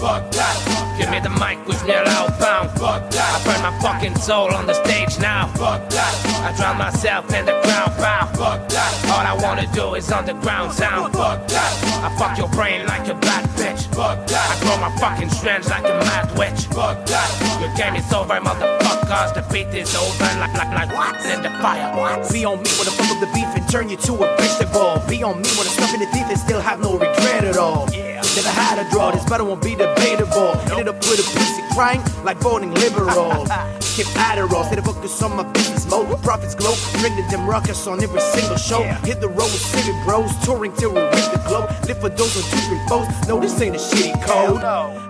Fuck 0.00 0.30
that, 0.30 0.87
Give 0.98 1.10
me 1.10 1.20
the 1.20 1.30
mic, 1.30 1.62
push 1.64 1.80
me 1.84 1.94
outbound. 1.94 2.70
Fuck 2.72 3.10
that. 3.12 3.30
I 3.30 3.38
burn 3.46 3.62
my 3.62 3.70
fucking 3.78 4.16
soul 4.16 4.52
on 4.52 4.66
the 4.66 4.74
stage 4.74 5.16
now. 5.20 5.46
Fuck 5.54 5.88
that. 5.90 6.12
I 6.42 6.50
drown 6.56 6.76
myself 6.76 7.32
in 7.32 7.46
the 7.46 7.54
ground 7.62 7.94
pow. 8.02 8.26
Fuck 8.34 8.68
that. 8.70 8.90
All 9.06 9.22
I 9.22 9.34
wanna 9.40 9.70
do 9.72 9.94
is 9.94 10.10
underground 10.10 10.72
sound. 10.72 11.14
Fuck 11.14 11.46
that. 11.46 11.72
I 12.02 12.10
fuck 12.18 12.36
your 12.36 12.48
brain 12.48 12.84
like 12.86 13.06
a 13.06 13.14
bad 13.14 13.44
bitch. 13.50 13.86
Fuck 13.94 14.26
that. 14.26 14.46
I 14.50 14.58
grow 14.58 14.76
my 14.78 14.90
fucking 14.98 15.30
strands 15.30 15.70
like 15.70 15.84
a 15.84 15.94
mad 16.02 16.36
witch. 16.36 16.66
Fuck 16.74 17.06
that. 17.06 17.30
Your 17.62 17.72
game 17.76 17.94
is 17.94 18.12
over, 18.12 18.34
motherfuckers. 18.40 19.34
The 19.34 19.46
beat 19.52 19.70
is 19.78 19.94
over 19.94 20.30
like 20.42 20.54
like 20.58 20.72
like 20.74 20.90
what 20.98 21.14
in 21.26 21.42
the 21.42 21.50
fire. 21.62 21.94
Be 22.32 22.44
on 22.44 22.58
me 22.58 22.70
when 22.74 22.88
I 22.88 22.92
fuck 22.98 23.10
up 23.14 23.20
the 23.20 23.30
beef 23.32 23.46
and 23.54 23.68
turn 23.70 23.88
you 23.88 23.96
to 23.98 24.12
a 24.14 24.36
vegetable. 24.36 24.98
Be 25.06 25.22
on 25.22 25.42
me 25.42 25.48
when 25.54 25.66
I'm 25.66 25.74
stuffing 25.78 26.00
the 26.00 26.10
teeth 26.10 26.26
and 26.26 26.38
still 26.38 26.60
have 26.60 26.80
no 26.80 26.98
regret 26.98 27.44
at 27.44 27.56
all. 27.56 27.86
Yeah. 27.92 28.18
Never 28.36 28.50
had 28.50 28.78
a 28.78 28.88
draw, 28.90 29.10
this 29.10 29.24
battle 29.24 29.46
won't 29.46 29.62
be 29.62 29.74
debatable. 29.74 30.54
Ended 30.70 30.87
up 30.88 30.96
with 31.08 31.20
a 31.20 31.38
piece 31.38 31.58
of 31.58 31.64
crying 31.76 32.02
like 32.24 32.38
voting 32.38 32.72
liberal. 32.72 33.46
Skip 33.98 34.14
Adderall, 34.14 34.64
stay 34.64 34.76
the 34.76 34.82
focus 34.82 35.20
on 35.24 35.36
my 35.36 35.42
business 35.42 35.84
mode. 35.90 36.22
Profits 36.22 36.54
glow, 36.54 36.72
bringing 37.00 37.26
them 37.30 37.48
rockets 37.48 37.84
on 37.88 38.00
every 38.00 38.20
single 38.20 38.56
show. 38.56 38.84
Hit 39.02 39.20
the 39.20 39.26
road 39.26 39.50
with 39.50 39.58
city 39.58 39.90
bros, 40.04 40.30
touring 40.44 40.72
till 40.74 40.94
we 40.94 41.00
reach 41.00 41.28
the 41.34 41.42
globe. 41.48 41.68
Live 41.88 41.98
for 41.98 42.08
those 42.08 42.36
on 42.36 42.48
two, 42.48 42.58
three 42.68 42.78
foes. 42.86 43.08
No, 43.26 43.40
this 43.40 43.60
ain't 43.60 43.74
a 43.74 43.78
shitty 43.80 44.14
code. 44.24 44.62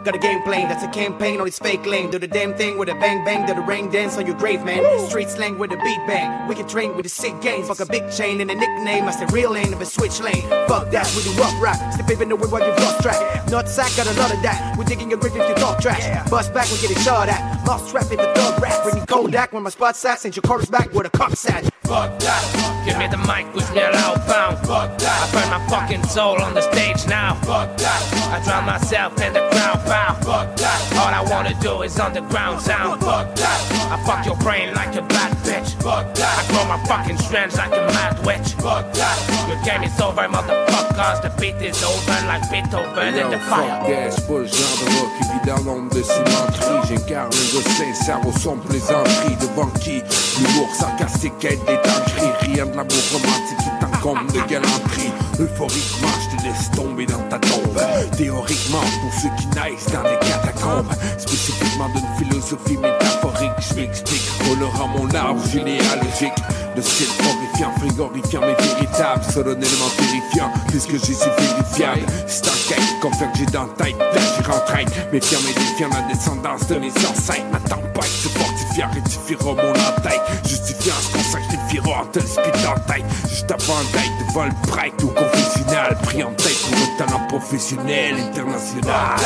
Got 0.07 0.15
a 0.15 0.19
game 0.19 0.43
plan, 0.43 0.71
that's 0.71 0.85
a 0.85 0.89
campaign 0.89 1.39
on 1.39 1.45
this 1.45 1.59
fake 1.59 1.85
lane. 1.85 2.11
Do 2.11 2.19
the 2.19 2.27
damn 2.27 2.55
thing 2.55 2.79
with 2.79 2.89
a 2.89 2.95
bang 2.95 3.27
bang, 3.27 3.45
do 3.45 3.53
the 3.53 3.61
rain 3.61 3.91
dance 3.91 4.17
on 4.17 4.25
your 4.25 4.37
grave, 4.37 4.65
man. 4.65 4.81
Street 5.07 5.29
slang 5.29 5.59
with 5.59 5.71
a 5.73 5.77
beat 5.77 6.07
bang. 6.07 6.49
We 6.49 6.55
can 6.55 6.67
train 6.67 6.97
with 6.97 7.03
the 7.03 7.11
sick 7.11 7.39
games. 7.43 7.69
Fuck 7.69 7.81
a 7.81 7.85
big 7.85 8.11
chain 8.11 8.41
and 8.41 8.51
a 8.51 8.55
nickname. 8.55 9.05
I 9.05 9.11
say 9.11 9.27
real 9.27 9.51
lane 9.51 9.75
of 9.75 9.83
a 9.83 9.85
switch 9.85 10.19
lane. 10.21 10.49
Fuck 10.67 10.91
that, 10.93 11.13
we 11.15 11.23
do 11.25 11.31
rough 11.33 11.53
rap. 11.61 11.77
Step 11.93 12.09
in 12.09 12.31
the 12.31 12.37
away 12.37 12.49
while 12.49 12.67
you've 12.67 12.79
lost 12.79 13.03
track. 13.03 13.51
Not 13.51 13.69
sack, 13.69 13.95
got 13.99 14.07
a 14.07 14.19
lot 14.19 14.33
of 14.33 14.41
that. 14.41 14.79
We're 14.79 14.85
digging 14.85 15.11
your 15.11 15.19
grave 15.19 15.37
if 15.37 15.47
you 15.47 15.55
talk 15.57 15.79
trash. 15.79 16.31
Bust 16.31 16.55
back, 16.55 16.71
we 16.73 16.79
get 16.81 16.91
it 16.91 17.01
shot 17.01 17.29
at. 17.29 17.67
Lost 17.67 17.91
trap 17.91 18.11
in 18.11 18.17
the 18.17 18.33
thug 18.33 18.63
rap. 18.63 18.78
Bringing 18.83 19.07
Kodak 19.07 19.53
when 19.53 19.63
my 19.63 19.71
spot 19.71 20.05
at. 20.05 20.21
Send 20.21 20.37
your 20.37 20.43
chorus 20.43 20.67
back 20.71 20.93
with 20.93 21.07
a 21.07 21.11
cop's 21.11 21.49
at. 21.51 21.65
Fuck 21.85 22.19
that. 22.21 22.85
Give 22.85 22.99
me 22.99 23.07
the 23.07 23.17
mic, 23.19 23.53
push 23.53 23.69
me 23.71 23.81
loud 23.81 23.95
outbound. 23.95 24.59
Fuck 24.67 24.99
that. 24.99 25.19
I 25.25 25.33
burn 25.33 25.51
my 25.51 25.67
fucking 25.69 26.05
soul 26.05 26.41
on 26.41 26.55
the 26.55 26.61
stage 26.61 27.07
now. 27.07 27.35
Fuck 27.43 27.77
that. 27.79 28.01
I 28.33 28.45
drown 28.45 28.67
myself 28.67 29.21
in 29.21 29.33
the 29.33 29.41
ground 29.51 29.81
pow. 29.85 30.15
Fuck 30.21 30.57
that. 30.57 30.79
All 30.97 31.13
I 31.13 31.23
wanna 31.31 31.55
do 31.61 31.83
is 31.83 31.99
underground 31.99 32.61
sound. 32.61 33.01
Fuck 33.01 33.35
that. 33.37 33.91
I 33.93 34.03
fuck 34.05 34.27
your 34.27 34.37
brain 34.37 34.75
like 34.75 34.95
a 34.97 35.03
bad 35.03 35.37
bitch. 35.39 35.71
Fuck 35.83 36.15
that. 36.15 36.39
I 36.39 36.47
grow 36.53 36.65
my 36.67 36.83
fucking 36.87 37.19
strands 37.19 37.57
like 37.57 37.73
a 37.73 37.87
mad 37.93 38.25
witch. 38.27 38.53
Fuck 38.61 38.93
that. 38.95 39.49
Your 39.49 39.63
game 39.65 39.83
is 39.83 40.01
over, 40.01 40.23
motherfuckers. 40.29 40.78
The 40.99 41.33
beat 41.39 41.55
is 41.63 41.85
over 41.85 42.27
like 42.27 42.43
Beethoven 42.51 43.15
in 43.15 43.31
the 43.31 43.39
fire. 43.39 43.87
That, 43.87 44.11
j'suis 44.11 44.27
pas 44.27 44.39
le 44.39 44.47
genre 44.47 44.79
de 44.83 44.99
rock 44.99 45.11
qui 45.17 45.29
vit 45.29 45.47
dans 45.47 45.63
l'ombre 45.63 45.95
de 45.95 46.03
cimenterie. 46.03 46.89
J'incarne 46.89 47.31
un 47.33 47.55
gars 47.55 47.71
sincère 47.71 48.27
au 48.27 48.33
son 48.37 48.57
plaisanterie 48.57 49.37
devant 49.41 49.71
qui 49.79 50.03
l'humour 50.41 50.69
sarcastique 50.75 51.45
aide 51.45 51.61
les 51.69 51.77
dingueries. 51.77 52.53
Rien 52.53 52.67
de 52.67 52.77
l'amour 52.77 53.05
romantique 53.13 53.59
qui 53.59 53.71
t'encombre 53.81 54.33
de 54.33 54.41
galanterie. 54.51 55.13
Euphoriquement, 55.41 56.09
je 56.21 56.37
te 56.37 56.43
laisse 56.43 56.71
tomber 56.73 57.07
dans 57.07 57.23
ta 57.29 57.39
tombe. 57.39 57.79
Théoriquement, 58.17 58.81
pour 59.01 59.13
ceux 59.15 59.29
qui 59.39 59.47
naissent 59.49 59.87
dans 59.93 60.03
les 60.03 60.19
catacombes. 60.19 60.93
Spécifiquement 61.17 61.89
d'une 61.91 62.27
philosophie 62.27 62.77
métaphorique, 62.77 63.53
je 63.61 63.75
m'explique. 63.75 64.23
Honorant 64.51 64.89
mon 64.89 65.09
arbre 65.15 65.41
généalogique. 65.49 66.35
De 66.75 66.83
style 66.83 67.07
horrifiant, 67.25 67.73
frigorifiant, 67.79 68.41
mais 68.41 68.55
véritable. 68.55 69.23
Solennellement 69.33 69.91
terrifiant, 69.97 70.51
puisque 70.69 70.93
je 70.93 71.13
suis 71.13 71.31
vérifiable. 71.39 72.07
C'est 72.27 72.49
en 72.49 72.59
quête, 72.69 73.01
confère 73.01 73.31
que 73.31 73.39
j'ai 73.39 73.47
dans 73.47 73.69
tête. 73.69 73.97
Là, 73.97 74.21
j'y 74.21 74.51
rentraîne. 74.51 74.89
Méfiant, 75.13 75.39
mais 75.47 75.55
défiant 75.55 75.89
la 75.91 76.13
descendance 76.13 76.67
de 76.67 76.77
mes 76.77 76.91
ancêtres. 76.91 77.47
Ma 77.53 77.61
tempête 77.61 78.05
se 78.05 78.29
fortifiant, 78.29 78.91
rectifiera 78.93 79.55
mon 79.55 79.71
entête. 79.71 80.21
Justifiant 80.45 80.95
ce 81.01 81.13
qu'on 81.13 81.23
te 81.69 82.19
le 82.19 82.27
spit 82.27 82.67
en 82.67 82.79
tête. 82.91 83.05
Juste 83.29 83.51
avant 83.51 83.81
d'être 83.93 84.29
devant 84.29 84.45
le 84.47 84.69
prêtre 84.69 85.05
au 85.05 85.09
confessionnal. 85.09 85.97
Pris 86.03 86.23
en 86.23 86.33
tête 86.33 86.59
pour 86.63 86.79
un 86.79 87.07
talent 87.07 87.27
professionnel 87.29 88.15
international. 88.19 89.17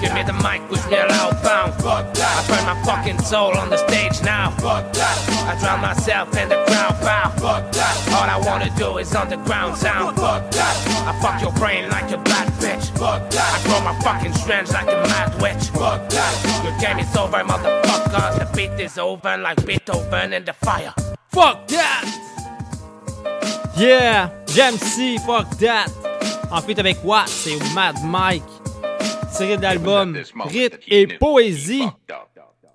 Give 0.00 0.12
me 0.12 0.24
the 0.24 0.32
mic, 0.42 0.66
push 0.68 0.84
me 0.90 0.96
outbound. 0.96 1.74
I 1.84 2.44
burn 2.48 2.66
my 2.66 2.82
fucking 2.84 3.18
soul 3.22 3.56
on 3.56 3.70
the 3.70 3.76
stage 3.76 4.22
now. 4.22 4.52
I 4.64 5.56
drown 5.60 5.80
myself 5.80 6.28
in 6.36 6.48
the. 6.48 6.66
Fuck 7.38 7.70
that. 7.72 7.96
All 8.12 8.28
I 8.28 8.38
wanna 8.44 8.70
do 8.76 8.98
is 8.98 9.14
underground 9.14 9.76
sound. 9.76 10.18
I 10.18 11.16
fuck 11.22 11.40
your 11.40 11.52
brain 11.52 11.88
like 11.90 12.10
a 12.10 12.18
bad 12.18 12.48
bitch. 12.60 12.90
I 13.00 13.62
grow 13.64 13.80
my 13.82 13.98
fucking 14.00 14.34
strands 14.34 14.72
like 14.72 14.88
a 14.88 14.96
mad 15.08 15.40
witch. 15.40 15.70
Your 16.64 16.76
game 16.80 16.98
is 16.98 17.16
over, 17.16 17.44
motherfuckers. 17.44 18.38
The 18.38 18.56
beat 18.56 18.80
is 18.80 18.98
over 18.98 19.36
like 19.36 19.64
Beethoven 19.64 20.32
in 20.32 20.44
the 20.44 20.52
fire. 20.52 20.92
Fuck 21.36 21.66
that! 21.66 22.06
Yeah! 23.76 24.30
Jamsey, 24.46 25.18
fuck 25.18 25.46
that! 25.58 25.88
En 26.50 26.62
fait, 26.62 26.78
avec 26.78 26.96
Watt, 27.04 27.28
c'est 27.28 27.58
Mad 27.74 27.96
Mike. 28.02 28.42
Tiré 29.36 29.58
de 29.58 29.62
l'album 29.62 30.16
et 30.88 31.06
Poésie. 31.06 31.84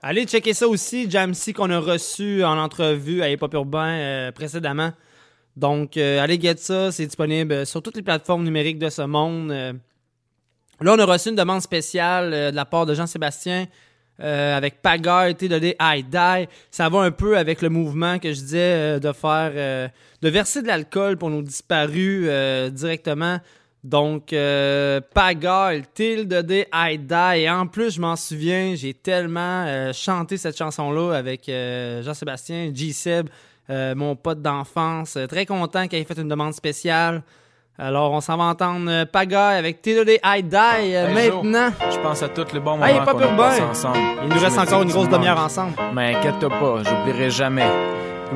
Allez 0.03 0.27
checker 0.27 0.53
ça 0.53 0.67
aussi, 0.67 1.09
Jamsey 1.09 1.53
qu'on 1.53 1.71
a 1.71 1.79
reçu 1.79 2.43
en 2.43 2.55
entrevue 2.59 3.23
à 3.23 3.31
Hip 3.31 3.39
Hop 3.41 3.51
Urbain 3.55 3.93
euh, 3.93 4.31
précédemment. 4.31 4.91
Donc, 5.55 5.97
euh, 5.97 6.21
allez 6.21 6.39
get 6.39 6.57
ça, 6.57 6.91
c'est 6.91 7.07
disponible 7.07 7.65
sur 7.65 7.81
toutes 7.81 7.95
les 7.95 8.03
plateformes 8.03 8.43
numériques 8.43 8.77
de 8.77 8.91
ce 8.91 9.01
monde. 9.01 9.51
Euh, 9.51 9.73
là, 10.81 10.93
on 10.93 10.99
a 10.99 11.05
reçu 11.05 11.29
une 11.29 11.35
demande 11.35 11.61
spéciale 11.61 12.29
de 12.51 12.55
la 12.55 12.65
part 12.65 12.85
de 12.85 12.93
Jean-Sébastien 12.93 13.65
euh, 14.23 14.55
avec 14.55 14.81
Pagaille, 14.81 15.33
T2D, 15.33 15.75
I 15.79 16.03
Die. 16.03 16.47
Ça 16.69 16.89
va 16.89 16.99
un 16.99 17.11
peu 17.11 17.37
avec 17.37 17.61
le 17.61 17.69
mouvement 17.69 18.19
que 18.19 18.31
je 18.33 18.39
disais 18.39 18.59
euh, 18.59 18.99
de 18.99 19.11
faire, 19.13 19.51
euh, 19.55 19.87
de 20.21 20.29
verser 20.29 20.61
de 20.61 20.67
l'alcool 20.67 21.17
pour 21.17 21.31
nos 21.31 21.41
disparus 21.41 22.29
directement. 22.71 23.39
Donc, 23.83 24.27
Pagaille, 24.27 25.83
T2D, 25.95 26.67
I 26.71 26.99
Die. 26.99 27.41
Et 27.41 27.49
en 27.49 27.65
plus, 27.65 27.95
je 27.95 28.01
m'en 28.01 28.15
souviens, 28.15 28.75
j'ai 28.75 28.93
tellement 28.93 29.91
chanté 29.91 30.37
cette 30.37 30.55
chanson-là 30.55 31.13
avec 31.13 31.47
Jean-Sébastien, 31.47 32.71
G-Seb, 32.71 33.27
mon 33.69 34.15
pote 34.15 34.43
d'enfance. 34.43 35.17
Très 35.27 35.47
content 35.47 35.87
qu'il 35.87 35.97
ait 35.97 36.03
fait 36.03 36.19
une 36.19 36.27
demande 36.27 36.53
spéciale. 36.53 37.23
Alors, 37.79 38.11
on 38.11 38.21
s'en 38.21 38.37
va 38.37 38.43
entendre 38.45 38.89
euh, 38.89 39.05
Pagaille 39.05 39.57
avec 39.57 39.83
T2D, 39.83 40.19
I 40.23 40.43
Die 40.43 40.55
euh, 40.55 41.07
Joe, 41.07 41.43
maintenant. 41.43 41.71
Je 41.91 41.97
pense 41.99 42.21
à 42.21 42.29
tous 42.29 42.53
les 42.53 42.59
bons 42.59 42.71
moments 42.71 42.85
Hey, 42.85 42.99
pas 42.99 43.13
qu'on 43.13 43.19
a 43.21 43.27
passés 43.37 43.61
ensemble. 43.63 43.97
Il 44.23 44.29
nous 44.29 44.37
Je 44.39 44.45
reste 44.45 44.59
encore 44.59 44.83
une 44.83 44.89
grosse 44.91 45.09
demi-heure 45.09 45.39
ensemble. 45.39 45.73
Mais 45.93 46.15
inquiète-toi 46.15 46.49
pas, 46.49 46.83
j'oublierai 46.83 47.29
jamais. 47.31 47.67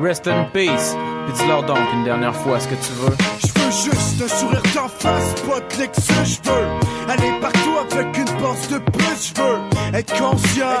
Rest 0.02 0.26
in 0.26 0.44
peace. 0.52 0.96
Puis 1.26 1.34
dis-leur 1.34 1.62
donc 1.64 1.78
une 1.94 2.04
dernière 2.04 2.34
fois 2.34 2.58
ce 2.60 2.68
que 2.68 2.74
tu 2.74 2.92
veux. 2.94 3.16
Je 3.40 3.60
veux 3.60 3.70
juste 3.92 4.22
un 4.22 4.28
sourire 4.28 4.62
d'en 4.74 4.88
face, 4.88 5.34
pas 5.42 5.60
de 5.60 5.80
l'excès, 5.80 6.24
je 6.24 6.50
veux 6.50 6.66
aller 7.10 7.40
partout 7.40 7.76
avec 7.90 8.16
une 8.16 8.36
pense 8.40 8.68
de 8.68 8.78
plus, 8.78 9.32
je 9.34 9.42
veux 9.42 9.98
être 9.98 10.12
conscient, 10.16 10.78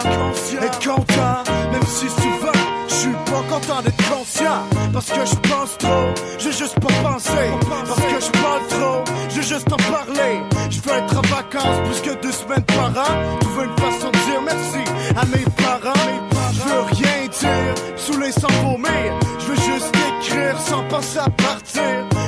être 0.62 0.78
content, 0.78 1.42
même 1.72 1.82
si 1.86 2.08
souvent 2.08 2.52
je 2.96 3.00
suis 3.00 3.10
pas 3.10 3.42
content 3.50 3.82
d'être 3.82 4.10
conscient, 4.10 4.62
parce 4.92 5.06
que 5.06 5.26
je 5.26 5.34
pense 5.48 5.78
trop, 5.78 6.06
veux 6.40 6.52
juste 6.52 6.80
pas 6.80 7.10
penser, 7.10 7.50
parce 7.86 8.00
que 8.00 8.20
je 8.20 8.30
parle 8.40 8.66
trop, 8.68 9.04
veux 9.34 9.42
juste 9.42 9.70
en 9.70 9.76
parler, 9.76 10.40
je 10.70 10.80
veux 10.80 10.96
être 10.96 11.16
en 11.18 11.22
vacances 11.22 11.78
plus 11.84 12.00
que 12.00 12.22
deux 12.22 12.32
semaines 12.32 12.64
par 12.64 12.90
an, 12.90 13.38
trouver 13.40 13.64
une 13.66 13.76
façon 13.76 14.10
de 14.10 14.18
dire 14.30 14.42
merci 14.42 14.82
à 15.14 15.26
mes 15.26 15.44
parents, 15.62 16.08
je 16.52 16.60
veux 16.60 16.82
rien 16.96 17.26
dire, 17.28 17.74
saouler 17.96 18.32
sans 18.32 18.52
vomir, 18.62 19.12
je 19.40 19.46
veux 19.46 19.74
juste 19.74 19.92
écrire 20.08 20.58
sans 20.58 20.82
penser 20.84 21.18
à 21.18 21.28
partir, 21.30 21.82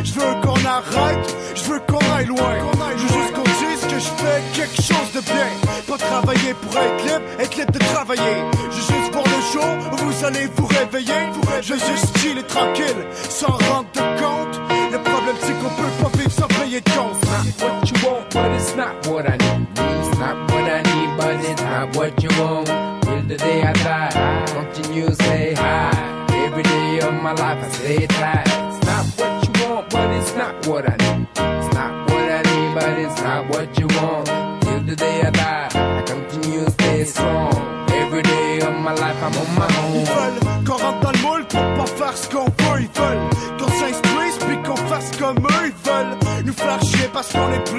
je 0.05 0.13
veux 0.13 0.35
qu'on 0.43 0.65
arrête, 0.67 1.37
je 1.55 1.63
veux 1.65 1.81
qu'on 1.89 2.15
aille 2.15 2.27
loin, 2.27 2.55
je 2.97 3.03
veux 3.03 3.21
juste 3.21 3.33
qu'on 3.33 3.43
dise 3.43 3.83
que 3.91 3.99
je 3.99 4.11
fais 4.23 4.43
quelque 4.55 4.83
chose 4.83 5.13
de 5.15 5.21
bien, 5.21 5.49
pas 5.87 5.97
travailler 5.97 6.53
pour 6.61 6.77
être 6.77 7.05
libre, 7.05 7.23
être 7.41 7.57
libre 7.57 7.73
de 7.73 7.79
travailler, 7.79 8.37
je 8.71 8.77
juste 8.77 9.13
où 9.57 9.97
vous 9.97 10.25
allez 10.25 10.49
vous 10.57 10.67
réveiller, 10.67 11.15
je 11.63 11.75
veux 11.75 11.81
juste 11.81 12.17
chiller 12.19 12.43
tranquille, 12.43 13.05
sans 13.13 13.53
rendre 13.53 13.89
compte, 13.95 14.61
le 14.93 14.99
problème 14.99 15.37
c'est 15.41 15.53
qu'on 15.55 15.71
peut 15.71 16.03
pas 16.03 16.19
vivre 16.19 16.31
sans 16.31 16.49
payer 16.49 16.81
de 16.81 16.91
compte. 16.91 17.19
what 17.61 17.91
you 17.91 18.09
want, 18.09 18.31
but 18.31 18.51
it's 18.53 18.75
not 18.77 19.07
what 19.07 19.29
I 19.29 19.37
need. 19.37 19.69
It's 19.77 20.19
not 20.19 20.51
what 20.51 20.71
I 20.71 20.83
need, 20.83 21.17
but 21.17 21.37
it's 21.45 21.63
not 21.63 21.97
what 21.97 22.23
you 22.23 22.31
want. 22.41 22.67
Till 23.03 23.23
the 23.23 23.37
day 23.37 23.63
I 23.63 23.73
die, 23.73 24.45
continue 24.55 25.13
say 25.15 25.55
hi. 25.55 26.27
Every 26.47 26.63
day 26.63 27.01
of 27.01 27.15
my 27.23 27.33
life, 27.33 27.65
I 27.65 27.69
say 27.71 28.07
high. 28.07 28.45
It's 28.47 28.87
not 28.87 29.05
what 29.19 29.45
you 29.45 29.69
want, 29.69 29.91
but 29.91 30.11
it's 30.11 30.35
not 30.35 30.67
what 30.67 30.89
I 30.89 30.97
need. 30.97 31.08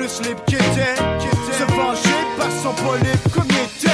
Plus. 0.09 0.57
Se 1.59 1.63
venger 1.63 2.19
qu'on 2.63 2.73
pas 2.73 2.97
libres 2.97 3.29
comme 3.33 3.47
ils 3.49 3.85
étaient. 3.85 3.91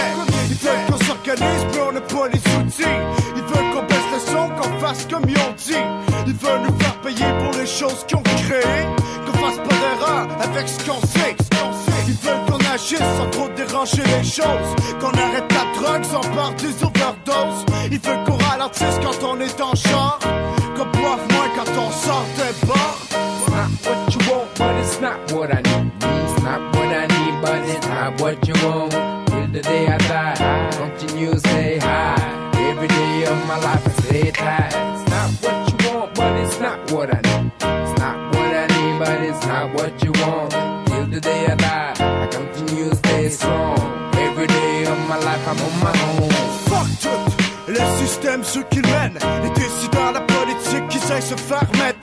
Ils 0.49 0.55
veulent 0.55 0.85
qu'on 0.89 1.05
s'organise, 1.05 1.65
mais 1.73 1.81
on 1.81 1.91
n'a 1.91 2.01
pas 2.01 2.27
les 2.27 2.39
outils. 2.57 2.95
Ils 3.35 3.43
veulent 3.43 3.73
qu'on 3.73 3.83
baisse 3.83 4.09
le 4.13 4.31
son, 4.31 4.49
qu'on 4.49 4.79
fasse 4.79 5.07
comme 5.09 5.23
ils 5.27 5.37
ont 5.37 5.55
dit. 5.57 5.83
Ils 6.27 6.35
veulent 6.35 6.61
nous 6.67 6.79
faire 6.79 7.01
payer 7.01 7.25
pour 7.43 7.59
les 7.59 7.65
choses 7.65 8.05
qu'ils 8.07 8.17
ont 8.17 8.23
créées. 8.23 8.85
Qu'on 9.25 9.33
fasse 9.33 9.57
pas 9.57 9.75
d'erreur 9.75 10.27
avec 10.41 10.67
ce 10.67 10.85
qu'on 10.85 11.01
sait. 11.07 11.35
Ils 12.07 12.13
veulent 12.13 12.45
qu'on 12.47 12.73
agisse 12.73 12.99
sans 12.99 13.29
trop 13.31 13.49
déranger 13.55 14.03
les 14.03 14.23
choses. 14.23 14.71
Qu'on 14.99 15.11
arrête 15.11 15.51
la 15.51 15.81
drogue 15.81 16.03
sans 16.03 16.29
part 16.35 16.53
des 16.53 16.83
overdoses. 16.83 17.65
Ils 17.91 17.99
veulent 17.99 18.23
qu'on 18.25 18.37
ralentisse 18.37 18.99
quand 19.03 19.27
on 19.27 19.39
est 19.39 19.61
en 19.61 19.75
char. 19.75 20.19
What 28.35 28.47
you 28.47 28.67
want. 28.67 28.91
Till 29.27 29.47
the 29.47 29.61
day 29.61 29.87
I 29.87 29.97
die, 29.97 30.69
continue 30.71 31.37
say 31.39 31.77
hi. 31.79 32.51
Every 32.69 32.87
day 32.87 33.25
of 33.25 33.47
my 33.47 33.57
life, 33.57 33.85
I 33.87 34.01
stay 34.03 34.31
tight. 34.31 34.73
It's 34.73 35.09
not 35.09 35.29
what 35.43 35.57
you 35.71 35.89
want, 35.89 36.15
but 36.15 36.33
it's 36.41 36.59
not 36.59 36.91
what 36.91 37.09
I 37.13 37.21
need. 37.21 37.51
It's 37.61 37.99
not 37.99 38.17
what 38.35 38.51
I 38.63 38.67
need, 38.75 38.99
but 38.99 39.21
it's 39.21 39.45
not 39.45 39.73
what 39.73 40.03
you 40.03 40.11
want. 40.23 40.51
Till 40.87 41.07
the 41.07 41.21
day 41.21 41.45
I 41.47 41.55
die, 41.55 42.23
I 42.23 42.27
continue 42.27 42.89
to 42.89 42.95
stay 42.95 43.29
strong. 43.29 43.79
Every 44.15 44.47
day 44.47 44.85
of 44.85 44.99
my 45.07 45.17
life, 45.17 45.47
I'm 45.47 45.59
on 45.67 45.79
my 45.79 45.93
own. 46.09 46.29
Fuck 46.69 46.87
tout 47.01 47.45
Le 47.67 47.79
système, 47.97 48.43
ceux 48.43 48.63
qui 48.63 48.81
le 48.81 48.89
mènent 48.89 49.17
Les 49.43 49.49
décideurs, 49.49 50.11
la 50.11 50.21
politique 50.21 50.87
qui 50.89 50.99
sait 50.99 51.21
se 51.21 51.35
faire 51.35 51.67
mettre 51.79 51.94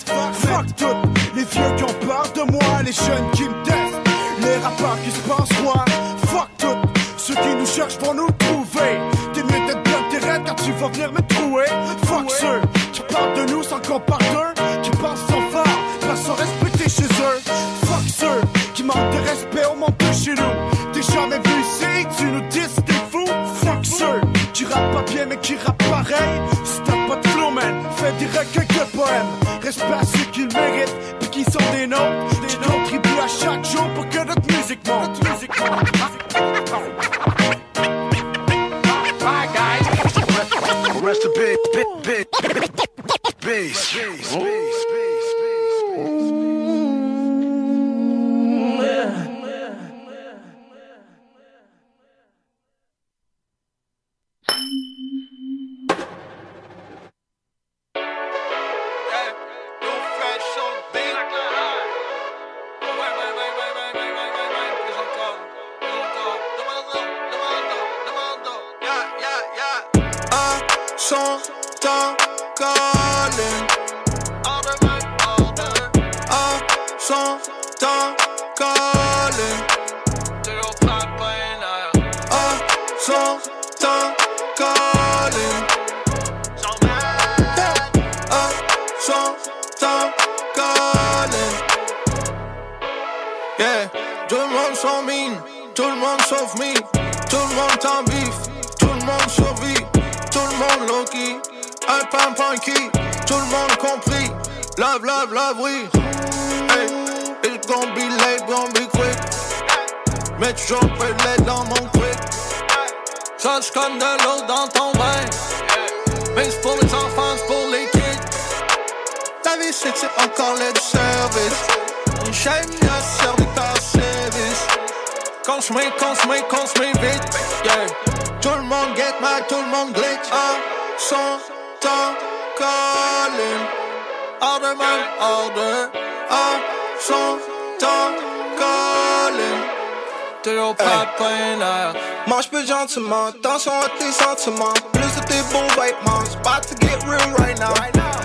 Mange 142.26 142.48
plus 142.48 142.66
gentiment, 142.66 143.26
attention 143.26 143.72
à 143.72 143.88
tes 143.98 144.12
sentiments. 144.12 144.74
Plus 144.92 145.02
de 145.02 145.26
tes 145.26 145.42
beaux 145.52 145.66
vêtements, 145.80 146.22
it's 146.22 146.36
about 146.36 146.62
to 146.62 146.74
get 146.80 147.02
real 147.04 147.34
right 147.38 147.58
now. 147.58 147.74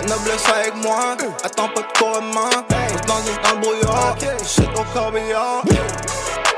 Noblesse 0.06 0.48
avec 0.48 0.74
moi, 0.76 1.16
attends 1.44 1.68
pas 1.68 1.82
de 1.82 1.98
couronnement. 1.98 2.48
Reste 2.70 3.06
dans 3.06 3.18
une 3.18 3.42
dans 3.42 3.54
le 3.54 3.60
brouillard, 3.60 4.16
shit 4.46 4.68
au 4.76 4.84
corbillard. 4.92 5.62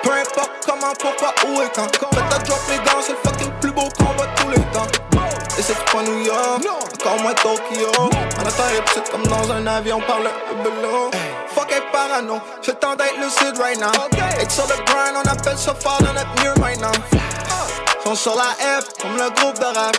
Peu 0.02 0.12
importe 0.12 0.50
comment, 0.66 0.92
pourquoi, 0.98 1.34
où 1.48 1.62
et 1.62 1.70
quand. 1.74 1.86
Ta 1.86 2.38
drop 2.38 2.60
les 2.68 2.76
gants, 2.78 3.00
c'est 3.02 3.12
le 3.12 3.18
fucking 3.24 3.52
plus 3.60 3.72
beau 3.72 3.88
combat 3.98 4.26
tous 4.36 4.50
les 4.50 4.62
temps. 4.72 4.99
Et 5.70 5.72
c'est 5.72 5.96
pas 5.96 6.02
New 6.02 6.24
York, 6.24 6.62
encore 7.00 7.22
moins 7.22 7.34
Tokyo. 7.34 7.92
En 7.96 8.40
attendant, 8.40 8.70
est 8.76 8.82
petite 8.86 9.08
comme 9.10 9.24
dans 9.28 9.52
un 9.52 9.64
avion 9.68 10.00
par 10.00 10.18
le 10.18 10.30
below. 10.64 11.12
Fuck 11.54 11.70
est 11.70 11.92
parano, 11.92 12.40
le 12.66 12.72
temps 12.72 12.96
d'être 12.96 13.16
lucide 13.20 13.56
right 13.56 13.78
now. 13.78 13.92
Être 14.40 14.50
sur 14.50 14.66
le 14.66 14.74
grind, 14.84 15.14
on 15.24 15.28
appelle 15.30 15.56
ça 15.56 15.72
dans 16.00 16.12
notre 16.12 16.42
mur 16.42 16.54
right 16.60 16.80
now. 16.80 16.90
Sont 18.04 18.16
sur 18.16 18.34
la 18.34 18.80
F, 18.80 18.88
comme 19.00 19.16
le 19.16 19.30
groupe 19.30 19.60
de 19.60 19.64
rap. 19.64 19.96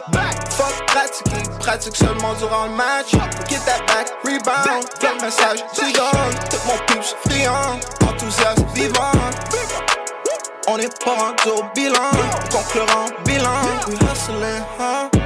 Fuck 0.49 0.85
pratiquer, 0.87 1.49
pratique 1.59 1.95
seulement 1.95 2.33
durant 2.33 2.65
le 2.65 2.71
match. 2.71 3.11
Get 3.47 3.59
that 3.65 3.85
back, 3.87 4.11
rebound, 4.25 4.83
plein 4.99 5.15
de 5.15 5.21
messages, 5.21 5.63
cigogne. 5.71 6.35
Tout 6.49 6.57
mon 6.67 6.77
peeps 6.87 7.15
friand, 7.25 7.79
enthousiaste, 8.09 8.65
vivant. 8.73 9.11
On 10.67 10.77
n'est 10.77 10.89
pas 11.05 11.11
rendu 11.11 11.61
au 11.61 11.63
bilan, 11.73 12.11
concurrent, 12.51 13.05
bilan. 13.23 13.61
We 13.87 13.95
hustling, 13.95 14.63
huh? 14.77 15.20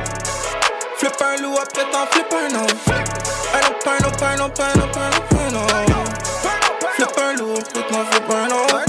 Flip 1.16 1.28
un 1.28 1.42
loup, 1.42 1.56
après 1.58 1.90
t'en 1.92 2.06
flip 2.08 2.34
un. 2.34 2.56
Un 2.56 2.60
un 2.60 4.00
un 4.22 4.36
un 4.36 4.42
un 4.42 4.76
un. 5.56 5.68
Flip 6.92 7.18
un 7.18 7.34
loup, 7.36 7.54
après 7.58 7.84
t'en 7.84 8.06
flip 8.06 8.30
un 8.30 8.48
autre. 8.48 8.84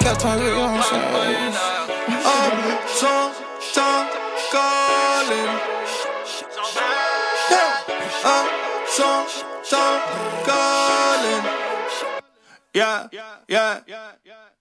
4 0.00 0.26
ans 0.26 0.36
de 0.36 0.52
Ah, 0.52 2.50
son 2.94 3.30
temps 3.74 4.06
calling. 4.52 5.52
Ah, 8.24 8.44
son 8.86 9.24
temps 9.70 10.00
calling. 10.44 11.44
Yeah, 12.74 13.08
yeah. 13.48 14.55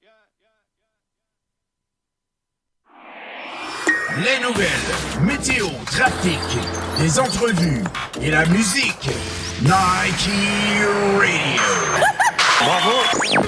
Les 4.18 4.40
nouvelles, 4.40 4.70
météo, 5.24 5.68
trafic, 5.86 6.40
les 7.00 7.20
entrevues 7.20 7.84
et 8.22 8.32
la 8.32 8.46
musique. 8.46 9.10
Nike 9.62 10.30
Radio. 11.20 11.60
Bravo. 12.62 13.44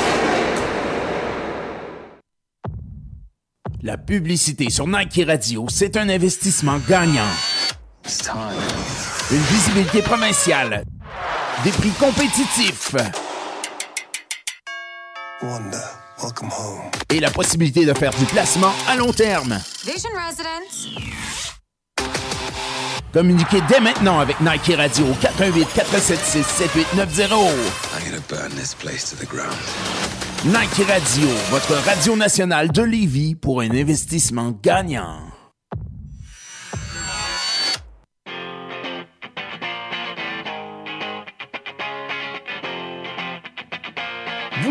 La 3.82 3.98
publicité 3.98 4.70
sur 4.70 4.88
Nike 4.88 5.22
Radio, 5.26 5.68
c'est 5.70 5.96
un 5.96 6.10
investissement 6.10 6.80
gagnant. 6.90 7.32
Une 9.32 9.38
visibilité 9.38 10.02
provinciale, 10.02 10.84
des 11.64 11.72
prix 11.72 11.92
compétitifs 11.92 12.94
et 17.14 17.20
la 17.20 17.30
possibilité 17.30 17.86
de 17.86 17.94
faire 17.94 18.12
du 18.12 18.26
placement 18.26 18.72
à 18.88 18.96
long 18.96 19.14
terme. 19.14 19.60
Vision 19.86 20.10
Residence. 20.16 20.90
Communiquez 23.14 23.62
dès 23.70 23.80
maintenant 23.80 24.20
avec 24.20 24.40
Nike 24.42 24.76
Radio 24.76 25.06
au 25.06 25.14
418 25.14 25.68
476 25.74 26.46
7890. 26.46 27.32
I'm 27.96 28.06
gonna 28.06 28.22
burn 28.30 28.52
this 28.56 28.76
place 28.76 29.10
to 29.10 29.16
the 29.16 29.28
ground. 29.28 29.56
Nike 30.46 30.88
Radio, 30.88 31.30
votre 31.50 31.74
radio 31.86 32.16
nationale 32.16 32.72
de 32.72 32.84
Lévis 32.84 33.36
pour 33.36 33.62
un 33.62 33.72
investissement 33.72 34.54
gagnant. 34.62 35.20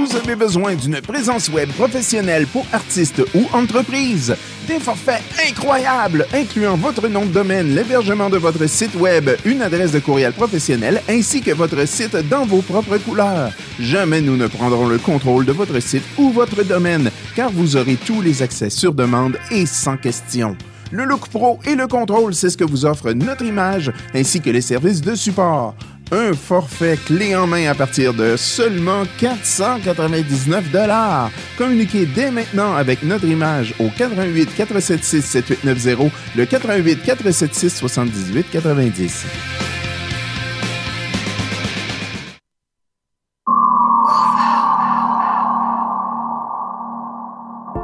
Vous 0.07 0.17
avez 0.17 0.37
besoin 0.37 0.77
d'une 0.77 1.01
présence 1.01 1.49
web 1.49 1.69
professionnelle 1.71 2.47
pour 2.47 2.65
artistes 2.73 3.23
ou 3.35 3.45
entreprises. 3.53 4.37
Des 4.69 4.79
forfaits 4.79 5.21
incroyables, 5.49 6.27
incluant 6.33 6.77
votre 6.77 7.09
nom 7.09 7.27
de 7.27 7.33
domaine, 7.33 7.75
l'hébergement 7.75 8.31
de 8.31 8.37
votre 8.37 8.69
site 8.69 8.95
web, 8.95 9.29
une 9.45 9.63
adresse 9.63 9.91
de 9.91 9.99
courriel 9.99 10.33
professionnelle 10.33 11.03
ainsi 11.09 11.41
que 11.41 11.51
votre 11.51 11.89
site 11.89 12.17
dans 12.29 12.47
vos 12.47 12.63
propres 12.63 12.99
couleurs. 12.99 13.51
Jamais 13.81 14.21
nous 14.21 14.37
ne 14.37 14.47
prendrons 14.47 14.87
le 14.87 14.99
contrôle 14.99 15.45
de 15.45 15.53
votre 15.53 15.81
site 15.81 16.05
ou 16.19 16.31
votre 16.31 16.63
domaine, 16.63 17.11
car 17.35 17.51
vous 17.51 17.77
aurez 17.77 17.97
tous 17.97 18.23
les 18.23 18.43
accès 18.43 18.71
sur 18.71 18.95
demande 18.95 19.37
et 19.51 19.67
sans 19.67 19.97
question. 19.97 20.57
Le 20.93 21.05
Look 21.05 21.29
Pro 21.31 21.59
et 21.67 21.75
le 21.75 21.89
contrôle, 21.89 22.33
c'est 22.33 22.51
ce 22.51 22.57
que 22.57 22.63
vous 22.63 22.87
offre 22.87 23.11
notre 23.11 23.45
image 23.45 23.91
ainsi 24.15 24.41
que 24.41 24.51
les 24.51 24.61
services 24.61 25.01
de 25.01 25.17
support. 25.17 25.75
Un 26.13 26.35
forfait 26.35 26.97
clé 27.05 27.35
en 27.35 27.49
main 27.49 27.69
à 27.69 27.75
partir 27.75 28.15
de 28.15 28.37
seulement 28.37 29.03
499 29.19 30.71
dollars. 30.71 31.33
Communiquez 31.59 32.07
dès 32.07 32.31
maintenant 32.31 32.77
avec 32.77 33.03
notre 33.03 33.25
image 33.25 33.75
au 33.81 33.89
88 33.89 34.55
476 34.55 35.25
7890, 35.25 36.13
le 36.37 36.47
88 36.47 37.03
476 37.03 37.75
78 37.75 38.47
90. 38.53 39.27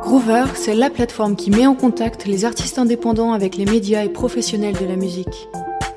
Groover, 0.03 0.44
c'est 0.55 0.74
la 0.74 0.90
plateforme 0.90 1.35
qui 1.35 1.51
met 1.51 1.66
en 1.66 1.74
contact 1.74 2.27
les 2.27 2.44
artistes 2.44 2.78
indépendants 2.78 3.32
avec 3.32 3.57
les 3.57 3.65
médias 3.65 4.05
et 4.05 4.11
professionnels 4.11 4.77
de 4.78 4.86
la 4.86 4.94
musique. 4.94 5.49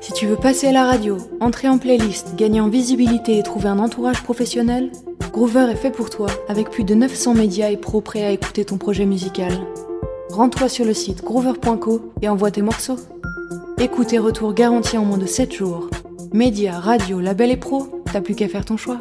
Si 0.06 0.12
tu 0.12 0.28
veux 0.28 0.36
passer 0.36 0.68
à 0.68 0.72
la 0.72 0.84
radio, 0.84 1.16
entrer 1.40 1.68
en 1.68 1.78
playlist, 1.78 2.36
gagner 2.36 2.60
en 2.60 2.68
visibilité 2.68 3.38
et 3.38 3.42
trouver 3.42 3.66
un 3.66 3.80
entourage 3.80 4.22
professionnel, 4.22 4.92
Groover 5.32 5.66
est 5.68 5.74
fait 5.74 5.90
pour 5.90 6.10
toi 6.10 6.28
avec 6.46 6.70
plus 6.70 6.84
de 6.84 6.94
900 6.94 7.34
médias 7.34 7.70
et 7.70 7.76
pros 7.76 8.00
prêts 8.00 8.24
à 8.24 8.30
écouter 8.30 8.64
ton 8.64 8.78
projet 8.78 9.04
musical. 9.04 9.52
Rends-toi 10.30 10.68
sur 10.68 10.84
le 10.84 10.94
site 10.94 11.24
groover.co 11.24 12.12
et 12.22 12.28
envoie 12.28 12.52
tes 12.52 12.62
morceaux. 12.62 13.00
Écoute 13.80 14.12
et 14.12 14.20
retour 14.20 14.54
garantis 14.54 14.96
en 14.96 15.04
moins 15.04 15.18
de 15.18 15.26
7 15.26 15.52
jours. 15.52 15.90
Médias, 16.32 16.78
radio, 16.78 17.18
label 17.18 17.50
et 17.50 17.56
pro, 17.56 18.04
t'as 18.12 18.20
plus 18.20 18.36
qu'à 18.36 18.46
faire 18.46 18.64
ton 18.64 18.76
choix. 18.76 19.00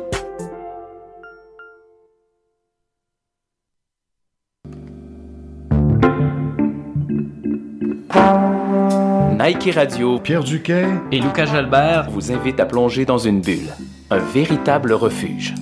Nike 9.46 9.76
Radio, 9.76 10.18
Pierre 10.18 10.44
Duquet 10.44 10.88
et 11.12 11.20
Lucas 11.20 11.46
Jalbert 11.46 12.10
vous 12.10 12.32
invitent 12.32 12.60
à 12.60 12.66
plonger 12.66 13.06
dans 13.06 13.20
une 13.20 13.42
bulle, 13.42 13.76
un 14.10 14.18
véritable 14.18 14.92
refuge. 14.92 15.54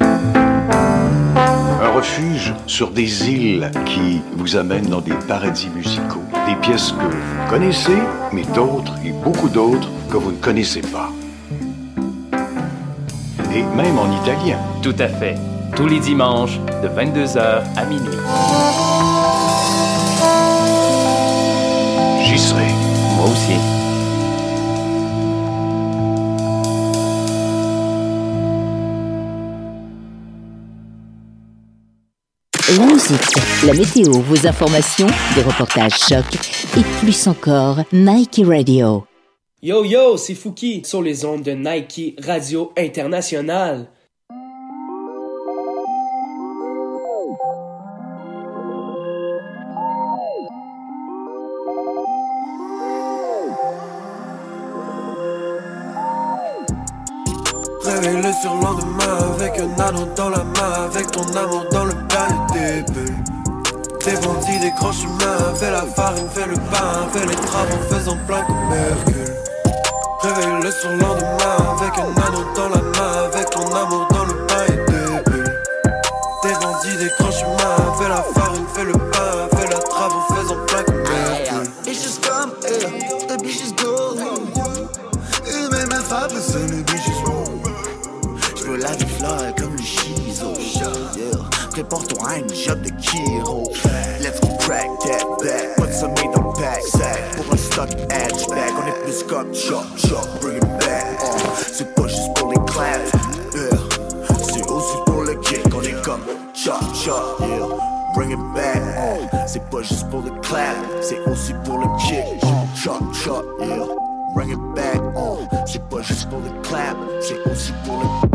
Un 0.00 1.90
refuge 1.94 2.54
sur 2.66 2.92
des 2.92 3.30
îles 3.30 3.70
qui 3.84 4.22
vous 4.36 4.56
amènent 4.56 4.86
dans 4.86 5.02
des 5.02 5.12
paradis 5.28 5.68
musicaux. 5.68 6.22
Des 6.46 6.54
pièces 6.62 6.92
que 6.92 7.04
vous 7.04 7.50
connaissez, 7.50 7.98
mais 8.32 8.44
d'autres 8.54 8.94
et 9.04 9.12
beaucoup 9.12 9.50
d'autres 9.50 9.90
que 10.10 10.16
vous 10.16 10.32
ne 10.32 10.38
connaissez 10.38 10.80
pas. 10.80 11.10
Et 13.54 13.62
même 13.76 13.98
en 13.98 14.10
italien. 14.22 14.56
Tout 14.80 14.96
à 14.98 15.08
fait. 15.08 15.34
Tous 15.76 15.86
les 15.86 16.00
dimanches, 16.00 16.58
de 16.82 16.88
22h 16.88 17.64
à 17.76 17.84
minuit. 17.84 18.89
Moi 23.20 23.28
aussi. 23.28 23.52
La 32.78 32.86
musique, 32.86 33.20
la 33.66 33.74
météo, 33.74 34.12
vos 34.22 34.46
informations, 34.46 35.06
des 35.34 35.42
reportages 35.42 35.98
chocs 35.98 36.38
et 36.78 36.82
plus 37.00 37.26
encore, 37.26 37.80
Nike 37.92 38.40
Radio. 38.42 39.04
Yo 39.60 39.84
yo, 39.84 40.16
c'est 40.16 40.34
Fouki 40.34 40.82
sur 40.86 41.02
les 41.02 41.26
ondes 41.26 41.42
de 41.42 41.52
Nike 41.52 42.18
Radio 42.24 42.72
International. 42.78 43.90
Le 58.22 58.62
lendemain 58.62 59.34
avec 59.34 59.58
un 59.58 59.82
anneau 59.82 60.06
dans 60.16 60.28
la 60.28 60.44
main, 60.44 60.84
avec 60.84 61.10
ton 61.10 61.22
amour 61.36 61.64
dans 61.70 61.84
le 61.84 61.94
pain 62.08 62.28
et 62.54 62.82
des. 62.82 63.12
Des 64.04 64.16
bandits, 64.16 64.58
des 64.60 64.70
grands 64.78 64.92
chemins, 64.92 65.54
fais 65.56 65.70
la 65.70 65.82
farine, 65.82 66.28
fais 66.30 66.46
le 66.46 66.54
pain, 66.54 67.06
fais 67.12 67.26
les 67.26 67.34
travaux, 67.34 67.82
faisant 67.90 68.16
plein 68.26 68.42
comme 68.42 68.72
Hercule. 68.72 69.34
Réveille-le 70.22 70.70
sur 70.70 70.90
le 70.90 70.98
lendemain 70.98 71.56
avec 71.76 71.98
un 71.98 72.26
anneau 72.26 72.44
dans 72.54 72.68
la 72.68 72.82
main, 72.82 73.28
avec 73.32 73.50
ton 73.50 73.74
amour 73.74 74.08
dans 74.10 74.24
le 74.24 74.46
pain 74.46 74.64
et 74.68 74.76
des 74.90 75.30
bulles. 75.30 75.62
Des 76.42 76.52
bandits, 76.54 76.96
des 76.98 77.10
prépare-toi 91.90 92.28
à 92.28 92.36
une 92.38 92.54
job. 92.54 92.78
Let's 94.20 94.40
crack 94.60 94.88
that 95.00 95.24
back. 95.42 95.76
Put 95.76 95.92
some 95.92 96.10
meat 96.12 96.30
le 96.36 96.52
pack 96.54 96.82
sack. 96.82 97.36
Pour 97.36 97.52
un 97.52 97.56
stock 97.56 97.88
hatchback, 98.10 98.72
on 98.80 98.86
est 98.86 99.04
plus 99.04 99.22
comme 99.24 99.54
chop 99.54 99.84
chop, 99.96 100.26
bring 100.40 100.56
it 100.56 100.68
back. 100.80 101.06
Oh, 101.22 101.36
c'est 101.56 101.94
pas 101.94 102.06
juste 102.06 102.34
pour 102.36 102.50
les 102.50 102.58
claps. 102.66 103.12
Yeah, 103.54 103.78
c'est 104.42 104.70
aussi 104.70 104.96
pour 105.06 105.22
le 105.22 105.34
kick. 105.36 105.62
On 105.74 105.82
est 105.82 106.02
comme 106.02 106.20
chop 106.54 106.80
chop, 106.94 107.40
yeah. 107.40 107.66
Bring 108.14 108.30
it 108.32 108.54
back, 108.54 108.82
oh, 108.98 109.36
c'est 109.46 109.64
pas 109.70 109.82
juste 109.82 110.08
pour 110.10 110.22
le 110.22 110.30
clap, 110.40 110.76
c'est 111.00 111.20
aussi 111.28 111.54
pour 111.64 111.78
le 111.78 111.86
kick. 111.98 112.24
Chop 112.76 113.02
chop, 113.12 113.44
yeah. 113.60 113.86
Bring 114.34 114.50
it 114.50 114.74
back, 114.76 115.00
oh, 115.16 115.38
c'est 115.66 115.82
pas 115.88 116.02
juste 116.02 116.28
pour 116.28 116.38
le 116.38 116.50
clap, 116.62 116.96
c'est 117.20 117.50
aussi 117.50 117.72
pour 117.84 117.96
le 117.96 118.30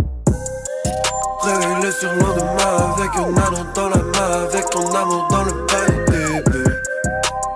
Réveille-le 1.45 1.91
sur 1.91 2.11
le 2.11 2.19
lendemain 2.19 2.93
avec 2.97 3.11
un 3.17 3.37
anneau 3.37 3.65
dans 3.75 3.89
la 3.89 3.97
main, 3.97 4.47
avec 4.49 4.69
ton 4.71 4.95
amour 4.95 5.27
dans 5.29 5.43
le 5.43 5.65
pain 5.67 5.85
et 5.87 6.05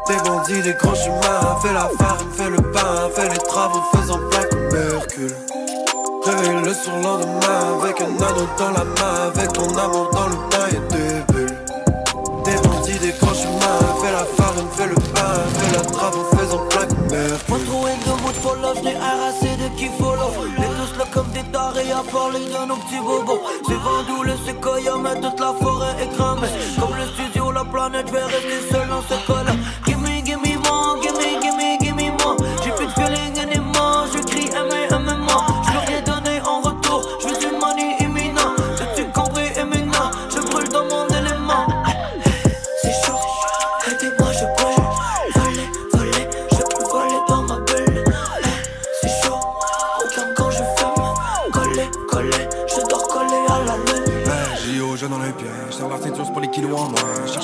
des 0.10 0.16
bandits, 0.24 0.62
des 0.62 0.74
grands 0.74 0.96
chemins, 0.96 1.58
fais 1.62 1.74
la 1.74 1.90
farine, 1.98 2.32
fais 2.36 2.50
le 2.50 2.58
pain, 2.58 3.10
fais 3.16 3.30
les 3.30 3.38
travaux, 3.38 3.84
faisant 3.94 4.20
plein 4.30 4.44
comme 4.50 4.76
Hercule. 4.76 5.36
Réveille-le 6.26 6.74
sur 6.74 6.96
le 6.96 7.04
lendemain 7.04 7.80
avec 7.82 8.02
un 8.02 8.06
anneau 8.06 8.48
dans 8.58 8.72
la 8.72 8.84
main, 8.84 9.28
avec 9.28 9.54
ton 9.54 9.78
amour 9.78 10.10
dans 10.12 10.28
le 10.28 10.36
pain 10.50 10.68
et 10.70 10.94
des 10.94 11.34
bulles. 11.34 11.58
Des 12.44 12.68
bandits, 12.68 13.00
des 13.00 13.14
grands 13.20 13.34
chemins, 13.34 13.80
fais 14.02 14.12
la 14.12 14.26
farine, 14.38 14.68
fais 14.72 14.88
le 14.88 14.96
pain, 14.96 15.34
fais 15.54 15.78
les 15.78 15.92
travaux, 15.92 16.26
faisant 16.36 16.66
plein 16.70 16.88
comme 16.88 17.14
Hercule. 17.14 17.50
Moi 17.50 17.60
trouvé 17.68 17.92
de 18.06 18.22
mots 18.22 18.30
de 18.30 18.36
follow, 18.36 18.74
j'n'ai 18.82 18.96
harassé 18.96 19.50
de 19.58 19.78
qui 19.78 19.90
follow 20.00 20.32
comme 21.20 21.32
des 21.32 21.44
tarés 21.52 21.92
à 21.92 22.02
parler 22.12 22.40
de 22.40 22.68
nos 22.68 22.78
petits 22.78 23.00
bobos. 23.00 23.42
C'est 23.68 23.82
vendu 23.88 24.26
le 24.26 24.36
séquoia, 24.46 24.96
mais 25.04 25.20
toute 25.20 25.40
la 25.40 25.54
forêt 25.62 25.96
est 26.02 26.16
cramée 26.16 26.48
Comme 26.80 26.96
le 26.96 27.06
studio, 27.14 27.52
la 27.52 27.66
planète, 27.66 28.08
j'vais 28.08 28.24
rester 28.24 28.60
seul 28.72 28.88
dans 28.88 29.02
cette 29.02 29.26
colère 29.26 29.56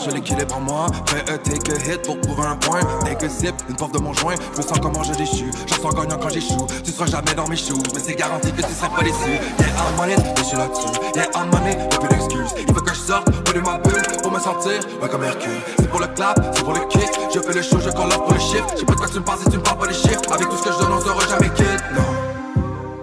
Cherche 0.06 0.18
l'équilibre 0.18 0.58
en 0.58 0.62
moi. 0.62 0.86
Fais 1.08 1.32
un 1.32 1.38
take 1.38 1.72
a 1.72 1.76
hit 1.78 2.02
pour 2.04 2.20
prouver 2.22 2.48
un 2.48 2.56
point. 2.58 2.80
Take 3.04 3.26
a 3.26 3.30
sip, 3.30 3.56
une 3.68 3.76
porte 3.76 3.94
de 3.94 4.00
mon 4.00 4.14
joint. 4.14 4.36
Je 4.54 4.58
me 4.58 4.62
sens 4.62 4.80
comme 4.80 4.94
j'ai 5.04 5.16
déchu. 5.16 5.50
Je 5.66 5.74
sens 5.74 5.96
gagnant 5.96 6.18
quand 6.22 6.30
j'échoue. 6.30 6.68
Tu 6.84 6.92
seras 6.92 7.08
jamais 7.08 7.34
dans 7.34 7.48
mes 7.48 7.56
choux. 7.56 7.82
Mais 7.94 8.00
c'est 8.00 8.14
garanti 8.14 8.52
que 8.52 8.62
tu 8.62 8.72
seras 8.72 8.90
pas 8.90 9.02
déçu. 9.02 9.32
Yeah, 9.58 9.68
I'm 9.68 10.00
on 10.00 10.10
it, 10.10 10.20
je 10.38 10.44
suis 10.44 10.58
là-dessus. 10.58 10.88
Yeah, 11.16 11.26
I'm 11.34 11.50
on 11.52 11.66
y'a 11.66 11.88
plus 11.88 12.08
d'excuses. 12.10 12.54
Il 12.68 12.74
faut 12.74 12.82
que 12.82 12.94
je 12.94 13.00
sorte, 13.00 13.32
pas 13.32 13.60
ma 13.60 13.78
bulle. 13.80 14.04
Pour 14.22 14.32
me 14.32 14.40
sentir, 14.40 14.80
ouais, 15.02 15.10
comme 15.10 15.24
Hercule. 15.24 15.62
C'est 15.80 15.90
pour 15.90 16.00
le 16.00 16.08
clap, 16.08 16.40
c'est 16.54 16.64
pour 16.64 16.74
le 16.74 16.82
kick. 16.82 17.10
Je 17.34 17.40
fais 17.40 17.54
le 17.54 17.62
show, 17.64 17.80
je 17.80 17.90
up 17.90 17.96
pour 17.96 18.34
le 18.34 18.40
shift. 18.40 18.76
J'ai 18.78 18.86
pas 18.86 18.94
de 18.94 18.98
quoi 18.98 19.08
tu 19.08 19.20
me 19.20 19.24
passes 19.24 19.40
si 19.40 19.50
tu 19.50 19.58
me 19.58 19.64
parles 19.64 19.80
pas 19.80 19.88
les 19.88 19.94
chiffres. 19.94 20.22
Avec 20.32 20.50
tout 20.50 20.58
ce 20.58 20.64
que 20.64 20.72
je 20.72 20.78
donne, 20.78 20.94
on 20.94 21.02
sera 21.02 21.28
jamais 21.28 21.50
quitte. 21.50 21.84
Non. 21.96 22.04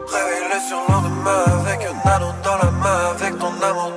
Réveille 0.06 0.46
le 0.54 0.60
surlendemain 0.68 1.44
avec 1.66 1.80
un 1.82 2.10
anneau 2.10 2.32
dans 2.44 2.58
la 2.58 2.70
main, 2.70 3.10
avec 3.18 3.38
ton 3.38 3.52
amour 3.60 3.90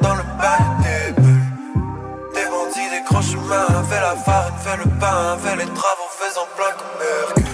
chemins, 3.26 3.84
fais 3.90 4.02
la 4.02 4.16
farine, 4.16 4.54
fais 4.64 4.78
le 4.78 4.90
pain, 5.00 5.38
fais 5.44 5.56
les 5.56 5.72
travaux, 5.80 6.10
faisant 6.20 6.48
plein 6.56 6.74
comme 6.78 6.98
Hercule. 7.02 7.46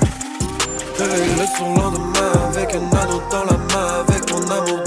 Réveille 0.99 1.35
le 1.39 1.47
surlendemain 1.55 2.33
avec 2.49 2.75
un 2.75 2.85
anneau 3.01 3.21
dans 3.31 3.45
la 3.45 3.57
main, 3.71 4.05
avec 4.05 4.25
ton 4.25 4.41
amour 4.51 4.83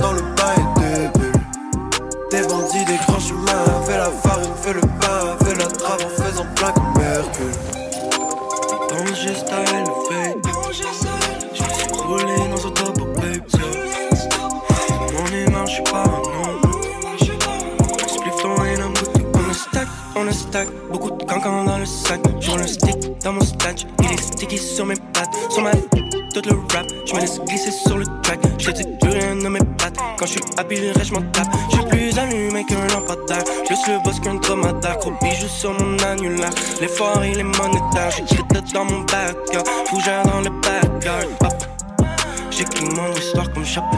sur 24.75 24.87
mes 24.87 24.97
pattes. 24.97 25.35
Sur 25.51 25.63
ma 25.63 25.71
tout 25.71 26.43
le 26.47 26.57
rap, 26.75 26.87
je 27.07 27.15
me 27.15 27.21
laisse 27.21 27.39
glisser 27.47 27.71
sur 27.71 27.97
le 27.97 28.05
track. 28.23 28.41
Je 28.59 28.73
dis 28.73 28.85
plus 29.01 29.11
rien 29.11 29.37
de 29.37 29.47
mes 29.47 29.61
pattes. 29.79 29.97
Quand 30.19 30.27
je 30.27 30.33
suis 30.33 30.41
reste, 30.59 31.05
je 31.05 31.15
m'en 31.15 31.23
tape. 31.31 31.47
Je 31.71 31.77
suis 31.77 31.87
plus 31.87 32.19
allumé 32.19 32.65
qu'un 32.67 32.85
lampadaire. 32.89 33.45
Juste 33.69 33.87
le 33.87 34.03
boss 34.03 34.19
qu'un 34.19 34.35
dromadaire. 34.35 34.99
Gros 34.99 35.13
bijoux 35.23 35.47
sur 35.47 35.73
mon 35.73 35.97
annulaire. 36.03 36.51
L'effort, 36.81 37.25
il 37.25 37.39
est 37.39 37.45
monétaire. 37.45 38.11
J'ai 38.11 38.25
écrit 38.25 38.73
dans 38.73 38.85
mon 38.85 39.01
backyard. 39.03 39.65
Fougère 39.87 40.25
dans 40.25 40.41
le 40.41 40.51
backyard. 40.61 41.29
Hop. 41.41 42.07
J'écris 42.51 42.87
mon 42.87 43.13
histoire 43.13 43.53
comme 43.53 43.65
chapeau. 43.65 43.97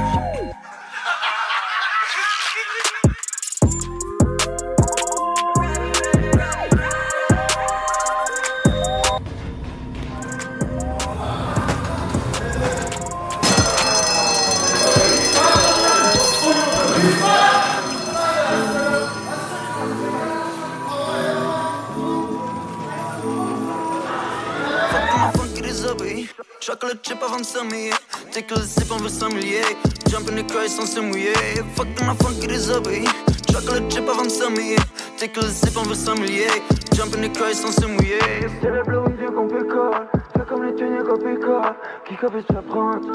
35 27.37 27.71
000. 27.71 27.93
Take 28.33 28.51
a 28.53 28.61
sip 28.63 28.91
on 28.91 28.97
veut 28.97 29.11
s'emmouiller. 29.11 29.61
Jump 30.09 30.27
in 30.31 30.37
the 30.37 30.47
car 30.51 30.67
sans 30.69 30.87
se 30.87 31.01
mouiller. 31.01 31.35
Eh? 31.55 31.63
Fuck 31.75 31.89
ma 32.07 32.15
funk 32.15 32.41
qui 32.41 32.47
désobéit. 32.47 33.07
Chocolate 33.53 33.93
chip 33.93 34.09
avant 34.09 34.25
de 34.25 34.31
s'emmouiller. 34.31 34.77
Eh? 34.77 35.19
Take 35.19 35.39
a 35.39 35.43
sip 35.51 35.77
on 35.77 35.83
veut 35.83 35.95
s'emmouiller. 35.95 36.47
Jump 36.95 37.15
in 37.15 37.29
the 37.29 37.33
car 37.37 37.53
sans 37.53 37.73
se 37.73 37.85
mouiller. 37.87 38.19
Eh? 38.23 38.47
C'est 38.63 38.71
le 38.71 38.83
blond 38.85 39.05
Dieu 39.19 39.31
qu'on 39.31 39.49
pécore. 39.49 40.01
Fais 40.35 40.45
comme 40.49 40.65
les 40.65 40.75
tuniers 40.77 41.05
qu'on 41.07 41.19
pécore. 41.19 41.75
Qui 42.09 42.17
copie 42.17 42.43
tu 42.49 42.55
vas 42.55 42.63
prendre. 42.63 43.07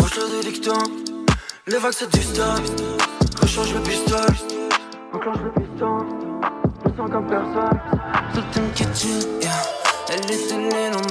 Mange 0.00 0.16
le 0.16 0.40
délictant. 0.40 0.84
Les 1.66 1.78
vagues 1.78 1.92
c'est 1.92 2.12
du 2.12 2.22
stop. 2.22 2.62
Rechange 3.42 3.74
le 3.74 3.80
pistol. 3.80 4.34
Enclenche 5.12 5.38
le 5.42 5.50
piston. 5.60 6.06
Je 6.84 6.96
sens 6.96 7.10
comme 7.10 7.26
personne. 7.26 7.80
Toute 8.34 8.56
une 8.56 8.70
kitchen, 8.70 9.40
yeah. 9.42 9.50
Elle 10.10 10.30
est 10.30 10.48
télé, 10.48 10.90
non, 10.90 11.02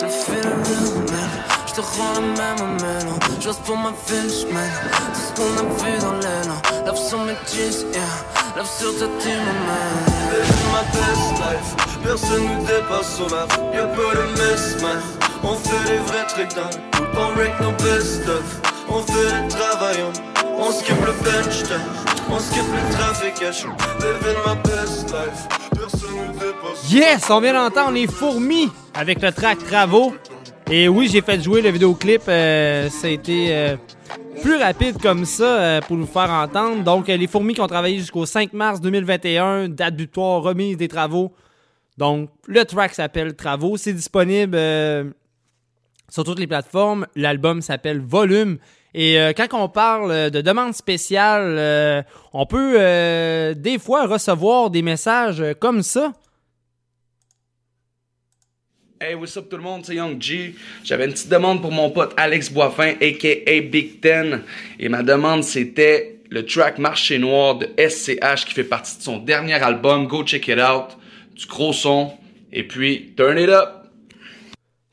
Le 0.00 0.08
phénomène, 0.08 1.50
fait 1.82 2.20
le 2.20 2.26
même 2.26 2.30
Je 2.30 2.40
te 2.40 2.60
rends 2.60 2.60
le 2.60 2.66
même 2.66 2.72
maintenant. 2.80 3.18
J'ose 3.40 3.58
pour 3.64 3.76
ma 3.76 3.92
fiche, 4.06 4.46
man. 4.52 4.70
Tout 5.14 5.20
ce 5.20 5.32
qu'on 5.34 5.52
a 5.56 5.62
vu 5.62 5.98
dans 5.98 6.12
l'élan. 6.14 6.86
Love 6.86 6.98
sur 6.98 7.18
mes 7.20 7.34
jeans, 7.46 7.92
yeah. 7.92 8.56
Love 8.56 8.68
sur 8.78 8.92
ta 8.98 9.06
team, 9.22 9.38
man. 9.66 9.92
Living 10.32 10.66
my 10.72 10.84
best 10.92 11.32
life. 11.40 12.00
Personne 12.02 12.44
nous 12.44 12.66
dépasse 12.66 13.20
au. 13.20 13.28
Y'a 13.74 13.84
pas 13.84 14.14
de 14.14 14.26
mess, 14.38 14.82
man. 14.82 15.00
On 15.42 15.54
fait 15.54 15.90
les 15.90 15.98
vrais 15.98 16.26
trucs 16.28 16.54
dans 16.54 16.68
le 16.68 16.98
coupe. 16.98 17.16
On 17.16 17.38
rate 17.38 17.60
nos 17.60 17.72
best 17.72 18.28
of. 18.28 18.60
On 18.88 19.02
fait 19.02 19.12
le 19.12 19.48
travail, 19.48 19.96
on, 20.02 20.62
on 20.62 20.72
skip 20.72 20.96
le 21.06 21.12
bench. 21.24 21.62
On 22.28 22.38
skip 22.38 22.64
le 22.72 22.94
trafic, 22.94 23.40
yeah. 23.40 23.52
J'suis 23.52 23.68
Living 24.00 24.38
my 24.46 24.56
best 24.64 25.10
life. 25.10 25.48
Personne 25.70 26.10
nous 26.14 26.32
dépasse. 26.32 26.90
Yes, 26.90 27.30
on 27.30 27.40
vient 27.40 27.54
d'entendre 27.54 27.92
les 27.92 28.06
fourmis 28.06 28.70
avec 28.94 29.22
le 29.22 29.32
track 29.32 29.58
Travaux. 29.66 30.14
Et 30.72 30.88
oui, 30.88 31.08
j'ai 31.10 31.20
fait 31.20 31.42
jouer 31.42 31.62
le 31.62 31.70
vidéoclip. 31.70 32.22
euh, 32.28 32.88
ça 32.90 33.08
a 33.08 33.10
été 33.10 33.48
euh, 33.50 33.76
plus 34.40 34.54
rapide 34.56 35.02
comme 35.02 35.24
ça 35.24 35.60
euh, 35.60 35.80
pour 35.80 35.96
nous 35.96 36.06
faire 36.06 36.30
entendre. 36.30 36.84
Donc, 36.84 37.08
euh, 37.08 37.16
les 37.16 37.26
fourmis 37.26 37.54
qui 37.54 37.60
ont 37.60 37.66
travaillé 37.66 37.98
jusqu'au 37.98 38.24
5 38.24 38.52
mars 38.52 38.80
2021, 38.80 39.68
date 39.68 39.96
butoir, 39.96 40.42
remise 40.42 40.76
des 40.76 40.86
travaux. 40.86 41.32
Donc, 41.98 42.30
le 42.46 42.64
track 42.64 42.94
s'appelle 42.94 43.34
Travaux. 43.34 43.76
C'est 43.76 43.92
disponible 43.92 44.56
sur 46.08 46.22
toutes 46.22 46.38
les 46.38 46.46
plateformes. 46.46 47.04
L'album 47.16 47.62
s'appelle 47.62 48.00
Volume. 48.00 48.58
Et 48.94 49.18
quand 49.36 49.48
on 49.52 49.68
parle 49.68 50.30
de 50.30 50.40
demande 50.40 50.72
spéciale, 50.72 52.06
on 52.32 52.46
peut 52.46 53.52
des 53.54 53.78
fois 53.78 54.06
recevoir 54.06 54.70
des 54.70 54.80
messages 54.80 55.44
comme 55.60 55.82
ça. 55.82 56.12
Hey, 59.02 59.14
what's 59.14 59.34
up 59.38 59.48
tout 59.48 59.56
le 59.56 59.62
monde, 59.62 59.82
c'est 59.82 59.94
Young 59.94 60.20
G. 60.20 60.54
J'avais 60.84 61.06
une 61.06 61.12
petite 61.12 61.30
demande 61.30 61.62
pour 61.62 61.72
mon 61.72 61.88
pote 61.88 62.12
Alex 62.18 62.50
Boivin, 62.52 62.96
aka 63.00 63.60
Big 63.62 63.98
Ten. 63.98 64.42
Et 64.78 64.90
ma 64.90 65.02
demande, 65.02 65.42
c'était 65.42 66.20
le 66.28 66.44
track 66.44 66.76
Marché 66.76 67.18
Noir 67.18 67.54
de 67.54 67.66
SCH 67.78 68.44
qui 68.44 68.52
fait 68.52 68.62
partie 68.62 68.98
de 68.98 69.02
son 69.02 69.16
dernier 69.16 69.54
album, 69.54 70.06
Go 70.06 70.22
Check 70.22 70.48
It 70.48 70.58
Out. 70.58 70.98
Du 71.34 71.46
gros 71.46 71.72
son. 71.72 72.12
Et 72.52 72.62
puis, 72.62 73.14
turn 73.16 73.38
it 73.38 73.48
up! 73.48 73.86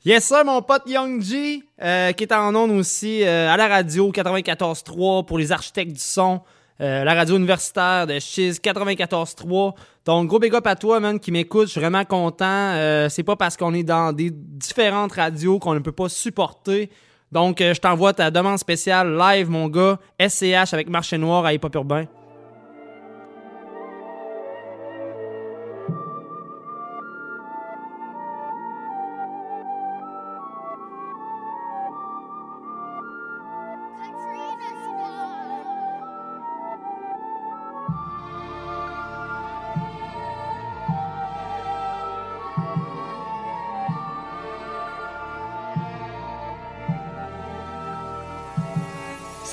Yes, 0.06 0.24
sir, 0.24 0.42
mon 0.42 0.62
pote 0.62 0.84
Young 0.86 1.20
G, 1.20 1.62
euh, 1.82 2.12
qui 2.12 2.24
est 2.24 2.32
en 2.32 2.54
ondes 2.54 2.70
aussi 2.70 3.22
euh, 3.24 3.50
à 3.50 3.58
la 3.58 3.68
radio 3.68 4.10
94.3 4.10 5.26
pour 5.26 5.36
les 5.36 5.52
architectes 5.52 5.92
du 5.92 6.00
son, 6.00 6.40
euh, 6.80 7.02
la 7.02 7.14
radio 7.14 7.36
universitaire 7.36 8.06
de 8.06 8.18
Chiz 8.20 8.60
94.3. 8.62 9.74
Donc, 10.04 10.28
gros 10.28 10.38
big 10.38 10.54
up 10.54 10.66
à 10.66 10.76
toi, 10.76 11.00
man, 11.00 11.18
qui 11.18 11.32
m'écoute. 11.32 11.66
Je 11.66 11.72
suis 11.72 11.80
vraiment 11.80 12.04
content. 12.04 12.44
Euh, 12.46 13.08
c'est 13.08 13.24
pas 13.24 13.36
parce 13.36 13.56
qu'on 13.56 13.74
est 13.74 13.82
dans 13.82 14.12
des 14.12 14.30
différentes 14.32 15.12
radios 15.12 15.58
qu'on 15.58 15.74
ne 15.74 15.80
peut 15.80 15.92
pas 15.92 16.08
supporter. 16.08 16.90
Donc, 17.32 17.60
euh, 17.60 17.74
je 17.74 17.80
t'envoie 17.80 18.12
ta 18.12 18.30
demande 18.30 18.58
spéciale 18.58 19.16
live, 19.16 19.50
mon 19.50 19.68
gars. 19.68 19.98
SCH 20.20 20.72
avec 20.72 20.88
Marché 20.88 21.18
Noir 21.18 21.44
à 21.44 21.52
Hip 21.52 21.66
Urbain. 21.74 22.06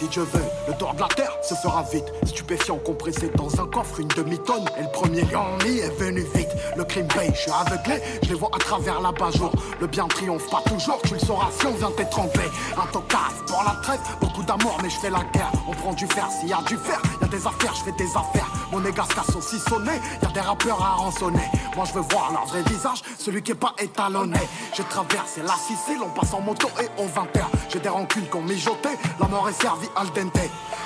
Si 0.05 0.11
Dieu 0.11 0.23
veut, 0.23 0.54
le 0.67 0.73
tour 0.73 0.93
de 0.93 0.99
la 0.99 1.07
terre, 1.07 1.31
ce 1.41 1.55
sera 1.55 1.83
vite. 1.83 2.05
Stupéfiant 2.25 2.77
compressé 2.77 3.29
dans 3.35 3.49
un 3.61 3.67
coffre, 3.67 3.99
une 3.99 4.07
demi-tonne. 4.09 4.65
Et 4.77 4.83
le 4.83 4.91
premier 4.91 5.21
Yanni 5.31 5.79
est 5.79 5.99
venu 5.99 6.25
vite. 6.33 6.49
Le 6.75 6.83
crime 6.83 7.07
paye, 7.07 7.31
je 7.33 7.41
suis 7.41 7.51
aveuglé, 7.51 8.01
je 8.23 8.29
les 8.29 8.35
vois 8.35 8.49
à 8.53 8.57
travers 8.57 9.01
la 9.01 9.11
jour 9.31 9.51
Le 9.79 9.87
bien 9.87 10.07
triomphe 10.07 10.49
pas 10.49 10.61
toujours, 10.67 11.01
tu 11.03 11.13
le 11.13 11.19
sauras 11.19 11.49
si 11.57 11.65
on 11.67 11.73
vient 11.73 11.91
t'étrangler. 11.91 12.49
Un 12.77 12.85
tocasse 12.91 13.41
pour 13.47 13.63
la 13.63 13.75
trêve, 13.81 13.99
beaucoup 14.19 14.43
d'amour, 14.43 14.77
mais 14.81 14.89
je 14.89 14.97
fais 14.97 15.09
la 15.09 15.23
guerre. 15.33 15.51
On 15.67 15.73
prend 15.73 15.93
du 15.93 16.07
fer, 16.07 16.27
s'il 16.39 16.49
y 16.49 16.53
a 16.53 16.61
du 16.67 16.77
fer, 16.77 17.01
y 17.21 17.25
a 17.25 17.27
des 17.27 17.47
affaires, 17.47 17.73
je 17.75 17.83
fais 17.83 17.97
des 17.97 18.09
affaires. 18.09 18.51
Mon 18.71 18.83
égasca 18.85 19.23
saucissonné, 19.31 19.91
y 20.21 20.25
a 20.25 20.31
des 20.31 20.39
rappeurs 20.39 20.81
à 20.81 20.95
rançonner. 20.95 21.49
Moi 21.75 21.85
je 21.85 21.93
veux 21.93 22.05
voir 22.11 22.31
leur 22.31 22.45
vrai 22.45 22.61
visage, 22.63 23.01
celui 23.17 23.41
qui 23.41 23.51
est 23.51 23.55
pas 23.55 23.73
étalonné. 23.79 24.39
J'ai 24.73 24.83
traversé 24.83 25.41
la 25.41 25.55
Sicile, 25.55 25.99
on 26.03 26.09
passe 26.09 26.33
en 26.33 26.41
moto 26.41 26.67
et 26.81 27.01
au 27.01 27.05
20h. 27.05 27.43
J'ai 27.69 27.79
des 27.79 27.89
rancunes 27.89 28.27
qu'on 28.27 28.41
mijotait, 28.41 28.97
la 29.19 29.27
mort 29.27 29.47
est 29.49 29.61
servie 29.61 29.89
al 29.95 30.07
dente. 30.11 30.39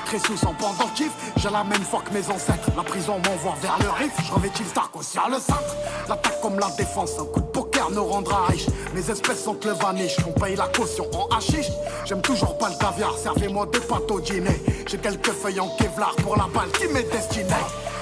Crésus 0.09 0.43
en 0.43 0.55
pendentif, 0.55 1.11
j'ai 1.37 1.51
la 1.51 1.63
même 1.63 1.83
foi 1.83 2.01
que 2.03 2.11
mes 2.11 2.27
ancêtres. 2.31 2.71
La 2.75 2.81
prison 2.81 3.21
m'envoie 3.23 3.53
vers 3.61 3.77
le 3.77 3.91
riff, 3.91 4.11
je 4.25 4.33
revêtis 4.33 4.63
le 4.63 4.69
star 4.69 4.89
aussi 4.95 5.19
le 5.29 5.35
cintre. 5.35 5.75
L'attaque 6.07 6.41
comme 6.41 6.57
la 6.57 6.71
défense, 6.71 7.11
un 7.19 7.25
coup 7.25 7.41
de 7.41 7.45
poker 7.45 7.91
nous 7.91 8.03
rendra 8.03 8.47
riche. 8.47 8.65
Mes 8.95 9.07
espèces 9.07 9.43
sont 9.43 9.55
le 9.63 9.73
vaniche, 9.73 10.15
on 10.27 10.31
paye 10.31 10.55
la 10.55 10.67
caution 10.69 11.05
en 11.13 11.27
hachiche. 11.35 11.69
J'aime 12.05 12.23
toujours 12.23 12.57
pas 12.57 12.69
le 12.69 12.75
caviar, 12.77 13.15
servez-moi 13.21 13.67
des 13.67 13.81
pâtes 13.81 14.09
au 14.09 14.19
dîner. 14.19 14.59
J'ai 14.87 14.97
quelques 14.97 15.31
feuilles 15.31 15.59
en 15.59 15.69
Kevlar 15.77 16.15
pour 16.23 16.35
la 16.37 16.47
balle 16.51 16.71
qui 16.71 16.87
m'est 16.87 17.03
destinée. 17.03 17.53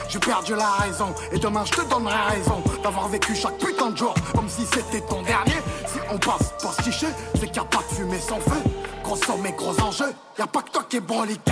J'ai 0.07 0.19
perdu 0.19 0.55
la 0.55 0.69
raison 0.79 1.13
et 1.33 1.39
demain 1.39 1.65
je 1.65 1.73
te 1.73 1.89
donnerai 1.89 2.15
raison 2.29 2.63
d'avoir 2.83 3.09
vécu 3.09 3.35
chaque 3.35 3.57
putain 3.57 3.89
de 3.89 3.97
jour 3.97 4.13
comme 4.33 4.47
si 4.47 4.65
c'était 4.65 5.01
ton 5.01 5.23
dernier. 5.23 5.59
Si 5.85 5.99
on 6.09 6.17
passe 6.17 6.53
postiché, 6.61 7.07
c'est 7.33 7.47
qu'il 7.47 7.51
n'y 7.51 7.59
a 7.59 7.65
pas 7.65 7.83
de 7.89 7.95
fumée 7.95 8.21
sans 8.21 8.39
feu. 8.39 8.63
Gros 9.03 9.17
sommet, 9.17 9.51
gros 9.57 9.77
enjeu, 9.81 10.13
y 10.39 10.41
a 10.41 10.47
pas 10.47 10.61
que 10.61 10.71
toi 10.71 10.85
qui 10.87 10.97
est 10.97 11.01
broliqué. 11.01 11.51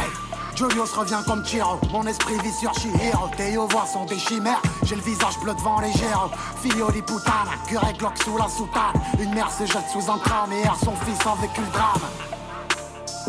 Julius 0.55 0.93
revient 0.93 1.21
comme 1.27 1.43
Chiro, 1.43 1.77
mon 1.91 2.05
esprit 2.07 2.37
vit 2.41 2.51
sur 2.53 2.73
Shihiro. 2.73 3.27
Tes 3.35 3.57
voix 3.57 3.85
sont 3.85 4.05
des 4.05 4.17
chimères, 4.17 4.61
j'ai 4.83 4.95
le 4.95 5.01
visage 5.01 5.37
bleu 5.41 5.53
devant 5.53 5.81
les 5.81 5.91
géros. 5.91 6.31
Filio 6.61 6.89
di 6.91 7.01
putana, 7.01 7.51
curé 7.67 7.91
Glock 7.93 8.17
sous 8.23 8.37
la 8.37 8.47
soutane. 8.47 8.93
Une 9.19 9.33
mère 9.33 9.51
se 9.51 9.65
jette 9.65 9.89
sous 9.91 10.09
un 10.09 10.17
crâne 10.17 10.53
et 10.53 10.61
erre 10.61 10.77
son 10.81 10.95
fils 10.95 11.19
avec 11.27 11.57
une 11.57 11.69
drame. 11.71 12.01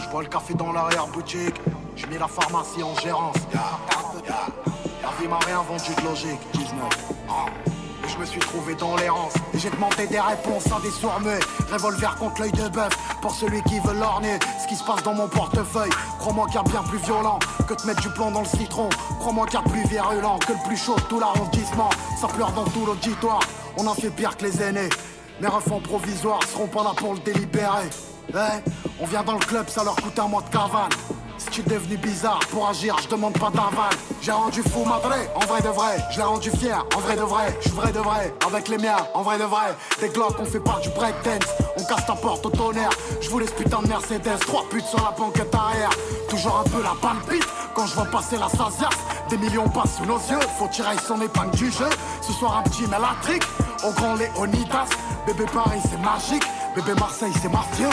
Je 0.00 0.08
bois 0.08 0.22
le 0.22 0.28
café 0.28 0.54
dans 0.54 0.72
l'arrière-boutique, 0.72 1.60
j'ai 1.96 2.06
mis 2.06 2.18
la 2.18 2.28
pharmacie 2.28 2.84
en 2.84 2.94
gérance. 3.00 3.36
La 5.02 5.10
vie 5.20 5.28
m'a 5.28 5.38
rien 5.38 5.62
vendu 5.62 5.94
de 6.00 6.08
logique, 6.08 6.40
19. 6.52 6.76
Et 7.66 7.75
je 8.16 8.20
me 8.20 8.26
suis 8.26 8.40
trouvé 8.40 8.74
dans 8.74 8.96
l'errance 8.96 9.34
Et 9.54 9.58
j'ai 9.58 9.70
demandé 9.70 10.06
des 10.06 10.20
réponses 10.20 10.66
à 10.66 10.80
des 10.80 10.90
sourds 10.90 11.20
muets 11.20 11.40
Revolver 11.70 12.16
contre 12.16 12.40
l'œil 12.40 12.52
de 12.52 12.68
bœuf 12.68 12.90
Pour 13.20 13.34
celui 13.34 13.62
qui 13.62 13.78
veut 13.80 13.94
l'orner 13.94 14.38
Ce 14.62 14.66
qui 14.66 14.74
se 14.74 14.84
passe 14.84 15.02
dans 15.02 15.14
mon 15.14 15.28
portefeuille. 15.28 15.90
Crois-moi 16.18 16.46
qu'il 16.46 16.56
y 16.56 16.58
a 16.58 16.62
bien 16.62 16.82
plus 16.82 16.98
violent 16.98 17.38
Que 17.68 17.74
de 17.74 17.86
mettre 17.86 18.02
du 18.02 18.08
plomb 18.10 18.30
dans 18.30 18.40
le 18.40 18.46
citron. 18.46 18.88
Crois-moi 19.20 19.46
qu'il 19.46 19.60
y 19.60 19.62
a 19.62 19.68
plus 19.68 19.86
virulent 19.88 20.38
Que 20.38 20.52
le 20.52 20.68
plus 20.68 20.76
chaud 20.76 20.96
de 20.96 21.02
tout 21.02 21.20
l'arrondissement. 21.20 21.90
Ça 22.20 22.28
pleure 22.28 22.52
dans 22.52 22.64
tout 22.64 22.86
l'auditoire 22.86 23.40
On 23.76 23.86
a 23.86 23.94
fait 23.94 24.10
pire 24.10 24.36
que 24.36 24.44
les 24.44 24.62
aînés. 24.62 24.88
Mes 25.40 25.48
refs 25.48 25.82
provisoires 25.82 26.42
seront 26.44 26.68
pas 26.68 26.82
là 26.82 26.92
pour 26.96 27.12
le 27.12 27.20
délibérer. 27.20 27.90
Eh, 28.30 28.70
on 29.00 29.06
vient 29.06 29.22
dans 29.22 29.34
le 29.34 29.44
club, 29.44 29.68
ça 29.68 29.84
leur 29.84 29.94
coûte 29.96 30.18
un 30.18 30.28
mois 30.28 30.42
de 30.42 30.48
cavale 30.48 30.88
es 31.60 31.64
devenu 31.64 31.96
bizarre 31.96 32.40
pour 32.50 32.68
agir, 32.68 32.96
je 33.02 33.08
demande 33.08 33.38
pas 33.38 33.50
d'aval. 33.50 33.90
J'ai 34.20 34.32
rendu 34.32 34.62
fou 34.62 34.84
madré, 34.84 35.28
en 35.34 35.46
vrai 35.46 35.60
de 35.62 35.68
vrai. 35.68 35.96
Je 36.10 36.18
l'ai 36.18 36.24
rendu 36.24 36.50
fier, 36.50 36.84
en 36.94 37.00
vrai 37.00 37.16
de 37.16 37.22
vrai. 37.22 37.56
Je 37.60 37.68
suis 37.68 37.76
vrai 37.76 37.92
de 37.92 37.98
vrai, 37.98 38.34
avec 38.46 38.68
les 38.68 38.78
miens, 38.78 38.96
en 39.14 39.22
vrai 39.22 39.38
de 39.38 39.44
vrai. 39.44 39.74
Des 40.00 40.08
glocks, 40.08 40.36
on 40.38 40.44
fait 40.44 40.60
pas 40.60 40.78
du 40.82 40.88
breakdance. 40.90 41.48
On 41.78 41.84
casse 41.84 42.06
ta 42.06 42.14
porte 42.14 42.44
au 42.46 42.50
tonnerre. 42.50 42.90
Je 43.20 43.30
vous 43.30 43.38
laisse 43.38 43.52
putain 43.52 43.80
de 43.82 43.88
Mercedes, 43.88 44.38
trois 44.40 44.64
putes 44.68 44.86
sur 44.86 45.02
la 45.02 45.12
banquette 45.12 45.54
arrière. 45.54 45.90
Toujours 46.28 46.58
un 46.58 46.68
peu 46.68 46.82
la 46.82 46.94
palpite 47.00 47.46
quand 47.74 47.86
je 47.86 47.94
vois 47.94 48.06
passer 48.06 48.36
la 48.38 48.48
Sazia. 48.48 48.88
Des 49.30 49.38
millions 49.38 49.68
passent 49.68 49.96
sous 49.96 50.06
nos 50.06 50.18
yeux, 50.18 50.40
faut 50.58 50.68
tirer 50.68 50.96
son 51.06 51.20
épingle 51.20 51.56
du 51.56 51.70
jeu. 51.70 51.88
Ce 52.22 52.32
soir, 52.32 52.58
un 52.58 52.62
petit 52.68 52.86
mélatrique, 52.86 53.44
au 53.84 53.92
grand 53.92 54.14
Léonidas. 54.14 54.88
Bébé 55.26 55.44
Paris, 55.52 55.80
c'est 55.90 56.00
magique. 56.00 56.44
Bébé 56.74 56.92
Marseille, 56.98 57.32
c'est 57.40 57.52
mafieux. 57.52 57.90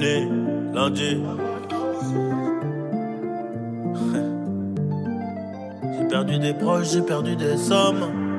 Lundi. 0.00 1.20
J'ai 5.98 6.08
perdu 6.08 6.38
des 6.38 6.54
proches, 6.54 6.88
j'ai 6.92 7.02
perdu 7.02 7.36
des 7.36 7.58
sommes. 7.58 8.30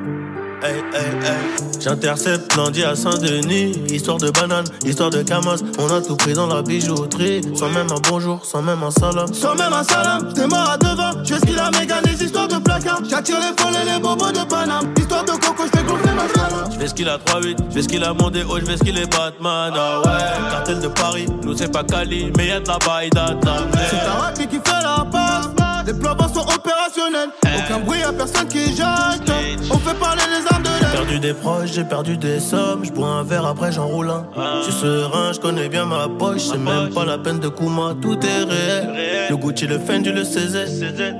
J'intercepte 1.80 2.56
lundi 2.56 2.84
à 2.84 2.96
Saint-Denis. 2.96 3.72
Histoire 3.90 4.18
de 4.18 4.30
banane, 4.30 4.66
histoire 4.86 5.10
de 5.10 5.24
camas. 5.24 5.58
On 5.80 5.88
a 5.88 6.02
tout 6.02 6.16
pris 6.16 6.34
dans 6.34 6.48
la 6.48 6.62
bijouterie. 6.62 7.42
Sans 7.56 7.70
même 7.70 7.88
un 7.92 8.00
bonjour, 8.10 8.46
sans 8.46 8.62
même 8.62 8.84
un 8.84 8.92
salam. 8.92 9.34
Sans 9.34 9.56
même 9.56 9.74
un 9.74 9.84
salam, 9.84 10.32
t'es 10.34 10.48
mort 10.48 10.70
à 10.70 10.78
devant. 10.78 11.24
Je 11.24 11.34
fais 11.34 11.40
ce 11.40 11.46
qu'il 11.46 11.60
a 11.60 11.72
méga 11.72 12.02
des 12.02 12.24
histoires 12.24 12.48
de 12.48 12.58
placard. 12.58 13.02
J'attire 13.10 13.38
les 13.40 13.62
folles 13.62 13.74
et 13.82 13.92
les 13.92 14.00
bobos 14.00 14.32
de 14.32 14.48
Paname. 14.48 14.94
De 15.22 15.34
coco, 15.34 15.64
je 15.66 15.78
fais 15.78 15.84
gonfler 15.86 16.12
ma. 16.14 16.24
Je 16.72 16.78
fais 16.80 16.88
ce 16.88 16.94
qu'il 16.94 17.08
a 17.08 17.18
3-8, 17.18 17.58
je 17.70 17.74
fais 17.74 17.82
ce 17.84 17.88
qu'il 17.88 18.04
a 18.04 18.14
mondé 18.14 18.44
haut, 18.44 18.60
je 18.60 18.66
fais 18.66 18.78
ce 18.78 18.84
qu'il 18.84 18.98
est 18.98 19.06
Batman. 19.06 19.72
Ah 19.76 20.02
ouais, 20.04 20.52
cartel 20.52 20.80
de 20.80 20.88
Paris, 20.88 21.28
nous 21.44 21.56
c'est 21.56 21.72
pas 21.72 21.84
Cali, 21.84 22.32
mais 22.38 22.48
y'a 22.48 22.60
de 22.60 22.68
la 22.68 22.80
baille 22.80 23.10
C'est 23.14 23.98
ta 23.98 24.12
rapide 24.14 24.50
qui 24.50 24.56
fait 24.56 24.82
la 24.82 25.06
passe. 25.12 25.50
Les 25.86 25.94
plans 25.94 26.16
sont 26.34 26.42
opérationnels. 26.42 27.30
Aucun 27.44 27.80
bruit, 27.80 28.00
y'a 28.00 28.12
personne 28.12 28.48
qui 28.48 28.76
jette. 28.76 29.32
On 29.72 29.78
fait 29.78 29.94
parler 29.96 30.22
les 30.30 30.54
armes 30.54 30.64
de 30.64 30.70
l'air. 30.70 30.92
J'ai 30.92 30.98
perdu 30.98 31.20
des 31.20 31.34
proches, 31.34 31.72
j'ai 31.72 31.84
perdu 31.84 32.18
des 32.18 32.40
sommes. 32.40 32.86
Je 32.86 32.92
bois 32.92 33.08
un 33.08 33.24
verre, 33.24 33.46
après 33.46 33.72
j'enroule 33.72 34.10
un. 34.10 34.26
Je 34.60 34.72
suis 34.72 34.82
serein, 34.82 35.34
je 35.34 35.40
connais 35.40 35.70
bien 35.70 35.86
ma 35.86 36.08
poche. 36.08 36.42
C'est 36.52 36.58
même 36.58 36.90
pas 36.94 37.06
la 37.06 37.18
peine 37.18 37.40
de 37.40 37.50
Kuma, 37.50 37.96
tout 38.02 38.18
est 38.26 38.44
réel. 38.44 39.28
Le 39.30 39.38
Gucci, 39.38 39.68
le 39.68 39.80
Fendi, 39.80 40.12
le 40.12 40.24
CZ. 40.24 41.16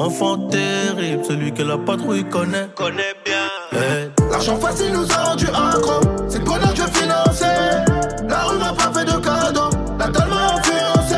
Enfant 0.00 0.38
terrible, 0.48 1.22
celui 1.26 1.52
que 1.52 1.62
la 1.62 1.76
patrouille 1.76 2.24
connaît. 2.24 2.70
Connaît 2.74 3.14
bien. 3.22 3.78
L'argent 4.30 4.56
facile 4.56 4.94
nous 4.94 5.06
a 5.12 5.24
rendu 5.24 5.46
accro. 5.48 6.00
C'est 6.26 6.38
le 6.38 6.44
bonheur 6.46 6.72
que 6.72 6.98
finançais. 6.98 7.84
La 8.26 8.44
rue 8.44 8.58
m'a 8.58 8.72
pas 8.72 8.90
fait 8.98 9.04
de 9.04 9.18
cadeau. 9.20 9.68
La 9.98 10.08
dalle 10.08 10.28
m'a 10.30 10.54
influencé. 10.54 11.16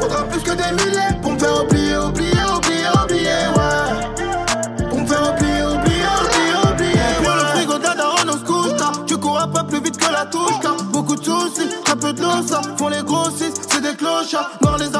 Faudra 0.00 0.22
plus 0.28 0.42
que 0.42 0.52
des 0.52 0.72
milliers 0.80 1.20
pour 1.20 1.32
me 1.32 1.38
faire 1.40 1.64
oublier, 1.64 1.96
oublier, 1.96 2.30
oublier, 2.56 2.86
oublier, 3.02 3.40
ouais. 3.56 4.86
Pour 4.88 5.00
me 5.00 5.06
faire 5.08 5.34
oublier, 5.34 5.64
oublier, 5.64 6.10
oublier, 6.22 6.72
oublier. 6.72 7.02
On 7.18 7.22
prend 7.24 7.34
le 7.34 7.44
frigo 7.56 7.78
de 7.78 7.82
la 7.82 7.94
daronne, 7.96 8.30
on 8.30 8.38
se 8.38 8.44
couche 8.44 8.76
tard. 8.76 8.92
Tu 9.06 9.16
cours 9.16 9.40
un 9.40 9.48
peu 9.48 9.66
plus 9.66 9.82
vite 9.82 9.96
que 9.96 10.12
la 10.12 10.24
touche 10.26 10.60
beaucoup 11.00 11.16
de 11.16 11.24
soucis, 11.24 11.68
très 11.84 11.96
peu 11.96 12.12
de 12.12 12.20
l'eau, 12.20 12.46
ça. 12.46 12.60
Font 12.76 12.88
les 12.88 13.02
grossistes, 13.02 13.66
c'est 13.70 13.80
des 13.80 13.96
clochards. 13.96 14.50
Noir, 14.62 14.76
les 14.78 14.94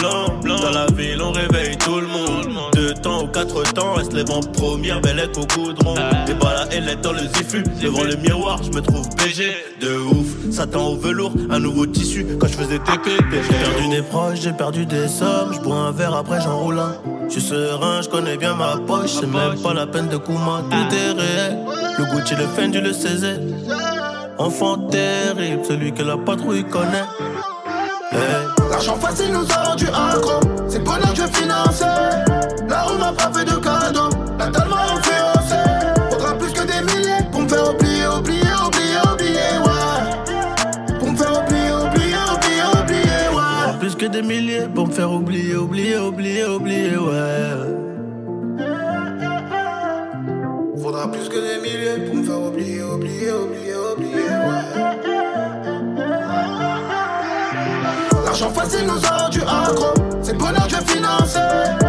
Dans 0.00 0.70
la 0.70 0.86
ville, 0.86 1.20
on 1.20 1.32
réveille 1.32 1.76
tout 1.76 2.00
le 2.00 2.06
monde. 2.06 2.70
Deux 2.72 2.94
temps 2.94 3.24
ou 3.24 3.26
quatre 3.26 3.62
temps, 3.72 3.94
elle 3.98 4.04
se 4.04 4.10
lève 4.10 4.30
en 4.30 4.40
première, 4.40 5.00
belle 5.00 5.28
au 5.36 5.46
goudron. 5.46 5.94
Et 6.28 6.34
la 6.34 6.68
elle 6.70 6.88
est 6.88 6.96
dans 6.96 7.12
le 7.12 7.20
zifu. 7.20 7.64
Devant 7.82 8.04
le 8.04 8.14
miroir, 8.16 8.60
je 8.62 8.70
me 8.70 8.80
trouve 8.80 9.08
BG. 9.16 9.52
De 9.80 9.96
ouf, 9.96 10.52
Satan 10.52 10.88
au 10.88 10.96
velours, 10.96 11.32
un 11.50 11.58
nouveau 11.58 11.86
tissu. 11.86 12.26
Quand 12.38 12.46
je 12.46 12.54
faisais 12.54 12.78
TP, 12.78 13.10
j'ai 13.32 13.58
perdu 13.58 13.88
des 13.88 14.02
proches, 14.02 14.40
j'ai 14.40 14.52
perdu 14.52 14.86
des 14.86 15.08
sommes. 15.08 15.52
Je 15.54 15.60
bois 15.60 15.76
un 15.76 15.90
verre, 15.90 16.14
après 16.14 16.40
j'enroule 16.40 16.78
un. 16.78 16.94
Je 17.28 17.32
suis 17.32 17.42
serein, 17.42 18.00
je 18.02 18.36
bien 18.36 18.54
ma 18.54 18.76
poche. 18.76 19.14
C'est 19.20 19.26
même 19.26 19.60
pas 19.60 19.74
la 19.74 19.86
peine 19.86 20.08
de 20.08 20.16
Kuma, 20.16 20.62
tout 20.70 20.94
est 20.94 21.12
réel. 21.12 21.58
Le 21.98 22.04
Gucci, 22.04 22.34
le 22.36 22.46
Fendi, 22.46 22.80
le 22.80 22.92
CZ. 22.92 23.40
Enfant 24.38 24.78
terrible, 24.78 25.64
celui 25.66 25.92
que 25.92 26.02
la 26.02 26.16
patrouille 26.16 26.64
connaît. 26.64 27.04
L'argent 28.88 29.06
facile 29.06 29.32
nous 29.32 29.46
a 29.52 29.64
rendu 29.64 29.86
accro. 29.88 30.40
C'est 30.66 30.82
bonheur 30.82 31.12
que 31.12 31.20
je 31.20 31.26
finançais. 31.38 31.84
La 32.68 32.84
rue 32.84 32.98
m'a 32.98 33.12
pas 33.12 33.30
fait 33.34 33.44
de 33.44 33.56
cadeau. 33.56 34.08
La 34.38 34.46
dalle 34.46 34.68
m'a 34.68 34.94
influencé. 34.94 35.60
Faudra 36.10 36.34
plus 36.38 36.52
que 36.52 36.62
des 36.62 36.80
milliers 36.90 37.22
pour 37.30 37.42
me 37.42 37.48
faire 37.48 37.68
oublier, 37.68 38.06
oublier, 38.06 38.40
oublier, 38.66 39.00
oublier, 39.12 39.58
ouais. 39.66 40.98
Pour 40.98 41.10
me 41.10 41.16
faire 41.16 41.32
oublier, 41.32 41.70
oublier, 41.70 42.16
oublier, 42.32 42.64
oublier, 42.80 43.28
ouais. 43.36 43.78
Plus 43.78 43.94
que 43.94 44.06
des 44.06 44.22
milliers 44.22 44.68
pour 44.74 44.86
me 44.86 44.92
faire 44.92 45.12
oublier, 45.12 45.56
oublier, 45.56 45.98
oublier, 45.98 46.44
oublier, 46.46 46.96
ouais. 46.96 47.56
Faudra 50.80 51.10
plus 51.12 51.28
que 51.28 51.36
des 51.36 51.60
milliers 51.60 52.06
pour 52.06 52.14
me 52.16 52.22
faire 52.22 52.40
oublier, 52.40 52.82
oublier, 52.82 53.32
oublier, 53.32 53.77
L'argent 58.40 58.54
facile 58.54 58.86
nous 58.86 59.04
a 59.04 59.16
rendu 59.16 59.40
accro. 59.40 59.94
C'est 60.22 60.30
le 60.32 60.38
bonheur 60.38 60.68
que 60.68 60.74
je 60.74 61.87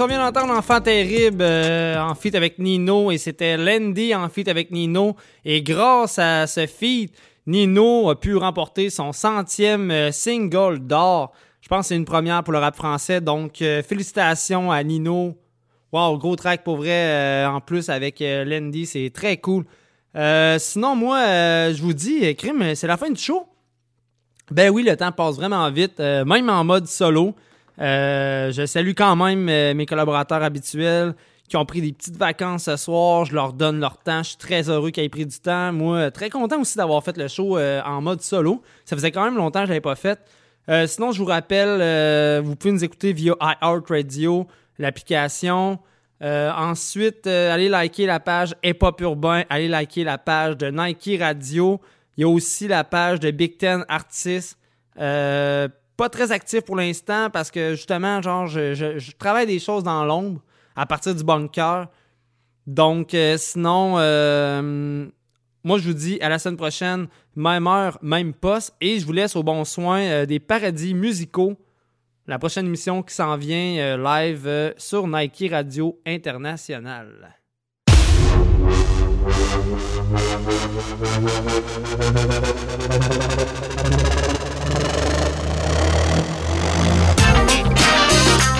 on 0.00 0.06
vient 0.06 0.30
d'entendre 0.30 0.56
Enfant 0.56 0.80
Terrible 0.80 1.40
euh, 1.40 1.98
en 1.98 2.14
feat 2.14 2.34
avec 2.34 2.58
Nino 2.58 3.10
et 3.10 3.18
c'était 3.18 3.56
Landy 3.56 4.14
en 4.14 4.28
feat 4.28 4.46
avec 4.46 4.70
Nino. 4.70 5.16
Et 5.44 5.62
grâce 5.62 6.18
à 6.18 6.46
ce 6.46 6.66
feat, 6.66 7.12
Nino 7.46 8.10
a 8.10 8.20
pu 8.20 8.36
remporter 8.36 8.90
son 8.90 9.12
centième 9.12 9.90
euh, 9.90 10.12
single 10.12 10.80
d'or. 10.80 11.32
Je 11.60 11.68
pense 11.68 11.80
que 11.80 11.88
c'est 11.88 11.96
une 11.96 12.04
première 12.04 12.44
pour 12.44 12.52
le 12.52 12.60
rap 12.60 12.76
français. 12.76 13.20
Donc, 13.20 13.60
euh, 13.60 13.82
félicitations 13.82 14.70
à 14.70 14.82
Nino. 14.84 15.36
Wow, 15.92 16.18
gros 16.18 16.36
track 16.36 16.62
pour 16.62 16.76
vrai. 16.76 17.46
en 17.46 17.60
plus, 17.60 17.88
avec 17.88 18.20
Lendy, 18.20 18.84
c'est 18.84 19.10
très 19.10 19.38
cool. 19.38 19.64
Sinon, 20.14 20.94
moi, 20.94 21.22
je 21.72 21.80
vous 21.80 21.94
dis, 21.94 22.36
Crime, 22.36 22.74
c'est 22.74 22.86
la 22.86 22.98
fin 22.98 23.08
du 23.08 23.18
show. 23.18 23.46
Ben 24.50 24.68
oui, 24.68 24.82
le 24.82 24.94
temps 24.96 25.12
passe 25.12 25.36
vraiment 25.36 25.70
vite, 25.70 25.98
même 25.98 26.50
en 26.50 26.62
mode 26.62 26.86
solo. 26.86 27.34
Euh, 27.80 28.50
je 28.52 28.66
salue 28.66 28.92
quand 28.96 29.16
même 29.16 29.48
euh, 29.48 29.74
mes 29.74 29.86
collaborateurs 29.86 30.42
habituels 30.42 31.14
qui 31.48 31.56
ont 31.56 31.64
pris 31.64 31.80
des 31.80 31.92
petites 31.92 32.16
vacances 32.16 32.64
ce 32.64 32.76
soir. 32.76 33.24
Je 33.24 33.34
leur 33.34 33.52
donne 33.52 33.80
leur 33.80 33.98
temps. 33.98 34.22
Je 34.22 34.30
suis 34.30 34.36
très 34.36 34.68
heureux 34.68 34.90
qu'ils 34.90 35.04
aient 35.04 35.08
pris 35.08 35.26
du 35.26 35.38
temps. 35.40 35.72
Moi, 35.72 35.96
euh, 35.96 36.10
très 36.10 36.30
content 36.30 36.60
aussi 36.60 36.76
d'avoir 36.76 37.02
fait 37.02 37.16
le 37.16 37.26
show 37.26 37.58
en 37.58 38.00
mode 38.00 38.20
solo. 38.20 38.62
Ça 38.84 38.94
faisait 38.94 39.10
quand 39.10 39.24
même 39.24 39.36
longtemps 39.36 39.60
que 39.60 39.66
je 39.66 39.70
l'avais 39.70 39.80
pas 39.80 39.96
fait. 39.96 40.20
Euh, 40.68 40.86
sinon, 40.86 41.12
je 41.12 41.18
vous 41.18 41.28
rappelle, 41.28 41.80
euh, 41.80 42.42
vous 42.44 42.54
pouvez 42.54 42.72
nous 42.72 42.84
écouter 42.84 43.14
via 43.14 43.34
iHeartRadio, 43.40 44.46
l'application. 44.78 45.78
Ensuite, 46.20 47.26
allez 47.28 47.68
liker 47.68 48.04
la 48.06 48.20
page 48.20 48.54
Hip 48.64 48.78
Hop 48.82 49.00
Urbain. 49.00 49.44
Allez 49.48 49.68
liker 49.68 50.04
la 50.04 50.18
page 50.18 50.56
de 50.56 50.68
Nike 50.68 51.20
Radio. 51.20 51.80
Il 52.16 52.22
y 52.22 52.24
a 52.24 52.28
aussi 52.28 52.66
la 52.66 52.82
page 52.82 53.20
de 53.20 53.30
Big 53.30 53.56
Ten 53.56 53.84
Artists. 53.88 54.58
Pas 55.98 56.08
très 56.08 56.30
actif 56.30 56.60
pour 56.60 56.76
l'instant 56.76 57.28
parce 57.28 57.50
que 57.50 57.74
justement, 57.74 58.22
genre, 58.22 58.46
je, 58.46 59.16
travaille 59.18 59.48
des 59.48 59.58
choses 59.58 59.82
dans 59.82 60.04
l'ombre 60.04 60.40
à 60.76 60.86
partir 60.86 61.12
du 61.12 61.24
bunker. 61.24 61.88
Donc, 62.68 63.14
euh, 63.14 63.36
sinon, 63.36 63.96
euh, 63.98 65.08
moi, 65.64 65.78
je 65.78 65.88
vous 65.88 65.94
dis 65.94 66.20
à 66.20 66.28
la 66.28 66.38
semaine 66.38 66.56
prochaine, 66.56 67.08
même 67.34 67.66
heure, 67.66 67.98
même 68.00 68.32
poste. 68.32 68.76
Et 68.80 69.00
je 69.00 69.06
vous 69.06 69.12
laisse 69.12 69.34
au 69.34 69.42
bon 69.42 69.64
soin 69.64 69.98
euh, 70.02 70.24
des 70.24 70.38
paradis 70.38 70.94
musicaux. 70.94 71.54
La 72.28 72.38
prochaine 72.38 72.66
émission 72.66 73.02
qui 73.02 73.16
s'en 73.16 73.36
vient 73.36 73.96
live 73.96 74.74
sur 74.76 75.08
Nike 75.08 75.46
Radio 75.50 76.00
International. 76.06 77.34